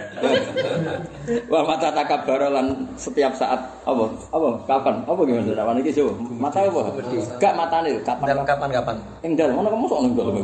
Wah 1.52 1.68
mata 1.68 1.92
takabara 1.92 2.48
lan 2.48 2.88
setiap 2.96 3.36
saat 3.36 3.60
apa? 3.84 4.06
Apa? 4.32 4.64
Kapan? 4.64 5.04
Apa 5.04 5.20
gimana? 5.28 5.52
Rawan 5.52 5.84
iki 5.84 6.00
coba. 6.00 6.16
Mata 6.48 6.64
apa? 6.64 6.96
Gak 7.44 7.54
matane 7.60 8.00
kapan? 8.08 8.26
Dan 8.32 8.48
kapan-kapan? 8.48 8.96
Ing 9.20 9.36
dalem 9.36 9.60
ana 9.60 9.68
kamu 9.68 9.84
sok 9.92 10.00
ning 10.00 10.14
dalem. 10.16 10.40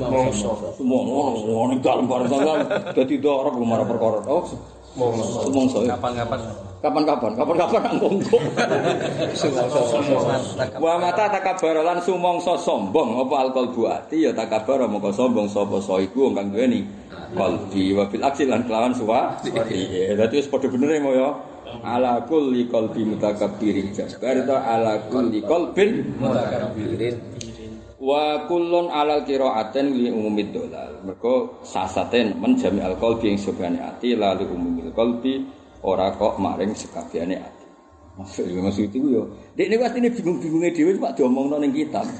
Mongso. 0.00 0.56
Semua 0.80 1.04
ngono 1.04 1.76
ning 1.76 1.84
dalem 1.84 2.08
bareng 2.08 2.28
sampean 2.32 2.64
dadi 2.96 3.20
dorok 3.20 3.60
lumara 3.60 3.84
perkara. 3.84 4.24
Oh, 4.24 4.48
Mongso. 4.98 5.46
mongso. 5.54 5.78
Kapan-kapan? 5.86 6.40
Kapan-kapan? 6.80 7.30
Kapan-kapan 7.38 7.80
nang 7.86 7.96
mongko. 8.02 8.38
Wa 10.82 10.98
mata 10.98 11.30
takabara 11.30 11.84
lan 11.86 12.02
sumangsa 12.02 12.58
sombong 12.58 13.20
apa 13.22 13.34
alkol 13.46 13.70
buati 13.70 14.26
ya 14.26 14.34
takabara 14.34 14.90
mongko 14.90 15.14
sombong 15.14 15.46
sapa 15.46 15.78
saiku 15.78 16.26
wong 16.26 16.34
kang 16.34 16.48
duweni 16.50 16.82
qalbi 17.36 17.94
wa 17.94 18.08
bil 18.10 18.24
aksi 18.26 18.50
lan 18.50 18.66
kelawan 18.66 18.90
suwa. 18.96 19.38
Iya, 19.46 20.18
dadi 20.18 20.42
wis 20.42 20.50
padha 20.50 20.66
bener 20.66 20.98
ya 20.98 21.10
ya. 21.14 21.30
Ala 21.86 22.26
kulli 22.26 22.66
qalbi 22.66 23.06
mutakabbirin 23.06 23.94
jabar 23.94 24.42
ta 24.42 24.56
ala 24.66 25.06
kulli 25.06 25.38
qalbin 25.46 26.18
Mutakabbirin. 26.18 27.14
Wa 28.00 28.48
kullun 28.48 28.88
alal 28.88 29.22
qiraatin 29.28 29.92
li 29.92 30.08
umumid 30.08 30.56
dolal. 30.56 31.04
Mergo 31.04 31.60
sasaten 31.60 32.40
menjami 32.40 32.80
al 32.80 32.96
qalbi 32.96 33.36
ing 33.36 33.38
sebane 33.38 33.76
ati 33.76 34.16
lalu 34.16 34.48
umumil 34.48 34.88
qalbi 34.96 35.44
ora 35.84 36.16
kok 36.16 36.40
maring 36.40 36.72
sekabehane 36.72 37.36
ati. 37.36 37.66
Maksud 38.16 38.44
ya 38.48 38.60
maksud 38.60 38.88
itu 38.88 38.98
yo. 39.06 39.22
Dek 39.54 39.68
niku 39.70 39.84
astine 39.86 40.08
bingung-bingunge 40.12 40.72
dhewe 40.74 40.92
Pak 40.98 41.14
diomongno 41.16 41.56
ning 41.60 41.72
kitab. 41.72 42.04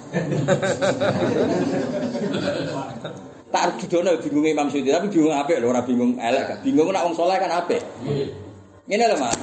tak 3.51 3.83
dudono 3.83 4.15
bingunge 4.23 4.55
Imam 4.55 4.71
Suyuti 4.71 4.95
tapi 4.95 5.11
bingung 5.11 5.35
apik 5.35 5.59
lho 5.59 5.69
ora 5.73 5.83
bingung 5.83 6.15
elek. 6.21 6.63
Bingung 6.63 6.95
nek 6.95 7.03
wong 7.05 7.15
saleh 7.19 7.37
kan 7.41 7.53
apik. 7.53 7.83
Ngene 8.87 9.05
lho 9.11 9.17
Mas. 9.19 9.37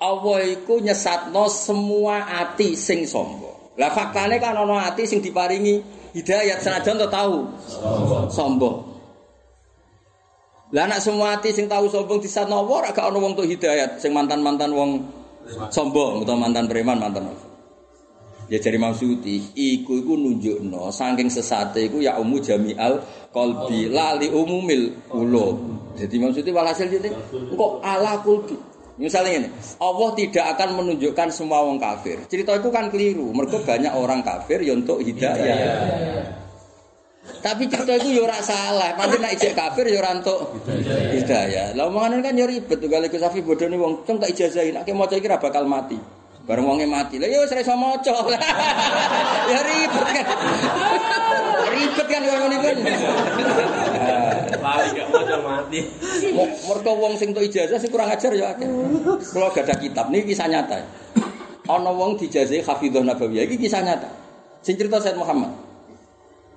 Allah 0.00 0.38
iku 0.48 0.80
nyesatno 0.80 1.44
semua 1.52 2.24
ati 2.40 2.72
sing 2.72 3.04
sombong. 3.04 3.59
Lah 3.80 3.88
faktane 3.88 4.36
kan 4.36 4.52
ana 4.52 4.92
ati 4.92 5.08
sing 5.08 5.24
diparingi 5.24 5.80
hidayat 6.12 6.60
senajan 6.60 7.00
to 7.00 7.08
tahu 7.08 7.48
sombong. 8.28 8.84
Lah 10.76 10.84
anak 10.84 11.00
semua 11.00 11.40
ati 11.40 11.56
sing 11.56 11.64
tahu 11.64 11.88
sombong 11.88 12.20
disatno 12.20 12.60
apa 12.60 12.72
ora 12.76 12.88
gak 12.92 13.08
ana 13.08 13.16
wong 13.16 13.32
tuh 13.32 13.48
hidayat 13.48 13.96
sing 13.96 14.12
mantan-mantan 14.12 14.76
wong 14.76 15.08
sombong 15.72 16.20
utawa 16.20 16.44
mantan 16.44 16.68
preman 16.68 17.00
mantan 17.00 17.32
apa. 17.32 17.48
Ya 18.50 18.58
dari 18.58 18.82
Mamsuti, 18.82 19.54
iku 19.54 19.94
iku 20.02 20.18
nunjukno 20.18 20.90
saking 20.90 21.30
sesate 21.30 21.86
iku 21.86 22.02
ya 22.02 22.18
umu 22.18 22.42
jami'al 22.42 22.98
qalbi 23.30 23.88
lali 23.88 24.26
umumil 24.28 25.06
qulub. 25.08 25.56
Jadi 25.96 26.20
Mamsuti 26.20 26.50
walhasil 26.52 26.90
jadi 26.90 27.14
kok 27.56 27.72
ala 27.80 28.20
qalbi. 28.20 28.69
Misalnya 29.00 29.32
ini, 29.40 29.48
Allah 29.80 30.08
tidak 30.12 30.44
akan 30.56 30.68
menunjukkan 30.76 31.28
semua 31.32 31.64
orang 31.64 31.80
kafir. 31.80 32.20
Cerita 32.28 32.52
itu 32.52 32.68
kan 32.68 32.92
keliru. 32.92 33.32
Mereka 33.32 33.64
banyak 33.64 33.96
orang 33.96 34.20
kafir 34.20 34.60
yang 34.60 34.84
untuk 34.84 35.00
hidayah. 35.00 35.56
Tapi 37.40 37.64
cerita 37.72 37.96
itu 37.96 38.20
ya 38.20 38.28
ora 38.28 38.36
salah. 38.44 38.92
Nanti 39.00 39.16
nak 39.16 39.32
ijek 39.32 39.56
kafir 39.56 39.88
ya 39.88 40.04
ora 40.04 40.20
untuk 40.20 40.60
hidayah. 41.16 41.72
Lah 41.72 41.88
omongan 41.88 42.20
kan 42.20 42.36
ya 42.36 42.44
ribet 42.44 42.76
tuh 42.76 42.92
kali 42.92 43.08
Safi 43.08 43.40
bodoh 43.40 43.64
nih 43.64 43.80
wong. 43.80 44.04
Cung 44.04 44.20
tak 44.20 44.36
ijazahin. 44.36 44.76
Nek 44.76 44.92
maca 44.92 45.16
iki 45.16 45.24
ra 45.24 45.40
bakal 45.40 45.64
mati. 45.64 45.96
Bareng 46.44 46.68
wonge 46.68 46.84
mati. 46.84 47.16
Lah 47.16 47.28
ya 47.32 47.40
wis 47.40 47.56
ra 47.56 47.64
iso 47.64 47.72
maca. 47.72 48.12
ya 49.52 49.60
ribet 49.64 50.06
kan. 50.12 50.26
ribet 51.72 52.06
kan 52.12 52.20
ngene 52.20 52.56
kan. 52.60 52.76
Lali 54.60 54.88
gak 54.92 55.06
mau 55.12 55.40
mati. 55.40 55.80
Mergo 56.68 56.92
wong 57.00 57.12
sing 57.16 57.32
entuk 57.32 57.44
ijazah 57.48 57.80
sing 57.80 57.90
kurang 57.90 58.12
ajar 58.12 58.32
ya. 58.36 58.52
Kula 59.32 59.48
gak 59.50 59.64
ada 59.66 59.74
kitab 59.80 60.12
niki 60.12 60.36
kisah 60.36 60.46
nyata. 60.46 60.78
Ana 61.66 61.90
wong 61.90 62.20
dijazahi 62.20 62.60
hafizah 62.62 63.02
nabawiyah 63.02 63.48
iki 63.48 63.56
kisah 63.66 63.80
nyata. 63.80 64.08
Sing 64.60 64.76
cerita 64.76 65.00
Said 65.00 65.16
Muhammad. 65.16 65.50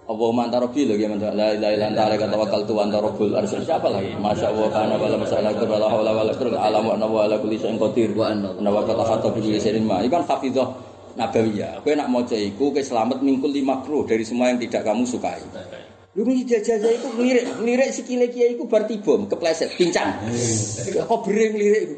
Allahumma 0.04 0.52
anta 0.52 0.60
rabbi 0.60 0.84
lho 0.84 1.00
ya 1.00 1.08
man 1.08 1.16
la 1.16 1.56
ilaha 1.56 1.72
illa 1.80 1.86
anta 1.88 2.02
alaika 2.12 2.28
tawakkaltu 2.28 2.76
wa 2.76 2.84
anta 2.84 3.00
rabbul 3.00 3.32
arsy 3.40 3.56
siapa 3.64 3.88
lagi 3.88 4.12
masya 4.20 4.52
Allah 4.52 4.68
kana 4.68 5.00
wala 5.00 5.16
masalah 5.16 5.56
wala 5.56 5.88
haula 5.88 6.12
wala 6.12 6.32
quwwata 6.36 6.60
alam 6.60 6.84
wa 6.92 7.00
wa 7.00 7.24
ala 7.24 7.40
kulli 7.40 7.56
syai'in 7.56 7.80
qadir 7.80 8.12
wa 8.12 8.28
anna 8.28 8.52
wa 8.52 8.84
qad 8.84 9.00
hatta 9.00 9.32
bi 9.32 9.48
ma 9.80 10.04
iku 10.04 10.12
kan 10.12 10.28
hafizah 10.28 10.68
nabawiyah 11.16 11.80
kowe 11.86 11.94
nak 11.96 12.10
maca 12.12 12.36
iku 12.36 12.76
kowe 12.76 12.82
selamat 12.84 13.24
mingkul 13.24 13.48
lima 13.48 13.80
makruh 13.80 14.04
dari 14.04 14.28
semua 14.28 14.50
yang 14.52 14.60
tidak 14.60 14.84
kamu 14.84 15.06
sukai 15.06 15.40
Lu 16.14 16.22
ini 16.30 16.46
jajah 16.46 16.78
itu 16.78 17.10
ngelirik, 17.18 17.46
ngelirik 17.58 17.90
sikile 17.90 18.30
kiai 18.30 18.54
itu 18.54 18.70
bar 18.70 18.86
tibom, 18.86 19.26
kepleset, 19.26 19.74
pincang. 19.74 20.14
Kok 20.94 21.20
bering 21.26 21.58
ngelirik 21.58 21.82
itu. 21.90 21.96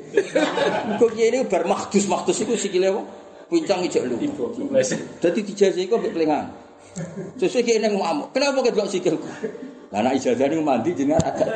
Kok 0.95 1.09
kiai 1.11 1.35
ini 1.35 1.43
bar 1.43 1.67
makdus, 1.67 2.07
makdus 2.07 2.47
itu 2.47 2.55
sikile 2.55 2.95
apa? 2.95 3.03
Pincang 3.51 3.83
ijak 3.83 4.07
lu. 4.07 4.15
Jadi 5.19 5.39
dijajah 5.43 5.81
itu 5.83 5.91
sampai 5.91 6.15
pelengan. 6.15 6.47
Sesuai 7.35 7.63
kiai 7.67 7.83
ini 7.83 7.91
ngamuk. 7.91 8.31
Kenapa 8.31 8.63
kau 8.63 8.71
delok 8.71 8.87
sikilku? 8.87 9.27
Lah 9.91 9.99
anak 9.99 10.15
ijazah 10.15 10.47
ini 10.47 10.63
mandi 10.63 10.95
jenengan 10.95 11.19
agak. 11.19 11.49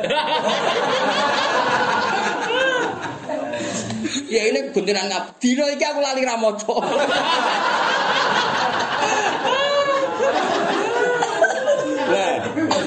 Ya 4.30 4.46
ini 4.46 4.70
buntinan 4.70 5.10
ngap. 5.10 5.42
Dino 5.42 5.66
iki 5.66 5.82
aku 5.82 5.98
lali 5.98 6.22
ra 6.22 6.38
maca. 6.38 6.74
Lah, 12.10 12.42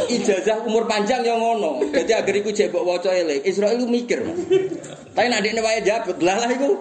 ijazah 0.10 0.64
umur 0.66 0.88
panjang 0.88 1.24
yang 1.24 1.40
ngono. 1.40 1.84
Jadi 1.92 2.12
agar 2.12 2.36
iku 2.36 2.50
jek 2.52 2.72
mbok 2.72 2.84
waca 2.84 3.12
elek. 3.12 3.44
Israel 3.44 3.78
iku 3.78 3.88
mikir. 3.88 4.20
Tapi 5.14 5.28
nek 5.30 5.46
dekne 5.46 5.62
wae 5.62 5.80
jabut, 5.86 6.18
lah 6.24 6.38
lah 6.42 6.50
iku. 6.50 6.74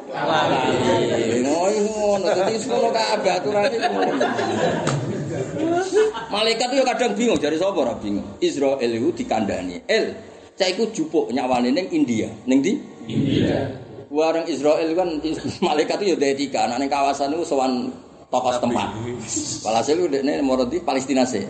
Ngono 1.43 1.79
ngono. 1.85 2.27
Dadi 2.33 2.55
ngono 2.67 2.89
kabeh 2.91 3.33
aturane 3.33 3.77
ngono. 3.77 4.27
Malaikat 6.33 6.69
itu 6.73 6.83
kadang 6.85 7.13
bingung 7.13 7.37
dari 7.37 7.57
sapa 7.61 7.77
ora 7.77 7.95
bingung. 8.01 8.25
Israel 8.41 8.81
itu 8.81 9.13
dikandani. 9.13 9.85
El, 9.85 10.17
cah 10.57 10.69
iku 10.69 10.89
jupuk 10.93 11.29
nyawane 11.29 11.69
ning 11.69 11.93
India. 11.93 12.29
Ning 12.49 12.65
ndi? 12.65 12.73
India. 13.09 13.69
Warang 14.13 14.45
Israel 14.49 14.93
kan 14.93 15.09
malaikat 15.65 16.05
itu 16.05 16.17
ya 16.17 16.37
etika, 16.37 16.69
nah 16.69 16.77
ning 16.77 16.93
kawasan 16.93 17.33
itu 17.33 17.49
sowan 17.49 17.89
tokoh 18.29 18.53
setempat. 18.53 18.89
Walhasil 19.65 19.97
itu 19.97 20.09
dekne 20.09 20.41
moro 20.45 20.69
di 20.69 20.81
Palestina 20.81 21.25
sih. 21.25 21.45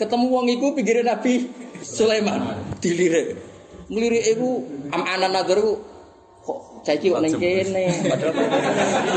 Ketemu 0.00 0.26
wong 0.32 0.48
iku 0.48 0.72
pinggire 0.72 1.04
Nabi 1.04 1.44
Sulaiman 1.84 2.56
dilirik. 2.80 3.36
Nglirik 3.92 4.24
iku 4.32 4.64
am-anan 4.88 5.28
nazar 5.28 5.60
iku 5.60 5.76
kok 6.40 6.58
cah 6.88 6.96
iki 6.96 7.12
kok 7.12 7.20
ning 7.20 7.36
kene. 7.36 8.08
Padahal 8.08 8.32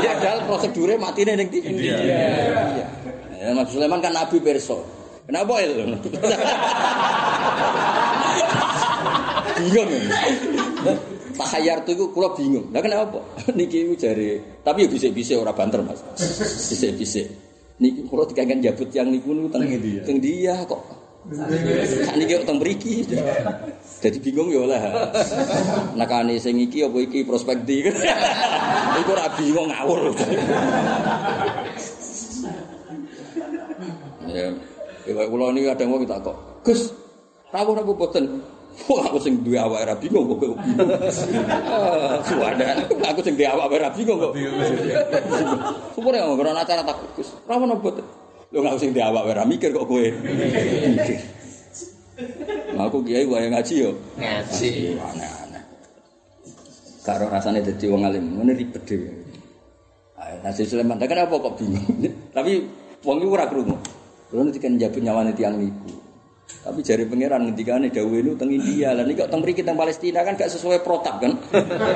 padahal 0.04 0.38
prosedure 0.44 1.00
matine 1.00 1.40
ning 1.40 1.48
ndi? 1.48 1.58
India. 1.64 1.96
Ya, 3.40 3.56
Mas 3.56 3.72
Sulaiman 3.72 4.04
kan 4.04 4.12
nabi 4.12 4.44
perso. 4.44 4.84
Kenapa 5.24 5.56
itu? 5.64 5.72
bingung. 9.64 9.88
Tahayar 11.34 11.82
tuh 11.82 11.92
iku 11.96 12.04
kula 12.12 12.36
bingung. 12.36 12.68
Lah 12.70 12.84
kenapa? 12.84 13.18
Niki 13.56 13.88
iku 13.88 13.94
jare, 13.98 14.60
tapi 14.62 14.86
ya 14.86 14.88
bisa-bisa 14.92 15.34
ora 15.40 15.50
banter, 15.50 15.82
Mas. 15.82 15.98
Bisa-bisa. 16.70 17.24
Niki 17.74 18.06
kula 18.06 18.22
dikangken 18.30 18.62
jabut 18.62 18.90
yang 18.94 19.10
niku 19.10 19.34
niku 19.34 19.48
teng 19.50 19.66
Teng 20.06 20.18
dia 20.22 20.54
kok 20.62 21.04
Sak 21.24 22.20
niki 22.20 22.36
kok 22.36 22.44
teng. 22.44 22.60
Jadi 24.04 24.18
bingung 24.20 24.52
ya 24.52 24.60
oleh. 24.60 24.76
Nakane 25.96 26.36
sing 26.36 26.60
iki 26.60 26.84
apa 26.84 27.00
iki 27.00 27.24
prospek 27.24 27.64
di. 27.64 27.80
Iku 29.00 29.10
ora 29.16 29.32
bingung 29.40 29.68
ngawur. 29.72 30.00
Ya, 35.04 35.20
kula 35.28 35.52
niki 35.52 35.68
kadang 35.68 35.92
wong 35.94 36.08
tak 36.08 36.24
kok. 36.24 36.36
Gus, 36.64 36.90
rawuh 37.52 37.76
apa 37.76 37.92
boten? 37.92 38.40
Wah, 38.90 39.06
aku 39.06 39.18
sing 39.22 39.40
duwe 39.40 39.56
awak 39.56 39.86
ora 39.86 39.94
bingung 39.96 40.26
kok 40.28 40.38
bingung. 40.42 40.60
Ah, 41.64 42.18
Suwada, 42.26 42.74
aku 43.06 43.20
sing 43.22 43.38
duwe 43.38 43.48
awak 43.48 43.70
ora 43.70 43.88
bingung 43.94 44.18
kok. 44.18 44.34
Supaya 45.94 46.26
ngomong 46.26 46.38
karena 46.42 46.60
acara 46.60 46.82
tak 46.82 46.98
Gus. 47.14 47.32
Rawuh 47.46 47.70
apa 47.70 47.76
boten? 47.80 48.04
Lho 48.50 48.58
nggak 48.60 48.76
sing 48.82 48.90
duwe 48.92 49.04
awak 49.06 49.24
ora 49.30 49.42
mikir 49.46 49.70
kok 49.72 49.86
kowe. 49.86 50.04
Mikir. 50.04 51.18
Aku 52.74 52.98
kiai 53.06 53.24
wae 53.24 53.46
ngaji 53.48 53.74
yo. 53.86 53.90
Ngaji. 54.18 54.98
Aneh-aneh. 54.98 55.62
Karo 57.06 57.30
rasane 57.30 57.62
dadi 57.62 57.86
wong 57.86 58.02
alim, 58.04 58.36
ngene 58.36 58.52
ribet 58.58 58.82
dhewe. 58.84 59.08
Ah, 60.18 60.34
Nasi 60.42 60.66
Sulaiman, 60.66 60.98
kan 60.98 61.24
apa 61.24 61.34
kok 61.38 61.56
bingung? 61.56 61.86
Tapi 62.34 62.66
wong 63.06 63.16
iku 63.22 63.32
ora 63.32 63.46
krungu. 63.46 63.76
Kulo 64.28 64.50
nek 64.50 64.58
kan 64.58 64.74
njabut 64.74 64.98
nyawane 64.98 65.30
tiyang 65.32 65.56
niku. 65.62 66.03
Tapi 66.44 66.80
jari 66.80 67.04
pangeran 67.04 67.44
ngendikane 67.44 67.92
dawuh 67.92 68.16
itu 68.20 68.32
teng 68.40 68.48
India. 68.52 68.96
Lah 68.96 69.04
niki 69.04 69.20
kok 69.20 69.28
teng 69.32 69.40
mriki 69.44 69.60
teng 69.60 69.76
Palestina 69.76 70.24
kan 70.24 70.36
gak 70.36 70.48
sesuai 70.52 70.80
protap 70.80 71.20
kan. 71.20 71.32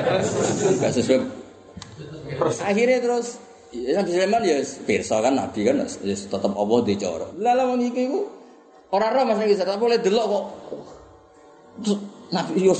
gak 0.81 0.93
sesuai 0.93 1.17
Akhirnya 2.61 3.01
terus 3.01 3.41
ya 3.73 4.01
Nabi 4.01 4.09
Sulaiman 4.13 4.41
ya 4.45 4.57
pirsa 4.85 5.21
kan 5.21 5.33
Nabi 5.37 5.59
kan 5.65 5.81
ya 5.81 6.15
tetep 6.15 6.51
Allah 6.53 6.79
dicara. 6.85 7.27
Lah 7.41 7.53
lah 7.57 7.65
wong 7.69 7.81
iki 7.81 8.05
iku 8.05 8.21
ora 8.93 9.09
ora 9.13 9.21
Mas 9.25 9.41
iki 9.41 9.57
tapi 9.57 9.81
boleh 9.81 9.97
delok 10.01 10.25
kok. 10.25 10.45
Terus 11.85 11.99
Nabi 12.29 12.61
yo 12.61 12.73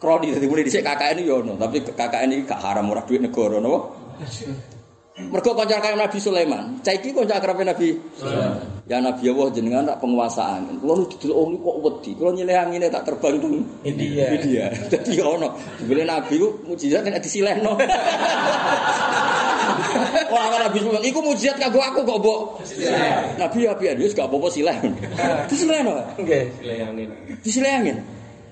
kroni 0.00 0.32
dadi 0.32 0.46
mulai 0.48 0.64
dhisik 0.64 0.84
KKN 0.84 1.24
yo 1.24 1.40
ono, 1.40 1.56
tapi 1.56 1.80
KKN 1.80 2.28
iki 2.36 2.42
gak 2.48 2.60
haram 2.60 2.92
ora 2.92 3.04
duit 3.04 3.20
negara 3.24 3.60
napa? 3.60 3.80
Mergo 5.14 5.54
kanca 5.54 5.78
kaya 5.78 5.94
Nabi 5.94 6.18
Sulaiman. 6.18 6.82
Cah 6.82 6.90
iki 6.90 7.14
kanca 7.14 7.38
akrabe 7.38 7.62
Nabi 7.62 7.94
Sulaiman. 8.18 8.58
Ya 8.90 8.98
Nabi 8.98 9.30
Allah 9.30 9.46
jenengan 9.54 9.86
tak 9.86 10.02
penguasaan. 10.02 10.82
Kulo 10.82 10.92
nu 10.98 11.04
didelok 11.06 11.36
oh 11.38 11.46
kok 11.54 11.76
wedi. 11.86 12.10
Kulo 12.18 12.34
nyilih 12.34 12.58
angine 12.58 12.90
tak 12.90 13.06
terbang 13.06 13.38
teng 13.38 13.62
India. 13.86 14.34
India. 14.34 14.66
Dadi 14.90 15.14
ono. 15.22 15.54
Dibeli 15.78 16.02
Nabi 16.02 16.34
ku 16.34 16.58
mujizat 16.66 17.06
nek 17.06 17.22
disilehno. 17.22 17.78
Ora 20.34 20.50
ora 20.50 20.66
Nabi 20.66 20.82
Sulaiman 20.82 21.06
iku 21.06 21.22
mujizat 21.22 21.62
kanggo 21.62 21.78
aku 21.78 22.02
kok, 22.02 22.18
Mbok. 22.18 22.40
Nabi 23.38 23.58
ya 23.70 23.72
pian 23.78 23.94
wis 24.02 24.18
gak 24.18 24.26
apa-apa 24.26 24.50
sileh. 24.50 24.74
Disilehno. 25.50 25.94
Nggih, 26.18 26.44
layangin. 26.66 27.08
Disilehangin. 27.38 28.02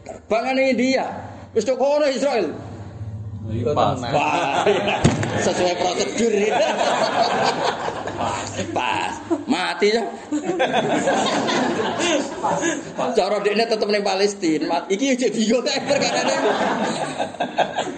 Terbangan 0.07 0.55
India. 0.63 1.11
Wis 1.59 1.67
tok 1.67 1.83
kono 1.83 2.07
Israel. 3.51 3.74
Pas. 3.74 3.98
Wah, 3.98 4.62
iya. 4.70 4.97
sesuai 5.43 5.74
prosedur. 5.81 6.32
Pas, 8.70 9.12
mati 9.52 9.89
ya. 9.90 10.02
Cara 13.19 13.36
dekne 13.43 13.64
tetep 13.66 13.89
ning 13.90 14.05
Palestina. 14.06 14.86
Iki 14.86 15.06
cek 15.19 15.31
bingung 15.35 15.62
ta 15.66 15.74
perkarane. 15.82 16.36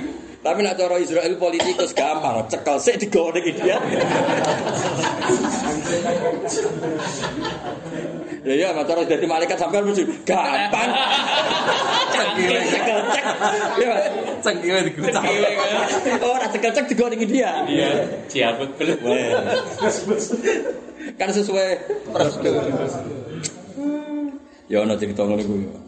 Tapi 0.45 0.61
nak 0.61 0.77
cara 0.77 1.01
Israel 1.01 1.41
politikus 1.41 1.97
gampang, 1.97 2.45
cekel 2.53 2.77
sik 2.77 3.01
digawa 3.01 3.33
ning 3.33 3.49
India. 3.49 3.81
Ya 8.45 8.53
ya, 8.53 8.69
mak 8.77 8.85
cara 8.85 9.09
dadi 9.09 9.25
malaikat 9.25 9.57
sampean 9.57 9.89
mesti 9.89 10.05
gampang. 10.29 10.93
Cekel 12.13 12.61
cekel 12.61 12.99
cek. 13.09 13.25
Ya. 13.81 13.93
Cengkile 14.45 14.81
digucak. 14.85 15.25
Ora 16.21 16.47
cekel 16.53 16.73
cek 16.77 16.87
digawa 16.93 17.09
ning 17.17 17.25
India. 17.25 17.65
Iya, 17.65 17.91
ciabut 18.29 18.69
belum. 18.77 19.01
kan 21.17 21.33
sesuai 21.33 21.69
prosedur. 22.13 22.69
Ya 24.69 24.85
ana 24.85 24.93
cerita 25.01 25.25
ngono 25.25 25.41
iku. 25.41 25.84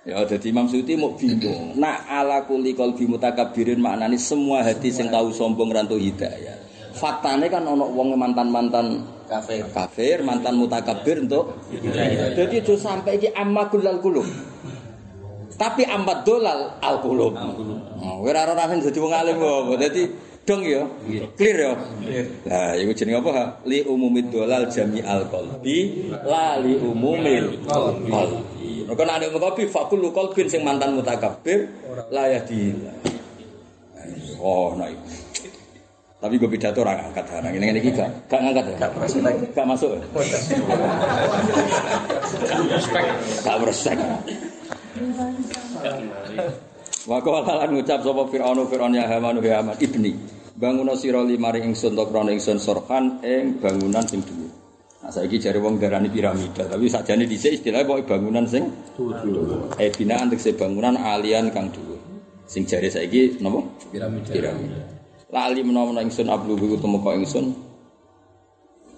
Ya 0.00 0.24
dadi 0.24 0.48
Imam 0.48 0.64
Suyuti 0.64 0.96
mau 0.96 1.12
bingung. 1.12 1.76
Nak 1.76 2.08
ala 2.08 2.48
kulli 2.48 2.72
qalbi 2.72 3.04
mutakabbirin 3.04 3.76
maknane 3.84 4.16
semua 4.16 4.64
hati 4.64 4.88
sing 4.88 5.12
tahu 5.12 5.28
sombong 5.28 5.68
rantu 5.76 6.00
hidayah. 6.00 6.56
Faktane 6.96 7.52
kan 7.52 7.68
ana 7.68 7.84
wong 7.84 8.16
mantan-mantan 8.16 9.04
Kafir. 9.28 9.62
kafir, 9.70 10.24
mantan 10.24 10.56
mutakabbir 10.56 11.20
untuk 11.20 11.52
hidayah. 11.68 12.32
Jadi 12.32 12.64
aja 12.64 12.74
sampai 12.80 13.20
iki 13.20 13.28
amma 13.36 13.68
kullal 13.68 14.00
kulub. 14.00 14.24
Tapi 15.60 15.84
ambat 15.84 16.24
dolal 16.24 16.80
al 16.80 16.96
kulub. 17.04 17.36
Oh, 18.00 18.24
ora 18.24 18.48
ora 18.48 18.64
sing 18.72 18.80
dadi 18.80 18.98
wong 19.04 19.12
alim 19.12 19.36
kok. 19.36 19.76
Dadi 19.84 20.02
dong 20.48 20.64
ya. 20.64 20.82
Clear 21.36 21.56
ya. 21.60 21.72
Nah, 22.48 22.72
iku 22.72 22.96
jenenge 22.96 23.20
apa? 23.20 23.30
ha? 23.36 23.44
Li 23.68 23.84
umumid 23.84 24.32
dolal 24.32 24.64
jami 24.72 25.04
al 25.04 25.28
qalbi, 25.28 26.08
la 26.24 26.56
li 26.56 26.80
umumil 26.80 27.60
qalbi. 27.68 28.59
Maka 28.90 29.02
nek 29.06 29.14
ada 29.22 29.26
qalbi 29.30 29.70
fa 29.70 29.86
kullu 29.86 30.10
qalbin 30.10 30.50
sing 30.50 30.66
mantan 30.66 30.98
mutakabbir 30.98 31.70
la 32.10 32.26
yahdi. 32.26 32.74
Oh, 34.42 34.74
nah. 34.74 34.90
Tapi 36.20 36.36
gue 36.36 36.50
pidato 36.52 36.84
orang 36.84 37.08
angkat 37.08 37.24
sekarang. 37.32 37.56
Ini 37.56 37.72
ini 37.72 37.96
gak, 37.96 38.28
gak 38.28 38.40
ngangkat 38.44 38.64
ya? 38.76 38.92
Gak 39.56 39.64
masuk 39.64 39.96
ya? 39.96 40.00
Gak 43.40 43.56
berespek. 43.56 43.96
Wa 47.08 47.18
qala 47.24 47.64
ngucap 47.72 48.04
sapa 48.04 48.22
Firaun 48.28 48.68
Firaun 48.68 48.92
ya 48.92 49.08
Haman 49.08 49.40
ya 49.40 49.64
Haman 49.64 49.80
ibni. 49.80 50.12
Banguno 50.60 50.92
sira 50.92 51.24
limari 51.24 51.64
ingsun 51.64 51.96
to 51.96 52.04
krana 52.04 52.36
ingsun 52.36 52.60
sorhan 52.60 53.16
ing 53.24 53.56
bangunan 53.64 54.04
sing 54.04 54.20
dhuwur. 54.20 54.59
Nah 55.00 55.08
saiki 55.08 55.40
jare 55.40 55.56
wong 55.56 55.80
darani 55.80 56.12
piramida, 56.12 56.68
tapi 56.68 56.84
sakjane 56.84 57.24
dhisik 57.24 57.56
istilah 57.56 57.88
pokoke 57.88 58.04
bangunan 58.04 58.44
sing 58.44 58.68
dhuwur. 59.00 59.72
Eh 59.80 59.88
binaan 59.96 60.28
tegese 60.28 60.52
bangunan 60.52 60.92
alian 60.92 61.48
kang 61.48 61.72
dhuwur. 61.72 61.96
Sing 62.44 62.68
jare 62.68 62.92
saiki 62.92 63.40
napa? 63.40 63.64
Piramida. 63.88 64.28
Piramida. 64.28 64.80
Lali 65.32 65.64
menawa 65.64 66.04
ingsun 66.04 66.28
abluhu 66.28 66.76
tumeka 66.76 67.16
ingsun 67.16 67.54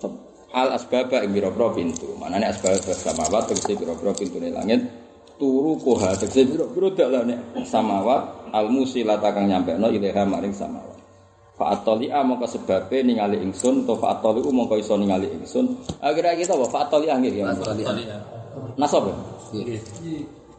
Tep- 0.02 0.50
al 0.50 0.74
asbaba 0.74 1.22
ing 1.22 1.38
pira-pira 1.38 1.70
pintu. 1.70 2.10
Manane 2.18 2.50
asbab 2.50 2.82
samawat 2.82 3.54
tegese 3.54 3.78
pira-pira 3.78 4.10
pintune 4.10 4.50
langit 4.50 4.82
turu 5.38 5.78
koha 5.78 6.18
tegese 6.18 6.50
pira-pira 6.50 6.88
dalane 6.98 7.38
samawat 7.62 8.50
al 8.50 8.66
musilata 8.74 9.30
kang 9.30 9.46
nyampekno 9.46 9.86
ilaha 9.86 10.26
maring 10.26 10.50
samawat. 10.50 10.98
Fa 11.52 11.76
atoli'a 11.76 12.24
mongko 12.24 12.48
sebabe 12.48 13.04
ningali 13.04 13.36
ingsun 13.44 13.84
to 13.84 13.92
fa 14.00 14.16
atoli'u 14.16 14.48
mongko 14.48 14.80
iso 14.80 14.96
ningali 14.96 15.28
ingsun. 15.28 15.68
Akhirnya 16.00 16.32
kita 16.32 16.56
apa 16.56 16.66
fa 16.72 16.78
atoli'a 16.88 17.20
nggih 17.20 17.34
ya. 17.44 17.52
Nasab. 18.80 19.12
ya? 19.12 19.16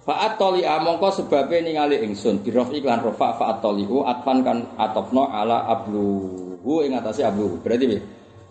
Fa 0.06 0.30
atoli'a 0.30 0.78
mongko 0.86 1.10
sebabe 1.10 1.66
ningali 1.66 1.98
ingsun 2.06 2.46
birof 2.46 2.70
iklan 2.70 3.02
rofa 3.02 3.34
fa 3.42 3.58
atoli'u 3.58 4.06
atfan 4.06 4.46
kan 4.46 4.58
atofno 4.78 5.34
ala 5.34 5.66
abluhu 5.66 6.86
ing 6.86 6.94
atase 6.94 7.26
abluhu. 7.26 7.58
Berarti 7.66 7.86
piye? 7.90 8.02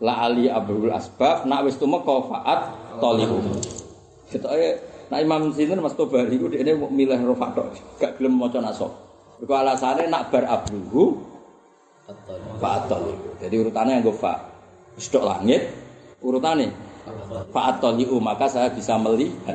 La 0.02 0.26
ali 0.26 0.50
ablul 0.50 0.90
asbab 0.90 1.46
nak 1.46 1.62
wis 1.62 1.78
tumeka 1.78 2.26
faat 2.26 2.60
toli'u. 2.98 3.38
Ketoke 4.34 4.70
nak 5.14 5.18
Imam 5.22 5.54
Sinten 5.54 5.78
Mas 5.78 5.94
Tobari 5.94 6.34
ku 6.42 6.50
dhekne 6.50 6.74
mau 6.74 6.90
milih 6.90 7.22
rofa 7.22 7.54
tok, 7.54 7.70
gak 8.02 8.18
gelem 8.18 8.34
maca 8.34 8.58
nasab. 8.58 8.90
Iku 9.38 9.52
alasane 9.54 10.10
nak 10.10 10.34
bar 10.34 10.42
abluhu 10.42 11.31
Fa'atol 12.58 13.14
Jadi 13.38 13.54
urutannya 13.62 13.92
yang 13.98 14.04
gue 14.06 14.16
fa. 14.16 14.34
Sedok 14.98 15.24
langit 15.26 15.70
Urutannya 16.18 16.70
Fa'atol 17.54 18.02
Maka 18.18 18.46
saya 18.50 18.68
bisa 18.74 18.98
melihat. 18.98 19.54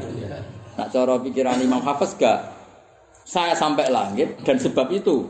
Nak 0.79 0.87
cara 0.93 1.19
pikiran 1.19 1.59
Imam 1.59 1.83
Hafiz 1.83 2.15
gak? 2.15 2.55
Saya 3.27 3.51
sampai 3.51 3.91
langit 3.91 4.39
Dan 4.47 4.55
sebab 4.55 4.87
itu 4.95 5.27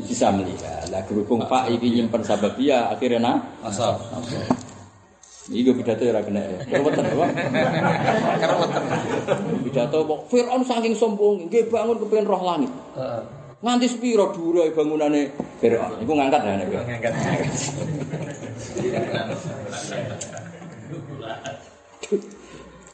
Bisa 0.00 0.32
melihat. 0.32 0.88
Lah 0.88 1.04
berhubung 1.04 1.44
fa 1.44 1.68
ini 1.68 2.00
nyimpen 2.00 2.24
sababia 2.24 2.88
Akhirnya 2.88 3.20
nah 3.20 3.36
Asal. 3.60 4.00
Ini 5.52 5.66
gue 5.66 5.74
pidato 5.74 6.06
ya 6.06 6.22
kena 6.22 6.38
ya. 6.38 6.58
Keruwetan 6.70 7.02
apa? 7.02 7.26
Pidato 9.68 9.98
kok 10.08 10.20
Fir'aun 10.32 10.62
saking 10.64 10.94
sombong 10.96 11.50
Nggih 11.50 11.68
bangun 11.68 12.00
kepengen 12.00 12.30
roh 12.30 12.40
langit 12.40 12.72
Nganti 13.62 13.86
sepiro 13.86 14.34
dhuwure 14.34 14.74
bangunane 14.74 15.30
Firaun. 15.62 16.02
Iku 16.02 16.12
ngangkat 16.18 16.42
ya 16.42 16.52
nek. 16.58 16.66
Ngangkat. 16.66 17.12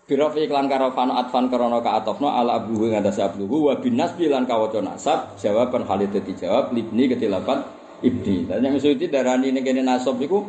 Biro 0.08 0.32
fi 0.32 0.44
iklan 0.44 0.68
karo 0.72 0.92
fano 0.96 1.20
atfan 1.20 1.52
karana 1.52 1.84
ka 1.84 2.00
atofno 2.00 2.32
ala 2.32 2.60
abluhu 2.60 2.88
ngatasi 2.88 3.20
abluhu 3.20 3.68
wa 3.68 3.76
bin 3.76 3.96
nasbi 3.96 4.28
lan 4.28 4.48
kawaca 4.48 4.80
nasab 4.80 5.36
jawaban 5.36 5.84
Khalid 5.84 6.16
dadi 6.16 6.32
jawab 6.32 6.72
libni 6.72 7.12
ketilapan 7.12 7.60
ibni. 8.00 8.48
Dan 8.48 8.64
yang 8.64 8.80
suci 8.80 9.08
darani 9.08 9.52
ning 9.52 9.64
kene 9.64 9.84
nasab 9.84 10.16
iku 10.20 10.48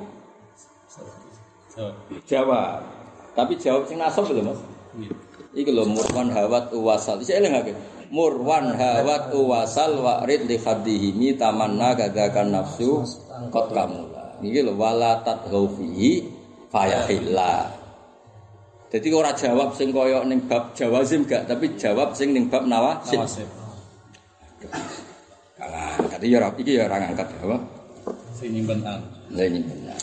jawab. 2.27 2.83
Tapi 3.35 3.55
jawab 3.55 3.87
sing 3.87 3.99
nasab 3.99 4.27
lho 4.31 4.43
Mas. 4.43 4.59
Iki 5.55 5.71
lho 5.75 5.87
murwan 5.87 6.31
hawat 6.31 6.71
uwasal. 6.75 7.19
Isih 7.19 7.39
eling 7.39 7.55
akeh. 7.55 7.75
Murwan 8.09 8.73
hawat 8.73 9.37
uwasal 9.37 10.01
wa 10.01 10.25
rid 10.25 10.49
li 10.49 10.57
khaddihi 10.57 11.37
tamanna 11.37 11.93
kadakan 11.93 12.57
nafsu 12.57 13.05
qad 13.53 13.69
kamula. 13.69 14.41
Iki 14.41 14.65
lho 14.65 14.73
wala 14.73 15.21
tadghaw 15.21 15.69
fihi 15.77 16.25
fayahilla. 16.73 17.69
Jadi 18.89 19.07
ora 19.13 19.29
jawab 19.37 19.77
sing 19.77 19.93
kaya 19.93 20.25
ning 20.25 20.49
bab 20.49 20.73
jawazim 20.73 21.21
gak, 21.29 21.45
tapi 21.45 21.77
jawab 21.77 22.17
sing 22.17 22.33
ning 22.33 22.49
bab. 22.49 22.65
Nawasib. 22.65 23.45
Kalah, 25.59 26.01
kata 26.09 26.25
ya 26.25 26.49
iki 26.57 26.81
ya 26.81 26.89
ora 26.89 26.97
ngangkat 26.97 27.29
apa? 27.45 27.57
Sing 28.33 28.49
nyimpen 28.57 28.81
an. 28.81 29.05
Benar. 29.29 30.01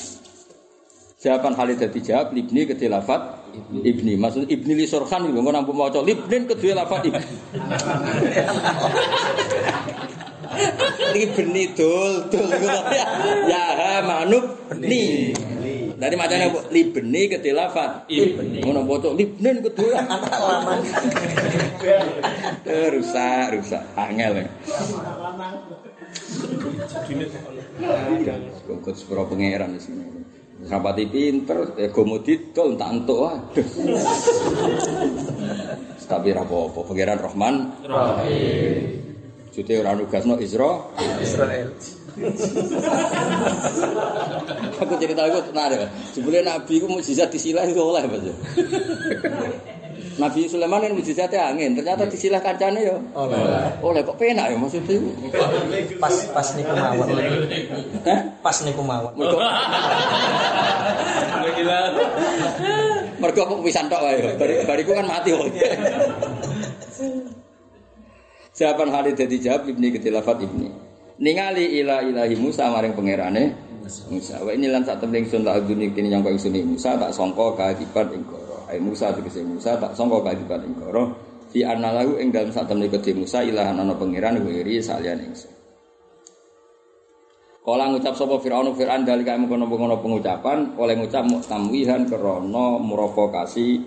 Jawaban 1.18 1.58
Khalid 1.58 1.82
dadi 1.82 1.98
jawab 2.04 2.30
libni 2.30 2.62
kedhe 2.62 2.86
lafat 2.86 3.45
ibni. 3.84 4.12
Maksud 4.16 4.48
ibni 4.48 4.72
li 4.74 4.86
surhan 4.86 5.26
lho 5.28 5.40
ngono 5.40 5.58
ampun 5.62 5.76
maca 5.76 6.00
libnin 6.02 6.44
kedhe 6.48 6.72
lafat 6.74 7.02
ibni. 7.08 7.24
Iki 11.16 11.26
beni 11.36 11.64
dul 11.76 12.12
dul. 12.32 12.48
Ya 13.50 13.64
ha 13.76 13.92
manub 14.04 14.44
ni. 14.80 15.32
Dari 15.96 16.12
macamnya 16.12 16.52
apa? 16.52 16.60
Libni 16.72 17.22
kedhe 17.28 17.50
lafat 17.56 18.04
ibni. 18.08 18.60
Ngono 18.64 18.84
maca 18.84 19.10
libnin 19.12 19.64
kedhe 19.64 19.86
Eh, 22.66 22.86
rusak, 22.90 23.54
rusak. 23.54 23.82
Angel. 23.94 24.42
ya. 24.42 24.46
Kok 28.66 28.94
sepuro 28.96 29.28
pangeran 29.30 29.76
di 29.76 29.80
sini. 29.80 30.15
Rapati 30.56 31.04
pinter, 31.12 31.76
ego 31.76 32.00
didol 32.24 32.80
tak 32.80 32.90
entuk. 32.96 33.28
Tapi 36.06 36.32
ra 36.32 36.46
apa-apa, 36.46 36.80
pangeran 36.86 37.20
Rahman. 37.20 37.54
Rahim. 37.84 39.06
Jute 39.52 39.72
ora 39.80 39.92
nugasno 39.92 40.40
Isra. 40.40 40.80
Israel. 41.20 41.72
Aku 44.80 44.92
cerita 45.00 45.28
aku 45.28 45.52
menarik. 45.52 45.88
Jebule 46.16 46.40
Nabi 46.40 46.80
ku 46.80 46.88
mukjizat 46.88 47.28
disilah 47.32 47.64
itu 47.64 47.80
oleh 47.80 48.04
Mas. 48.04 48.24
Nabi 50.16 50.48
Sulaiman 50.48 50.80
kan 50.80 50.96
mukjizatnya 50.96 51.52
angin, 51.52 51.76
ternyata 51.76 52.08
disilah 52.08 52.40
kancane 52.40 52.80
ya. 52.80 52.96
Oleh. 53.12 53.36
Oleh 53.84 54.00
kok 54.00 54.16
penak 54.16 54.48
ya 54.48 54.56
maksudnya. 54.56 54.96
Pas 56.00 56.14
pas 56.32 56.48
niku 56.56 56.72
mawon. 56.72 57.06
Hah? 58.00 58.20
Pas 58.40 58.56
niku 58.64 58.80
mawon. 58.80 59.12
Mergo 59.12 59.38
Gila. 61.56 61.80
mergo 63.20 63.42
kok 63.44 63.60
pisan 63.60 63.92
tok 63.92 64.00
wae. 64.00 64.36
Bari 64.40 64.54
bariku 64.64 64.96
kan 64.96 65.04
mati 65.04 65.36
kok. 65.36 65.52
Jawaban 68.56 68.88
Khalid 68.88 69.20
dadi 69.20 69.36
jawab 69.36 69.68
ibni 69.68 69.92
ketilafat 69.92 70.40
ibni. 70.40 70.72
Ningali 71.20 71.80
ila 71.84 72.00
ilahi 72.00 72.36
Musa 72.40 72.72
maring 72.72 72.96
pangerane 72.96 73.52
Musa. 74.08 74.40
Wa 74.40 74.48
ini 74.52 74.72
lan 74.72 74.80
sak 74.80 75.04
temne 75.04 75.20
ingsun 75.20 75.44
tak 75.44 75.60
aduni 75.60 75.92
kene 75.92 76.08
nyangka 76.08 76.32
ingsun 76.32 76.56
ing 76.56 76.72
Musa 76.72 76.96
tak 76.96 77.12
sangka 77.12 77.52
keadiban 77.52 78.16
ing 78.16 78.24
Ai 78.66 78.82
Musa 78.82 79.14
tegese 79.14 79.46
Musa 79.46 79.78
tak 79.78 79.94
sangka 79.94 80.22
keadiban 80.26 80.66
ing 80.66 80.74
koro. 80.74 81.14
Fi 81.54 81.62
anallahu 81.62 82.18
ing 82.18 82.34
dalem 82.34 82.50
sak 82.50 82.66
temne 82.66 82.90
kedhe 82.90 83.14
Musa 83.14 83.46
ilahan 83.46 83.78
ana 83.78 83.94
pangeran 83.94 84.42
wiri 84.42 84.82
salian 84.82 85.22
ingsun. 85.22 85.54
Kala 87.66 87.90
ngucap 87.90 88.14
sapa 88.14 88.38
Firaun 88.38 88.70
Firaun 88.78 89.02
dalika 89.02 89.34
mengkono-mengkono 89.34 89.98
pengucapan 89.98 90.78
oleh 90.78 90.94
ngucap 91.02 91.26
tamwihan 91.50 92.06
krana 92.06 92.78
mrovokasi 92.78 93.82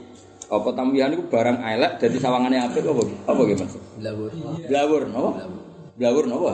apa 0.52 0.70
tamwihan 0.76 1.16
itu 1.16 1.24
barang 1.32 1.64
elek 1.64 1.96
dadi 1.96 2.18
sawangane 2.20 2.60
apik 2.60 2.84
apa 2.84 3.04
apa 3.32 3.42
ge 3.48 3.56
maksud? 3.56 3.82
Blawur. 4.04 4.30
Blawur 4.68 5.02
napa? 5.08 5.30
Blawur 5.96 6.26
napa? 6.28 6.54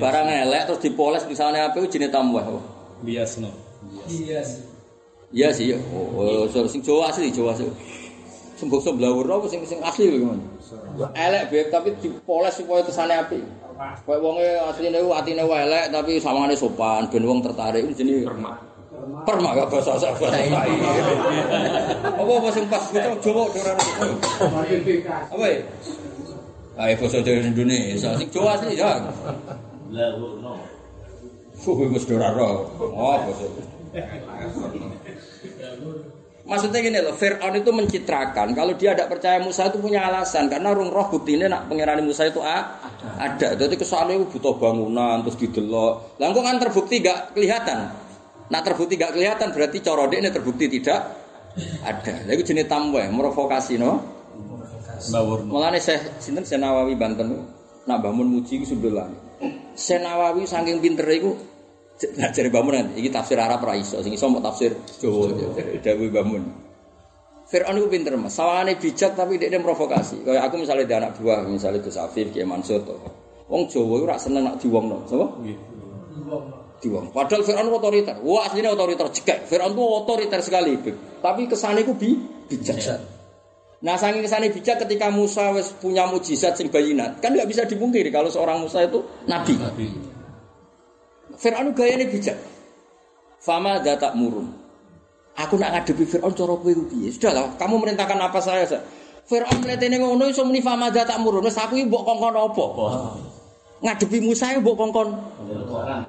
Barang 0.00 0.26
elek 0.30 0.62
terus 0.72 0.80
dipoles 0.80 1.28
misalnya 1.28 1.68
apik 1.68 1.84
itu 1.84 2.00
jenenge 2.00 2.16
tamwah. 2.16 2.44
apa? 2.46 2.60
Biasno. 3.04 3.50
Iya 5.34 5.50
sih. 5.50 5.74
Oh, 5.90 6.06
oh, 6.14 6.46
so- 6.46 6.70
sing 6.70 6.78
Jawa 6.78 7.10
asli 7.10 7.34
Jawa 7.34 7.50
asli. 7.50 7.66
Sing 8.54 8.70
basa 8.70 8.94
blawur 8.94 9.26
apa 9.26 9.50
sing 9.50 9.66
sing 9.66 9.82
asli 9.82 10.14
lho 10.14 10.22
gimana? 10.22 10.46
Elek 11.10 11.50
beb 11.50 11.66
tapi 11.74 11.90
dipoles 11.98 12.54
supaya 12.54 12.86
kesane 12.86 13.18
apik. 13.18 13.42
Kayak 14.06 14.22
wonge 14.22 14.46
asline 14.70 15.02
ku 15.02 15.10
atine 15.10 15.42
wae 15.42 15.66
elek 15.66 15.90
tapi 15.90 16.22
sawangane 16.22 16.54
sopan 16.54 17.10
ben 17.10 17.26
wong 17.26 17.42
tertarik 17.42 17.82
itu 17.82 18.06
jenenge 18.06 18.30
perma. 18.30 18.54
Perma 19.26 19.58
gak 19.58 19.66
bahasa 19.74 19.98
bahasa 19.98 20.14
bahasa. 20.14 20.38
Apa 22.14 22.30
apa 22.30 22.48
sing 22.54 22.64
pas 22.70 22.82
kita 22.94 23.10
Jawa 23.18 23.42
ora 23.50 23.72
Apa 25.34 25.44
ya? 25.50 25.58
Ayo 26.78 26.94
bahasa 27.02 27.18
Jawa 27.26 27.42
Indonesia 27.42 28.10
sing 28.14 28.30
Jawa 28.30 28.54
asli 28.54 28.78
ya. 28.78 29.02
Blawur 29.90 30.38
no. 30.38 30.62
Fuh, 31.58 31.90
wis 31.90 32.06
ora 32.06 32.30
ro. 32.30 32.70
Oh, 32.78 33.18
bahasa. 33.18 33.50
Maksudnya 36.44 36.84
gini 36.84 37.00
loh, 37.00 37.16
Fir'aun 37.16 37.56
itu 37.56 37.72
mencitrakan 37.72 38.52
kalau 38.52 38.76
dia 38.76 38.92
tidak 38.92 39.16
percaya 39.16 39.40
Musa 39.40 39.72
itu 39.72 39.80
punya 39.80 40.04
alasan 40.04 40.52
karena 40.52 40.76
rung 40.76 40.92
roh 40.92 41.08
bukti 41.08 41.40
ini 41.40 41.48
nak 41.48 41.72
pengiran 41.72 42.04
Musa 42.04 42.28
itu 42.28 42.44
a, 42.44 42.84
ada. 43.16 43.56
Jadi 43.56 43.80
kesannya 43.80 44.20
itu 44.20 44.28
butuh 44.36 44.60
bangunan 44.60 45.24
terus 45.24 45.40
didelok. 45.40 46.20
Lah 46.20 46.28
kok 46.36 46.44
kan 46.44 46.56
terbukti 46.60 47.00
gak 47.00 47.32
kelihatan. 47.32 47.88
Nah 48.52 48.60
terbukti 48.60 49.00
gak 49.00 49.16
kelihatan 49.16 49.56
berarti 49.56 49.80
coro 49.80 50.04
ini 50.12 50.28
terbukti 50.28 50.68
tidak 50.68 51.00
ada. 51.80 52.14
Lalu 52.28 52.44
jenis 52.44 52.68
tambah 52.68 53.08
merovokasi 53.08 53.80
no. 53.80 54.04
Bawur. 55.16 55.48
Mulane 55.48 55.80
Syekh 55.80 56.20
sinten 56.20 56.44
Syekh 56.44 56.60
Nawawi 56.60 56.92
Banten 56.92 57.40
nak 57.88 57.98
bangun 58.04 58.28
muji 58.28 58.60
iku 58.60 58.68
sundulan. 58.76 59.16
Syekh 59.72 60.04
Nawawi 60.04 60.44
saking 60.44 60.84
pintere 60.84 61.24
iku 61.24 61.32
nah 62.18 62.28
jare 62.32 62.50
bangun 62.52 62.72
nanti 62.74 63.00
iki 63.00 63.10
tafsir 63.10 63.38
Arab 63.40 63.64
ra 63.64 63.74
iso 63.76 64.00
sing 64.04 64.12
iso 64.12 64.26
mau 64.28 64.42
tafsir 64.42 64.74
Jawa 65.00 65.32
dawuh 65.80 66.08
bangun. 66.12 66.42
Fir'aun 67.44 67.76
itu 67.76 67.88
pinter 67.92 68.16
mas, 68.16 68.32
sawangane 68.34 68.80
bijak 68.80 69.12
tapi 69.14 69.36
dia 69.36 69.52
provokasi. 69.60 70.24
Kayak 70.24 70.48
aku 70.48 70.64
misalnya 70.64 70.84
di 70.88 70.94
anak 70.96 71.10
buah, 71.20 71.44
misalnya 71.44 71.84
Gus 71.84 72.00
Afif, 72.00 72.32
Kiai 72.32 72.48
Mansur, 72.48 72.80
tuh. 72.82 72.96
Wong 73.52 73.68
Jawa 73.68 74.00
itu 74.00 74.04
rak 74.08 74.18
seneng 74.18 74.48
nak 74.48 74.56
diwongno, 74.64 75.04
sama? 75.04 75.28
Diwong. 76.80 77.12
Padahal 77.12 77.44
Fir'aun 77.44 77.68
otoriter. 77.68 78.16
Wah 78.24 78.48
aslinya 78.48 78.72
otoriter 78.72 79.06
cekek. 79.12 79.44
Fir'aun 79.44 79.76
itu 79.76 79.84
otoriter 79.84 80.40
sekali. 80.40 80.72
Tapi 81.20 81.42
kesannya 81.44 81.84
itu 81.84 81.92
bi 81.92 82.16
bijak. 82.48 82.80
Nah, 83.84 84.00
saking 84.00 84.24
kesane 84.24 84.48
bijak 84.48 84.80
ketika 84.88 85.12
Musa 85.12 85.52
punya 85.76 86.08
mujizat 86.08 86.56
sing 86.56 86.72
bayinat, 86.72 87.20
kan 87.20 87.36
nggak 87.36 87.44
bisa 87.44 87.68
dipungkiri 87.68 88.08
kalau 88.08 88.32
seorang 88.32 88.64
Musa 88.64 88.80
itu 88.80 89.04
nabi. 89.28 89.60
Fir'aun 91.38 91.74
gayane 91.74 92.06
bijak. 92.08 92.38
Fama 93.40 93.82
datak 93.82 94.16
murun. 94.16 94.48
Aku 95.34 95.58
nak 95.58 95.74
ngadepi 95.74 96.06
Fir'aun 96.06 96.32
cara 96.32 96.54
kowe 96.54 96.72
piye? 96.88 97.10
Sudahlah, 97.10 97.58
kamu 97.58 97.82
merintahkan 97.82 98.18
apa 98.22 98.38
saya 98.38 98.64
saja. 98.64 98.80
Fir'aun 99.24 99.64
mletene 99.64 99.98
ngono 99.98 100.30
iso 100.30 100.46
muni 100.46 100.62
fama 100.62 100.88
datak 100.94 101.18
murun. 101.18 101.44
Wis 101.44 101.58
aku 101.58 101.80
iki 101.80 101.90
mbok 101.90 102.02
kongkon 102.06 102.36
apa? 102.38 102.64
Ngadepi 103.84 104.18
Musa 104.22 104.54
mbok 104.60 104.76
kongkon. 104.78 105.08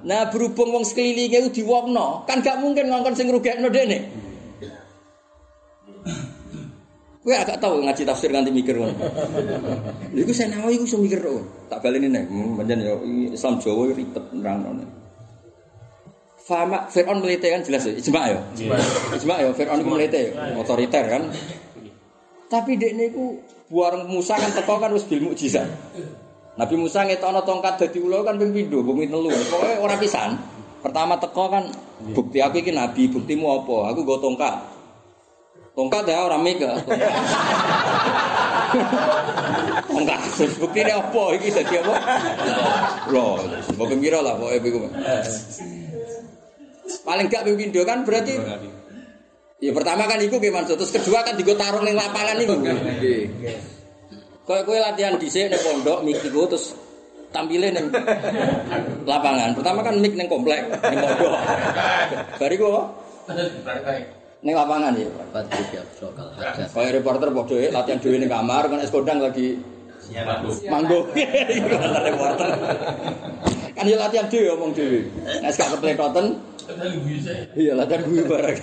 Nah, 0.05 0.29
berhubung 0.29 0.69
wong 0.71 0.85
sekelilinge 0.85 1.49
ku 1.49 1.49
diwongno, 1.51 2.23
kan 2.29 2.39
gak 2.39 2.61
mungkin 2.61 2.87
ngongkon 2.87 3.17
sing 3.17 3.27
ngrugekno 3.27 3.67
dene. 3.73 3.99
Kowe 7.25 7.33
agak 7.33 7.57
tahu 7.57 7.81
ngaji 7.81 8.05
tafsir 8.05 8.29
nganti 8.29 8.53
mikir 8.53 8.77
ngono. 8.77 8.93
Lha 10.13 10.21
iku 10.21 10.29
saya 10.29 10.53
nawawi 10.53 10.77
iku 10.77 10.85
iso 10.85 11.01
mikir 11.01 11.25
kok. 11.25 11.41
Tak 11.73 11.81
baleni 11.81 12.05
nek 12.05 12.29
menjen 12.29 12.85
yo 12.85 13.01
Islam 13.33 13.57
Jawa 13.57 13.89
ribet 13.89 14.21
nerangno. 14.29 14.85
Fama 16.45 16.85
Fir'aun 16.93 17.25
melite 17.25 17.49
kan 17.49 17.65
jelas 17.65 17.89
ya, 17.89 17.93
ijma 17.97 18.21
ya. 18.29 18.39
Ijma 19.17 19.41
ya 19.41 19.49
Fir'aun 19.49 19.81
iku 19.81 19.89
melite 19.89 20.29
ya, 20.29 20.53
otoriter 20.61 21.01
kan. 21.09 21.33
Tapi 22.45 22.77
dek 22.77 22.93
niku 22.93 23.41
buareng 23.73 24.05
Musa 24.05 24.37
kan 24.37 24.53
teko 24.53 24.77
kan 24.77 24.93
wis 24.93 25.09
bil 25.09 25.25
mukjizat. 25.25 25.65
Nabi 26.55 26.75
Musa 26.77 27.01
ngetokno 27.01 27.41
tongkat 27.41 27.81
dadi 27.81 27.97
ula 27.97 28.21
kan 28.21 28.37
ping 28.37 28.53
pindho, 28.53 28.85
bumi 28.85 29.09
telu. 29.09 29.33
Pokoke 29.49 29.73
ora 29.81 29.97
pisan. 29.97 30.37
Pertama 30.85 31.17
teko 31.17 31.49
kan 31.49 31.65
bukti 32.13 32.37
aku 32.37 32.61
iki 32.61 32.69
nabi, 32.69 33.09
buktimu 33.09 33.65
apa? 33.65 33.89
Aku 33.89 34.05
nggo 34.05 34.21
tongkat. 34.21 34.53
Tongkat 35.73 36.07
ya 36.07 36.29
orang 36.29 36.45
mega. 36.45 36.77
Tongkat. 39.89 40.19
Bukti 40.61 40.83
ini 40.83 40.91
apa? 40.91 41.23
Iki 41.35 41.47
jadi 41.51 41.79
apa? 41.79 41.95
Loh, 43.07 43.39
mau 43.79 43.87
pembira 43.87 44.19
lah, 44.19 44.35
epiku. 44.51 44.83
Paling 46.85 47.25
gak 47.29 47.43
pimpindo 47.45 47.81
kan 47.81 48.05
berarti 48.05 48.37
Ya 49.63 49.71
pertama 49.71 50.03
kan 50.03 50.19
iku 50.19 50.35
gimana 50.37 50.67
terus 50.67 50.91
kedua 50.91 51.23
kan 51.23 51.39
digo 51.39 51.55
taruh 51.55 51.79
ning 51.79 51.95
lapangan 51.95 52.35
iku. 52.43 52.59
Kayak 54.45 54.63
kowe 54.67 54.77
latihan 54.77 55.15
dhisik 55.15 55.47
ning 55.47 55.61
pondok 55.63 56.03
mik 56.03 56.19
iku 56.21 56.43
terus 56.45 56.75
tampilin 57.31 57.71
ning 57.71 57.87
lapangan. 59.07 59.55
Pertama 59.55 59.79
kan 59.79 59.95
mik 59.95 60.13
ning 60.13 60.27
komplek 60.27 60.59
ning 60.67 60.99
pondok. 60.99 61.33
Bariku 62.35 62.65
apa? 62.67 62.81
Ning 64.43 64.53
lapangan 64.59 64.91
ya. 64.99 65.07
Badri 65.31 65.63
biasa 65.71 66.05
kal 66.13 66.27
hajat. 66.35 66.67
Kayak 66.75 66.91
reporter 66.99 67.29
padha 67.31 67.55
ya, 67.55 67.69
latihan 67.71 67.97
dhewe 68.03 68.17
ning 68.19 68.29
kamar 68.29 68.63
kan 68.67 68.79
es 68.83 68.91
kodang 68.91 69.23
lagi 69.23 69.55
manggo. 70.69 70.99
Iku 71.57 71.67
kata 71.71 71.99
reporter. 72.05 72.47
Kan 73.75 73.85
ya 73.89 73.97
latihan 73.99 74.25
dhewe 74.31 74.47
omong 74.55 74.71
dhewe. 74.71 74.99
Nek 75.43 75.51
gak 75.53 75.69
kepletoten. 75.77 76.25
Iya 77.57 77.73
latihan 77.75 78.01
gue 78.07 78.23
bareng. 78.25 78.57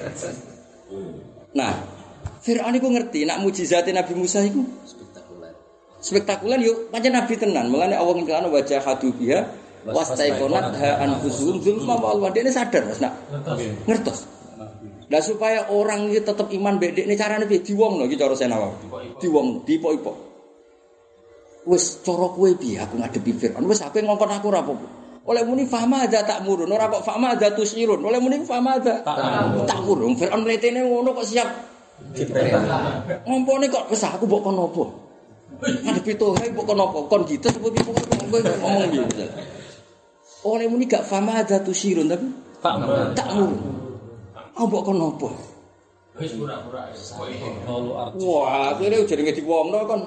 Nah, 1.52 1.72
Fir'aun 2.42 2.74
iku 2.74 2.88
ngerti 2.90 3.28
nak 3.28 3.44
mujizatnya 3.44 4.02
Nabi 4.02 4.14
Musa 4.16 4.42
iku? 4.42 4.64
Spektakuler. 4.88 5.52
spektakuler 6.02 6.58
yuk 6.64 6.76
pancen 6.90 7.12
nabi 7.14 7.34
tenan. 7.38 7.70
Mulane 7.70 7.94
Allah 7.94 8.14
ngendikan 8.18 8.48
wajah 8.50 8.80
hadu 8.82 9.14
biha 9.14 9.46
wastaiqonat 9.86 10.74
ha 10.80 10.90
anfusuhum. 11.06 11.60
zulma 11.62 11.94
wa 12.00 12.16
alwan. 12.16 12.32
Dene 12.34 12.50
sadar 12.50 12.88
Mas 12.88 12.98
nak? 12.98 13.14
Ngertos. 13.86 14.26
Lah 15.12 15.20
supaya 15.20 15.68
orang 15.68 16.08
iki 16.08 16.24
tetep 16.24 16.48
iman 16.56 16.80
mbek 16.80 16.96
dekne 16.96 17.14
carane 17.20 17.44
piye? 17.44 17.60
Diwongno 17.60 18.08
iki 18.08 18.16
cara 18.16 18.32
senawa 18.32 18.72
diwongno 19.20 19.60
dipok-ipok 19.68 20.31
wis 21.68 22.02
cara 22.02 22.26
kowe 22.32 22.50
piye 22.58 22.82
aku 22.82 22.98
ngadepi 22.98 23.30
Firaun? 23.36 23.64
Wis 23.70 23.80
aku 23.82 24.02
ngongkon 24.02 24.30
aku 24.30 24.46
ora 24.50 24.60
apa-apa. 24.62 24.86
Oleh 25.22 25.42
muni 25.46 25.70
fama 25.70 26.02
ada 26.02 26.26
tak 26.26 26.42
murun 26.42 26.66
ora 26.66 26.90
kok 26.90 27.06
fama 27.06 27.38
ada 27.38 27.54
tusirun. 27.54 28.02
Oleh 28.02 28.18
muni 28.18 28.42
fama 28.42 28.78
ada 28.78 29.02
tak 29.66 29.78
murun. 29.86 30.18
Firaun 30.18 30.42
mletene 30.42 30.82
ngono 30.82 31.14
kok 31.14 31.26
siap. 31.26 31.48
Ngompone 33.26 33.70
kok 33.70 33.86
wis 33.90 34.02
aku 34.02 34.26
mbok 34.26 34.42
kon 34.42 34.58
apa? 34.58 34.84
Ngadepi 35.62 36.12
Tuhan 36.18 36.46
mbok 36.50 36.66
kon 36.66 36.80
apa? 36.82 36.98
Kon 37.06 37.22
gitu 37.30 37.46
apa 37.46 37.66
piye 37.70 37.82
kowe 37.86 38.40
ngomong 38.42 38.80
misalnya 38.90 39.28
oleh 40.42 40.66
muni 40.66 40.90
gak 40.90 41.06
fama 41.06 41.38
ada 41.38 41.62
tusirun 41.62 42.10
tapi 42.10 42.26
tak 42.58 42.74
murun. 42.82 43.14
aku 44.58 44.64
mbok 44.66 44.82
kon 44.90 44.98
apa. 44.98 45.28
Wah, 48.20 48.74
akhirnya 48.74 49.06
jenenge 49.08 49.32
diwongno 49.38 49.78
kon. 49.88 50.02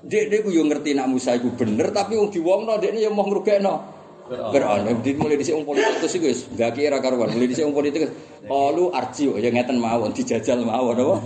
Dek 0.00 0.32
dek 0.32 0.40
ku 0.44 0.50
yo 0.52 0.64
ngerti 0.64 0.96
nak 0.96 1.12
Musa 1.12 1.36
iku 1.36 1.52
bener 1.52 1.92
tapi 1.92 2.16
wong 2.16 2.32
diwongno 2.32 2.80
dekne 2.80 3.04
yo 3.04 3.12
mau 3.12 3.28
ngrugekno. 3.28 4.00
Fir'aun 4.30 5.02
di 5.02 5.10
mulai 5.18 5.34
dhisik 5.34 5.58
wong 5.58 5.66
politikus 5.66 6.14
iku 6.14 6.26
wis 6.30 6.46
gak 6.54 6.78
kira 6.78 7.02
karuan. 7.02 7.34
Mulai 7.34 7.50
dhisik 7.50 7.66
wong 7.66 7.74
politikus 7.74 8.10
qalu 8.46 8.84
arjiu 8.94 9.34
ya 9.42 9.50
ngeten 9.50 9.76
mawon 9.82 10.14
dijajal 10.14 10.62
mawon 10.62 10.96
apa? 10.96 11.16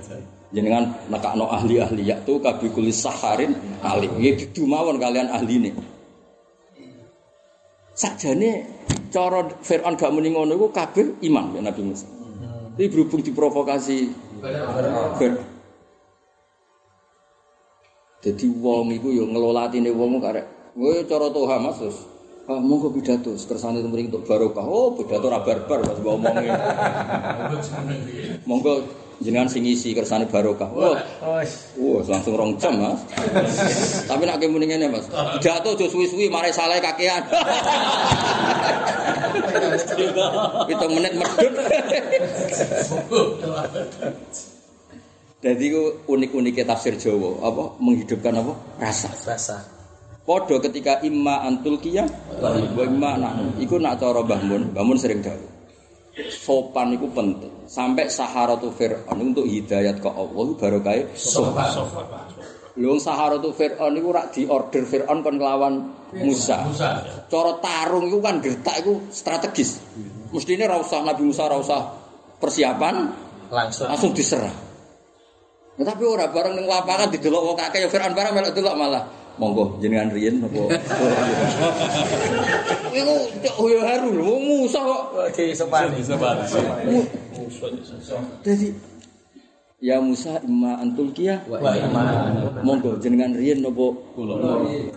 Jenengan 0.54 0.92
nekakno 1.08 1.46
ahli-ahli 1.48 2.10
ya 2.10 2.20
tu 2.22 2.36
kabikulis 2.36 3.00
saharin 3.00 3.56
alim. 3.80 4.12
Ya 4.20 4.36
didu 4.36 4.68
mawon 4.68 5.00
kalian 5.00 5.32
ahline. 5.32 5.72
Sakjane 7.96 8.68
cara 9.10 9.48
Fir'aun 9.64 9.96
gak 9.98 10.12
muni 10.12 10.30
ngono 10.30 10.54
iku 10.54 10.68
kabeh 10.70 11.18
iman 11.26 11.56
ya 11.56 11.64
Nabi 11.64 11.82
Musa. 11.82 12.06
Tapi 12.76 12.86
berhubung 12.92 13.24
diprovokasi 13.24 13.98
Fir'aun. 15.18 15.59
Jadi 18.20 18.52
wong 18.52 18.92
iku 18.92 19.08
yo 19.08 19.24
ngelola 19.24 19.72
atine 19.72 19.88
wong 19.96 20.20
karek. 20.20 20.44
Kowe 20.76 20.92
cara 21.08 21.32
toha 21.32 21.56
Mas 21.56 21.80
terus. 21.80 21.98
Ah, 22.50 22.58
monggo 22.58 22.90
pidato, 22.90 23.30
kersane 23.32 23.78
temring 23.78 24.10
untuk 24.10 24.26
barokah. 24.26 24.66
Oh, 24.66 24.92
pidato 24.92 25.30
ra 25.30 25.40
barbar 25.40 25.86
Mas 25.86 25.98
mbok 26.02 26.14
omongi. 26.18 26.50
Monggo 28.44 28.84
jenengan 29.24 29.48
sing 29.48 29.64
isi 29.64 29.96
kersane 29.96 30.28
barokah. 30.28 30.68
Oh, 30.68 30.98
Wes. 31.38 31.72
wah 31.80 32.04
langsung 32.04 32.36
rong 32.36 32.60
jam 32.60 32.76
Mas. 32.76 33.00
Tapi 34.04 34.22
nek 34.28 34.42
muni 34.52 34.68
ngene 34.68 34.92
Mas, 34.92 35.08
pidato 35.08 35.72
aja 35.72 35.86
suwi-suwi 35.88 36.28
mare 36.28 36.52
salah 36.52 36.76
kakean. 36.76 37.24
Pitung 40.68 40.92
menit 40.92 41.14
medhut. 41.16 41.54
Jadi 45.40 45.72
unik-uniknya 46.04 46.68
tafsir 46.68 47.00
Jawa, 47.00 47.40
apa 47.40 47.80
menghidupkan 47.80 48.36
apa 48.36 48.52
rasa. 48.76 49.08
Rasa. 49.24 49.56
Podo 50.20 50.60
ketika 50.60 51.00
imma 51.00 51.40
antul 51.48 51.80
kiyah, 51.80 52.04
wa 52.44 52.84
imma 52.84 53.16
nak, 53.16 53.56
iku 53.56 53.80
nak 53.80 53.96
cara 53.96 54.20
Mbah 54.20 54.40
Mun, 54.44 54.62
Mbah 54.76 54.84
Mun 54.84 55.00
sering 55.00 55.24
dawuh. 55.24 55.48
Sopan 56.28 56.92
itu 56.92 57.08
penting. 57.16 57.64
Sampai 57.64 58.12
saharatu 58.12 58.68
Fir'aun 58.68 59.32
untuk 59.32 59.48
hidayat 59.48 60.04
ke 60.04 60.10
Allah 60.12 60.46
baru 60.60 60.78
kayak 60.84 61.16
sopan. 61.16 61.88
Lho 62.76 63.00
saharatu 63.00 63.56
Fir'aun 63.56 63.96
itu 63.96 64.08
rak 64.12 64.26
di 64.36 64.42
order 64.44 64.84
Fir'aun 64.84 65.24
kon 65.24 65.40
nglawan 65.40 65.74
Musa. 66.20 66.68
Cara 67.32 67.52
tarung 67.64 68.12
itu 68.12 68.20
kan 68.20 68.44
gertak 68.44 68.84
itu 68.84 69.08
strategis. 69.08 69.80
Mestinya 70.36 70.68
ra 70.68 70.76
usah 70.76 71.00
Nabi 71.00 71.24
Musa 71.24 71.48
ra 71.48 71.56
usah 71.56 71.80
persiapan, 72.36 73.08
Langsung. 73.48 73.88
langsung 73.88 74.12
diserang. 74.12 74.69
Ya, 75.80 75.88
tapi 75.88 76.04
ora 76.04 76.28
bareng 76.28 76.60
ning 76.60 76.68
lapangan 76.68 77.08
didelok 77.08 77.40
wong 77.40 77.56
kakek 77.56 77.80
ya 77.80 77.88
Fir'aun 77.88 78.12
bareng 78.12 78.36
melok 78.36 78.52
delok 78.52 78.76
malah. 78.76 79.00
Monggo 79.40 79.80
jenengan 79.80 80.12
riyen 80.12 80.44
napa? 80.44 80.60
Iku 83.00 83.14
cok 83.40 83.58
yo 83.64 83.80
haru 83.80 84.12
lho 84.12 84.24
wong 84.28 84.44
Musa 84.44 84.76
kok. 84.76 85.32
Bisa 85.32 85.64
banget. 85.64 86.04
Jadi 88.44 88.68
Ya 89.80 89.96
Musa 89.96 90.36
imma 90.44 90.76
antul 90.76 91.08
kia 91.16 91.40
monggo 92.60 93.00
jenengan 93.00 93.32
riyen 93.32 93.64
napa 93.64 93.96
Kula. 94.12 94.36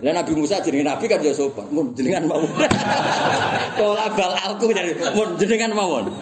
Lah 0.04 0.12
Nabi 0.12 0.36
Musa 0.36 0.60
jenenge 0.60 0.84
nabi 0.84 1.08
kan 1.08 1.24
ya 1.24 1.32
sopan. 1.32 1.64
Mun 1.72 1.96
jenengan 1.96 2.28
mawon. 2.28 2.44
Kala 3.80 4.12
bal 4.12 4.36
alku 4.36 4.68
jadi 4.68 4.92
mun 5.16 5.40
jenengan 5.40 5.72
mawon. 5.72 6.12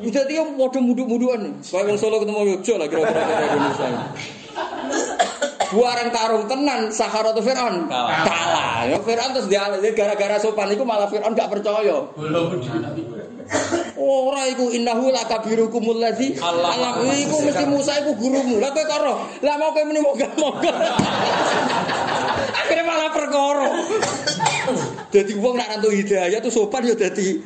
Itu 0.00 0.20
dia 0.26 0.42
padha 0.42 0.80
muduk-mudukan. 0.80 1.40
Kayak 1.60 1.84
wong 1.92 1.98
Solo 2.00 2.16
ketemu 2.24 2.56
Yogyo 2.56 2.74
lah 2.80 2.86
kira-kira 2.88 3.20
Indonesia. 3.52 3.88
Buarang 5.70 6.10
tarung 6.10 6.50
tenan 6.50 6.90
Saharatu 6.90 7.38
Fir'aun 7.46 7.86
Kalah. 7.86 8.90
Ya 8.90 8.98
Fir'aun 8.98 9.30
terus 9.38 9.46
dia 9.46 9.70
gara-gara 9.94 10.36
sopan 10.42 10.66
iku 10.74 10.82
malah 10.82 11.06
Fir'aun 11.06 11.30
gak 11.30 11.46
percaya. 11.46 12.10
Ora 13.94 14.42
iku 14.50 14.70
innahu 14.74 15.14
lakabirukumul 15.14 16.02
ladzi 16.02 16.34
alam 16.42 17.06
iku 17.14 17.36
mesti 17.46 17.64
Musa 17.70 18.02
iku 18.02 18.18
gurumu. 18.18 18.58
Lah 18.58 18.74
kowe 18.74 18.82
karo. 18.82 19.14
Lah 19.46 19.54
mau 19.62 19.70
kowe 19.70 19.84
muni 19.86 20.02
moga-moga. 20.02 20.74
Akhirnya 22.66 22.84
malah 22.86 23.10
perkara. 23.14 23.68
Dadi 25.10 25.34
wong 25.34 25.58
nak 25.58 25.74
rantuk 25.74 25.90
hidayah 25.90 26.38
tuh 26.38 26.54
sopan 26.54 26.86
ya 26.86 26.94
dadi 26.94 27.42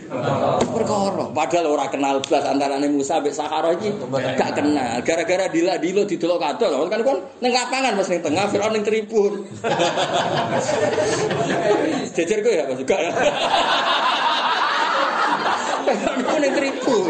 perkara. 0.69 1.33
Padahal 1.33 1.73
ora 1.73 1.89
kenal 1.89 2.21
blas 2.21 2.45
antarane 2.45 2.93
Musa 2.93 3.25
mbek 3.25 3.33
Sahara 3.33 3.73
iki 3.73 3.89
gak 4.37 4.53
kenal. 4.53 5.01
Gara-gara 5.01 5.49
dila-dilo 5.49 6.05
didelok 6.05 6.45
kadol. 6.45 6.85
Kan 6.93 7.01
kon 7.01 7.25
ning 7.41 7.57
lapangan 7.57 7.97
ning 7.97 8.21
tengah 8.21 8.45
Firaun 8.53 8.77
ning 8.77 8.85
tribun. 8.85 9.49
Jejer 12.15 12.45
kowe 12.45 12.53
ya 12.53 12.69
Mas 12.69 12.77
juga 12.77 12.97
ya. 13.01 13.13
Ning 16.45 16.53
tribun. 16.53 17.09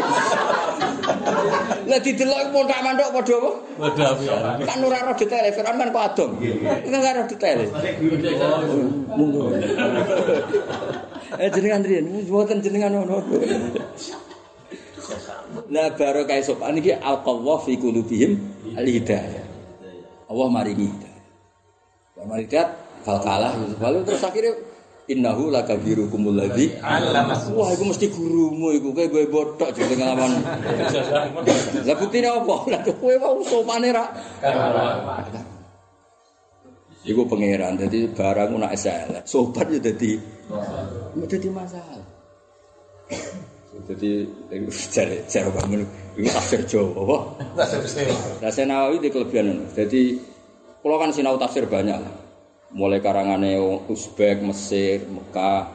Lah 1.85 1.99
didelok 2.01 2.49
pondak 2.49 2.79
mandok 2.81 3.09
padha 3.13 3.35
apa? 3.37 3.51
Wadah 3.77 4.11
ya. 4.21 4.35
Kan 4.65 4.81
ora 4.81 4.97
ora 5.05 5.13
detail, 5.13 5.45
Firaun 5.53 5.77
kan 5.77 5.89
kok 5.93 6.05
adong. 6.11 6.31
Kan 6.85 6.97
ora 6.97 7.23
detail. 7.29 7.57
Monggo. 9.13 9.53
Eh 11.35 11.49
jenengan 11.53 11.81
riyen, 11.85 12.05
mboten 12.25 12.57
jenengan 12.61 12.91
ngono. 12.97 13.21
Lah 15.69 15.87
baru 15.93 16.25
kae 16.25 16.41
sopan 16.41 16.77
iki 16.81 16.97
alqawwa 16.97 17.61
fi 17.61 17.77
qulubihim 17.77 18.37
al-hidayah. 18.73 19.45
Allah 20.25 20.47
maringi 20.49 20.89
hidayah. 20.89 21.23
Wa 22.17 22.23
maridat 22.25 22.67
fal 23.05 23.21
kalah 23.21 23.53
lalu 23.77 24.01
terus 24.01 24.25
akhirnya 24.25 24.57
innahu 25.05 25.53
lakabirukumul 25.53 26.33
ladzi 26.33 26.73
Wah, 27.53 27.69
iku 27.73 27.83
mesti 27.85 28.09
gurumu 28.09 28.73
iku 28.73 28.89
kowe 28.91 29.05
gue 29.05 29.23
botok 29.29 29.69
jeneng 29.77 30.01
nglawan. 30.01 30.31
Lah 31.87 31.95
buktine 31.97 32.27
apa? 32.29 32.55
Lah 32.73 32.81
kowe 32.81 33.13
wae 33.13 33.43
sopane 33.45 33.89
ra. 33.93 34.05
Iku 37.05 37.21
pangeran, 37.29 37.77
jadi 37.77 38.09
barang 38.09 38.57
nak 38.57 38.73
elek. 38.73 39.23
Sopan 39.29 39.77
ya 39.77 39.79
dadi 39.79 40.17
dadi 41.29 41.47
masalah. 41.53 42.01
Jadi 43.85 44.25
iku 44.49 44.69
jare 44.89 45.21
jare 45.29 45.49
bangun 45.53 45.85
iku 46.17 46.29
tafsir 46.33 46.65
Jawa 46.65 46.89
apa? 47.05 47.17
Lah 48.41 48.49
saya 48.49 48.65
Nawawi 48.65 48.97
di 48.97 49.09
kelebihan. 49.13 49.61
Jadi 49.77 50.17
kalau 50.81 50.97
kan 50.97 51.13
sinau 51.13 51.37
tafsir 51.37 51.69
banyak 51.69 51.93
lah. 51.93 52.24
Mulai 52.73 52.99
karangane 53.03 53.59
Uzbek, 53.91 54.41
Mesir, 54.41 55.05
Mekah. 55.05 55.69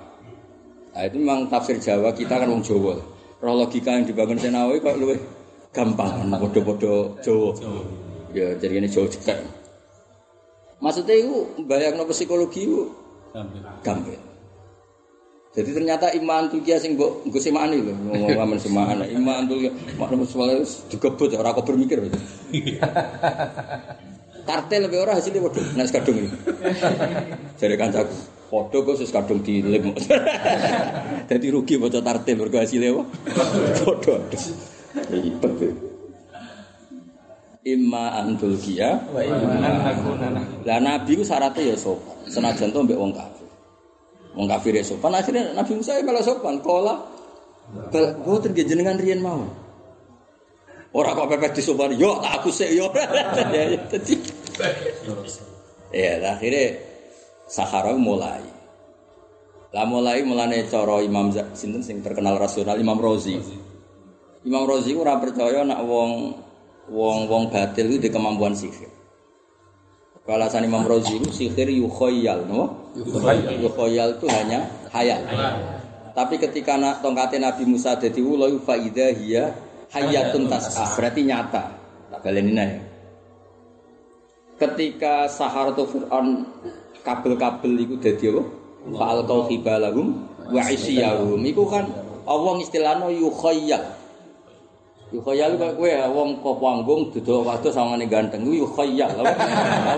Nah, 0.91 1.03
itu 1.07 1.17
memang 1.23 1.47
tafsir 1.47 1.79
Jawa 1.79 2.11
kita 2.11 2.43
kan 2.43 2.51
wong 2.51 2.67
Jawa. 2.67 2.99
Roh 3.41 3.55
logika 3.57 3.95
yang 3.95 4.05
dibangun 4.05 4.37
Senawi 4.37 4.83
kok 4.83 4.99
luwih 4.99 5.17
gampang, 5.71 6.29
podo-podo 6.29 7.17
Jawa. 7.23 7.51
Ya, 8.35 8.53
jadi 8.59 8.83
ini 8.83 8.89
Jawa 8.91 9.07
cekek. 9.07 9.39
Maksudnya 10.81 11.15
itu 11.15 11.47
bayang 11.69 12.01
psikologi 12.11 12.67
itu 12.67 12.91
gampang. 13.87 14.31
Jadi 15.51 15.75
ternyata 15.75 16.15
iman 16.15 16.47
tuh 16.47 16.63
kia 16.63 16.79
sing 16.79 16.95
mbok 16.95 17.27
nggo 17.27 17.43
semani 17.43 17.83
lho, 17.83 17.91
ngomong 17.91 18.39
aman 18.47 18.59
semana. 18.63 19.03
Iman 19.03 19.51
tuh 19.51 19.67
kia 19.67 19.75
maknum 19.99 20.23
soalnya 20.23 20.63
digebut 20.87 21.35
ora 21.35 21.51
kok 21.51 21.67
bermikir. 21.67 21.99
Kartel 24.51 24.91
lebih 24.91 24.99
ora 25.07 25.15
hasilnya 25.15 25.47
waduh, 25.47 25.63
nek 25.79 25.95
kadung 25.95 26.27
ini. 26.27 26.31
Jadi 27.55 27.75
kancaku, 27.79 28.17
foto 28.51 28.77
kok 28.83 28.99
sus 28.99 29.15
kadung 29.15 29.39
dilem. 29.47 29.95
Jadi 31.31 31.47
rugi 31.55 31.79
baca 31.79 32.03
tartil 32.03 32.35
mergo 32.35 32.59
hasilnya? 32.59 32.99
Foto. 33.79 34.19
Ribet. 35.15 35.55
ya. 35.63 35.71
Imma 37.61 38.17
antul 38.17 38.57
kia, 38.57 38.99
lah 40.65 40.79
Nabi 40.81 41.13
ku 41.13 41.23
syaratnya 41.23 41.71
ya 41.71 41.77
sopan. 41.77 42.17
Senajan 42.25 42.73
to 42.73 42.81
mbek 42.83 42.97
wong 42.97 43.13
kafir. 43.13 43.49
Wong 44.33 44.47
kafir 44.49 44.73
ya 44.75 44.83
sopan, 44.83 45.13
akhirnya 45.13 45.53
Nabi 45.53 45.77
Musa 45.77 45.95
ya 45.95 46.03
malah 46.03 46.25
sopan. 46.25 46.59
Kola, 46.65 47.05
bal, 47.93 48.17
boten 48.25 48.57
jenengan 48.57 48.97
riyen 48.97 49.21
mau. 49.21 49.45
Ora 50.91 51.15
kok 51.15 51.31
pepes 51.31 51.63
disopan, 51.63 51.95
yo 51.95 52.19
tak 52.19 52.43
aku 52.43 52.51
sik 52.51 52.75
yo. 52.75 52.91
Ya, 53.55 53.79
ya, 54.61 56.19
Ya, 56.21 56.33
akhirnya 56.37 56.79
Sahara 57.51 57.99
mulai. 57.99 58.47
Lah 59.71 59.87
mulai 59.87 60.23
mulane 60.27 60.67
cara 60.67 61.03
Imam 61.03 61.31
sinten 61.55 61.83
sing 61.83 62.03
terkenal 62.03 62.39
rasional 62.39 62.79
Imam 62.79 62.99
Rozi. 62.99 63.39
Imam 64.47 64.67
Rozi 64.67 64.95
ora 64.99 65.19
percaya 65.19 65.63
nak 65.63 65.83
wong 65.87 66.35
wong 66.91 67.19
wong 67.31 67.43
batil 67.55 67.87
itu 67.87 68.07
di 68.07 68.11
kemampuan 68.11 68.55
sihir. 68.55 68.91
Kalau 70.27 70.47
alasan 70.47 70.67
Imam 70.67 70.83
Rozi 70.87 71.23
itu 71.23 71.31
sihir 71.31 71.71
yukhoyal, 71.71 72.51
no? 72.51 72.93
Yukhoyal 73.63 74.19
itu 74.19 74.27
hanya 74.31 74.67
hayal. 74.91 75.23
Tapi 76.15 76.39
ketika 76.43 76.75
nak 76.75 77.03
tongkatnya 77.03 77.51
Nabi 77.51 77.67
Musa 77.67 77.95
jadi 77.95 78.19
ulo 78.19 78.51
faida 78.63 79.15
hiya 79.15 79.55
hayatun 79.95 80.51
tas'ah 80.51 80.99
berarti 80.99 81.21
nyata. 81.23 81.63
Tak 82.11 82.21
balenin 82.27 82.59
aja. 82.59 82.90
Ketika 84.61 85.25
Sahar 85.25 85.73
atau 85.73 85.89
Fir'aun 85.89 86.45
kabel-kabel 87.01 87.81
itu 87.81 87.97
jadi 87.97 88.37
apa? 88.37 88.43
Fa'al 88.93 89.25
kau 89.25 89.49
khibalahum 89.49 90.21
wa 90.53 90.63
isyahum. 90.69 91.41
Itu 91.49 91.65
kan 91.65 91.89
Allah 92.29 92.61
istilahnya. 92.61 93.09
Yukhoyal 95.11 95.59
kok 95.59 95.75
kowe 95.75 95.91
ya 95.91 96.07
wong 96.07 96.39
kok 96.39 96.63
panggung 96.63 97.11
duduk 97.11 97.43
waduh 97.43 97.75
sawangane 97.75 98.07
ganteng 98.07 98.47
ku 98.47 98.55
yukhoyal. 98.55 99.11
Apa 99.11 99.35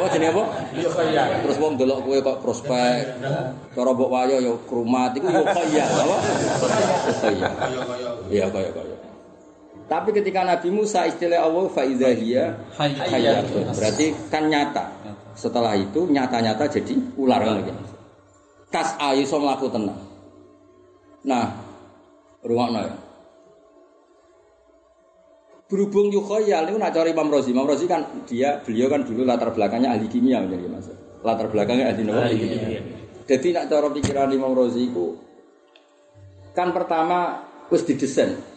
apa 0.01 0.09
jenenge 0.09 0.32
apa? 0.32 0.44
Yukhoyal. 0.72 1.28
Terus 1.44 1.56
wong 1.60 1.76
delok 1.76 2.01
kowe 2.01 2.16
kok 2.16 2.40
prospek. 2.40 3.20
Cara 3.76 3.90
mbok 3.93 4.09
wayo 4.09 4.40
ya 4.40 4.52
krumat 4.64 5.12
iku 5.12 5.28
yukhoyal. 5.28 5.90
Apa? 5.90 6.16
Yukhoyal. 7.12 7.52
Iya 8.32 8.47
kaya 8.48 8.70
kaya. 8.72 8.91
Tapi 9.93 10.09
ketika 10.16 10.40
Nabi 10.40 10.73
Musa 10.73 11.05
istilah 11.05 11.44
Allah 11.44 11.69
fa 11.69 11.85
idza 11.85 12.16
hiya 12.16 12.56
hayyatun. 12.81 13.77
Berarti 13.77 14.16
kan 14.32 14.48
nyata. 14.48 14.89
Setelah 15.36 15.77
itu 15.77 16.09
nyata-nyata 16.09 16.64
jadi 16.64 16.97
ular 17.20 17.44
kan 17.44 17.60
lagi. 17.60 17.73
Tas 18.73 18.97
ayu 18.97 19.28
iso 19.28 19.36
mlaku 19.36 19.69
tenang. 19.69 20.01
Nah, 21.28 21.44
rungokno 22.40 22.81
ya. 22.89 22.97
Berhubung 25.69 26.09
yukhoyal 26.09 26.73
itu 26.73 26.77
nak 26.81 26.97
cari 26.97 27.12
Imam 27.12 27.28
Rozi. 27.28 27.52
Imam 27.52 27.69
Rozi 27.69 27.85
kan 27.85 28.24
dia 28.24 28.64
beliau 28.64 28.89
kan 28.89 29.05
dulu 29.05 29.28
latar 29.28 29.52
belakangnya 29.52 29.93
ahli 29.93 30.09
kimia 30.09 30.40
menjadi 30.40 30.73
mas. 30.73 30.89
Latar 31.20 31.52
belakangnya 31.52 31.93
ahli 31.93 32.01
kimia. 32.40 32.81
Jadi 33.28 33.48
nak 33.52 33.69
cara 33.69 33.93
pikiran 33.93 34.32
Imam 34.32 34.56
Rozi 34.56 34.89
itu 34.89 35.20
kan 36.56 36.73
pertama 36.73 37.44
wis 37.69 37.85
didesain. 37.85 38.51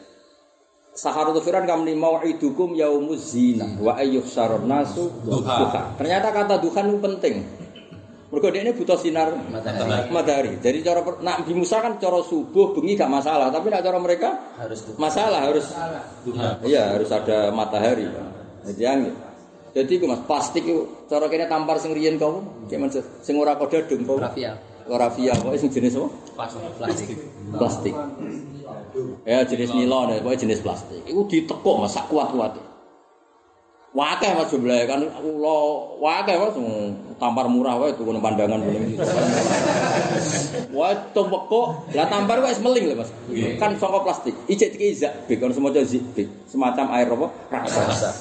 Saharatul 0.96 1.44
Firan 1.44 1.68
kam 1.68 1.84
ni 1.84 1.92
mau'idukum 1.92 2.72
yaumuz 2.72 3.36
zina 3.36 3.68
wa 3.84 4.00
ayyuhsarun 4.00 4.64
nasu 4.64 5.12
duha. 5.28 5.92
Ternyata 6.00 6.32
kata 6.32 6.56
duhan 6.64 6.88
itu 6.88 7.00
penting. 7.04 7.36
Mergo 8.32 8.50
ini 8.52 8.74
butuh 8.74 8.98
sinar 9.00 9.32
Matahari. 9.52 10.10
matahari. 10.12 10.52
Jadi 10.60 10.82
cara 10.82 11.04
nak 11.22 11.46
Nabi 11.46 11.54
Musa 11.56 11.78
kan 11.80 12.00
cara 12.02 12.20
subuh 12.26 12.74
bengi 12.74 12.98
gak 12.98 13.08
masalah, 13.08 13.48
tapi 13.54 13.70
nak 13.70 13.86
cara 13.86 13.96
mereka 14.02 14.30
Harus 14.60 14.82
masalah 14.98 15.46
harus 15.46 15.68
iya 16.66 16.96
harus 16.96 17.12
ada 17.12 17.52
matahari 17.54 18.08
jadi 18.66 18.84
angin 18.98 19.14
jadi 19.76 19.92
itu 20.00 20.06
mas 20.08 20.24
plastik 20.26 20.64
itu 20.66 20.88
cara 21.06 21.28
kene 21.30 21.46
tampar 21.46 21.78
sing 21.78 21.94
riyen 21.94 22.18
kau 22.18 22.42
sih 22.66 23.04
sing 23.22 23.36
ora 23.38 23.60
dadung 23.60 24.02
kau 24.08 24.18
Rafia. 24.18 24.58
ora 24.90 25.08
via 25.14 25.34
kok 25.36 25.54
sing 25.60 25.70
jenis 25.70 26.00
apa 26.00 26.46
Plastik. 26.80 27.08
plastik 27.54 27.94
ya 29.28 29.44
jenis 29.44 29.72
nilon 29.76 30.16
ya 30.16 30.24
pokoknya 30.24 30.42
jenis 30.48 30.60
plastik 30.64 31.02
itu 31.06 31.22
ditekuk 31.28 31.76
mas 31.82 31.94
sak 31.94 32.08
kuat 32.08 32.32
kuat 32.32 32.54
Wakeh 33.96 34.36
mas 34.36 34.52
jumlah 34.52 34.84
kan 34.92 35.08
ulo 35.24 35.96
wakeh 36.04 36.36
mas 36.36 36.52
tampar 37.16 37.48
murah 37.48 37.80
wae 37.80 37.96
tukun 37.96 38.20
pandangan 38.20 38.60
boleh 38.60 39.00
Wah, 40.76 40.92
tumpeko, 41.16 41.88
lah 41.96 42.04
tampar 42.12 42.44
wis 42.44 42.60
meling 42.60 42.92
lho 42.92 43.00
Mas. 43.00 43.12
Kan 43.56 43.80
saka 43.80 44.04
plastik. 44.04 44.36
Ijek 44.52 44.76
zak 44.92 45.32
bik 45.32 45.40
kan 45.40 45.56
semoga 45.56 45.80
zibik, 45.88 46.28
semacam 46.52 46.92
air 47.00 47.08
apa? 47.08 47.28
Raksasa. 47.48 48.12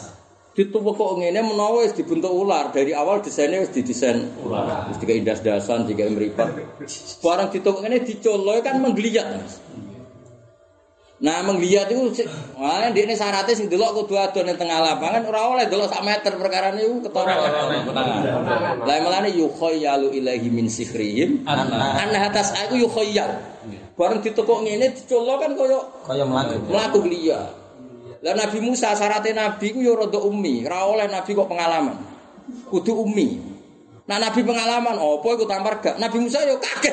Ditumpeko 0.54 1.18
ngene 1.18 1.42
menawa 1.42 1.82
wis 1.82 1.98
dibentuk 1.98 2.30
ular. 2.30 2.70
Dari 2.70 2.94
awal 2.94 3.18
desainnya 3.26 3.58
wis 3.58 3.74
didesain 3.74 4.30
ular. 4.46 4.86
Wis 4.86 5.02
dikai 5.02 5.26
das-dasan, 5.26 5.90
dikai 5.90 6.14
mripat. 6.14 6.54
Barang 7.18 7.50
ditumpuk 7.50 7.82
ngene 7.82 8.06
dicoloy 8.06 8.62
kan 8.62 8.78
menggeliat 8.78 9.26
Mas. 9.42 9.58
Nah, 11.24 11.40
menggeliat 11.40 11.88
itu 11.88 12.28
wah 12.52 12.84
dia 12.92 13.08
ini 13.08 13.16
syaratnya 13.16 13.56
sing 13.56 13.72
delok 13.72 14.04
kudu 14.04 14.20
adon 14.20 14.44
ning 14.44 14.60
tengah 14.60 14.76
lapangan 14.76 15.24
ora 15.24 15.56
oleh 15.56 15.64
delok 15.72 15.88
sak 15.88 16.04
meter 16.04 16.36
perkara 16.36 16.76
niku 16.76 17.00
ketara. 17.00 17.32
Lah 18.84 18.96
melane 19.00 19.32
yukhayyalu 19.32 20.12
ilaihi 20.20 20.52
min 20.52 20.68
sihrihim 20.68 21.48
Anna 21.48 22.28
atas 22.28 22.52
aku 22.52 22.76
yukhayyal. 22.76 23.40
Bareng 23.96 24.20
ditekuk 24.20 24.68
ngene 24.68 24.92
dicolok 24.92 25.40
kan 25.40 25.50
kaya 25.56 25.80
Kaya 26.04 26.24
mlaku. 26.28 26.68
mlaku 26.68 26.98
liya. 27.08 27.40
Lah 28.20 28.34
Nabi 28.36 28.58
Musa 28.60 28.92
syaratnya 28.92 29.48
Nabi 29.48 29.72
ku 29.72 29.80
ya 29.80 29.96
rada 29.96 30.20
ummi, 30.20 30.60
ora 30.68 30.84
oleh 30.92 31.08
Nabi 31.08 31.30
kok 31.32 31.48
pengalaman. 31.48 32.04
Kudu 32.68 33.00
ummi. 33.00 33.53
Nah 34.04 34.20
Nabi 34.20 34.44
pengalaman, 34.44 35.00
opo 35.00 35.32
iku 35.32 35.48
tampar 35.48 35.80
gak? 35.80 35.96
Nabi 35.96 36.20
Musa 36.20 36.44
yo 36.44 36.60
kaget. 36.60 36.92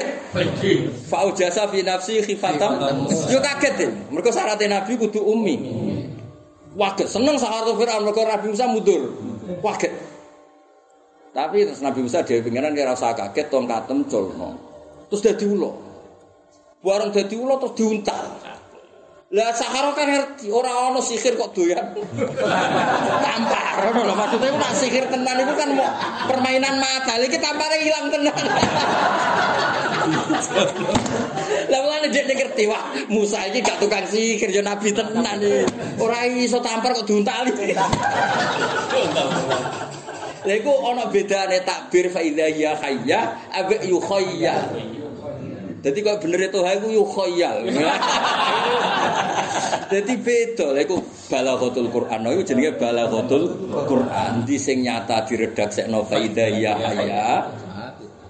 Fa'u 1.11 1.35
jasa 1.35 1.67
fi 1.67 1.83
nafsi 1.83 2.23
khifatam. 2.23 2.79
Yo 3.27 3.43
kaget 3.43 3.73
deh. 3.75 3.91
Mergo 4.15 4.31
syaratnya 4.31 4.79
Nabi 4.79 4.95
kudu 4.95 5.19
ummi. 5.19 5.55
Waget 6.71 7.11
seneng 7.11 7.35
sahabat 7.35 7.75
Fir'aun 7.75 8.07
mergo 8.07 8.23
Nabi 8.23 8.55
Musa 8.55 8.63
mundur. 8.71 9.11
Waget. 9.59 9.91
Tapi 11.35 11.67
terus 11.67 11.83
Nabi 11.83 11.99
Musa 11.99 12.23
dhewe 12.23 12.47
pengenan 12.47 12.71
kira 12.71 12.95
usah 12.95 13.11
kaget 13.11 13.51
tongkatem 13.51 14.07
colno. 14.07 14.55
Terus 15.11 15.21
dadi 15.27 15.45
ulo. 15.51 15.71
Bareng 16.79 17.11
dadi 17.11 17.35
ulo 17.35 17.59
terus 17.59 17.75
diuntal. 17.75 18.39
Lah 19.31 19.55
Sahara 19.55 19.95
kan 19.95 20.11
ngerti, 20.11 20.51
ora 20.51 20.91
ana 20.91 20.99
sihir 20.99 21.39
kok 21.39 21.55
doyan. 21.55 21.95
tampar 23.23 23.79
lho 23.95 24.11
maksudnya 24.11 24.51
iku 24.51 24.59
nak 24.59 24.73
sihir 24.75 25.07
tenan 25.07 25.39
itu 25.39 25.53
kan 25.55 25.71
mau 25.71 25.87
permainan 26.27 26.75
mata. 26.75 27.15
Iki 27.15 27.39
tampare 27.39 27.79
ilang 27.79 28.11
tenan. 28.11 28.35
Lah 31.71 31.79
mulane 31.79 32.11
jek 32.11 32.27
ngerti 32.27 32.67
wah 32.67 32.83
Musa 33.07 33.47
iki 33.47 33.63
gak 33.63 33.79
tukang 33.79 34.03
sihir 34.03 34.51
yo 34.51 34.59
nabi 34.67 34.91
tenan 34.91 35.39
iki. 35.39 35.63
Ora 36.03 36.27
iso 36.27 36.59
tampar 36.59 36.91
kok 36.91 37.07
diuntali. 37.07 37.55
Lha 40.43 40.53
iku 40.59 40.73
ana 40.91 41.07
bedane 41.07 41.63
takbir 41.63 42.11
fa 42.11 42.19
idza 42.19 42.51
hiya 42.51 42.75
hayya 42.83 43.19
abe 43.55 43.79
yukhayya. 43.87 44.59
Dadi 45.81 45.99
kok 46.05 46.21
bener 46.21 46.45
itu 46.45 46.59
aku 46.61 46.87
yukhayal. 46.93 47.65
Dadi 49.91 50.13
beda 50.13 50.77
lha 50.77 50.81
iku 50.85 51.01
balaghatul 51.25 51.89
Quran. 51.89 52.21
Iku 52.29 52.43
jenenge 52.45 52.71
balaghatul 52.77 53.49
Quran. 53.89 54.45
Di 54.45 54.61
sing 54.61 54.85
nyata 54.85 55.25
diredaksekno 55.25 56.05
fa 56.05 56.21
idza 56.21 56.45
hiya 56.53 56.77
hayya. 56.77 57.25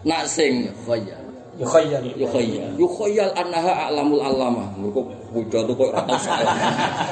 Nak 0.07 0.23
sing 0.31 0.71
Khoya. 0.87 1.19
Yukhayyal. 1.59 2.01
yukhayal. 2.15 2.71
Yukhayal 2.79 3.31
annaha 3.35 3.91
a'lamul 3.91 4.23
alama. 4.23 4.71
Mergo 4.79 5.11
pidato 5.35 5.75
kok 5.75 5.91
ora 5.91 6.01
tau 6.07 6.17
salah. 6.17 6.55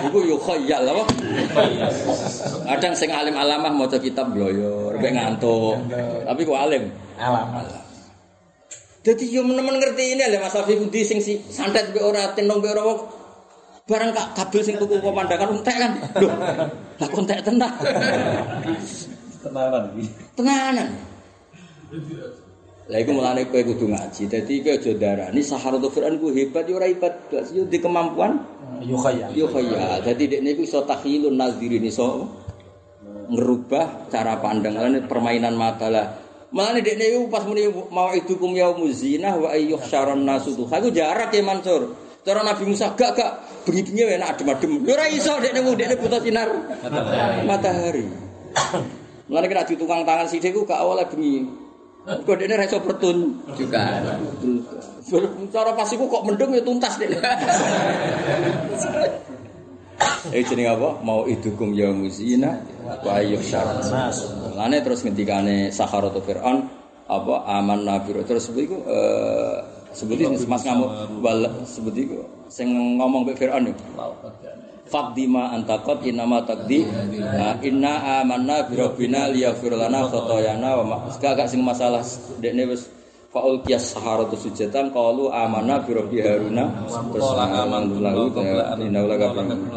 Iku 0.07 0.23
yukhayal 0.23 0.87
apa? 0.87 1.03
Kadang 2.63 2.93
sing 2.95 3.11
alim 3.11 3.35
alamah 3.35 3.69
maca 3.69 3.99
kitab 3.99 4.31
bloyor, 4.31 4.95
mek 4.97 5.11
ngantuk. 5.11 5.77
Tapi 6.23 6.41
kok 6.47 6.55
alim. 6.55 6.87
Alamat. 7.19 7.88
Jadi 9.09 9.25
yo 9.33 9.41
menemen 9.41 9.81
ngerti 9.81 10.13
ini 10.13 10.21
lah 10.21 10.37
Mas 10.37 10.53
Afif 10.53 10.77
Budi 10.77 11.01
sing 11.01 11.17
si 11.17 11.41
santet 11.49 11.89
be 11.89 11.97
ora 11.97 12.29
tenong 12.37 12.61
be 12.61 12.69
ora 12.69 12.85
wong 12.85 12.99
barang 13.89 14.13
kak 14.13 14.27
kabel 14.37 14.61
sing 14.61 14.77
tuku 14.77 15.01
pemandangan 15.01 15.49
entek 15.49 15.75
kan. 15.81 15.91
Loh, 16.21 16.29
lah 17.01 17.07
kok 17.09 17.21
entek 17.25 17.41
tenan. 17.41 17.73
Tenanan 19.41 19.83
iki. 19.97 20.05
Tenanan. 20.37 20.87
Lah 22.85 22.97
iku 23.01 23.11
mulane 23.17 23.49
kowe 23.49 23.61
kudu 23.65 23.89
ngaji. 23.89 24.29
Dadi 24.29 24.53
kowe 24.61 24.77
aja 24.77 24.91
darani 24.93 25.41
Saharatul 25.41 25.89
Fir'aun 25.89 26.21
ku 26.21 26.29
hebat 26.29 26.69
yo 26.69 26.77
ora 26.77 26.85
hebat 26.85 27.33
blas. 27.33 27.49
Yo 27.49 27.65
di 27.65 27.81
kemampuan 27.81 28.37
Yukhayal. 28.85 29.33
yo 29.33 29.49
kaya. 29.49 30.05
Dadi 30.05 30.37
dekne 30.37 30.53
iku 30.53 30.69
iso 30.69 30.85
takhilun 30.85 31.33
nazirin 31.33 31.81
iso 31.81 32.29
ngerubah 33.33 34.13
cara 34.13 34.37
pandang 34.37 34.77
Mulane 34.77 35.01
permainan 35.09 35.57
mata 35.57 35.89
lah. 35.89 36.28
Mulane 36.49 36.81
dekne 36.81 37.13
iku 37.13 37.29
pas 37.29 37.45
muni 37.45 37.69
mau 37.69 38.09
idukum 38.09 38.57
yaumuz 38.57 39.05
zinah 39.05 39.37
wa 39.37 39.53
ayyuh 39.53 39.77
syaron 39.85 40.25
nasu 40.25 40.57
tuh. 40.57 40.65
Aku 40.65 40.89
jarak 40.89 41.29
ya 41.29 41.45
Mansur. 41.45 41.93
Cara 42.25 42.41
Nabi 42.41 42.65
Musa 42.65 42.89
gak 42.97 43.15
gak 43.15 43.31
bengi-bengi 43.69 44.17
enak 44.17 44.35
adem-adem. 44.35 44.81
Lho 44.81 44.97
ora 44.97 45.05
iso 45.13 45.37
dekne 45.37 45.61
mu 45.61 45.77
dekne 45.77 46.01
buta 46.01 46.17
sinar 46.17 46.49
matahari. 47.45 48.09
Mulane 49.29 49.45
kira 49.45 49.63
di 49.69 49.77
tukang 49.77 50.01
tangan 50.01 50.25
sithik 50.25 50.57
ku 50.57 50.65
gak 50.65 50.81
awalnya 50.81 51.05
bengi. 51.05 51.45
Kok 52.09 52.33
dekne 52.33 52.57
ra 52.57 52.65
iso 52.65 52.81
pertun 52.81 53.45
juga 53.53 54.01
Cara 55.53 55.71
pas 55.77 55.89
iku 55.89 56.05
kok 56.09 56.25
mendung 56.25 56.53
ya 56.53 56.61
tuntas 56.65 56.97
dek. 56.97 57.13
Eh 60.35 60.43
jeneng 60.43 60.75
apa? 60.75 60.99
Mau 61.03 61.27
idukum 61.27 61.75
ya 61.75 61.91
muzina 61.91 62.59
wa 63.03 63.11
ayyuh 63.19 63.41
syarat. 63.43 63.83
Lane 64.55 64.77
terus 64.83 65.03
ngendikane 65.03 65.71
Saharatu 65.71 66.19
Fir'aun 66.23 66.67
apa 67.09 67.35
aman 67.57 67.81
nabi 67.89 68.13
terus 68.21 68.45
sebut 68.45 68.69
iku 68.69 68.77
eh 68.85 69.57
sebut 69.97 70.21
Mas 70.45 70.61
kamu 70.61 70.85
wal 71.25 71.49
sebut 71.65 71.95
iku 71.97 72.21
sing 72.47 72.69
ngomong 72.99 73.27
mbek 73.27 73.37
Fir'aun 73.39 73.71
iku. 73.71 73.83
Faqdima 74.89 75.53
antaqat 75.53 76.01
innama 76.09 76.41
taqdi 76.41 76.81
Nah, 77.21 77.61
inna 77.61 78.25
amanna 78.25 78.65
bi 78.65 78.73
rabbina 78.73 79.29
liyaghfir 79.29 79.77
lana 79.77 80.09
khotoyana 80.09 80.81
wa 80.81 80.83
ma 80.83 80.97
gak 81.13 81.45
sing 81.45 81.61
masalah 81.61 82.01
dekne 82.41 82.65
wis 82.73 82.89
faul 83.29 83.61
qiyas 83.61 83.93
saharatu 83.93 84.35
sujatan 84.37 84.89
qalu 84.89 85.29
amanna 85.29 85.81
bi 85.85 85.93
rabbi 85.93 86.17
haruna 86.21 86.65
terus 87.13 87.29
amantu 87.37 87.95
lahu 88.01 88.33
inna 88.81 89.01
laka 89.05 89.27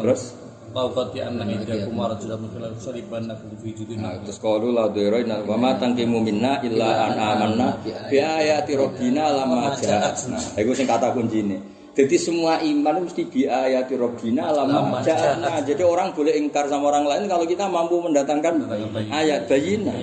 terus 0.01 0.43
Lauqati 0.73 1.21
anna 1.21 1.45
idakum 1.45 2.01
rajulan 2.01 2.49
min 2.49 2.73
saliban 2.81 3.29
nakum 3.29 3.53
fi 3.61 3.77
judin 3.77 4.01
Nah, 4.01 4.17
terus 4.25 4.41
qalu 4.41 4.73
la 4.73 4.89
dhiraina 4.89 5.45
wa 5.45 5.53
ma 5.53 5.77
tanqimu 5.77 6.17
minna 6.17 6.65
illa 6.65 7.13
an 7.13 7.13
amanna 7.13 7.77
bi 8.09 8.17
ayati 8.17 8.73
rabbina 8.73 9.29
lamma 9.29 9.77
ja'atna. 9.77 10.57
Iku 10.57 10.73
sing 10.73 10.89
kata 10.89 11.13
kuncine. 11.13 11.61
Jadi 11.93 12.17
semua 12.17 12.57
iman 12.57 13.05
mesti 13.05 13.21
bi 13.29 13.45
ayati 13.45 13.93
rabbina 13.93 14.49
lamma 14.49 15.05
ja'atna. 15.05 15.61
Jadi 15.61 15.85
orang 15.85 16.09
boleh 16.17 16.33
ingkar 16.41 16.65
sama 16.65 16.89
orang 16.89 17.05
lain 17.05 17.29
kalau 17.29 17.45
kita 17.45 17.69
mampu 17.69 18.01
mendatangkan 18.01 18.65
ayat 19.13 19.45
bayina. 19.45 19.93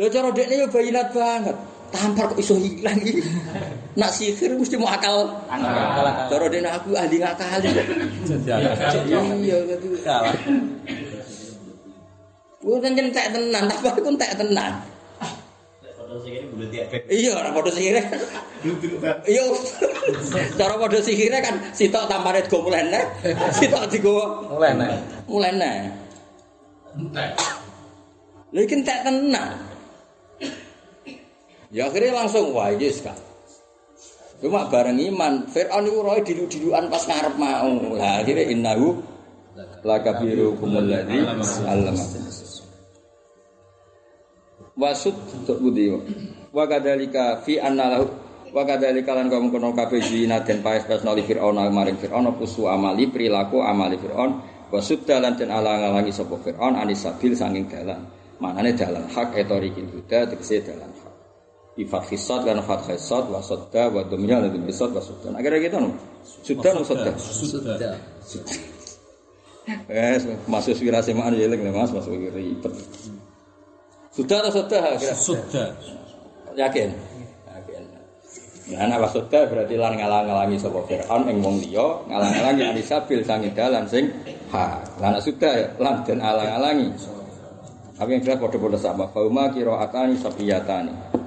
Lho 0.00 0.08
cara 0.08 0.32
dekne 0.32 0.64
yo 0.64 0.66
bayinat 0.72 1.12
banget. 1.12 1.60
Tampar 1.94 2.34
kok 2.34 2.38
iso 2.42 2.58
hilang 2.58 2.98
iki. 2.98 3.22
Nak 4.00 4.10
sihir 4.10 4.58
mesti 4.58 4.74
mau 4.74 4.90
akal. 4.90 5.30
Cara 6.26 6.44
dekne 6.50 6.66
aku 6.66 6.98
ahli 6.98 7.22
ngakali. 7.22 7.70
Iya, 7.70 9.58
gitu. 9.70 9.86
kalah. 10.02 10.34
Gue 12.64 12.76
kan 12.82 12.96
entek 12.98 13.28
tenan, 13.30 13.70
tak 13.70 13.78
aku 13.86 14.08
entek 14.10 14.34
tenan. 14.34 14.72
Iya, 17.06 17.30
ora 17.38 17.50
padha 17.54 17.70
sihire. 17.70 18.02
Iya. 19.26 19.44
Cara 20.58 20.74
padha 20.80 20.98
sihire 20.98 21.38
kan 21.38 21.54
sitok 21.70 22.10
tampare 22.10 22.42
go 22.50 22.64
mulene, 22.66 23.02
sitok 23.54 23.86
digo 23.92 24.46
Mulai 24.50 24.74
nek. 24.74 24.90
mulene. 25.30 25.70
Lha 28.50 28.60
iki 28.62 28.74
entek 28.78 28.98
tenan. 29.06 29.73
Ya 31.74 31.90
akhirnya 31.90 32.22
langsung 32.22 32.54
wah 32.54 32.70
yes 32.70 33.02
kak. 33.02 33.18
Cuma 34.38 34.70
bareng 34.70 35.00
iman, 35.10 35.50
Fir'aun 35.50 35.90
itu 35.90 35.98
roy 35.98 36.20
dilu-diluan 36.22 36.86
pas 36.86 37.02
ngarep 37.02 37.34
mau. 37.34 37.98
Lah 37.98 38.22
akhirnya 38.22 38.46
innahu 38.46 39.02
lakabiru 39.82 40.54
kumul 40.54 40.86
ladzi 40.86 41.18
allama. 41.66 42.04
Wasud 44.78 45.18
untuk 45.42 45.58
budi. 45.58 45.90
Wa 46.54 46.70
kadzalika 46.70 47.42
fi 47.42 47.58
anna 47.58 47.98
lahu 47.98 48.06
wa 48.54 48.62
kadzalika 48.62 49.10
lan 49.10 49.26
kaum 49.26 49.50
kono 49.50 49.74
kabeh 49.74 49.98
zina 49.98 50.46
den 50.46 50.62
paes-paes 50.62 51.02
nali 51.02 51.26
Fir'aun 51.26 51.58
maring 51.58 51.98
Fir'aun 51.98 52.30
apa 52.30 52.46
su 52.46 52.70
amali 52.70 53.10
perilaku 53.10 53.66
amali 53.66 53.98
Fir'aun 53.98 54.38
wasud 54.70 55.02
dalan 55.02 55.34
den 55.34 55.50
alang-alangi 55.50 56.14
sapa 56.14 56.38
Fir'aun 56.38 56.78
anis 56.78 57.02
sabil 57.02 57.34
sanging 57.34 57.66
dalan. 57.66 58.06
Manane 58.38 58.74
dalan 58.78 59.10
hak 59.10 59.34
etorikil 59.34 59.90
huda 59.90 60.30
tegese 60.30 60.62
dalan 60.62 60.90
Ifat 61.74 62.06
hisad 62.14 62.46
karena 62.46 62.62
fat 62.62 62.86
hisad 62.86 63.26
wasodda 63.26 63.90
wa 63.90 64.06
dumya 64.06 64.38
lan 64.38 64.62
hisad 64.62 64.94
wasodda. 64.94 65.34
Akhirnya 65.34 65.58
gitu 65.66 65.76
no. 65.82 65.90
Sudah 66.22 66.70
no 66.70 66.86
sodda. 66.86 67.10
sudah 67.18 67.98
Eh, 69.88 70.20
masuk 70.44 70.76
wira 70.84 71.00
semaan 71.00 71.32
ya 71.40 71.48
lek 71.48 71.64
Mas, 71.72 71.88
masuk 71.88 72.20
wira 72.20 72.36
ribet. 72.36 72.68
Sudah 74.12 74.44
atau 74.44 74.60
sudah? 74.60 74.94
Kira? 75.00 75.16
Sudah. 75.16 75.68
Yakin? 76.52 76.92
Yakin. 77.48 77.82
Nah, 78.76 78.86
nek 78.86 79.08
sudah 79.10 79.48
berarti 79.48 79.74
lan 79.80 79.96
ngalang-alangi 79.96 80.60
sapa 80.60 80.84
Firaun 80.84 81.26
ing 81.32 81.40
wong 81.40 81.64
liya, 81.64 82.06
ngalang-alangi 82.12 82.62
Anisabil 82.76 83.24
sange 83.24 83.50
dalan 83.56 83.88
sing 83.88 84.12
ha. 84.52 84.84
Lah 85.00 85.16
nek 85.16 85.24
sudah 85.24 85.80
lan 85.80 86.04
den 86.04 86.20
alang-alangi. 86.20 86.88
Tapi 87.96 88.10
yang 88.20 88.22
jelas 88.22 88.38
padha-padha 88.44 88.78
sama. 88.78 89.08
Fauma 89.10 89.48
qiraatani 89.48 90.14
sabiyatani. 90.20 91.23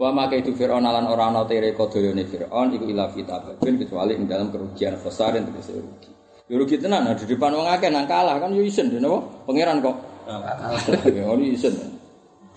Wa 0.00 0.08
maka 0.16 0.32
itu 0.32 0.56
Fir'aun 0.56 0.80
lan 0.80 1.04
ora 1.04 1.28
ana 1.28 1.44
tere 1.44 1.76
kodayane 1.76 2.24
Fir'aun 2.24 2.72
iku 2.72 2.88
ila 2.88 3.12
fitabin 3.12 3.76
kecuali 3.76 4.16
ing 4.16 4.24
dalam 4.24 4.48
kerugian 4.48 4.96
besarin 4.96 5.44
tegese 5.44 5.76
rugi. 5.76 6.08
Ya 6.48 6.56
rugi 6.56 6.80
tenan 6.80 7.04
di 7.12 7.28
depan 7.28 7.52
wong 7.52 7.68
akeh 7.68 7.92
nang 7.92 8.08
kalah 8.08 8.40
kan 8.40 8.48
yo 8.56 8.64
isen 8.64 8.88
napa? 8.96 9.20
Pangeran 9.44 9.84
kok. 9.84 9.96
Ya 11.12 11.28
ono 11.28 11.44
isen. 11.44 11.76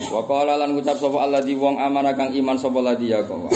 Wa 0.08 0.24
qala 0.24 0.56
lan 0.56 0.72
ngucap 0.72 0.96
sapa 0.96 1.20
Allah 1.20 1.44
di 1.44 1.52
wong 1.60 1.84
amana 1.84 2.16
kang 2.16 2.32
iman 2.32 2.56
sapa 2.56 2.80
ladi 2.80 3.12
ya 3.12 3.20
kok. 3.28 3.52